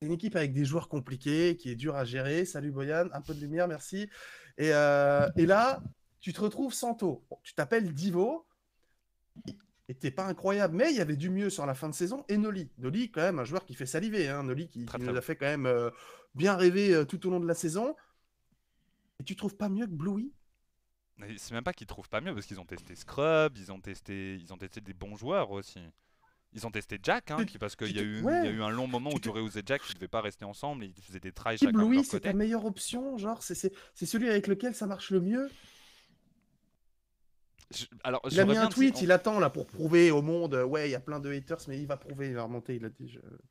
C'est 0.00 0.06
une 0.06 0.12
équipe 0.12 0.36
avec 0.36 0.54
des 0.54 0.64
joueurs 0.64 0.88
compliqués, 0.88 1.58
qui 1.58 1.70
est 1.70 1.76
dur 1.76 1.96
à 1.96 2.06
gérer. 2.06 2.46
Salut 2.46 2.70
Boyan, 2.70 3.08
un 3.12 3.20
peu 3.20 3.34
de 3.34 3.40
lumière, 3.40 3.68
merci. 3.68 4.08
Et, 4.56 4.72
euh, 4.72 5.28
et 5.36 5.44
là, 5.44 5.82
tu 6.20 6.32
te 6.32 6.40
retrouves 6.40 6.72
sans 6.72 6.94
To. 6.94 7.26
Bon, 7.28 7.38
tu 7.42 7.52
t'appelles 7.54 7.92
Divo. 7.92 8.46
T'es 9.94 10.10
pas 10.10 10.26
incroyable, 10.26 10.76
mais 10.76 10.90
il 10.90 10.96
y 10.96 11.00
avait 11.00 11.16
du 11.16 11.30
mieux 11.30 11.48
sur 11.48 11.64
la 11.64 11.74
fin 11.74 11.88
de 11.88 11.94
saison. 11.94 12.24
Et 12.28 12.36
Noli. 12.36 12.70
Noli, 12.76 13.10
quand 13.10 13.22
même, 13.22 13.38
un 13.38 13.44
joueur 13.44 13.64
qui 13.64 13.74
fait 13.74 13.86
saliver. 13.86 14.28
Hein. 14.28 14.42
Noli 14.42 14.68
qui, 14.68 14.84
nous 14.98 15.16
a 15.16 15.20
fait 15.22 15.34
quand 15.34 15.46
même 15.46 15.64
euh, 15.66 15.90
bien 16.34 16.56
rêver 16.56 16.94
euh, 16.94 17.04
tout 17.04 17.26
au 17.26 17.30
long 17.30 17.40
de 17.40 17.46
la 17.46 17.54
saison. 17.54 17.96
Et 19.18 19.24
tu 19.24 19.34
trouves 19.34 19.56
pas 19.56 19.70
mieux 19.70 19.86
que 19.86 19.92
Bluey 19.92 20.30
C'est 21.38 21.52
même 21.52 21.64
pas 21.64 21.72
qu'ils 21.72 21.86
trouvent 21.86 22.08
pas 22.08 22.20
mieux 22.20 22.34
parce 22.34 22.44
qu'ils 22.44 22.60
ont 22.60 22.66
testé 22.66 22.94
Scrub, 22.94 23.56
ils 23.56 23.72
ont 23.72 23.80
testé, 23.80 24.36
ils 24.36 24.52
ont 24.52 24.58
testé 24.58 24.82
des 24.82 24.92
bons 24.92 25.16
joueurs 25.16 25.50
aussi. 25.50 25.80
Ils 26.52 26.66
ont 26.66 26.70
testé 26.70 26.98
Jack, 27.02 27.30
hein, 27.30 27.44
qui- 27.44 27.58
parce 27.58 27.76
qu'il 27.76 27.94
y, 27.94 27.98
a 27.98 28.02
eu- 28.02 28.22
ouais. 28.22 28.40
il 28.40 28.44
y 28.46 28.48
a 28.48 28.52
eu 28.52 28.62
un 28.62 28.70
long 28.70 28.86
moment 28.86 29.10
où 29.12 29.18
Touré 29.18 29.42
et 29.42 29.62
Jack 29.66 29.82
ils 29.90 29.94
devaient 29.94 30.08
pas 30.08 30.22
rester 30.22 30.44
ensemble, 30.46 30.84
et 30.84 30.92
ils 30.96 31.02
faisaient 31.02 31.20
des 31.20 31.32
tries 31.32 31.58
chacun 31.58 31.72
de 31.72 31.76
Bluey, 31.76 32.02
c'est 32.04 32.20
ta 32.20 32.32
meilleure 32.32 32.64
option, 32.64 33.18
genre, 33.18 33.42
c'est 33.42 33.72
celui 33.94 34.30
avec 34.30 34.46
lequel 34.46 34.74
ça 34.74 34.86
marche 34.86 35.10
le 35.10 35.20
mieux? 35.20 35.50
Je- 37.70 37.84
alors, 38.02 38.22
Il 38.30 38.40
a 38.40 38.46
mis 38.46 38.56
un 38.56 38.68
dit- 38.68 38.74
tweet, 38.74 39.02
il 39.02 39.12
attend 39.12 39.38
là 39.38 39.50
pour 39.50 39.66
prouver 39.66 40.10
au 40.10 40.22
monde, 40.22 40.54
euh, 40.54 40.64
ouais, 40.64 40.88
il 40.88 40.92
y 40.92 40.94
a 40.94 41.00
plein 41.00 41.20
de 41.20 41.30
haters, 41.30 41.58
mais 41.68 41.78
il 41.78 41.86
va 41.86 41.98
prouver, 41.98 42.28
il 42.28 42.34
va 42.34 42.44
remonter, 42.44 42.76
il 42.76 42.84
a 42.86 42.88
dit. 42.88 43.08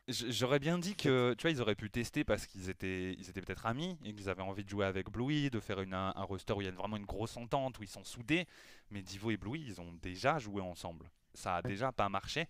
je- 0.07 0.31
J'aurais 0.31 0.57
bien 0.57 0.79
dit 0.79 0.95
que 0.95 1.35
tu 1.37 1.43
vois 1.43 1.51
ils 1.51 1.61
auraient 1.61 1.75
pu 1.75 1.91
tester 1.91 2.23
parce 2.23 2.47
qu'ils 2.47 2.69
étaient 2.69 3.13
ils 3.13 3.29
étaient 3.29 3.41
peut-être 3.41 3.67
amis 3.67 3.95
et 4.03 4.13
qu'ils 4.15 4.27
avaient 4.29 4.41
envie 4.41 4.63
de 4.63 4.69
jouer 4.69 4.85
avec 4.87 5.11
Bluey, 5.11 5.51
de 5.51 5.59
faire 5.59 5.81
une, 5.81 5.93
un, 5.93 6.13
un 6.15 6.23
roster 6.23 6.53
où 6.53 6.61
il 6.61 6.65
y 6.65 6.67
a 6.67 6.71
vraiment 6.71 6.97
une 6.97 7.05
grosse 7.05 7.37
entente, 7.37 7.77
où 7.77 7.83
ils 7.83 7.87
sont 7.89 8.03
soudés. 8.03 8.47
Mais 8.89 9.03
Divo 9.03 9.29
et 9.29 9.37
Bluey 9.37 9.59
ils 9.67 9.79
ont 9.81 9.93
déjà 10.01 10.39
joué 10.39 10.61
ensemble. 10.63 11.11
Ça 11.35 11.55
a 11.57 11.61
Ouais. 11.61 11.69
déjà 11.69 11.91
pas 11.91 12.09
marché. 12.09 12.47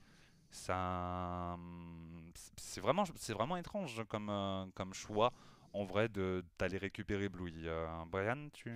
Ça 0.52 1.58
c'est 2.56 2.80
vraiment 2.82 3.04
c'est 3.16 3.34
vraiment 3.34 3.58
étrange 3.58 4.02
comme 4.08 4.30
euh, 4.30 4.66
comme 4.76 4.94
choix 4.94 5.34
en 5.74 5.84
vrai 5.84 6.08
de 6.08 6.44
d'aller 6.58 6.78
récupérer 6.78 7.28
Bluey. 7.30 7.52
Euh, 7.66 7.88
Brian 8.10 8.48
tu 8.54 8.74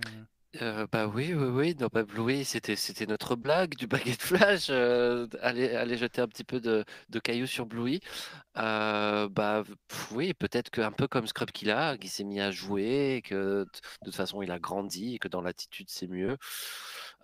Bah 0.60 1.06
oui, 1.06 1.32
oui, 1.34 1.46
oui. 1.46 1.74
Non, 1.80 1.88
bah, 1.90 2.02
Bluey, 2.04 2.44
c'était, 2.44 2.76
c'était 2.76 3.06
notre 3.06 3.36
blague 3.36 3.74
du 3.74 3.86
baguette 3.86 4.20
flash. 4.22 4.66
euh, 4.70 5.26
aller, 5.40 5.96
jeter 5.96 6.20
un 6.20 6.28
petit 6.28 6.44
peu 6.44 6.60
de, 6.60 6.84
cailloux 7.24 7.46
sur 7.46 7.64
Bluey. 7.66 8.00
Bah 8.54 9.62
oui, 10.12 10.34
peut-être 10.34 10.70
qu'un 10.70 10.92
peu 10.92 11.08
comme 11.08 11.26
Scrub 11.26 11.50
qu'il 11.50 11.70
a, 11.70 11.96
qui 11.96 12.08
s'est 12.08 12.24
mis 12.24 12.40
à 12.40 12.50
jouer, 12.50 13.22
que 13.24 13.64
de 13.64 13.68
toute 14.04 14.14
façon 14.14 14.42
il 14.42 14.50
a 14.50 14.58
grandi, 14.58 15.18
que 15.18 15.28
dans 15.28 15.40
l'attitude 15.40 15.88
c'est 15.90 16.06
mieux. 16.06 16.36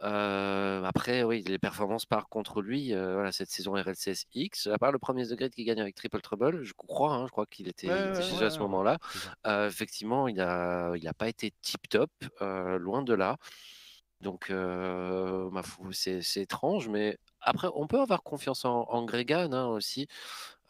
Euh, 0.03 0.83
après, 0.85 1.23
oui, 1.25 1.43
les 1.43 1.59
performances 1.59 2.07
par 2.07 2.29
contre 2.29 2.63
lui, 2.63 2.95
euh, 2.95 3.15
voilà, 3.15 3.33
cette 3.33 3.51
saison 3.51 3.73
RLCS 3.73 4.27
X, 4.33 4.69
à 4.69 4.79
part 4.79 4.93
le 4.93 4.99
premier 4.99 5.27
degré 5.27 5.51
qui 5.51 5.65
gagne 5.65 5.81
avec 5.81 5.95
Triple 5.95 6.21
Trouble, 6.21 6.63
je 6.63 6.73
crois, 6.73 7.15
hein, 7.15 7.27
je 7.27 7.33
crois 7.33 7.47
qu'il 7.47 7.69
était, 7.69 7.89
Ouais, 7.89 7.99
il 7.99 8.09
était 8.11 8.19
ouais, 8.19 8.23
chez 8.23 8.37
eux 8.37 8.39
ouais, 8.41 8.45
à 8.45 8.51
ce 8.51 8.59
moment-là. 8.61 8.99
Euh, 9.47 9.69
effectivement, 9.69 10.29
il 10.29 10.41
a, 10.41 10.95
il 10.97 11.07
a 11.09 11.15
pas 11.15 11.29
été 11.29 11.53
tip 11.63 11.89
top, 11.89 12.11
euh, 12.43 12.79
loin 12.79 13.03
de 13.03 13.15
là. 13.15 13.37
Donc, 14.21 14.51
euh, 14.51 15.51
c'est, 15.93 16.23
c'est 16.23 16.43
étrange, 16.43 16.89
mais 16.89 17.19
après, 17.41 17.69
on 17.75 17.87
peut 17.87 18.01
avoir 18.01 18.23
confiance 18.23 18.65
en, 18.65 18.83
en 18.89 19.05
Gregan 19.05 19.55
hein, 19.55 19.67
aussi. 19.67 20.09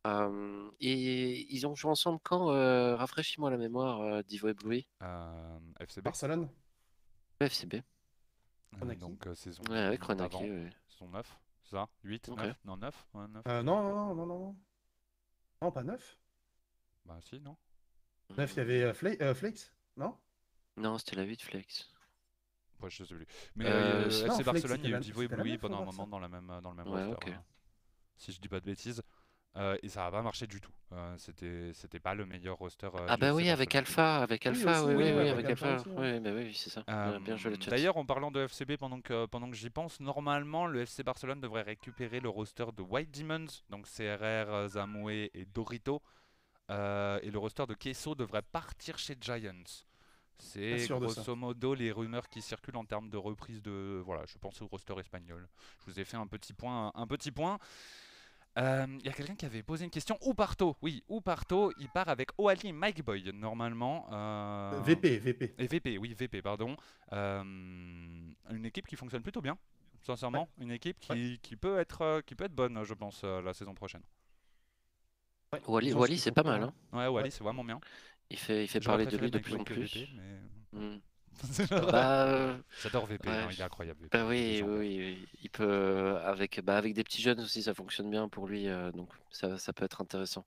Euh, 0.06 0.70
et 0.80 1.52
ils 1.52 1.66
ont 1.66 1.74
joué 1.74 1.90
ensemble 1.90 2.18
quand 2.22 2.50
euh, 2.50 2.94
Rafraîchis-moi 2.96 3.50
la 3.50 3.56
mémoire, 3.56 4.00
euh, 4.00 4.22
Divo 4.22 4.48
et 4.48 4.54
Bluey. 4.54 4.86
Euh, 5.02 5.58
FCB 5.80 6.04
Barcelone 6.04 6.48
FCB. 7.40 7.82
Chronaki. 8.76 9.00
donc 9.00 9.26
euh, 9.26 9.34
saison 9.34 9.62
Ouais, 9.70 9.78
avec 9.78 10.02
Ronaki, 10.02 10.32
d'avant, 10.32 10.44
ouais. 10.44 10.70
saison 10.88 11.08
9, 11.08 11.38
c'est 11.64 11.70
ça? 11.70 11.88
8 12.04 12.28
Ok. 12.28 12.38
9 12.38 12.64
non 12.64 12.76
9 12.76 13.06
ouais, 13.14 13.28
9 13.28 13.46
Euh, 13.46 13.62
Non, 13.62 13.82
non, 13.82 13.94
non, 13.94 14.14
non, 14.14 14.26
non, 14.26 14.38
non. 14.38 14.56
Non, 15.62 15.72
pas 15.72 15.82
9. 15.82 16.18
Bah 17.04 17.18
si 17.20 17.40
non 17.40 17.56
9, 18.36 18.52
il 18.52 18.56
y 18.56 18.60
avait 18.60 18.82
euh, 18.84 18.92
Fla- 18.94 19.16
euh, 19.22 19.34
Flakes, 19.34 19.72
non? 19.96 20.16
Non, 20.76 20.98
c'était 20.98 21.16
la 21.16 21.22
8 21.24 21.42
Flex. 21.42 21.90
Ouais, 22.80 22.90
je 22.90 23.02
sais 23.02 23.14
plus. 23.14 23.26
Mais 23.56 23.64
Euh, 23.66 24.06
euh, 24.06 24.08
non, 24.28 24.34
FC 24.34 24.44
Flex, 24.44 24.44
Barcelone, 24.44 24.80
il 24.84 24.90
y 24.90 24.94
a 24.94 24.98
eu 24.98 25.00
Divo 25.00 25.22
et 25.22 25.28
neuf, 25.28 25.60
pendant 25.60 25.82
un 25.82 25.84
moment 25.86 26.06
dans, 26.06 26.18
la 26.20 26.28
même, 26.28 26.46
dans 26.62 26.70
le 26.70 26.76
même 26.76 26.86
Ouais, 26.88 27.04
roster. 27.06 27.30
ok. 27.30 27.34
hein, 27.34 27.44
si 28.16 28.32
je 28.32 28.40
dis 28.40 28.48
pas 28.48 28.60
de 28.60 28.66
bêtises. 28.66 29.02
Euh, 29.56 29.76
et 29.82 29.88
ça 29.88 30.04
n'a 30.04 30.10
pas 30.10 30.22
marché 30.22 30.46
du 30.46 30.60
tout. 30.60 30.70
Euh, 30.92 31.14
c'était, 31.18 31.72
c'était 31.74 31.98
pas 31.98 32.14
le 32.14 32.26
meilleur 32.26 32.56
roster. 32.58 32.86
euh, 32.94 33.06
Ah 33.08 33.16
bah 33.16 33.34
oui, 33.34 33.48
avec. 33.48 33.74
Alpha, 33.74 34.18
avec 34.22 34.46
Alpha, 34.46 34.84
oui, 34.84 34.94
oui, 34.94 35.02
oui, 35.04 35.10
oui, 35.10 35.28
avec 35.28 35.46
avec 35.46 35.50
Alpha 35.50 35.76
ouais. 35.90 36.12
Oui, 36.14 36.20
bah 36.20 36.30
oui, 36.34 36.54
c'est 36.54 36.70
ça. 36.70 36.84
Euh, 36.88 37.18
bien 37.18 37.36
joué 37.36 37.56
le 37.56 37.60
chat. 37.60 37.70
D'ailleurs, 37.70 37.96
en 37.96 38.04
parlant 38.06 38.30
de 38.30 38.46
FCB, 38.46 38.76
pendant 38.76 39.00
que, 39.00 39.26
pendant 39.26 39.50
que 39.50 39.56
j'y 39.56 39.70
pense, 39.70 39.98
normalement, 40.00 40.66
le 40.66 40.82
FC 40.82 41.02
Barcelone 41.02 41.40
devrait 41.40 41.62
récupérer 41.62 42.20
le 42.20 42.28
roster 42.28 42.66
de 42.76 42.82
White 42.82 43.10
Demons, 43.18 43.46
donc 43.68 43.86
CRR, 43.86 43.98
euh, 44.22 44.68
Zamoué 44.68 45.30
et 45.34 45.44
Dorito. 45.46 46.02
Euh, 46.70 47.18
et 47.22 47.30
le 47.30 47.38
roster 47.38 47.66
de 47.66 47.74
Queso 47.74 48.14
devrait 48.14 48.42
partir 48.42 48.98
chez 48.98 49.16
Giants. 49.20 49.64
C'est 50.40 50.86
grosso 50.88 51.34
modo 51.34 51.74
les 51.74 51.90
rumeurs 51.90 52.28
qui 52.28 52.40
circulent 52.42 52.76
en 52.76 52.84
termes 52.84 53.08
de 53.10 53.16
reprise 53.16 53.60
de. 53.60 54.00
Voilà, 54.04 54.22
je 54.26 54.38
pense 54.38 54.62
au 54.62 54.66
roster 54.68 54.94
espagnol. 55.00 55.48
Je 55.80 55.90
vous 55.90 55.98
ai 55.98 56.04
fait 56.04 56.16
un 56.16 56.26
petit 56.28 56.52
point. 56.52 56.92
Un 56.94 57.06
petit 57.08 57.32
point. 57.32 57.58
Euh, 58.58 58.86
Il 59.00 59.06
y 59.06 59.08
a 59.08 59.12
quelqu'un 59.12 59.34
qui 59.36 59.46
avait 59.46 59.62
posé 59.62 59.84
une 59.84 59.90
question. 59.90 60.18
Ouparto, 60.22 60.76
oui, 60.82 61.02
Ouparto, 61.08 61.72
il 61.78 61.88
part 61.88 62.08
avec 62.08 62.30
Oali 62.38 62.68
et 62.68 62.72
Mike 62.72 63.04
Boy 63.04 63.30
normalement. 63.32 64.06
euh, 64.12 64.80
VP, 64.84 65.18
VP. 65.18 65.54
et 65.58 65.66
VP, 65.66 65.98
oui, 65.98 66.14
VP, 66.14 66.42
pardon. 66.42 66.76
Euh, 67.12 67.42
une 67.42 68.64
équipe 68.66 68.86
qui 68.86 68.96
fonctionne 68.96 69.22
plutôt 69.22 69.40
bien, 69.40 69.56
sincèrement. 70.02 70.48
Une 70.60 70.72
équipe 70.72 70.98
qui, 70.98 71.38
qui 71.40 71.54
peut 71.56 71.78
être, 71.78 72.02
euh, 72.02 72.20
qui 72.22 72.34
peut 72.34 72.44
être 72.44 72.54
bonne, 72.54 72.82
je 72.84 72.94
pense, 72.94 73.20
euh, 73.24 73.40
la 73.42 73.54
saison 73.54 73.74
prochaine. 73.74 74.02
Wally, 75.66 75.90
ce 75.92 75.94
Wally, 75.96 76.18
c'est 76.18 76.32
pas 76.32 76.42
mal. 76.42 76.62
hein. 76.62 76.74
Ouais, 76.92 77.06
Wally, 77.06 77.24
Ouais. 77.26 77.30
c'est 77.30 77.42
vraiment 77.44 77.64
bien. 77.64 77.80
Il 78.30 78.38
fait, 78.38 78.64
il 78.64 78.68
fait 78.68 78.82
J'aurais 78.82 79.04
parler 79.04 79.16
de 79.16 79.22
lui 79.22 79.30
de 79.30 79.38
plus 79.38 79.54
en 79.54 79.64
plus. 79.64 79.76
VP, 79.84 80.08
mais- 80.16 80.40
Mm. 80.80 81.00
J'adore 81.68 81.92
Bah, 81.92 82.26
euh, 82.28 82.58
VP, 83.06 83.26
ouais. 83.26 83.36
hein, 83.36 83.48
il 83.50 83.60
est 83.60 83.64
incroyable. 83.64 84.00
VP, 84.02 84.12
Bah 84.12 84.26
oui, 84.26 84.62
il 85.42 85.50
peut 85.50 85.64
euh, 85.64 86.22
avec 86.24 86.60
bah 86.64 86.76
avec 86.78 86.94
des 86.94 87.04
petits 87.04 87.20
jeunes 87.22 87.40
aussi 87.40 87.62
ça 87.62 87.74
fonctionne 87.74 88.10
bien 88.10 88.28
pour 88.28 88.46
lui 88.48 88.68
euh, 88.68 88.90
donc 88.92 89.10
ça, 89.30 89.58
ça 89.58 89.72
peut 89.72 89.84
être 89.84 90.00
intéressant. 90.00 90.46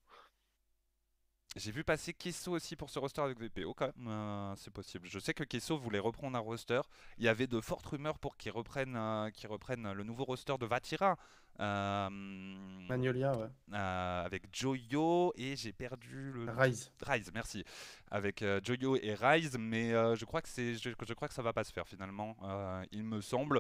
J'ai 1.58 1.72
vu 1.72 1.84
passer 1.84 2.14
Kesso 2.14 2.54
aussi 2.54 2.78
pour 2.78 2.90
ce 2.90 2.98
roster 2.98 3.22
avec 3.22 3.38
VP. 3.38 3.66
Ok, 3.66 3.82
euh, 3.82 4.54
c'est 4.56 4.72
possible. 4.72 5.06
Je 5.10 5.20
sais 5.20 5.34
que 5.34 5.44
Kesso 5.44 5.78
voulait 5.78 6.00
reprendre 6.00 6.38
un 6.38 6.40
roster. 6.40 6.80
Il 7.18 7.26
y 7.26 7.28
avait 7.28 7.48
de 7.48 7.60
fortes 7.60 7.86
rumeurs 7.88 8.20
pour 8.20 8.38
qu'il 8.38 8.54
reprenne, 8.54 8.96
euh, 8.96 9.30
qu'il 9.32 9.50
reprenne 9.50 9.92
le 9.92 10.04
nouveau 10.06 10.24
roster 10.24 10.56
de 10.58 10.66
Vatira. 10.66 11.18
euh, 11.60 12.10
Magnolia, 12.10 13.36
ouais. 13.36 13.48
euh, 13.74 14.24
avec 14.26 14.44
Joyo 14.54 15.34
et 15.36 15.58
j'ai 15.58 15.74
perdu 15.74 16.32
le 16.32 16.50
Rise. 16.52 16.90
Rise, 17.02 17.30
merci. 17.34 17.66
Avec 18.10 18.42
euh, 18.44 18.62
Joyo 18.64 18.96
et 18.96 19.14
Rise, 19.14 19.58
mais 19.60 19.94
euh, 19.94 20.16
je 20.16 20.24
crois 20.24 20.42
que 20.42 20.48
c'est, 20.50 20.76
je, 20.76 20.90
je 21.06 21.14
crois 21.14 21.28
que 21.28 21.34
ça 21.34 21.42
va 21.42 21.52
pas 21.52 21.66
se 21.66 21.74
faire 21.74 21.86
finalement. 21.88 22.38
euh, 22.44 22.82
il 22.94 23.04
me 23.04 23.20
semble. 23.20 23.60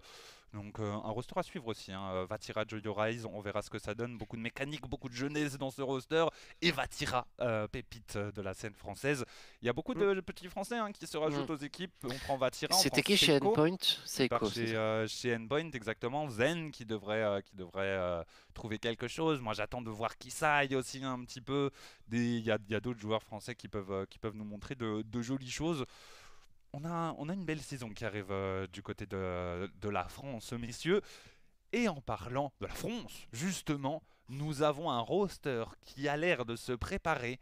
Donc 0.53 0.79
euh, 0.79 0.91
un 0.91 1.09
roster 1.11 1.33
à 1.37 1.43
suivre 1.43 1.67
aussi. 1.67 1.91
Hein. 1.91 2.09
euh, 2.13 2.25
Vatira, 2.29 2.63
Joyo, 2.67 2.93
Rise, 2.93 3.25
on 3.25 3.39
verra 3.39 3.61
ce 3.61 3.69
que 3.69 3.79
ça 3.79 3.93
donne. 3.95 4.17
Beaucoup 4.17 4.35
de 4.35 4.41
mécanique, 4.41 4.81
beaucoup 4.87 5.09
de 5.09 5.13
jeunesse 5.13 5.57
dans 5.57 5.71
ce 5.71 5.81
roster. 5.81 6.25
Et 6.61 6.71
Vatira, 6.71 7.25
euh, 7.39 7.67
pépite 7.67 8.17
de 8.17 8.41
la 8.41 8.53
scène 8.53 8.73
française. 8.73 9.23
Il 9.61 9.65
y 9.65 9.69
a 9.69 9.73
beaucoup 9.73 9.93
de 9.93 10.19
petits 10.21 10.47
Français 10.49 10.77
hein, 10.77 10.91
qui 10.91 11.07
se 11.07 11.17
rajoutent 11.17 11.49
aux 11.49 11.55
équipes. 11.57 11.93
On 12.03 12.17
prend 12.25 12.37
Vatira. 12.37 12.75
on 12.75 12.77
C'était 12.77 13.01
qui 13.01 13.15
chez. 13.17 13.37
Endpoint? 13.37 13.77
Il 13.77 13.87
c'est 14.05 14.27
chez, 14.53 14.67
ça. 14.67 14.73
euh, 14.75 15.07
chez 15.07 15.35
Endpoint 15.35 15.71
exactement, 15.71 16.27
Zen 16.29 16.71
qui 16.71 16.85
devrait, 16.85 17.23
euh, 17.23 17.41
qui 17.41 17.55
devrait 17.55 17.71
devrait 17.71 17.87
euh, 17.87 18.23
trouver 18.53 18.79
quelque 18.79 19.07
chose. 19.07 19.39
Moi, 19.39 19.53
j'attends 19.53 19.81
de 19.81 19.89
voir 19.89 20.17
qui 20.17 20.31
s'aille 20.31 20.75
aussi 20.75 21.03
un 21.03 21.23
petit 21.23 21.41
peu. 21.41 21.69
Des- 22.07 22.37
Il 22.39 22.43
y 22.43 22.51
a, 22.51 22.57
il 22.69 22.79
d'autres 22.81 22.99
joueurs 22.99 23.23
français 23.23 23.55
qui 23.55 23.67
peuvent, 23.67 23.91
euh, 23.91 24.05
qui 24.09 24.19
peuvent 24.19 24.35
nous 24.35 24.43
montrer 24.43 24.75
de, 24.75 25.03
de 25.03 25.21
jolies 25.21 25.49
choses. 25.49 25.85
On 26.73 26.85
a, 26.85 27.33
une 27.33 27.45
belle 27.45 27.61
saison 27.61 27.89
qui 27.89 28.05
arrive 28.05 28.31
euh, 28.31 28.65
du 28.67 28.81
côté 28.81 29.05
de, 29.05 29.69
de 29.81 29.89
la 29.89 30.07
France, 30.07 30.53
messieurs. 30.53 31.01
Et 31.73 31.87
en 31.87 32.01
parlant 32.01 32.51
de 32.59 32.67
la 32.67 32.73
France, 32.73 33.27
justement, 33.31 34.01
nous 34.29 34.61
avons 34.61 34.89
un 34.89 34.99
roster 34.99 35.65
qui 35.81 36.07
a 36.07 36.17
l'air 36.17 36.45
de 36.45 36.55
se 36.55 36.71
préparer. 36.71 37.39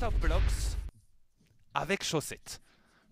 Top 0.00 0.14
Blocks 0.14 0.76
avec 1.74 2.02
Chaussette. 2.02 2.60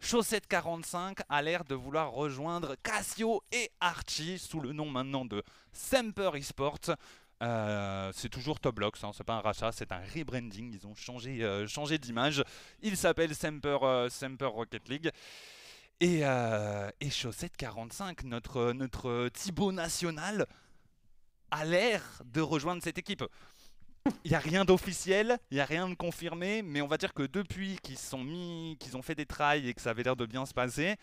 Chaussette 0.00 0.46
45 0.46 1.18
a 1.28 1.42
l'air 1.42 1.64
de 1.64 1.74
vouloir 1.74 2.12
rejoindre 2.12 2.74
Cassio 2.82 3.42
et 3.52 3.70
Archie 3.80 4.38
sous 4.38 4.60
le 4.60 4.72
nom 4.72 4.86
maintenant 4.86 5.26
de 5.26 5.42
Semper 5.72 6.30
Esports. 6.34 6.96
Euh, 7.42 8.12
c'est 8.14 8.28
toujours 8.28 8.60
Top 8.60 8.76
Blocks, 8.76 8.98
hein, 9.02 9.12
c'est 9.14 9.24
pas 9.24 9.34
un 9.34 9.40
rachat, 9.40 9.72
c'est 9.72 9.92
un 9.92 10.02
rebranding. 10.14 10.72
Ils 10.74 10.86
ont 10.86 10.94
changé, 10.94 11.42
euh, 11.42 11.66
changé 11.66 11.98
d'image. 11.98 12.42
Il 12.82 12.96
s'appelle 12.96 13.34
Semper, 13.34 13.78
euh, 13.82 14.08
Semper 14.08 14.46
Rocket 14.46 14.88
League. 14.88 15.10
Et, 16.02 16.22
et 17.00 17.10
Chaussette 17.10 17.58
45, 17.58 18.24
notre, 18.24 18.72
notre 18.72 19.28
Thibaut 19.34 19.70
national, 19.70 20.46
a 21.50 21.64
l'air 21.66 22.02
de 22.24 22.40
rejoindre 22.40 22.82
cette 22.82 22.96
équipe. 22.96 23.22
Il 24.24 24.30
n'y 24.30 24.34
a 24.34 24.40
rien 24.40 24.64
d'officiel, 24.64 25.38
il 25.50 25.56
n'y 25.56 25.60
a 25.60 25.66
rien 25.66 25.86
de 25.90 25.94
confirmé, 25.94 26.62
mais 26.62 26.80
on 26.80 26.86
va 26.86 26.96
dire 26.96 27.12
que 27.12 27.24
depuis 27.24 27.76
qu'ils 27.82 27.98
sont 27.98 28.24
mis, 28.24 28.78
qu'ils 28.80 28.96
ont 28.96 29.02
fait 29.02 29.14
des 29.14 29.26
tries 29.26 29.68
et 29.68 29.74
que 29.74 29.82
ça 29.82 29.90
avait 29.90 30.02
l'air 30.02 30.16
de 30.16 30.24
bien 30.24 30.46
se 30.46 30.54
passer, 30.54 30.96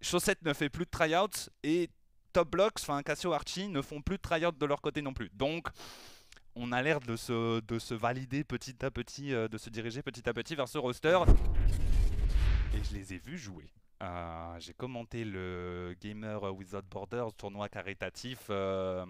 Chaussette 0.00 0.42
ne 0.42 0.54
fait 0.54 0.70
plus 0.70 0.86
de 0.86 0.90
tryouts 0.90 1.50
et 1.62 1.90
Top 2.32 2.50
Blocks, 2.50 2.78
enfin 2.80 3.02
Cassio 3.02 3.32
Archie, 3.32 3.68
ne 3.68 3.82
font 3.82 4.02
plus 4.02 4.16
de 4.16 4.22
tryouts 4.22 4.52
de 4.52 4.66
leur 4.66 4.80
côté 4.80 5.02
non 5.02 5.12
plus. 5.12 5.30
Donc, 5.34 5.68
on 6.54 6.72
a 6.72 6.82
l'air 6.82 7.00
de 7.00 7.16
se, 7.16 7.60
de 7.60 7.78
se 7.78 7.94
valider 7.94 8.44
petit 8.44 8.84
à 8.84 8.90
petit, 8.90 9.32
euh, 9.32 9.48
de 9.48 9.58
se 9.58 9.70
diriger 9.70 10.02
petit 10.02 10.28
à 10.28 10.34
petit 10.34 10.54
vers 10.54 10.68
ce 10.68 10.78
roster. 10.78 11.18
Et 12.74 12.82
je 12.84 12.94
les 12.94 13.14
ai 13.14 13.18
vus 13.18 13.38
jouer. 13.38 13.70
Euh, 14.02 14.60
J'ai 14.60 14.74
commenté 14.74 15.24
le 15.24 15.96
Gamer 16.00 16.54
Without 16.54 16.82
Borders 16.88 17.32
tournoi 17.34 17.68
caritatif, 17.68 18.46
euh, 18.50 19.04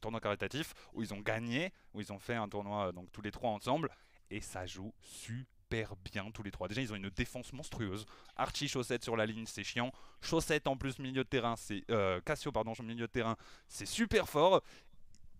tournoi 0.00 0.20
caritatif 0.20 0.74
où 0.92 1.02
ils 1.02 1.14
ont 1.14 1.20
gagné, 1.20 1.72
où 1.94 2.00
ils 2.00 2.12
ont 2.12 2.18
fait 2.18 2.34
un 2.34 2.48
tournoi 2.48 2.92
donc 2.92 3.10
tous 3.10 3.22
les 3.22 3.30
trois 3.30 3.50
ensemble 3.50 3.90
et 4.30 4.40
ça 4.40 4.66
joue 4.66 4.92
super 5.00 5.57
bien 5.70 6.30
tous 6.32 6.42
les 6.42 6.50
trois. 6.50 6.68
Déjà 6.68 6.80
ils 6.82 6.92
ont 6.92 6.96
une 6.96 7.10
défense 7.10 7.52
monstrueuse. 7.52 8.06
Archie 8.36 8.68
Chaussette 8.68 9.04
sur 9.04 9.16
la 9.16 9.26
ligne 9.26 9.46
c'est 9.46 9.64
chiant. 9.64 9.92
Chaussette 10.20 10.66
en 10.66 10.76
plus 10.76 10.98
milieu 10.98 11.24
de 11.24 11.28
terrain 11.28 11.56
c'est 11.56 11.84
euh, 11.90 12.20
Cassio 12.20 12.52
pardon 12.52 12.72
milieu 12.82 13.06
de 13.06 13.12
terrain 13.12 13.36
c'est 13.68 13.86
super 13.86 14.28
fort. 14.28 14.62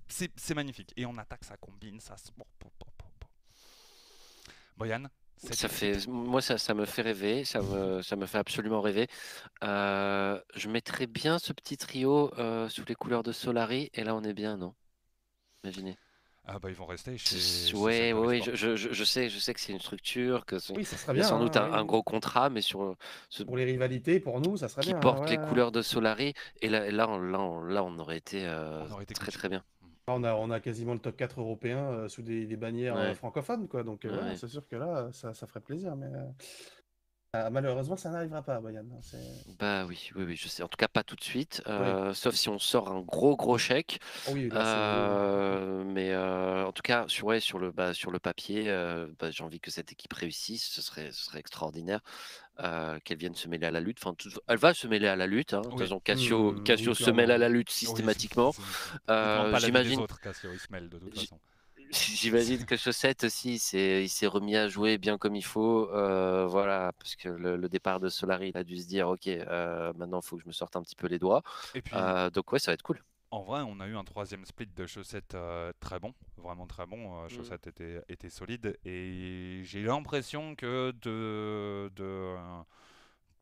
C'est 0.09 0.55
magnifique 0.55 0.93
et 0.97 1.05
en 1.05 1.17
attaque 1.19 1.45
ça 1.45 1.57
combine 1.57 2.01
ça. 2.01 2.17
se- 2.17 2.31
Boyan, 4.77 5.05
Ça 5.39 5.69
fait, 5.69 6.07
moi, 6.07 6.41
ça, 6.41 6.57
ça 6.57 6.73
me 6.73 6.85
fait 6.85 7.03
rêver, 7.03 7.45
ça 7.45 7.61
me, 7.61 8.01
ça 8.03 8.15
me 8.17 8.27
fait 8.27 8.39
absolument 8.39 8.81
rêver. 8.81 9.09
Euh, 9.65 10.41
je 10.55 10.69
mettrais 10.69 11.07
bien 11.09 11.39
ce 11.41 11.53
petit 11.53 11.77
trio 11.77 12.33
euh, 12.39 12.69
sous 12.69 12.85
les 12.87 12.95
couleurs 12.95 13.23
de 13.25 13.33
Solari, 13.33 13.91
et 13.93 14.05
là, 14.05 14.15
on 14.15 14.23
est 14.23 14.35
bien, 14.35 14.57
non? 14.57 14.75
Imaginez. 15.65 15.97
Ah 16.51 16.59
bah 16.59 16.71
ils 16.71 16.75
vont 16.77 16.87
rester 16.87 17.17
chez. 17.19 17.37
Ouais, 17.75 18.09
Esports. 18.11 18.31
je, 18.41 18.55
je, 18.57 18.77
je 18.93 19.05
sais, 19.05 19.29
je 19.29 19.39
sais 19.39 19.53
que 19.55 19.61
c'est 19.61 19.73
une 19.73 19.81
structure, 19.81 20.47
que 20.47 20.59
c'est 20.59 20.73
Oui, 20.75 20.85
sans 21.23 21.39
doute 21.39 21.57
hein, 21.57 21.69
un, 21.73 21.79
un 21.81 21.81
oui. 21.83 21.87
gros 21.87 22.03
contrat, 22.03 22.49
mais 22.51 22.63
sur 22.63 22.97
ce, 23.29 23.43
Pour 23.45 23.57
les 23.57 23.65
rivalités, 23.65 24.21
pour 24.21 24.41
nous, 24.41 24.57
ça 24.57 24.69
serait 24.69 24.83
qui 24.83 24.91
bien. 24.91 24.99
porte 25.01 25.29
les 25.31 25.39
couleurs 25.39 25.73
de 25.73 25.83
Solari, 25.83 26.35
et 26.63 26.69
là, 26.69 26.91
là, 26.91 27.09
on, 27.09 27.19
là, 27.21 27.41
on, 27.41 27.63
là, 27.63 27.85
on 27.85 27.99
aurait 27.99 28.19
été 28.19 28.47
euh, 28.47 28.87
On 28.89 28.91
aurait 28.91 29.05
été 29.05 29.15
très 29.15 29.31
très 29.33 29.49
bien. 29.49 29.65
On 30.11 30.25
a, 30.25 30.35
on 30.35 30.51
a 30.51 30.59
quasiment 30.61 30.95
le 30.95 31.01
top 31.01 31.17
4 31.19 31.41
européen 31.41 31.79
euh, 31.91 32.09
sous 32.09 32.23
des, 32.23 32.47
des 32.47 32.57
bannières 32.57 32.97
euh, 32.97 33.11
Ouais. 33.11 33.15
francophones, 33.15 33.69
quoi. 33.69 33.83
Donc, 33.83 34.07
euh, 34.07 34.35
c'est 34.35 34.49
sûr 34.49 34.67
que 34.67 34.77
là, 34.77 35.11
ça, 35.13 35.35
ça 35.35 35.47
ferait 35.47 35.61
plaisir. 35.61 35.97
Mais 35.97 36.07
euh, 36.07 36.25
ah, 37.35 37.51
malheureusement, 37.51 37.97
ça 37.97 38.09
n'arrivera 38.11 38.43
pas, 38.43 38.59
Boyan. 38.61 38.85
C'est- 39.03 39.19
Bah 39.59 39.85
oui, 39.87 40.11
oui, 40.17 40.25
oui, 40.25 40.37
je 40.37 40.49
sais. 40.49 40.63
En 40.63 40.69
tout 40.69 40.77
cas, 40.77 40.89
pas 40.89 41.03
tout 41.03 41.15
de 41.17 41.23
suite, 41.23 41.63
euh, 41.67 42.15
sauf 42.15 42.35
si 42.35 42.49
on 42.49 42.59
sort 42.59 42.89
un 42.91 43.01
gros 43.01 43.37
gros 43.37 43.59
chèque. 43.59 44.01
Oui, 44.29 44.49
là, 44.49 44.65
c'est- 44.65 44.79
Euh, 44.81 45.85
mais 45.85 46.11
euh, 46.13 46.67
en 46.67 46.73
tout 46.73 46.83
cas, 46.83 47.05
sur, 47.09 47.27
ouais, 47.27 47.41
sur, 47.41 47.59
le, 47.59 47.71
bah, 47.71 47.93
sur 47.93 48.11
le 48.11 48.19
papier, 48.19 48.65
euh, 48.71 49.07
bah, 49.19 49.31
j'ai 49.31 49.45
envie 49.45 49.61
que 49.61 49.71
cette 49.71 49.93
équipe 49.93 50.13
réussisse. 50.13 50.65
Ce 50.69 50.81
serait, 50.81 51.13
ce 51.13 51.25
serait 51.25 51.39
extraordinaire 51.41 52.01
euh, 52.61 52.99
qu'elle 53.05 53.19
vienne 53.19 53.35
se 53.37 53.47
mêler 53.47 53.67
à 53.67 53.71
la 53.71 53.81
lutte. 53.81 53.99
Enfin, 54.03 54.15
tout- 54.15 54.31
elle 54.49 54.59
va 54.59 54.75
se 54.75 54.87
mêler 54.89 55.07
à 55.07 55.15
la 55.15 55.27
lutte. 55.29 55.55
Hein. 55.55 55.61
De 55.61 55.65
toute 55.69 55.75
Oui. 55.75 55.85
façon, 55.85 56.01
Cassio, 56.01 56.53
Mmh, 56.53 56.65
Cassio 56.65 56.91
oui, 56.93 56.97
se 57.05 57.11
mêle 57.11 57.31
à 57.31 57.39
la 57.39 57.49
lutte 57.49 57.71
systématiquement. 57.71 58.53
Euh, 59.11 59.57
J'imagine 59.59 60.07
Cassio, 60.23 60.51
il 60.53 60.59
se 60.59 60.67
mêle 60.73 60.89
de 60.89 60.99
toute 60.99 61.15
J- 61.15 61.21
façon. 61.27 61.39
J'imagine 61.93 62.65
que 62.67 62.77
Chaussette 62.77 63.25
aussi, 63.25 63.55
il 63.73 64.09
s'est 64.11 64.27
remis 64.27 64.57
à 64.57 64.69
jouer 64.69 64.99
bien 64.99 65.17
comme 65.19 65.35
il 65.37 65.45
faut. 65.45 65.89
euh, 65.95 66.47
voilà, 66.47 66.93
parce 66.99 67.17
que 67.17 67.29
le, 67.31 67.57
le 67.57 67.69
départ 67.69 67.99
de 68.01 68.09
Solari, 68.11 68.51
il 68.51 68.57
a 68.59 68.65
dû 68.65 68.77
se 68.79 68.87
dire, 68.87 69.09
ok, 69.09 69.27
euh, 69.29 69.93
maintenant 69.95 70.21
il 70.21 70.27
faut 70.27 70.37
que 70.37 70.43
je 70.43 70.49
me 70.49 70.53
sorte 70.53 70.77
un 70.77 70.83
petit 70.83 70.97
peu 70.97 71.07
les 71.07 71.19
doigts. 71.19 71.43
Et 71.75 71.83
puis, 71.83 72.05
Euh, 72.05 72.31
donc 72.31 72.53
ouais, 72.53 72.59
ça 72.59 72.71
va 72.73 72.75
être 72.75 72.83
cool. 72.83 73.03
en 73.31 73.43
vrai, 73.43 73.61
on 73.67 73.79
a 73.81 73.87
eu 73.87 73.95
un 73.97 74.05
troisième 74.05 74.47
split 74.47 74.67
de 74.75 74.87
chaussettes 74.87 75.37
très 75.81 76.01
bon, 76.01 76.15
vraiment 76.39 76.67
très 76.67 76.87
bon. 76.87 77.25
Euh, 77.25 77.29
chaussettes 77.29 77.67
était, 77.67 78.03
était 78.09 78.31
solide 78.31 78.79
et 78.85 79.61
j'ai 79.65 79.83
l'impression 79.83 80.55
que 80.55 80.93
de, 81.03 81.91
de 81.95 82.37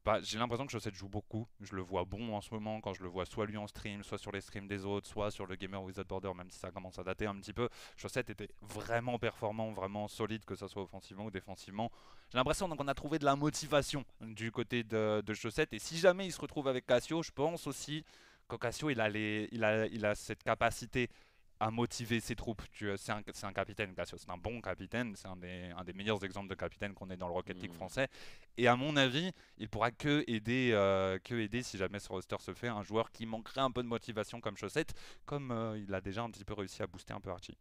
bah, 0.06 0.20
j'ai 0.22 0.38
l'impression 0.38 0.64
que 0.64 0.70
Chaussette 0.70 0.94
joue 0.94 1.08
beaucoup. 1.08 1.48
Je 1.60 1.74
le 1.74 1.82
vois 1.82 2.04
bon 2.04 2.32
en 2.36 2.40
ce 2.40 2.54
moment 2.54 2.80
quand 2.80 2.94
je 2.94 3.02
le 3.02 3.08
vois 3.08 3.26
soit 3.26 3.44
lui 3.44 3.56
en 3.56 3.66
stream, 3.66 4.04
soit 4.04 4.18
sur 4.18 4.30
les 4.30 4.40
streams 4.40 4.68
des 4.68 4.84
autres, 4.84 5.08
soit 5.08 5.32
sur 5.32 5.46
le 5.46 5.56
Gamer 5.56 5.82
Without 5.82 6.04
Border, 6.04 6.32
même 6.32 6.48
si 6.48 6.60
ça 6.60 6.70
commence 6.70 6.96
à 7.00 7.02
dater 7.02 7.26
un 7.26 7.34
petit 7.34 7.52
peu. 7.52 7.68
Chaussette 7.96 8.30
était 8.30 8.48
vraiment 8.62 9.18
performant, 9.18 9.72
vraiment 9.72 10.06
solide, 10.06 10.44
que 10.44 10.54
ce 10.54 10.68
soit 10.68 10.84
offensivement 10.84 11.24
ou 11.24 11.32
défensivement. 11.32 11.90
J'ai 12.30 12.38
l'impression 12.38 12.68
qu'on 12.68 12.86
a 12.86 12.94
trouvé 12.94 13.18
de 13.18 13.24
la 13.24 13.34
motivation 13.34 14.04
du 14.20 14.52
côté 14.52 14.84
de, 14.84 15.24
de 15.26 15.34
Chaussette. 15.34 15.72
Et 15.72 15.80
si 15.80 15.98
jamais 15.98 16.26
il 16.26 16.32
se 16.32 16.40
retrouve 16.40 16.68
avec 16.68 16.86
Cassio, 16.86 17.24
je 17.24 17.32
pense 17.32 17.66
aussi 17.66 18.04
que 18.48 18.54
Cassio, 18.54 18.90
il 18.90 19.00
a, 19.00 19.08
les, 19.08 19.48
il 19.50 19.64
a, 19.64 19.86
il 19.86 20.06
a 20.06 20.14
cette 20.14 20.44
capacité 20.44 21.10
à 21.58 21.70
motiver 21.70 22.20
ses 22.20 22.36
troupes. 22.36 22.62
Tu- 22.72 22.90
C'est 22.96 23.12
un, 23.12 23.22
c'est 23.32 23.46
un 23.46 23.52
capitaine, 23.52 23.94
Cassio. 23.94 24.18
C'est 24.18 24.30
un 24.30 24.36
bon 24.36 24.60
capitaine. 24.60 25.14
C'est 25.16 25.28
un 25.28 25.36
des, 25.36 25.72
un 25.76 25.84
des 25.84 25.92
meilleurs 25.94 26.22
exemples 26.24 26.48
de 26.48 26.54
capitaine 26.54 26.92
qu'on 26.94 27.08
ait 27.10 27.16
dans 27.16 27.28
le 27.28 27.32
Rocket 27.32 27.56
League 27.60 27.70
Mhm. 27.70 27.76
français. 27.76 28.08
Et 28.58 28.68
à 28.68 28.76
mon 28.76 28.96
avis, 28.96 29.32
il 29.58 29.68
pourra 29.68 29.90
que 29.90 30.22
aider, 30.26 30.70
euh, 30.74 31.18
que 31.18 31.34
aider 31.34 31.62
si 31.62 31.78
jamais 31.78 31.98
ce 31.98 32.08
roster 32.08 32.36
se 32.40 32.52
fait, 32.52 32.68
un 32.68 32.82
joueur 32.82 33.10
qui 33.10 33.24
manquerait 33.26 33.62
un 33.62 33.70
peu 33.70 33.82
de 33.82 33.88
motivation 33.88 34.40
comme 34.40 34.56
Chaussette, 34.56 34.94
comme 35.24 35.50
euh, 35.50 35.78
il 35.78 35.92
a 35.94 36.00
déjà 36.00 36.22
un 36.22 36.30
petit 36.30 36.44
peu 36.44 36.54
réussi 36.54 36.82
à 36.82 36.86
booster 36.86 37.14
un 37.14 37.20
peu 37.20 37.30
Archie. 37.30 37.56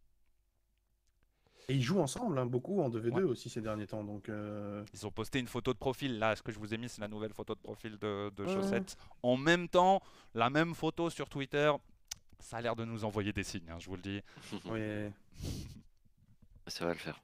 Et 1.68 1.74
ils 1.74 1.82
jouent 1.82 1.98
ensemble, 2.00 2.38
hein, 2.38 2.46
beaucoup 2.46 2.80
en 2.80 2.88
2v2 2.90 3.10
Ouais. 3.12 3.22
aussi 3.24 3.50
ces 3.50 3.60
derniers 3.60 3.88
temps. 3.88 4.04
Donc, 4.04 4.28
euh, 4.28 4.84
Ils 4.94 5.04
ont 5.04 5.10
posté 5.10 5.40
une 5.40 5.48
photo 5.48 5.72
de 5.72 5.78
profil. 5.78 6.18
Là, 6.20 6.36
ce 6.36 6.42
que 6.42 6.52
je 6.52 6.60
vous 6.60 6.72
ai 6.72 6.78
mis, 6.78 6.88
c'est 6.88 7.00
la 7.00 7.08
nouvelle 7.08 7.32
photo 7.32 7.56
de 7.56 7.60
profil 7.60 7.98
de, 7.98 8.30
de 8.36 8.44
Ouais. 8.44 8.54
Chaussette. 8.54 8.96
En 9.24 9.36
même 9.36 9.68
temps, 9.68 10.00
la 10.34 10.48
même 10.48 10.74
photo 10.76 11.10
sur 11.10 11.28
Twitter. 11.28 11.72
Ça 12.40 12.58
a 12.58 12.60
l'air 12.60 12.76
de 12.76 12.84
nous 12.84 13.04
envoyer 13.04 13.32
des 13.32 13.42
signes, 13.44 13.68
hein, 13.70 13.78
je 13.78 13.86
vous 13.88 13.96
le 13.96 14.02
dis. 14.02 14.22
ouais. 14.66 15.12
Ça 16.66 16.84
va 16.86 16.92
le 16.92 16.98
faire. 16.98 17.20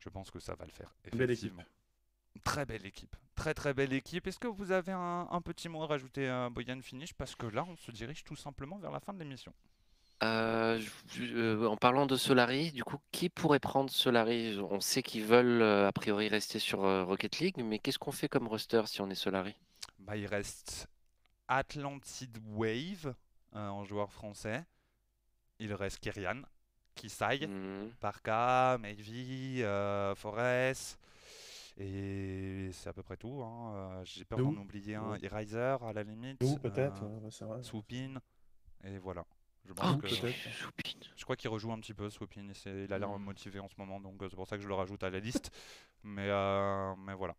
Je 0.00 0.08
pense 0.08 0.30
que 0.30 0.40
ça 0.40 0.54
va 0.54 0.64
le 0.64 0.70
faire. 0.72 0.92
Belle 1.12 1.30
équipe. 1.30 1.46
Effectivement. 1.52 1.64
Très 2.44 2.64
belle 2.66 2.86
équipe. 2.86 3.14
Très 3.34 3.54
très 3.54 3.74
belle 3.74 3.92
équipe. 3.92 4.26
Est-ce 4.26 4.38
que 4.38 4.48
vous 4.48 4.72
avez 4.72 4.92
un, 4.92 5.28
un 5.30 5.40
petit 5.42 5.68
mot 5.68 5.82
à 5.82 5.86
rajouter 5.86 6.28
à 6.28 6.48
Boyan 6.50 6.80
Finish? 6.80 7.12
Parce 7.14 7.34
que 7.36 7.46
là, 7.46 7.64
on 7.68 7.76
se 7.76 7.90
dirige 7.92 8.24
tout 8.24 8.36
simplement 8.36 8.78
vers 8.78 8.90
la 8.90 9.00
fin 9.00 9.12
de 9.12 9.18
l'émission. 9.18 9.52
Euh, 10.22 10.80
je- 11.08 11.22
euh, 11.24 11.66
en 11.68 11.76
parlant 11.76 12.06
de 12.06 12.16
Solari, 12.16 12.72
du 12.72 12.84
coup, 12.84 12.96
qui 13.10 13.28
pourrait 13.28 13.58
prendre 13.60 13.90
Solari? 13.90 14.58
On 14.70 14.80
sait 14.80 15.02
qu'ils 15.02 15.24
veulent 15.24 15.62
euh, 15.62 15.88
a 15.88 15.92
priori 15.92 16.28
rester 16.28 16.58
sur 16.58 16.84
euh, 16.84 17.04
Rocket 17.04 17.38
League, 17.38 17.56
mais 17.64 17.78
qu'est-ce 17.78 17.98
qu'on 17.98 18.12
fait 18.12 18.28
comme 18.28 18.46
roster 18.48 18.82
si 18.86 19.00
on 19.00 19.10
est 19.10 19.14
Solari? 19.16 19.54
Bah, 19.98 20.16
il 20.16 20.26
reste 20.26 20.88
Atlantid 21.48 22.38
Wave 22.46 23.14
en 23.60 23.84
joueur 23.84 24.12
français. 24.12 24.64
Il 25.58 25.72
reste 25.74 25.98
Kyrian, 26.00 26.42
Kisai, 26.94 27.46
Mhm. 27.46 27.90
Parka, 28.00 28.78
Mayvi, 28.80 29.62
euh, 29.62 30.14
Forest. 30.14 30.98
Et 31.78 32.70
c'est 32.72 32.88
à 32.90 32.92
peu 32.92 33.02
près 33.02 33.16
tout. 33.16 33.42
hein. 33.42 33.74
Euh, 33.74 34.04
J'ai 34.04 34.24
peur 34.24 34.38
d'en 34.38 34.60
oublier 34.60 34.94
un. 34.96 35.14
Eraser 35.22 35.76
à 35.82 35.92
la 35.94 36.02
limite. 36.02 36.40
Nous, 36.42 36.58
peut-être. 36.58 37.02
euh. 37.04 37.30
Et 38.84 38.98
voilà. 38.98 39.24
Je, 39.64 39.72
Oh, 39.72 39.96
que-. 39.96 40.08
Soupine. 40.08 41.00
je 41.16 41.22
crois 41.24 41.36
qu'il 41.36 41.48
rejoue 41.48 41.72
un 41.72 41.78
petit 41.78 41.94
peu 41.94 42.10
Swoopin. 42.10 42.48
et 42.50 42.54
c'est- 42.54 42.84
Il 42.84 42.92
a 42.92 42.98
l'air 42.98 43.10
Mm. 43.10 43.22
motivé 43.22 43.60
en 43.60 43.68
ce 43.68 43.74
moment. 43.78 44.00
Donc 44.00 44.20
euh, 44.22 44.28
c'est 44.28 44.34
pour 44.36 44.46
ça 44.48 44.56
que 44.56 44.62
je 44.62 44.68
le 44.68 44.74
rajoute 44.74 45.02
à 45.04 45.08
la 45.10 45.20
liste. 45.20 45.50
mais, 46.02 46.28
euh, 46.28 46.94
mais 46.98 47.14
voilà. 47.14 47.36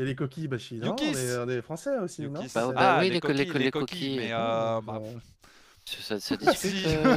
Et 0.00 0.04
les 0.04 0.14
coquilles, 0.14 0.48
non 0.48 0.94
on 1.00 1.04
Yukis. 1.04 1.18
est, 1.18 1.38
on 1.38 1.48
est 1.48 1.60
français 1.60 1.98
aussi, 1.98 2.22
non? 2.28 2.40
Bah, 2.54 2.68
bah 2.68 2.72
Ah, 2.76 2.98
oui, 3.00 3.10
les 3.10 3.20
co- 3.20 3.32
les 3.32 3.46
coquilles, 3.46 3.52
co- 3.52 3.58
les 3.58 3.64
les 3.64 3.70
coquilles, 3.72 3.98
coquilles, 3.98 4.16
mais 4.18 4.32
Ah, 4.32 4.76
euh, 4.76 4.80
bah, 4.80 5.00
Ça, 5.84 6.20
ça 6.20 6.36
discute, 6.36 6.70
Si. 6.70 6.84
euh, 6.86 7.16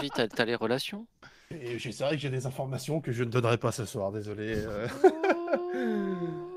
vite, 0.00 0.12
t'as- 0.14 0.28
t'as 0.28 0.44
les 0.46 0.54
relations? 0.54 1.06
et 1.50 1.78
j'ai- 1.78 1.92
C'est 1.92 2.04
vrai 2.04 2.14
que 2.16 2.22
j'ai 2.22 2.30
des 2.30 2.46
informations 2.46 3.02
que 3.02 3.12
je 3.12 3.22
ne 3.24 3.30
donnerai 3.30 3.58
pas 3.58 3.70
ce 3.72 3.84
soir, 3.84 4.12
désolé. 4.12 4.54
euh. 4.56 4.86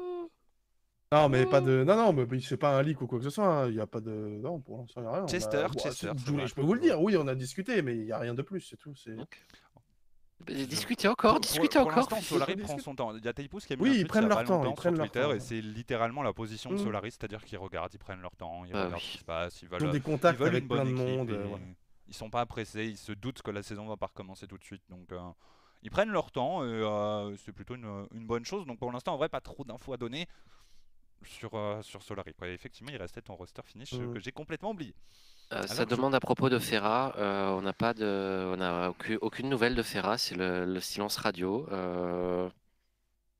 Non, 1.11 1.29
mais 1.29 1.45
pas 1.45 1.61
de. 1.61 1.83
Non, 1.83 1.95
non, 1.95 2.11
mais 2.13 2.25
c'est 2.39 2.57
pas 2.57 2.75
un 2.75 2.81
leak 2.81 2.99
ou 3.01 3.05
quoi 3.05 3.19
que 3.19 3.25
ce 3.25 3.29
soit. 3.29 3.45
hein. 3.45 3.67
Il 3.69 3.75
n'y 3.75 3.79
a 3.81 3.85
pas 3.85 3.99
de. 3.99 4.09
Non, 4.09 4.59
pour 4.59 4.79
l'instant, 4.79 5.01
il 5.01 5.03
n'y 5.03 5.09
a 5.09 5.13
rien. 5.13 5.21
On 5.21 5.25
a- 5.25 5.27
Chester, 5.29 5.65
Bon, 5.71 5.79
Chester, 5.79 6.07
je, 6.15 6.19
c'est 6.23 6.27
je- 6.31 6.33
vrai. 6.33 6.47
je 6.47 6.55
peux 6.55 6.61
vous 6.63 6.73
le 6.73 6.79
dire, 6.79 6.99
oui, 6.99 7.15
on 7.17 7.27
a 7.27 7.35
discuté, 7.35 7.83
mais 7.83 7.95
il 7.95 8.05
n'y 8.05 8.11
a 8.11 8.17
rien 8.17 8.33
de 8.33 8.41
plus, 8.41 8.61
c'est 8.61 8.77
tout. 8.77 8.95
c'est- 8.95 9.11
Ok. 9.19 9.39
Mais 10.49 10.65
Discutez 10.65 11.07
encore, 11.07 11.33
Pour- 11.33 11.39
discutez 11.41 11.79
pour 11.79 11.87
encore. 11.87 11.95
l'instant, 11.97 12.15
Fifi. 12.17 12.33
Solari 12.33 12.55
discute. 12.55 12.69
prend 12.69 12.79
son 12.83 12.95
temps. 12.95 13.15
Il 13.15 13.23
y 13.23 13.27
a 13.27 13.33
Taipous 13.33 13.59
qui 13.59 13.73
a 13.73 13.75
mis 13.77 13.83
Oui, 13.83 13.89
un 13.89 13.93
ils 13.93 13.97
tweet 13.99 14.07
prennent 14.09 14.27
leur 14.27 14.43
temps, 14.43 14.63
ils 14.69 14.73
prennent 14.73 14.93
sur 14.95 15.03
leur 15.03 15.11
Twitter 15.11 15.21
temps, 15.27 15.31
et 15.33 15.39
c'est 15.39 15.61
littéralement 15.61 16.21
la 16.23 16.33
position 16.33 16.69
de 16.71 16.75
Mm. 16.75 16.83
Solari, 16.83 17.11
c'est-à-dire 17.11 17.43
qu'ils 17.45 17.57
regardent, 17.57 17.93
ils 17.93 17.97
prennent 17.99 18.21
leur 18.21 18.35
temps, 18.35 18.65
ils 18.65 18.73
Bah 18.73 18.85
regardent 18.85 18.95
oui. 18.95 19.07
ce 19.07 19.11
qui 19.13 19.17
se 19.19 19.23
passe, 19.23 19.61
ils 19.61 19.65
Ils 19.65 19.67
ont 19.67 19.69
veulent, 19.77 19.95
ils 19.95 20.37
veulent 20.37 20.47
avec 20.49 20.61
une 20.63 20.67
bonne 20.67 20.77
plein 20.81 20.85
de 20.85 20.89
équipe 20.91 21.17
monde. 21.17 21.31
euh, 21.31 21.57
ils 22.07 22.13
sont 22.13 22.29
pas 22.29 22.45
pressés, 22.45 22.85
ils 22.87 22.97
se 22.97 23.13
doutent 23.13 23.41
que 23.41 23.51
la 23.51 23.63
saison 23.63 23.87
va 23.87 23.95
pas 23.95 24.07
recommencer 24.07 24.45
tout 24.47 24.57
de 24.57 24.63
suite, 24.63 24.83
donc 24.89 25.09
euh, 25.13 25.19
ils 25.81 25.89
prennent 25.91 26.11
leur 26.11 26.29
temps 26.31 26.63
et 26.63 26.67
euh, 26.67 27.35
c'est 27.37 27.53
plutôt 27.53 27.75
une, 27.75 28.07
une 28.13 28.25
bonne 28.27 28.43
chose. 28.43 28.65
Donc 28.65 28.79
pour 28.79 28.91
l'instant, 28.91 29.13
en 29.13 29.17
vrai, 29.17 29.29
pas 29.29 29.41
trop 29.41 29.63
d'infos 29.63 29.93
à 29.93 29.97
donner 29.97 30.27
sur, 31.25 31.53
euh, 31.53 31.81
sur 31.81 32.03
Solari. 32.03 32.33
effectivement, 32.43 32.91
il 32.91 32.97
restait 32.97 33.21
ton 33.21 33.35
roster 33.35 33.61
finish 33.63 33.93
Mm. 33.93 34.13
que 34.13 34.19
j'ai 34.19 34.33
complètement 34.33 34.71
oublié. 34.71 34.93
Euh, 35.53 35.67
ça 35.67 35.85
demande 35.85 36.15
à 36.15 36.19
propos 36.19 36.49
de 36.49 36.57
Ferra. 36.59 37.13
euh, 37.17 37.49
on 37.51 37.61
n'a 37.61 37.73
pas 37.73 37.93
de, 37.93 38.51
on 38.53 38.57
n'a 38.57 38.89
aucune, 38.89 39.17
aucune 39.21 39.49
nouvelle 39.49 39.75
de 39.75 39.83
Ferra. 39.83 40.17
C'est 40.17 40.35
le, 40.35 40.65
le 40.65 40.79
silence 40.79 41.17
radio. 41.17 41.67
Euh, 41.71 42.49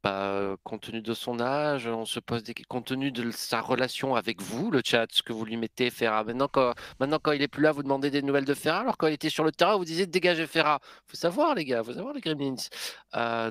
bah, 0.03 0.57
compte 0.63 0.81
tenu 0.81 1.01
de 1.01 1.13
son 1.13 1.39
âge, 1.39 1.87
on 1.87 2.05
se 2.05 2.19
pose 2.19 2.43
des 2.43 2.53
compte 2.53 2.87
tenu 2.87 3.11
de 3.11 3.31
sa 3.31 3.61
relation 3.61 4.15
avec 4.15 4.41
vous, 4.41 4.69
le 4.69 4.81
chat, 4.83 5.07
ce 5.11 5.23
que 5.23 5.31
vous 5.31 5.45
lui 5.45 5.55
mettez 5.55 5.89
Ferra. 5.89 6.25
Maintenant, 6.25 6.49
quand, 6.49 6.73
maintenant, 6.99 7.19
quand 7.19 7.31
il 7.31 7.41
est 7.41 7.47
plus 7.47 7.63
là, 7.63 7.71
vous 7.71 7.83
demandez 7.83 8.11
des 8.11 8.21
nouvelles 8.21 8.45
de 8.45 8.53
Ferra. 8.53 8.81
Alors 8.81 8.97
quand 8.97 9.07
il 9.07 9.13
était 9.13 9.29
sur 9.29 9.45
le 9.45 9.53
terrain, 9.53 9.77
vous 9.77 9.85
disiez 9.85 10.05
dégagez 10.05 10.45
Ferra. 10.45 10.79
Faut 11.07 11.15
savoir, 11.15 11.55
les 11.55 11.63
gars. 11.63 11.83
Faut 11.83 11.93
savoir 11.93 12.13
les 12.13 12.19
Gremlins. 12.19 12.55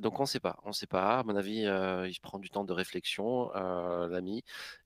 Donc 0.01 0.21
on 0.21 0.27
sait 0.27 0.41
pas. 0.41 0.59
On 0.65 0.73
sait 0.73 0.87
pas. 0.87 1.21
À 1.21 1.23
mon 1.23 1.37
avis, 1.37 1.65
euh, 1.67 2.07
il 2.09 2.21
prend 2.21 2.39
du 2.39 2.51
temps 2.51 2.65
de 2.65 2.73
réflexion, 2.75 3.51
l'ami. 3.53 4.45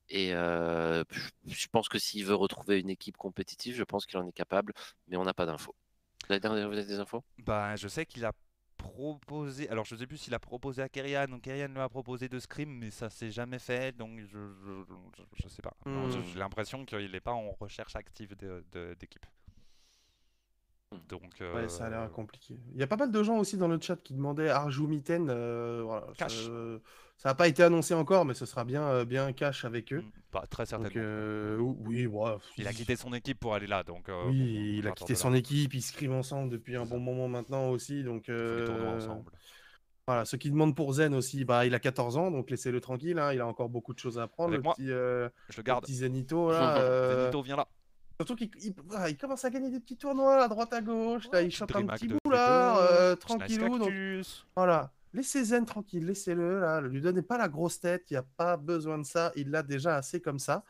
Et 0.09 0.29
je 0.29 1.67
pense 1.71 1.89
que 1.89 1.99
s'il 1.99 2.25
veut 2.25 2.35
retrouver 2.35 2.79
une 2.79 2.89
équipe 2.89 3.17
compétitive, 3.17 3.75
je 3.75 3.83
pense 3.83 4.05
qu'il 4.05 4.17
en 4.19 4.27
est 4.27 4.31
capable, 4.31 4.73
mais 5.07 5.17
on 5.17 5.23
n'a 5.25 5.33
pas 5.33 5.45
d'infos. 5.45 5.75
Vous 6.29 6.33
avez 6.33 6.85
des 6.85 6.99
infos? 6.99 7.23
Bah, 7.39 7.75
je 7.75 7.87
sais 7.87 8.05
qu'il 8.05 8.25
a 8.25 8.31
proposé. 8.77 9.67
Alors, 9.69 9.85
je 9.85 9.95
sais 9.95 10.07
plus 10.07 10.17
s'il 10.17 10.33
a 10.33 10.39
proposé 10.39 10.81
à 10.81 10.89
Kerian 10.89 11.25
ou 11.31 11.39
Kerian 11.39 11.67
lui 11.67 11.79
a 11.79 11.89
proposé 11.89 12.29
de 12.29 12.39
Scream, 12.39 12.69
mais 12.69 12.91
ça 12.91 13.09
s'est 13.09 13.31
jamais 13.31 13.59
fait, 13.59 13.95
donc 13.97 14.19
je, 14.19 14.25
je, 14.27 14.83
je- 15.17 15.23
je 15.43 15.47
sais 15.49 15.61
pas. 15.61 15.73
Hmm. 15.85 16.09
J'ai 16.31 16.39
l'impression 16.39 16.85
qu'il 16.85 17.11
n'est 17.11 17.19
pas 17.19 17.33
en 17.33 17.51
recherche 17.51 17.95
active 17.95 18.35
de- 18.37 18.63
de- 18.71 18.95
d'équipe. 18.99 19.25
Hmm. 20.91 20.97
Donc, 21.09 21.35
Ouais, 21.41 21.67
ça 21.67 21.85
a 21.85 21.87
euh, 21.87 21.89
l'air 21.89 22.11
compliqué. 22.11 22.57
Il 22.73 22.79
y 22.79 22.83
a 22.83 22.87
pas 22.87 22.95
mal 22.95 23.11
de 23.11 23.23
gens 23.23 23.37
aussi 23.39 23.57
dans 23.57 23.67
le 23.67 23.79
chat 23.81 23.97
qui 23.97 24.13
demandaient 24.13 24.49
Arjou 24.49 24.87
Mitten. 24.87 25.27
euh, 25.29 25.81
voilà, 25.83 26.07
Cash. 26.17 26.47
Ça 27.17 27.29
n'a 27.29 27.35
pas 27.35 27.47
été 27.47 27.63
annoncé 27.63 27.93
encore, 27.93 28.25
mais 28.25 28.33
ce 28.33 28.45
sera 28.45 28.63
bien, 28.63 28.83
euh, 28.83 29.05
bien 29.05 29.33
cash 29.33 29.65
avec 29.65 29.91
eux. 29.91 30.01
hmm, 30.01 30.11
pas 30.31 30.45
très 30.47 30.65
certainement. 30.65 30.89
Donc, 30.93 30.97
euh, 31.03 31.57
oui, 31.59 32.05
ouais, 32.05 32.31
Il 32.57 32.67
a 32.67 32.73
quitté 32.73 32.95
son 32.95 33.11
équipe 33.13 33.39
pour 33.39 33.55
aller 33.55 33.67
là, 33.67 33.83
donc. 33.83 34.07
euh, 34.09 34.23
Oui, 34.29 34.77
il 34.79 34.87
a 34.87 34.91
quitté 34.91 35.13
là. 35.13 35.19
son 35.19 35.33
équipe, 35.33 35.73
ils 35.73 35.81
scriment 35.81 36.19
ensemble 36.19 36.49
depuis 36.51 36.75
un 36.75 36.85
bon 36.85 36.99
moment 36.99 37.27
maintenant 37.27 37.69
aussi. 37.69 38.03
Donc, 38.03 38.29
euh, 38.29 38.95
ensemble. 38.97 39.31
voilà, 40.05 40.25
ceux 40.25 40.37
qui 40.37 40.51
demandent 40.51 40.75
pour 40.75 40.93
Zen 40.93 41.13
aussi, 41.15 41.43
bah, 41.43 41.65
il 41.65 41.73
a 41.73 41.79
14 41.79 42.17
ans, 42.17 42.29
donc 42.31 42.49
laissez-le 42.51 42.79
tranquille. 42.81 43.17
hein, 43.19 43.33
il 43.33 43.41
a 43.41 43.47
encore 43.47 43.69
beaucoup 43.69 43.93
de 43.93 43.99
choses 43.99 44.19
à 44.19 44.23
apprendre. 44.23 44.49
Avec 44.49 44.59
le 44.59 44.63
moi. 44.63 44.73
petit, 44.75 44.85
Je 44.85 44.91
le 44.93 45.31
le 45.57 45.63
garde. 45.63 45.83
petit 45.83 45.95
Zenito, 45.95 46.51
là. 46.51 47.19
Zenito, 47.23 47.41
viens 47.41 47.55
là. 47.55 47.67
Surtout 48.19 48.35
qu'il 48.35 48.49
il- 48.63 48.73
voilà, 48.87 49.09
il 49.09 49.17
commence 49.17 49.45
à 49.45 49.49
gagner 49.51 49.69
des 49.69 49.79
petits 49.79 49.97
tournois 49.97 50.43
à 50.43 50.47
droite 50.47 50.73
à 50.73 50.81
gauche. 50.81 51.25
Là, 51.31 51.41
il 51.43 51.51
chope 51.51 51.75
un 51.75 51.85
petit 51.85 52.07
de 52.07 52.15
bout 52.23 52.31
là, 52.31 52.73
V2, 52.73 52.91
euh, 52.91 53.09
Nice 53.11 53.19
tranquillou. 53.19 53.77
Donc, 53.77 53.91
voilà. 54.55 54.91
Laissez 55.13 55.43
Zen 55.45 55.65
tranquille, 55.65 56.05
laissez-le 56.05 56.59
là. 56.59 56.81
Lui 56.81 57.01
donnez 57.01 57.21
pas 57.21 57.37
la 57.37 57.47
grosse 57.47 57.79
tête. 57.79 58.03
Il 58.09 58.13
n'y 58.13 58.17
a 58.17 58.25
pas 58.35 58.57
besoin 58.57 58.97
de 58.97 59.05
ça. 59.05 59.31
Il 59.35 59.51
l'a 59.51 59.63
déjà 59.63 59.95
assez 59.95 60.21
comme 60.21 60.39
ça. 60.39 60.63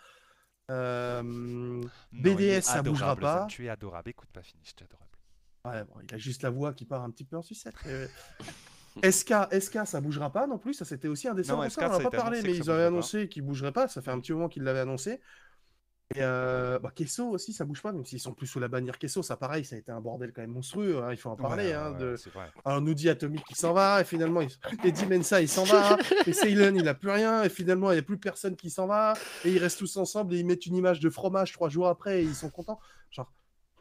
Euh, 0.69 1.21
Non, 1.23 1.81
BDS, 2.11 2.61
ça 2.61 2.81
bougera 2.81 3.11
adorable, 3.11 3.21
pas. 3.21 3.39
Zen, 3.39 3.47
Tu 3.47 3.65
es 3.65 3.69
adorable. 3.69 4.09
Écoute 4.09 4.29
pas, 4.31 4.43
finish, 4.43 4.75
tu 4.75 4.83
es 4.83 4.87
adorable. 4.87 5.07
Ouais, 5.65 5.83
bon, 5.85 6.01
il 6.07 6.13
a 6.13 6.17
juste 6.17 6.43
la 6.43 6.49
voix 6.49 6.73
qui 6.73 6.85
part 6.85 7.03
un 7.03 7.09
petit 7.09 7.25
peu 7.25 7.37
en 7.37 7.41
sucette. 7.41 7.75
SK, 9.03 9.33
SK, 9.59 9.85
ça 9.85 10.01
bougera 10.01 10.31
pas 10.31 10.47
non 10.47 10.57
plus. 10.57 10.73
Ça, 10.73 10.85
c'était 10.85 11.07
aussi 11.07 11.27
un 11.27 11.33
des 11.33 11.43
seuls 11.43 11.55
on 11.55 11.61
n'a 11.61 11.99
pas 11.99 12.09
parlé, 12.09 12.41
mais 12.41 12.49
ils 12.55 12.55
avaient 12.55 12.59
bougerait 12.59 12.77
pas. 12.77 12.87
annoncé 12.87 13.29
qu'ils 13.29 13.43
bougeraient 13.43 13.71
pas. 13.71 13.87
Ça 13.87 14.01
fait 14.01 14.11
un 14.11 14.19
petit 14.19 14.33
moment 14.33 14.49
qu'ils 14.49 14.63
l'avaient 14.63 14.79
annoncé. 14.79 15.21
Et 16.15 16.19
euh, 16.21 16.79
bah, 16.79 16.91
Kesso 16.95 17.29
aussi, 17.29 17.51
ça 17.51 17.65
bouge 17.65 17.81
pas, 17.81 17.91
même 17.91 18.05
s'ils 18.05 18.21
sont 18.21 18.33
plus 18.33 18.47
sous 18.47 18.59
la 18.59 18.69
bannière 18.69 18.97
Kesso. 18.97 19.21
Ça, 19.23 19.35
pareil, 19.35 19.65
ça 19.65 19.75
a 19.75 19.79
été 19.79 19.91
un 19.91 19.99
bordel 19.99 20.31
quand 20.31 20.41
même 20.41 20.51
monstrueux. 20.51 21.03
hein, 21.03 21.11
il 21.11 21.17
faut 21.17 21.29
en 21.29 21.35
parler. 21.35 21.65
Ouais, 21.67 21.73
hein, 21.73 21.91
ouais, 21.93 22.81
de... 22.81 22.93
Dit 22.93 23.09
Atomic 23.09 23.43
qui 23.43 23.55
s'en 23.55 23.73
va, 23.73 24.01
et 24.01 24.05
finalement, 24.05 24.41
il... 24.41 24.49
Eddie 24.85 25.05
Mensa 25.05 25.41
il 25.41 25.49
s'en 25.49 25.65
va, 25.65 25.97
et 26.25 26.33
Ceylon 26.33 26.73
il 26.75 26.87
a 26.87 26.93
plus 26.93 27.09
rien, 27.09 27.43
et 27.43 27.49
finalement, 27.49 27.91
il 27.91 27.95
n'y 27.95 27.99
a 27.99 28.03
plus 28.03 28.17
personne 28.17 28.55
qui 28.55 28.69
s'en 28.69 28.87
va, 28.87 29.13
et 29.43 29.51
ils 29.51 29.59
restent 29.59 29.79
tous 29.79 29.97
ensemble, 29.97 30.33
et 30.33 30.39
ils 30.39 30.45
mettent 30.45 30.65
une 30.65 30.75
image 30.75 30.99
de 31.01 31.09
fromage 31.09 31.51
trois 31.51 31.69
jours 31.69 31.87
après, 31.87 32.21
et 32.21 32.23
ils 32.23 32.35
sont 32.35 32.49
contents. 32.49 32.79
Genre, 33.11 33.31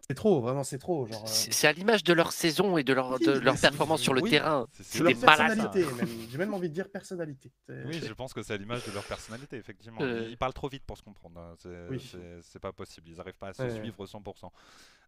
c'est 0.08 0.14
trop, 0.14 0.40
vraiment, 0.40 0.62
c'est 0.64 0.78
trop. 0.78 1.06
Genre, 1.06 1.22
euh, 1.22 1.26
C'est 1.26 1.66
à 1.66 1.72
l'image 1.72 2.04
de 2.04 2.12
leur 2.12 2.32
saison 2.32 2.78
et 2.78 2.84
de 2.84 2.92
leur, 2.92 3.18
de 3.18 3.32
leur 3.32 3.58
performance 3.58 4.00
sur 4.00 4.14
le 4.14 4.22
oui, 4.22 4.30
terrain. 4.30 4.66
C'est- 4.80 5.00
leur 5.00 5.18
personnalité, 5.18 5.84
même. 5.84 6.08
J'ai 6.30 6.38
même 6.38 6.54
envie 6.54 6.68
de 6.68 6.74
dire 6.74 6.88
personnalité. 6.88 7.50
Oui, 7.68 8.00
je 8.06 8.12
pense 8.12 8.32
que 8.32 8.42
c'est 8.42 8.54
à 8.54 8.56
l'image 8.56 8.84
de 8.86 8.92
leur 8.92 9.04
personnalité, 9.04 9.56
effectivement. 9.56 10.00
Euh. 10.02 10.28
Ils 10.30 10.36
parlent 10.38 10.54
trop 10.54 10.68
vite 10.68 10.84
pour 10.84 10.96
se 10.96 11.02
comprendre. 11.02 11.40
hein. 11.40 11.54
C'est 11.58 11.88
Oui. 11.90 12.60
pas 12.60 12.72
possible. 12.72 13.08
Ils 13.08 13.16
n'arrivent 13.16 13.34
pas 13.38 13.48
à 13.48 13.52
se 13.54 13.62
Ouais. 13.62 13.74
suivre 13.80 14.06
100%. 14.06 14.52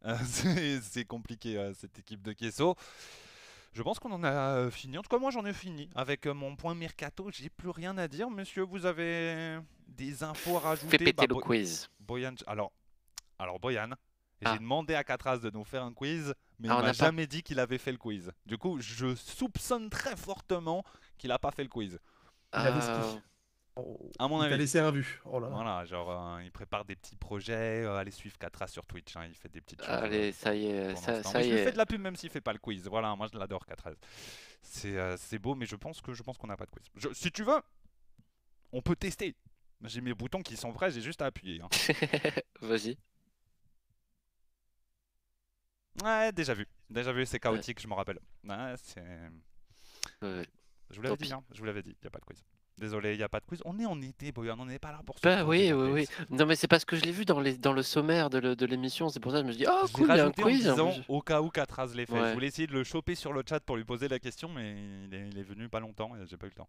Euh, 0.04 0.16
c'est 0.82 1.04
compliqué, 1.04 1.72
cette 1.78 1.98
équipe 1.98 2.22
de 2.22 2.32
Kesso. 2.32 2.74
Je 3.72 3.82
pense 3.82 3.98
qu'on 4.00 4.10
en 4.12 4.24
a 4.24 4.70
fini. 4.70 4.98
En 4.98 5.02
tout 5.02 5.08
cas, 5.10 5.18
moi, 5.18 5.30
j'en 5.30 5.44
ai 5.44 5.52
fini. 5.52 5.88
Avec 5.94 6.26
mon 6.26 6.56
point 6.56 6.74
mercato, 6.74 7.28
j'ai 7.32 7.50
plus 7.50 7.68
rien 7.70 7.96
à 7.98 8.08
dire. 8.08 8.30
Monsieur, 8.30 8.62
vous 8.62 8.86
avez 8.86 9.58
des 9.86 10.22
infos 10.24 10.56
à 10.56 10.60
rajouter? 10.60 10.90
Fais 10.90 10.98
péter 10.98 11.12
Bah, 11.12 11.24
le 11.28 11.34
Bo- 11.34 11.40
quiz. 11.40 11.88
Boyan, 12.00 12.34
alors, 12.46 12.72
alors 13.38 13.60
Boyan, 13.60 13.90
Ah. 14.44 14.52
j'ai 14.52 14.58
demandé 14.60 14.94
à 14.94 15.02
Catras 15.04 15.38
de 15.38 15.50
nous 15.50 15.64
faire 15.64 15.82
un 15.82 15.92
quiz, 15.92 16.34
mais 16.58 16.68
Ah, 16.68 16.76
on 16.76 16.78
il 16.78 16.82
m'a 16.82 16.86
n'a 16.88 16.94
pas- 16.94 17.04
jamais 17.06 17.26
dit 17.26 17.42
qu'il 17.42 17.58
avait 17.58 17.78
fait 17.78 17.92
le 17.92 17.98
quiz. 17.98 18.30
Du 18.46 18.56
coup, 18.58 18.80
je 18.80 19.14
soupçonne 19.16 19.90
très 19.90 20.16
fortement 20.16 20.84
qu'il 21.16 21.32
a 21.32 21.38
pas 21.38 21.50
fait 21.50 21.62
le 21.64 21.68
quiz. 21.68 21.98
Il 22.54 22.58
avait 22.58 22.80
Euh, 22.82 23.02
ski. 23.10 23.18
À 24.18 24.26
mon 24.26 24.38
il 24.38 24.48
t'a 24.48 24.54
avis. 24.54 24.58
laissé 24.58 24.80
un 24.80 24.90
vu. 24.90 25.20
Oh 25.24 25.38
là 25.38 25.48
là. 25.48 25.54
Voilà, 25.54 25.84
genre 25.84 26.10
euh, 26.10 26.42
il 26.42 26.50
prépare 26.50 26.84
des 26.84 26.96
petits 26.96 27.14
projets, 27.14 27.84
euh, 27.84 27.96
allez 27.96 28.10
suivre 28.10 28.36
Catras 28.36 28.66
sur 28.66 28.84
Twitch, 28.86 29.14
hein, 29.16 29.26
il 29.28 29.34
fait 29.36 29.48
des 29.48 29.60
petites 29.60 29.80
choses. 29.80 29.88
Allez, 29.94 30.32
ça 30.32 30.52
y 30.54 30.66
est, 30.66 30.96
ça, 30.96 31.20
y 31.40 31.44
je 31.44 31.50
lui 31.50 31.56
fais 31.58 31.68
est. 31.68 31.72
de 31.72 31.76
la 31.78 31.86
pub 31.86 32.00
même 32.00 32.16
s'il 32.16 32.28
fait 32.30 32.40
pas 32.40 32.52
le 32.52 32.58
quiz. 32.58 32.88
Voilà, 32.88 33.14
moi 33.14 33.28
je 33.32 33.38
l'adore 33.38 33.64
Catras. 33.66 33.92
C'est 34.62 34.96
euh, 34.96 35.16
beau, 35.40 35.54
mais 35.54 35.64
je 35.66 35.76
pense 35.76 36.00
que 36.00 36.12
je 36.12 36.22
pense 36.24 36.36
qu'on 36.38 36.48
n'a 36.48 36.56
pas 36.56 36.66
de 36.66 36.70
quiz. 36.72 36.86
Je- 36.96 37.12
si 37.12 37.30
tu 37.30 37.44
veux, 37.44 37.60
on 38.72 38.82
peut 38.82 38.96
tester. 38.96 39.36
J'ai 39.84 40.00
mes 40.00 40.12
boutons 40.12 40.42
qui 40.42 40.56
sont 40.56 40.72
prêts, 40.72 40.90
j'ai 40.90 41.00
juste 41.00 41.22
à 41.22 41.26
appuyer. 41.26 41.60
hein. 41.62 41.68
Vas-y. 42.60 42.98
Ouais, 46.04 46.32
déjà 46.32 46.54
vu. 46.54 46.66
Déjà 46.90 47.12
vu, 47.12 47.26
c'est 47.26 47.38
chaotique, 47.40 47.80
je 47.80 47.88
me 47.88 47.94
rappelle. 47.94 48.18
Ouais, 48.44 48.74
c'est... 48.82 49.00
Ouais. 50.22 50.44
Je 50.90 50.96
vous 50.96 51.02
l'avais 51.02 51.16
dit, 51.16 51.32
hein, 51.32 51.42
je 51.52 51.58
vous 51.58 51.64
l'avais 51.66 51.82
dit, 51.82 51.90
il 51.90 52.04
n'y 52.04 52.06
a 52.06 52.10
pas 52.10 52.18
de 52.18 52.24
quiz. 52.24 52.42
Désolé, 52.78 53.14
il 53.14 53.18
n'y 53.18 53.24
a 53.24 53.28
pas 53.28 53.40
de 53.40 53.44
quiz. 53.44 53.60
On 53.64 53.76
est 53.80 53.84
en 53.86 54.00
été, 54.00 54.30
Boyan, 54.30 54.56
on 54.60 54.64
n'est 54.66 54.78
pas 54.78 54.92
là 54.92 55.00
pour 55.04 55.18
se 55.18 55.22
Bah 55.24 55.44
oui, 55.44 55.72
oui, 55.72 55.90
oui. 55.90 56.06
Non, 56.30 56.46
mais 56.46 56.54
c'est 56.54 56.68
parce 56.68 56.84
que 56.84 56.94
je 56.96 57.02
l'ai 57.02 57.10
vu 57.10 57.24
dans, 57.24 57.40
les, 57.40 57.58
dans 57.58 57.72
le 57.72 57.82
sommaire 57.82 58.30
de 58.30 58.38
le- 58.38 58.54
de 58.54 58.64
l'émission. 58.66 59.08
C'est 59.08 59.18
pour 59.18 59.32
ça 59.32 59.38
que 59.38 59.42
je 59.42 59.46
me 59.48 59.52
suis 59.52 59.64
dit, 59.64 59.70
oh 59.70 59.86
Je 59.88 59.92
cool, 59.92 60.08
il 60.10 60.16
y 60.16 60.20
a 60.20 60.26
un 60.26 60.30
quiz. 60.30 60.68
en 60.68 60.72
disant, 60.74 60.94
au 61.08 61.20
cas 61.20 61.42
où 61.42 61.50
Catras 61.50 61.88
l'ait 61.94 62.06
fait. 62.06 62.12
Ouais. 62.12 62.28
Je 62.28 62.34
voulais 62.34 62.46
essayer 62.46 62.68
de 62.68 62.72
le 62.72 62.84
choper 62.84 63.16
sur 63.16 63.32
le 63.32 63.42
chat 63.46 63.58
pour 63.60 63.76
lui 63.76 63.84
poser 63.84 64.06
la 64.06 64.20
question, 64.20 64.48
mais 64.48 64.76
il 65.04 65.12
est, 65.12 65.28
il 65.28 65.38
est 65.38 65.42
venu 65.42 65.68
pas 65.68 65.80
longtemps 65.80 66.14
et 66.16 66.24
j'ai 66.26 66.36
pas 66.36 66.46
eu 66.46 66.50
le 66.50 66.54
temps. 66.54 66.68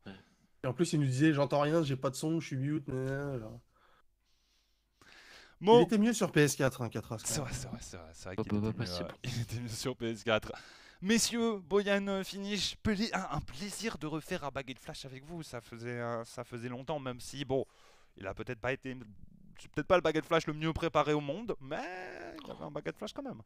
Et 0.63 0.67
en 0.67 0.73
plus, 0.73 0.91
il 0.93 0.99
nous 0.99 1.05
disait 1.05 1.31
J'entends 1.31 1.61
rien, 1.61 1.83
j'ai 1.83 1.95
pas 1.95 2.09
de 2.09 2.15
son, 2.15 2.39
je 2.39 2.47
suis 2.47 2.57
mute. 2.57 2.89
Il 5.61 5.81
était 5.81 5.97
mieux 5.97 6.13
sur 6.13 6.31
PS4, 6.31 6.81
hein, 6.83 6.89
4 6.89 7.17
c'est 7.25 7.39
vrai, 7.39 7.51
c'est 7.53 7.67
vrai, 7.67 7.77
c'est 7.81 7.97
vrai, 7.97 8.35
pas- 8.35 8.41
était, 8.41 8.55
mieux, 8.55 8.73
euh, 9.03 9.07
il 9.23 9.41
était 9.41 9.59
mieux 9.59 9.67
sur 9.67 9.93
PS4. 9.95 10.51
Messieurs, 11.01 11.59
Boyan 11.59 12.07
euh, 12.07 12.23
finish, 12.23 12.75
un 13.13 13.39
plaisir 13.41 13.97
de 13.97 14.07
refaire 14.07 14.43
un 14.43 14.49
baguette 14.49 14.79
flash 14.79 15.05
avec 15.05 15.23
vous. 15.25 15.43
Ça 15.43 15.61
faisait, 15.61 15.99
euh, 15.99 16.23
ça 16.25 16.43
faisait 16.43 16.69
longtemps, 16.69 16.99
même 16.99 17.19
si 17.19 17.45
bon, 17.45 17.65
il 18.17 18.27
a 18.27 18.33
peut-être 18.33 18.59
pas 18.59 18.73
été, 18.73 18.97
c'est 19.59 19.71
peut-être 19.71 19.87
pas 19.87 19.95
le 19.95 20.01
baguette 20.01 20.25
flash 20.25 20.45
le 20.47 20.53
mieux 20.53 20.73
préparé 20.73 21.13
au 21.13 21.21
monde, 21.21 21.55
mais 21.61 21.77
il 22.43 22.51
avait 22.51 22.63
un 22.63 22.71
baguette 22.71 22.97
flash 22.97 23.13
quand 23.13 23.23
même. 23.23 23.41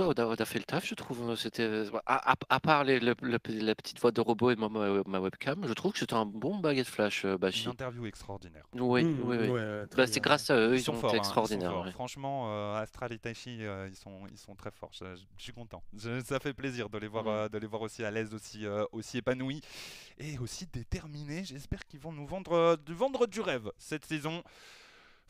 Ouais, 0.00 0.06
on, 0.08 0.12
a, 0.12 0.24
on 0.24 0.32
a 0.34 0.44
fait 0.46 0.58
le 0.58 0.64
taf, 0.64 0.86
je 0.86 0.94
trouve. 0.94 1.36
C'était 1.36 1.64
euh, 1.64 1.90
à, 2.06 2.32
à- 2.32 2.36
à 2.48 2.60
part 2.60 2.82
les- 2.82 2.98
le- 2.98 3.14
le- 3.20 3.38
la 3.46 3.74
petite 3.74 4.00
voix 4.00 4.10
de 4.10 4.22
robot 4.22 4.50
et 4.50 4.56
ma, 4.56 4.70
ma- 4.70 5.02
ma 5.06 5.20
webcam, 5.20 5.66
je 5.68 5.72
trouve 5.74 5.92
que 5.92 5.98
c'était 5.98 6.14
un 6.14 6.24
bon 6.24 6.56
baguette 6.58 6.86
flash, 6.86 7.26
euh, 7.26 7.36
Bashi. 7.36 7.64
Une 7.66 7.72
interview 7.72 8.06
extraordinaire. 8.06 8.64
Oui, 8.72 9.04
Mmh, 9.04 9.20
oui, 9.24 9.36
oui. 9.38 9.48
ouais, 9.50 9.86
très 9.88 9.96
Bah, 9.98 10.06
c'est 10.06 10.14
bien. 10.14 10.22
grâce 10.22 10.48
à 10.48 10.56
eux, 10.56 10.76
ils, 10.76 10.90
ont 10.90 10.94
forts, 10.94 10.96
été 10.96 11.04
hein, 11.04 11.10
ils 11.10 11.12
sont 11.12 11.18
extraordinaires. 11.18 11.70
forts. 11.72 11.84
ouais. 11.84 11.90
Franchement, 11.92 12.44
euh, 12.48 12.76
Astral 12.80 13.12
et 13.12 13.18
Taichi, 13.18 13.58
euh, 13.64 13.86
ils, 13.90 13.94
sont, 13.96 14.20
ils 14.30 14.38
sont 14.38 14.54
très 14.54 14.70
forts. 14.70 14.92
Je, 14.98 15.04
je- 15.14 15.20
je 15.36 15.42
suis 15.42 15.52
content. 15.52 15.82
Je- 15.94 16.20
ça 16.22 16.40
fait 16.40 16.54
plaisir 16.54 16.88
de 16.88 16.96
les 16.96 17.08
voir, 17.08 17.26
euh, 17.28 17.48
de 17.50 17.58
les 17.58 17.66
voir 17.66 17.82
aussi 17.82 18.02
à 18.02 18.10
l'aise, 18.10 18.32
aussi, 18.32 18.64
euh, 18.64 18.86
aussi 18.92 19.18
épanouis 19.18 19.60
et 20.18 20.38
aussi 20.38 20.66
déterminés. 20.72 21.44
J'espère 21.44 21.84
qu'ils 21.86 22.00
vont 22.00 22.12
nous 22.12 22.26
vendre, 22.26 22.52
euh, 22.54 22.76
vendre 22.88 23.26
du 23.26 23.42
rêve 23.42 23.70
cette 23.76 24.06
saison. 24.06 24.42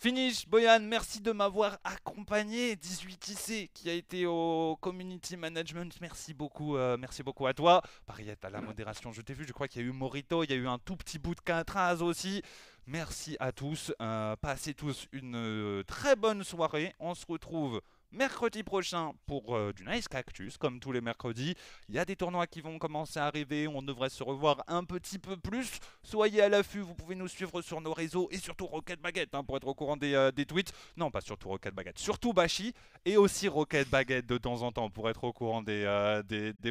Finish, 0.03 0.49
Boyan, 0.49 0.81
merci 0.81 1.21
de 1.21 1.31
m'avoir 1.31 1.79
accompagné. 1.85 2.75
18IC 2.75 3.71
qui 3.73 3.89
a 3.89 3.93
été 3.93 4.27
au 4.27 4.77
community 4.81 5.37
management, 5.37 5.97
merci 6.01 6.35
beaucoup, 6.35 6.77
euh, 6.77 6.97
merci 6.99 7.23
beaucoup 7.23 7.47
à 7.47 7.55
toi. 7.55 7.81
Pariette 8.05 8.45
à 8.45 8.51
la 8.51 8.61
modération, 8.61 9.13
je 9.13 9.23
t'ai 9.23 9.33
vu, 9.33 9.45
je 9.47 9.53
crois 9.53 9.69
qu'il 9.69 9.81
y 9.81 9.85
a 9.85 9.87
eu 9.87 9.93
Morito, 9.93 10.43
il 10.43 10.51
y 10.51 10.55
a 10.55 10.57
eu 10.57 10.67
un 10.67 10.79
tout 10.79 10.97
petit 10.97 11.21
bout 11.21 11.37
de 11.37 11.41
Catraz 11.41 12.03
aussi. 12.03 12.43
Merci 12.89 13.37
à 13.39 13.53
tous. 13.53 13.93
euh, 14.03 14.35
passez 14.35 14.75
tous 14.75 15.07
une 15.13 15.37
euh, 15.37 15.85
très 15.85 16.17
bonne 16.17 16.43
soirée. 16.43 16.97
On 16.99 17.15
se 17.15 17.25
retrouve 17.25 17.81
mercredi 18.13 18.63
prochain 18.63 19.13
pour 19.27 19.57
euh, 19.57 19.73
du 19.73 19.85
Nice 19.85 20.09
Cactus, 20.09 20.57
comme 20.59 20.81
tous 20.81 20.93
les 20.93 21.01
mercredis. 21.01 21.55
Il 21.89 21.95
y 21.95 21.99
a 21.99 22.05
des 22.05 22.17
tournois 22.17 22.47
qui 22.47 22.61
vont 22.61 22.79
commencer 22.79 23.19
à 23.19 23.27
arriver. 23.27 23.67
On 23.69 23.83
devrait 23.83 24.11
se 24.11 24.23
revoir 24.23 24.63
un 24.69 24.85
petit 24.85 25.19
peu 25.19 25.37
plus. 25.37 25.81
Soyez 26.03 26.43
à 26.43 26.49
l'affût. 26.49 26.81
Vous 26.81 26.95
pouvez 26.95 27.15
nous 27.15 27.29
suivre 27.29 27.63
sur 27.63 27.81
nos 27.81 27.93
réseaux 27.93 28.29
et 28.31 28.39
surtout 28.39 28.67
Rocket 28.67 29.01
Baguette 29.01 29.35
hein, 29.35 29.45
pour 29.45 29.57
être 29.57 29.67
au 29.67 29.75
courant 29.75 29.97
des, 29.97 30.15
euh, 30.15 30.31
des 30.33 30.47
tweets. 30.47 30.73
Non, 30.97 31.11
pas 31.11 31.21
surtout 31.21 31.49
Rocket 31.49 31.75
Baguette, 31.75 31.99
surtout 31.99 32.33
Bashi 32.33 32.73
et 33.05 33.17
aussi 33.17 33.49
Rocket 33.49 33.89
Baguette 33.89 34.27
de 34.27 34.39
temps 34.39 34.63
en 34.63 34.73
temps 34.73 34.91
pour 34.91 35.09
être 35.09 35.25
au 35.25 35.33
courant 35.33 35.63
des, 35.63 35.85
euh, 35.85 36.23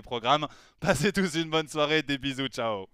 programmes. 0.04 0.48
Passez 0.80 1.12
tous 1.12 1.36
une 1.36 1.50
bonne 1.50 1.68
soirée. 1.68 2.04
Des 2.04 2.18
bisous. 2.18 2.48
Ciao. 2.48 2.88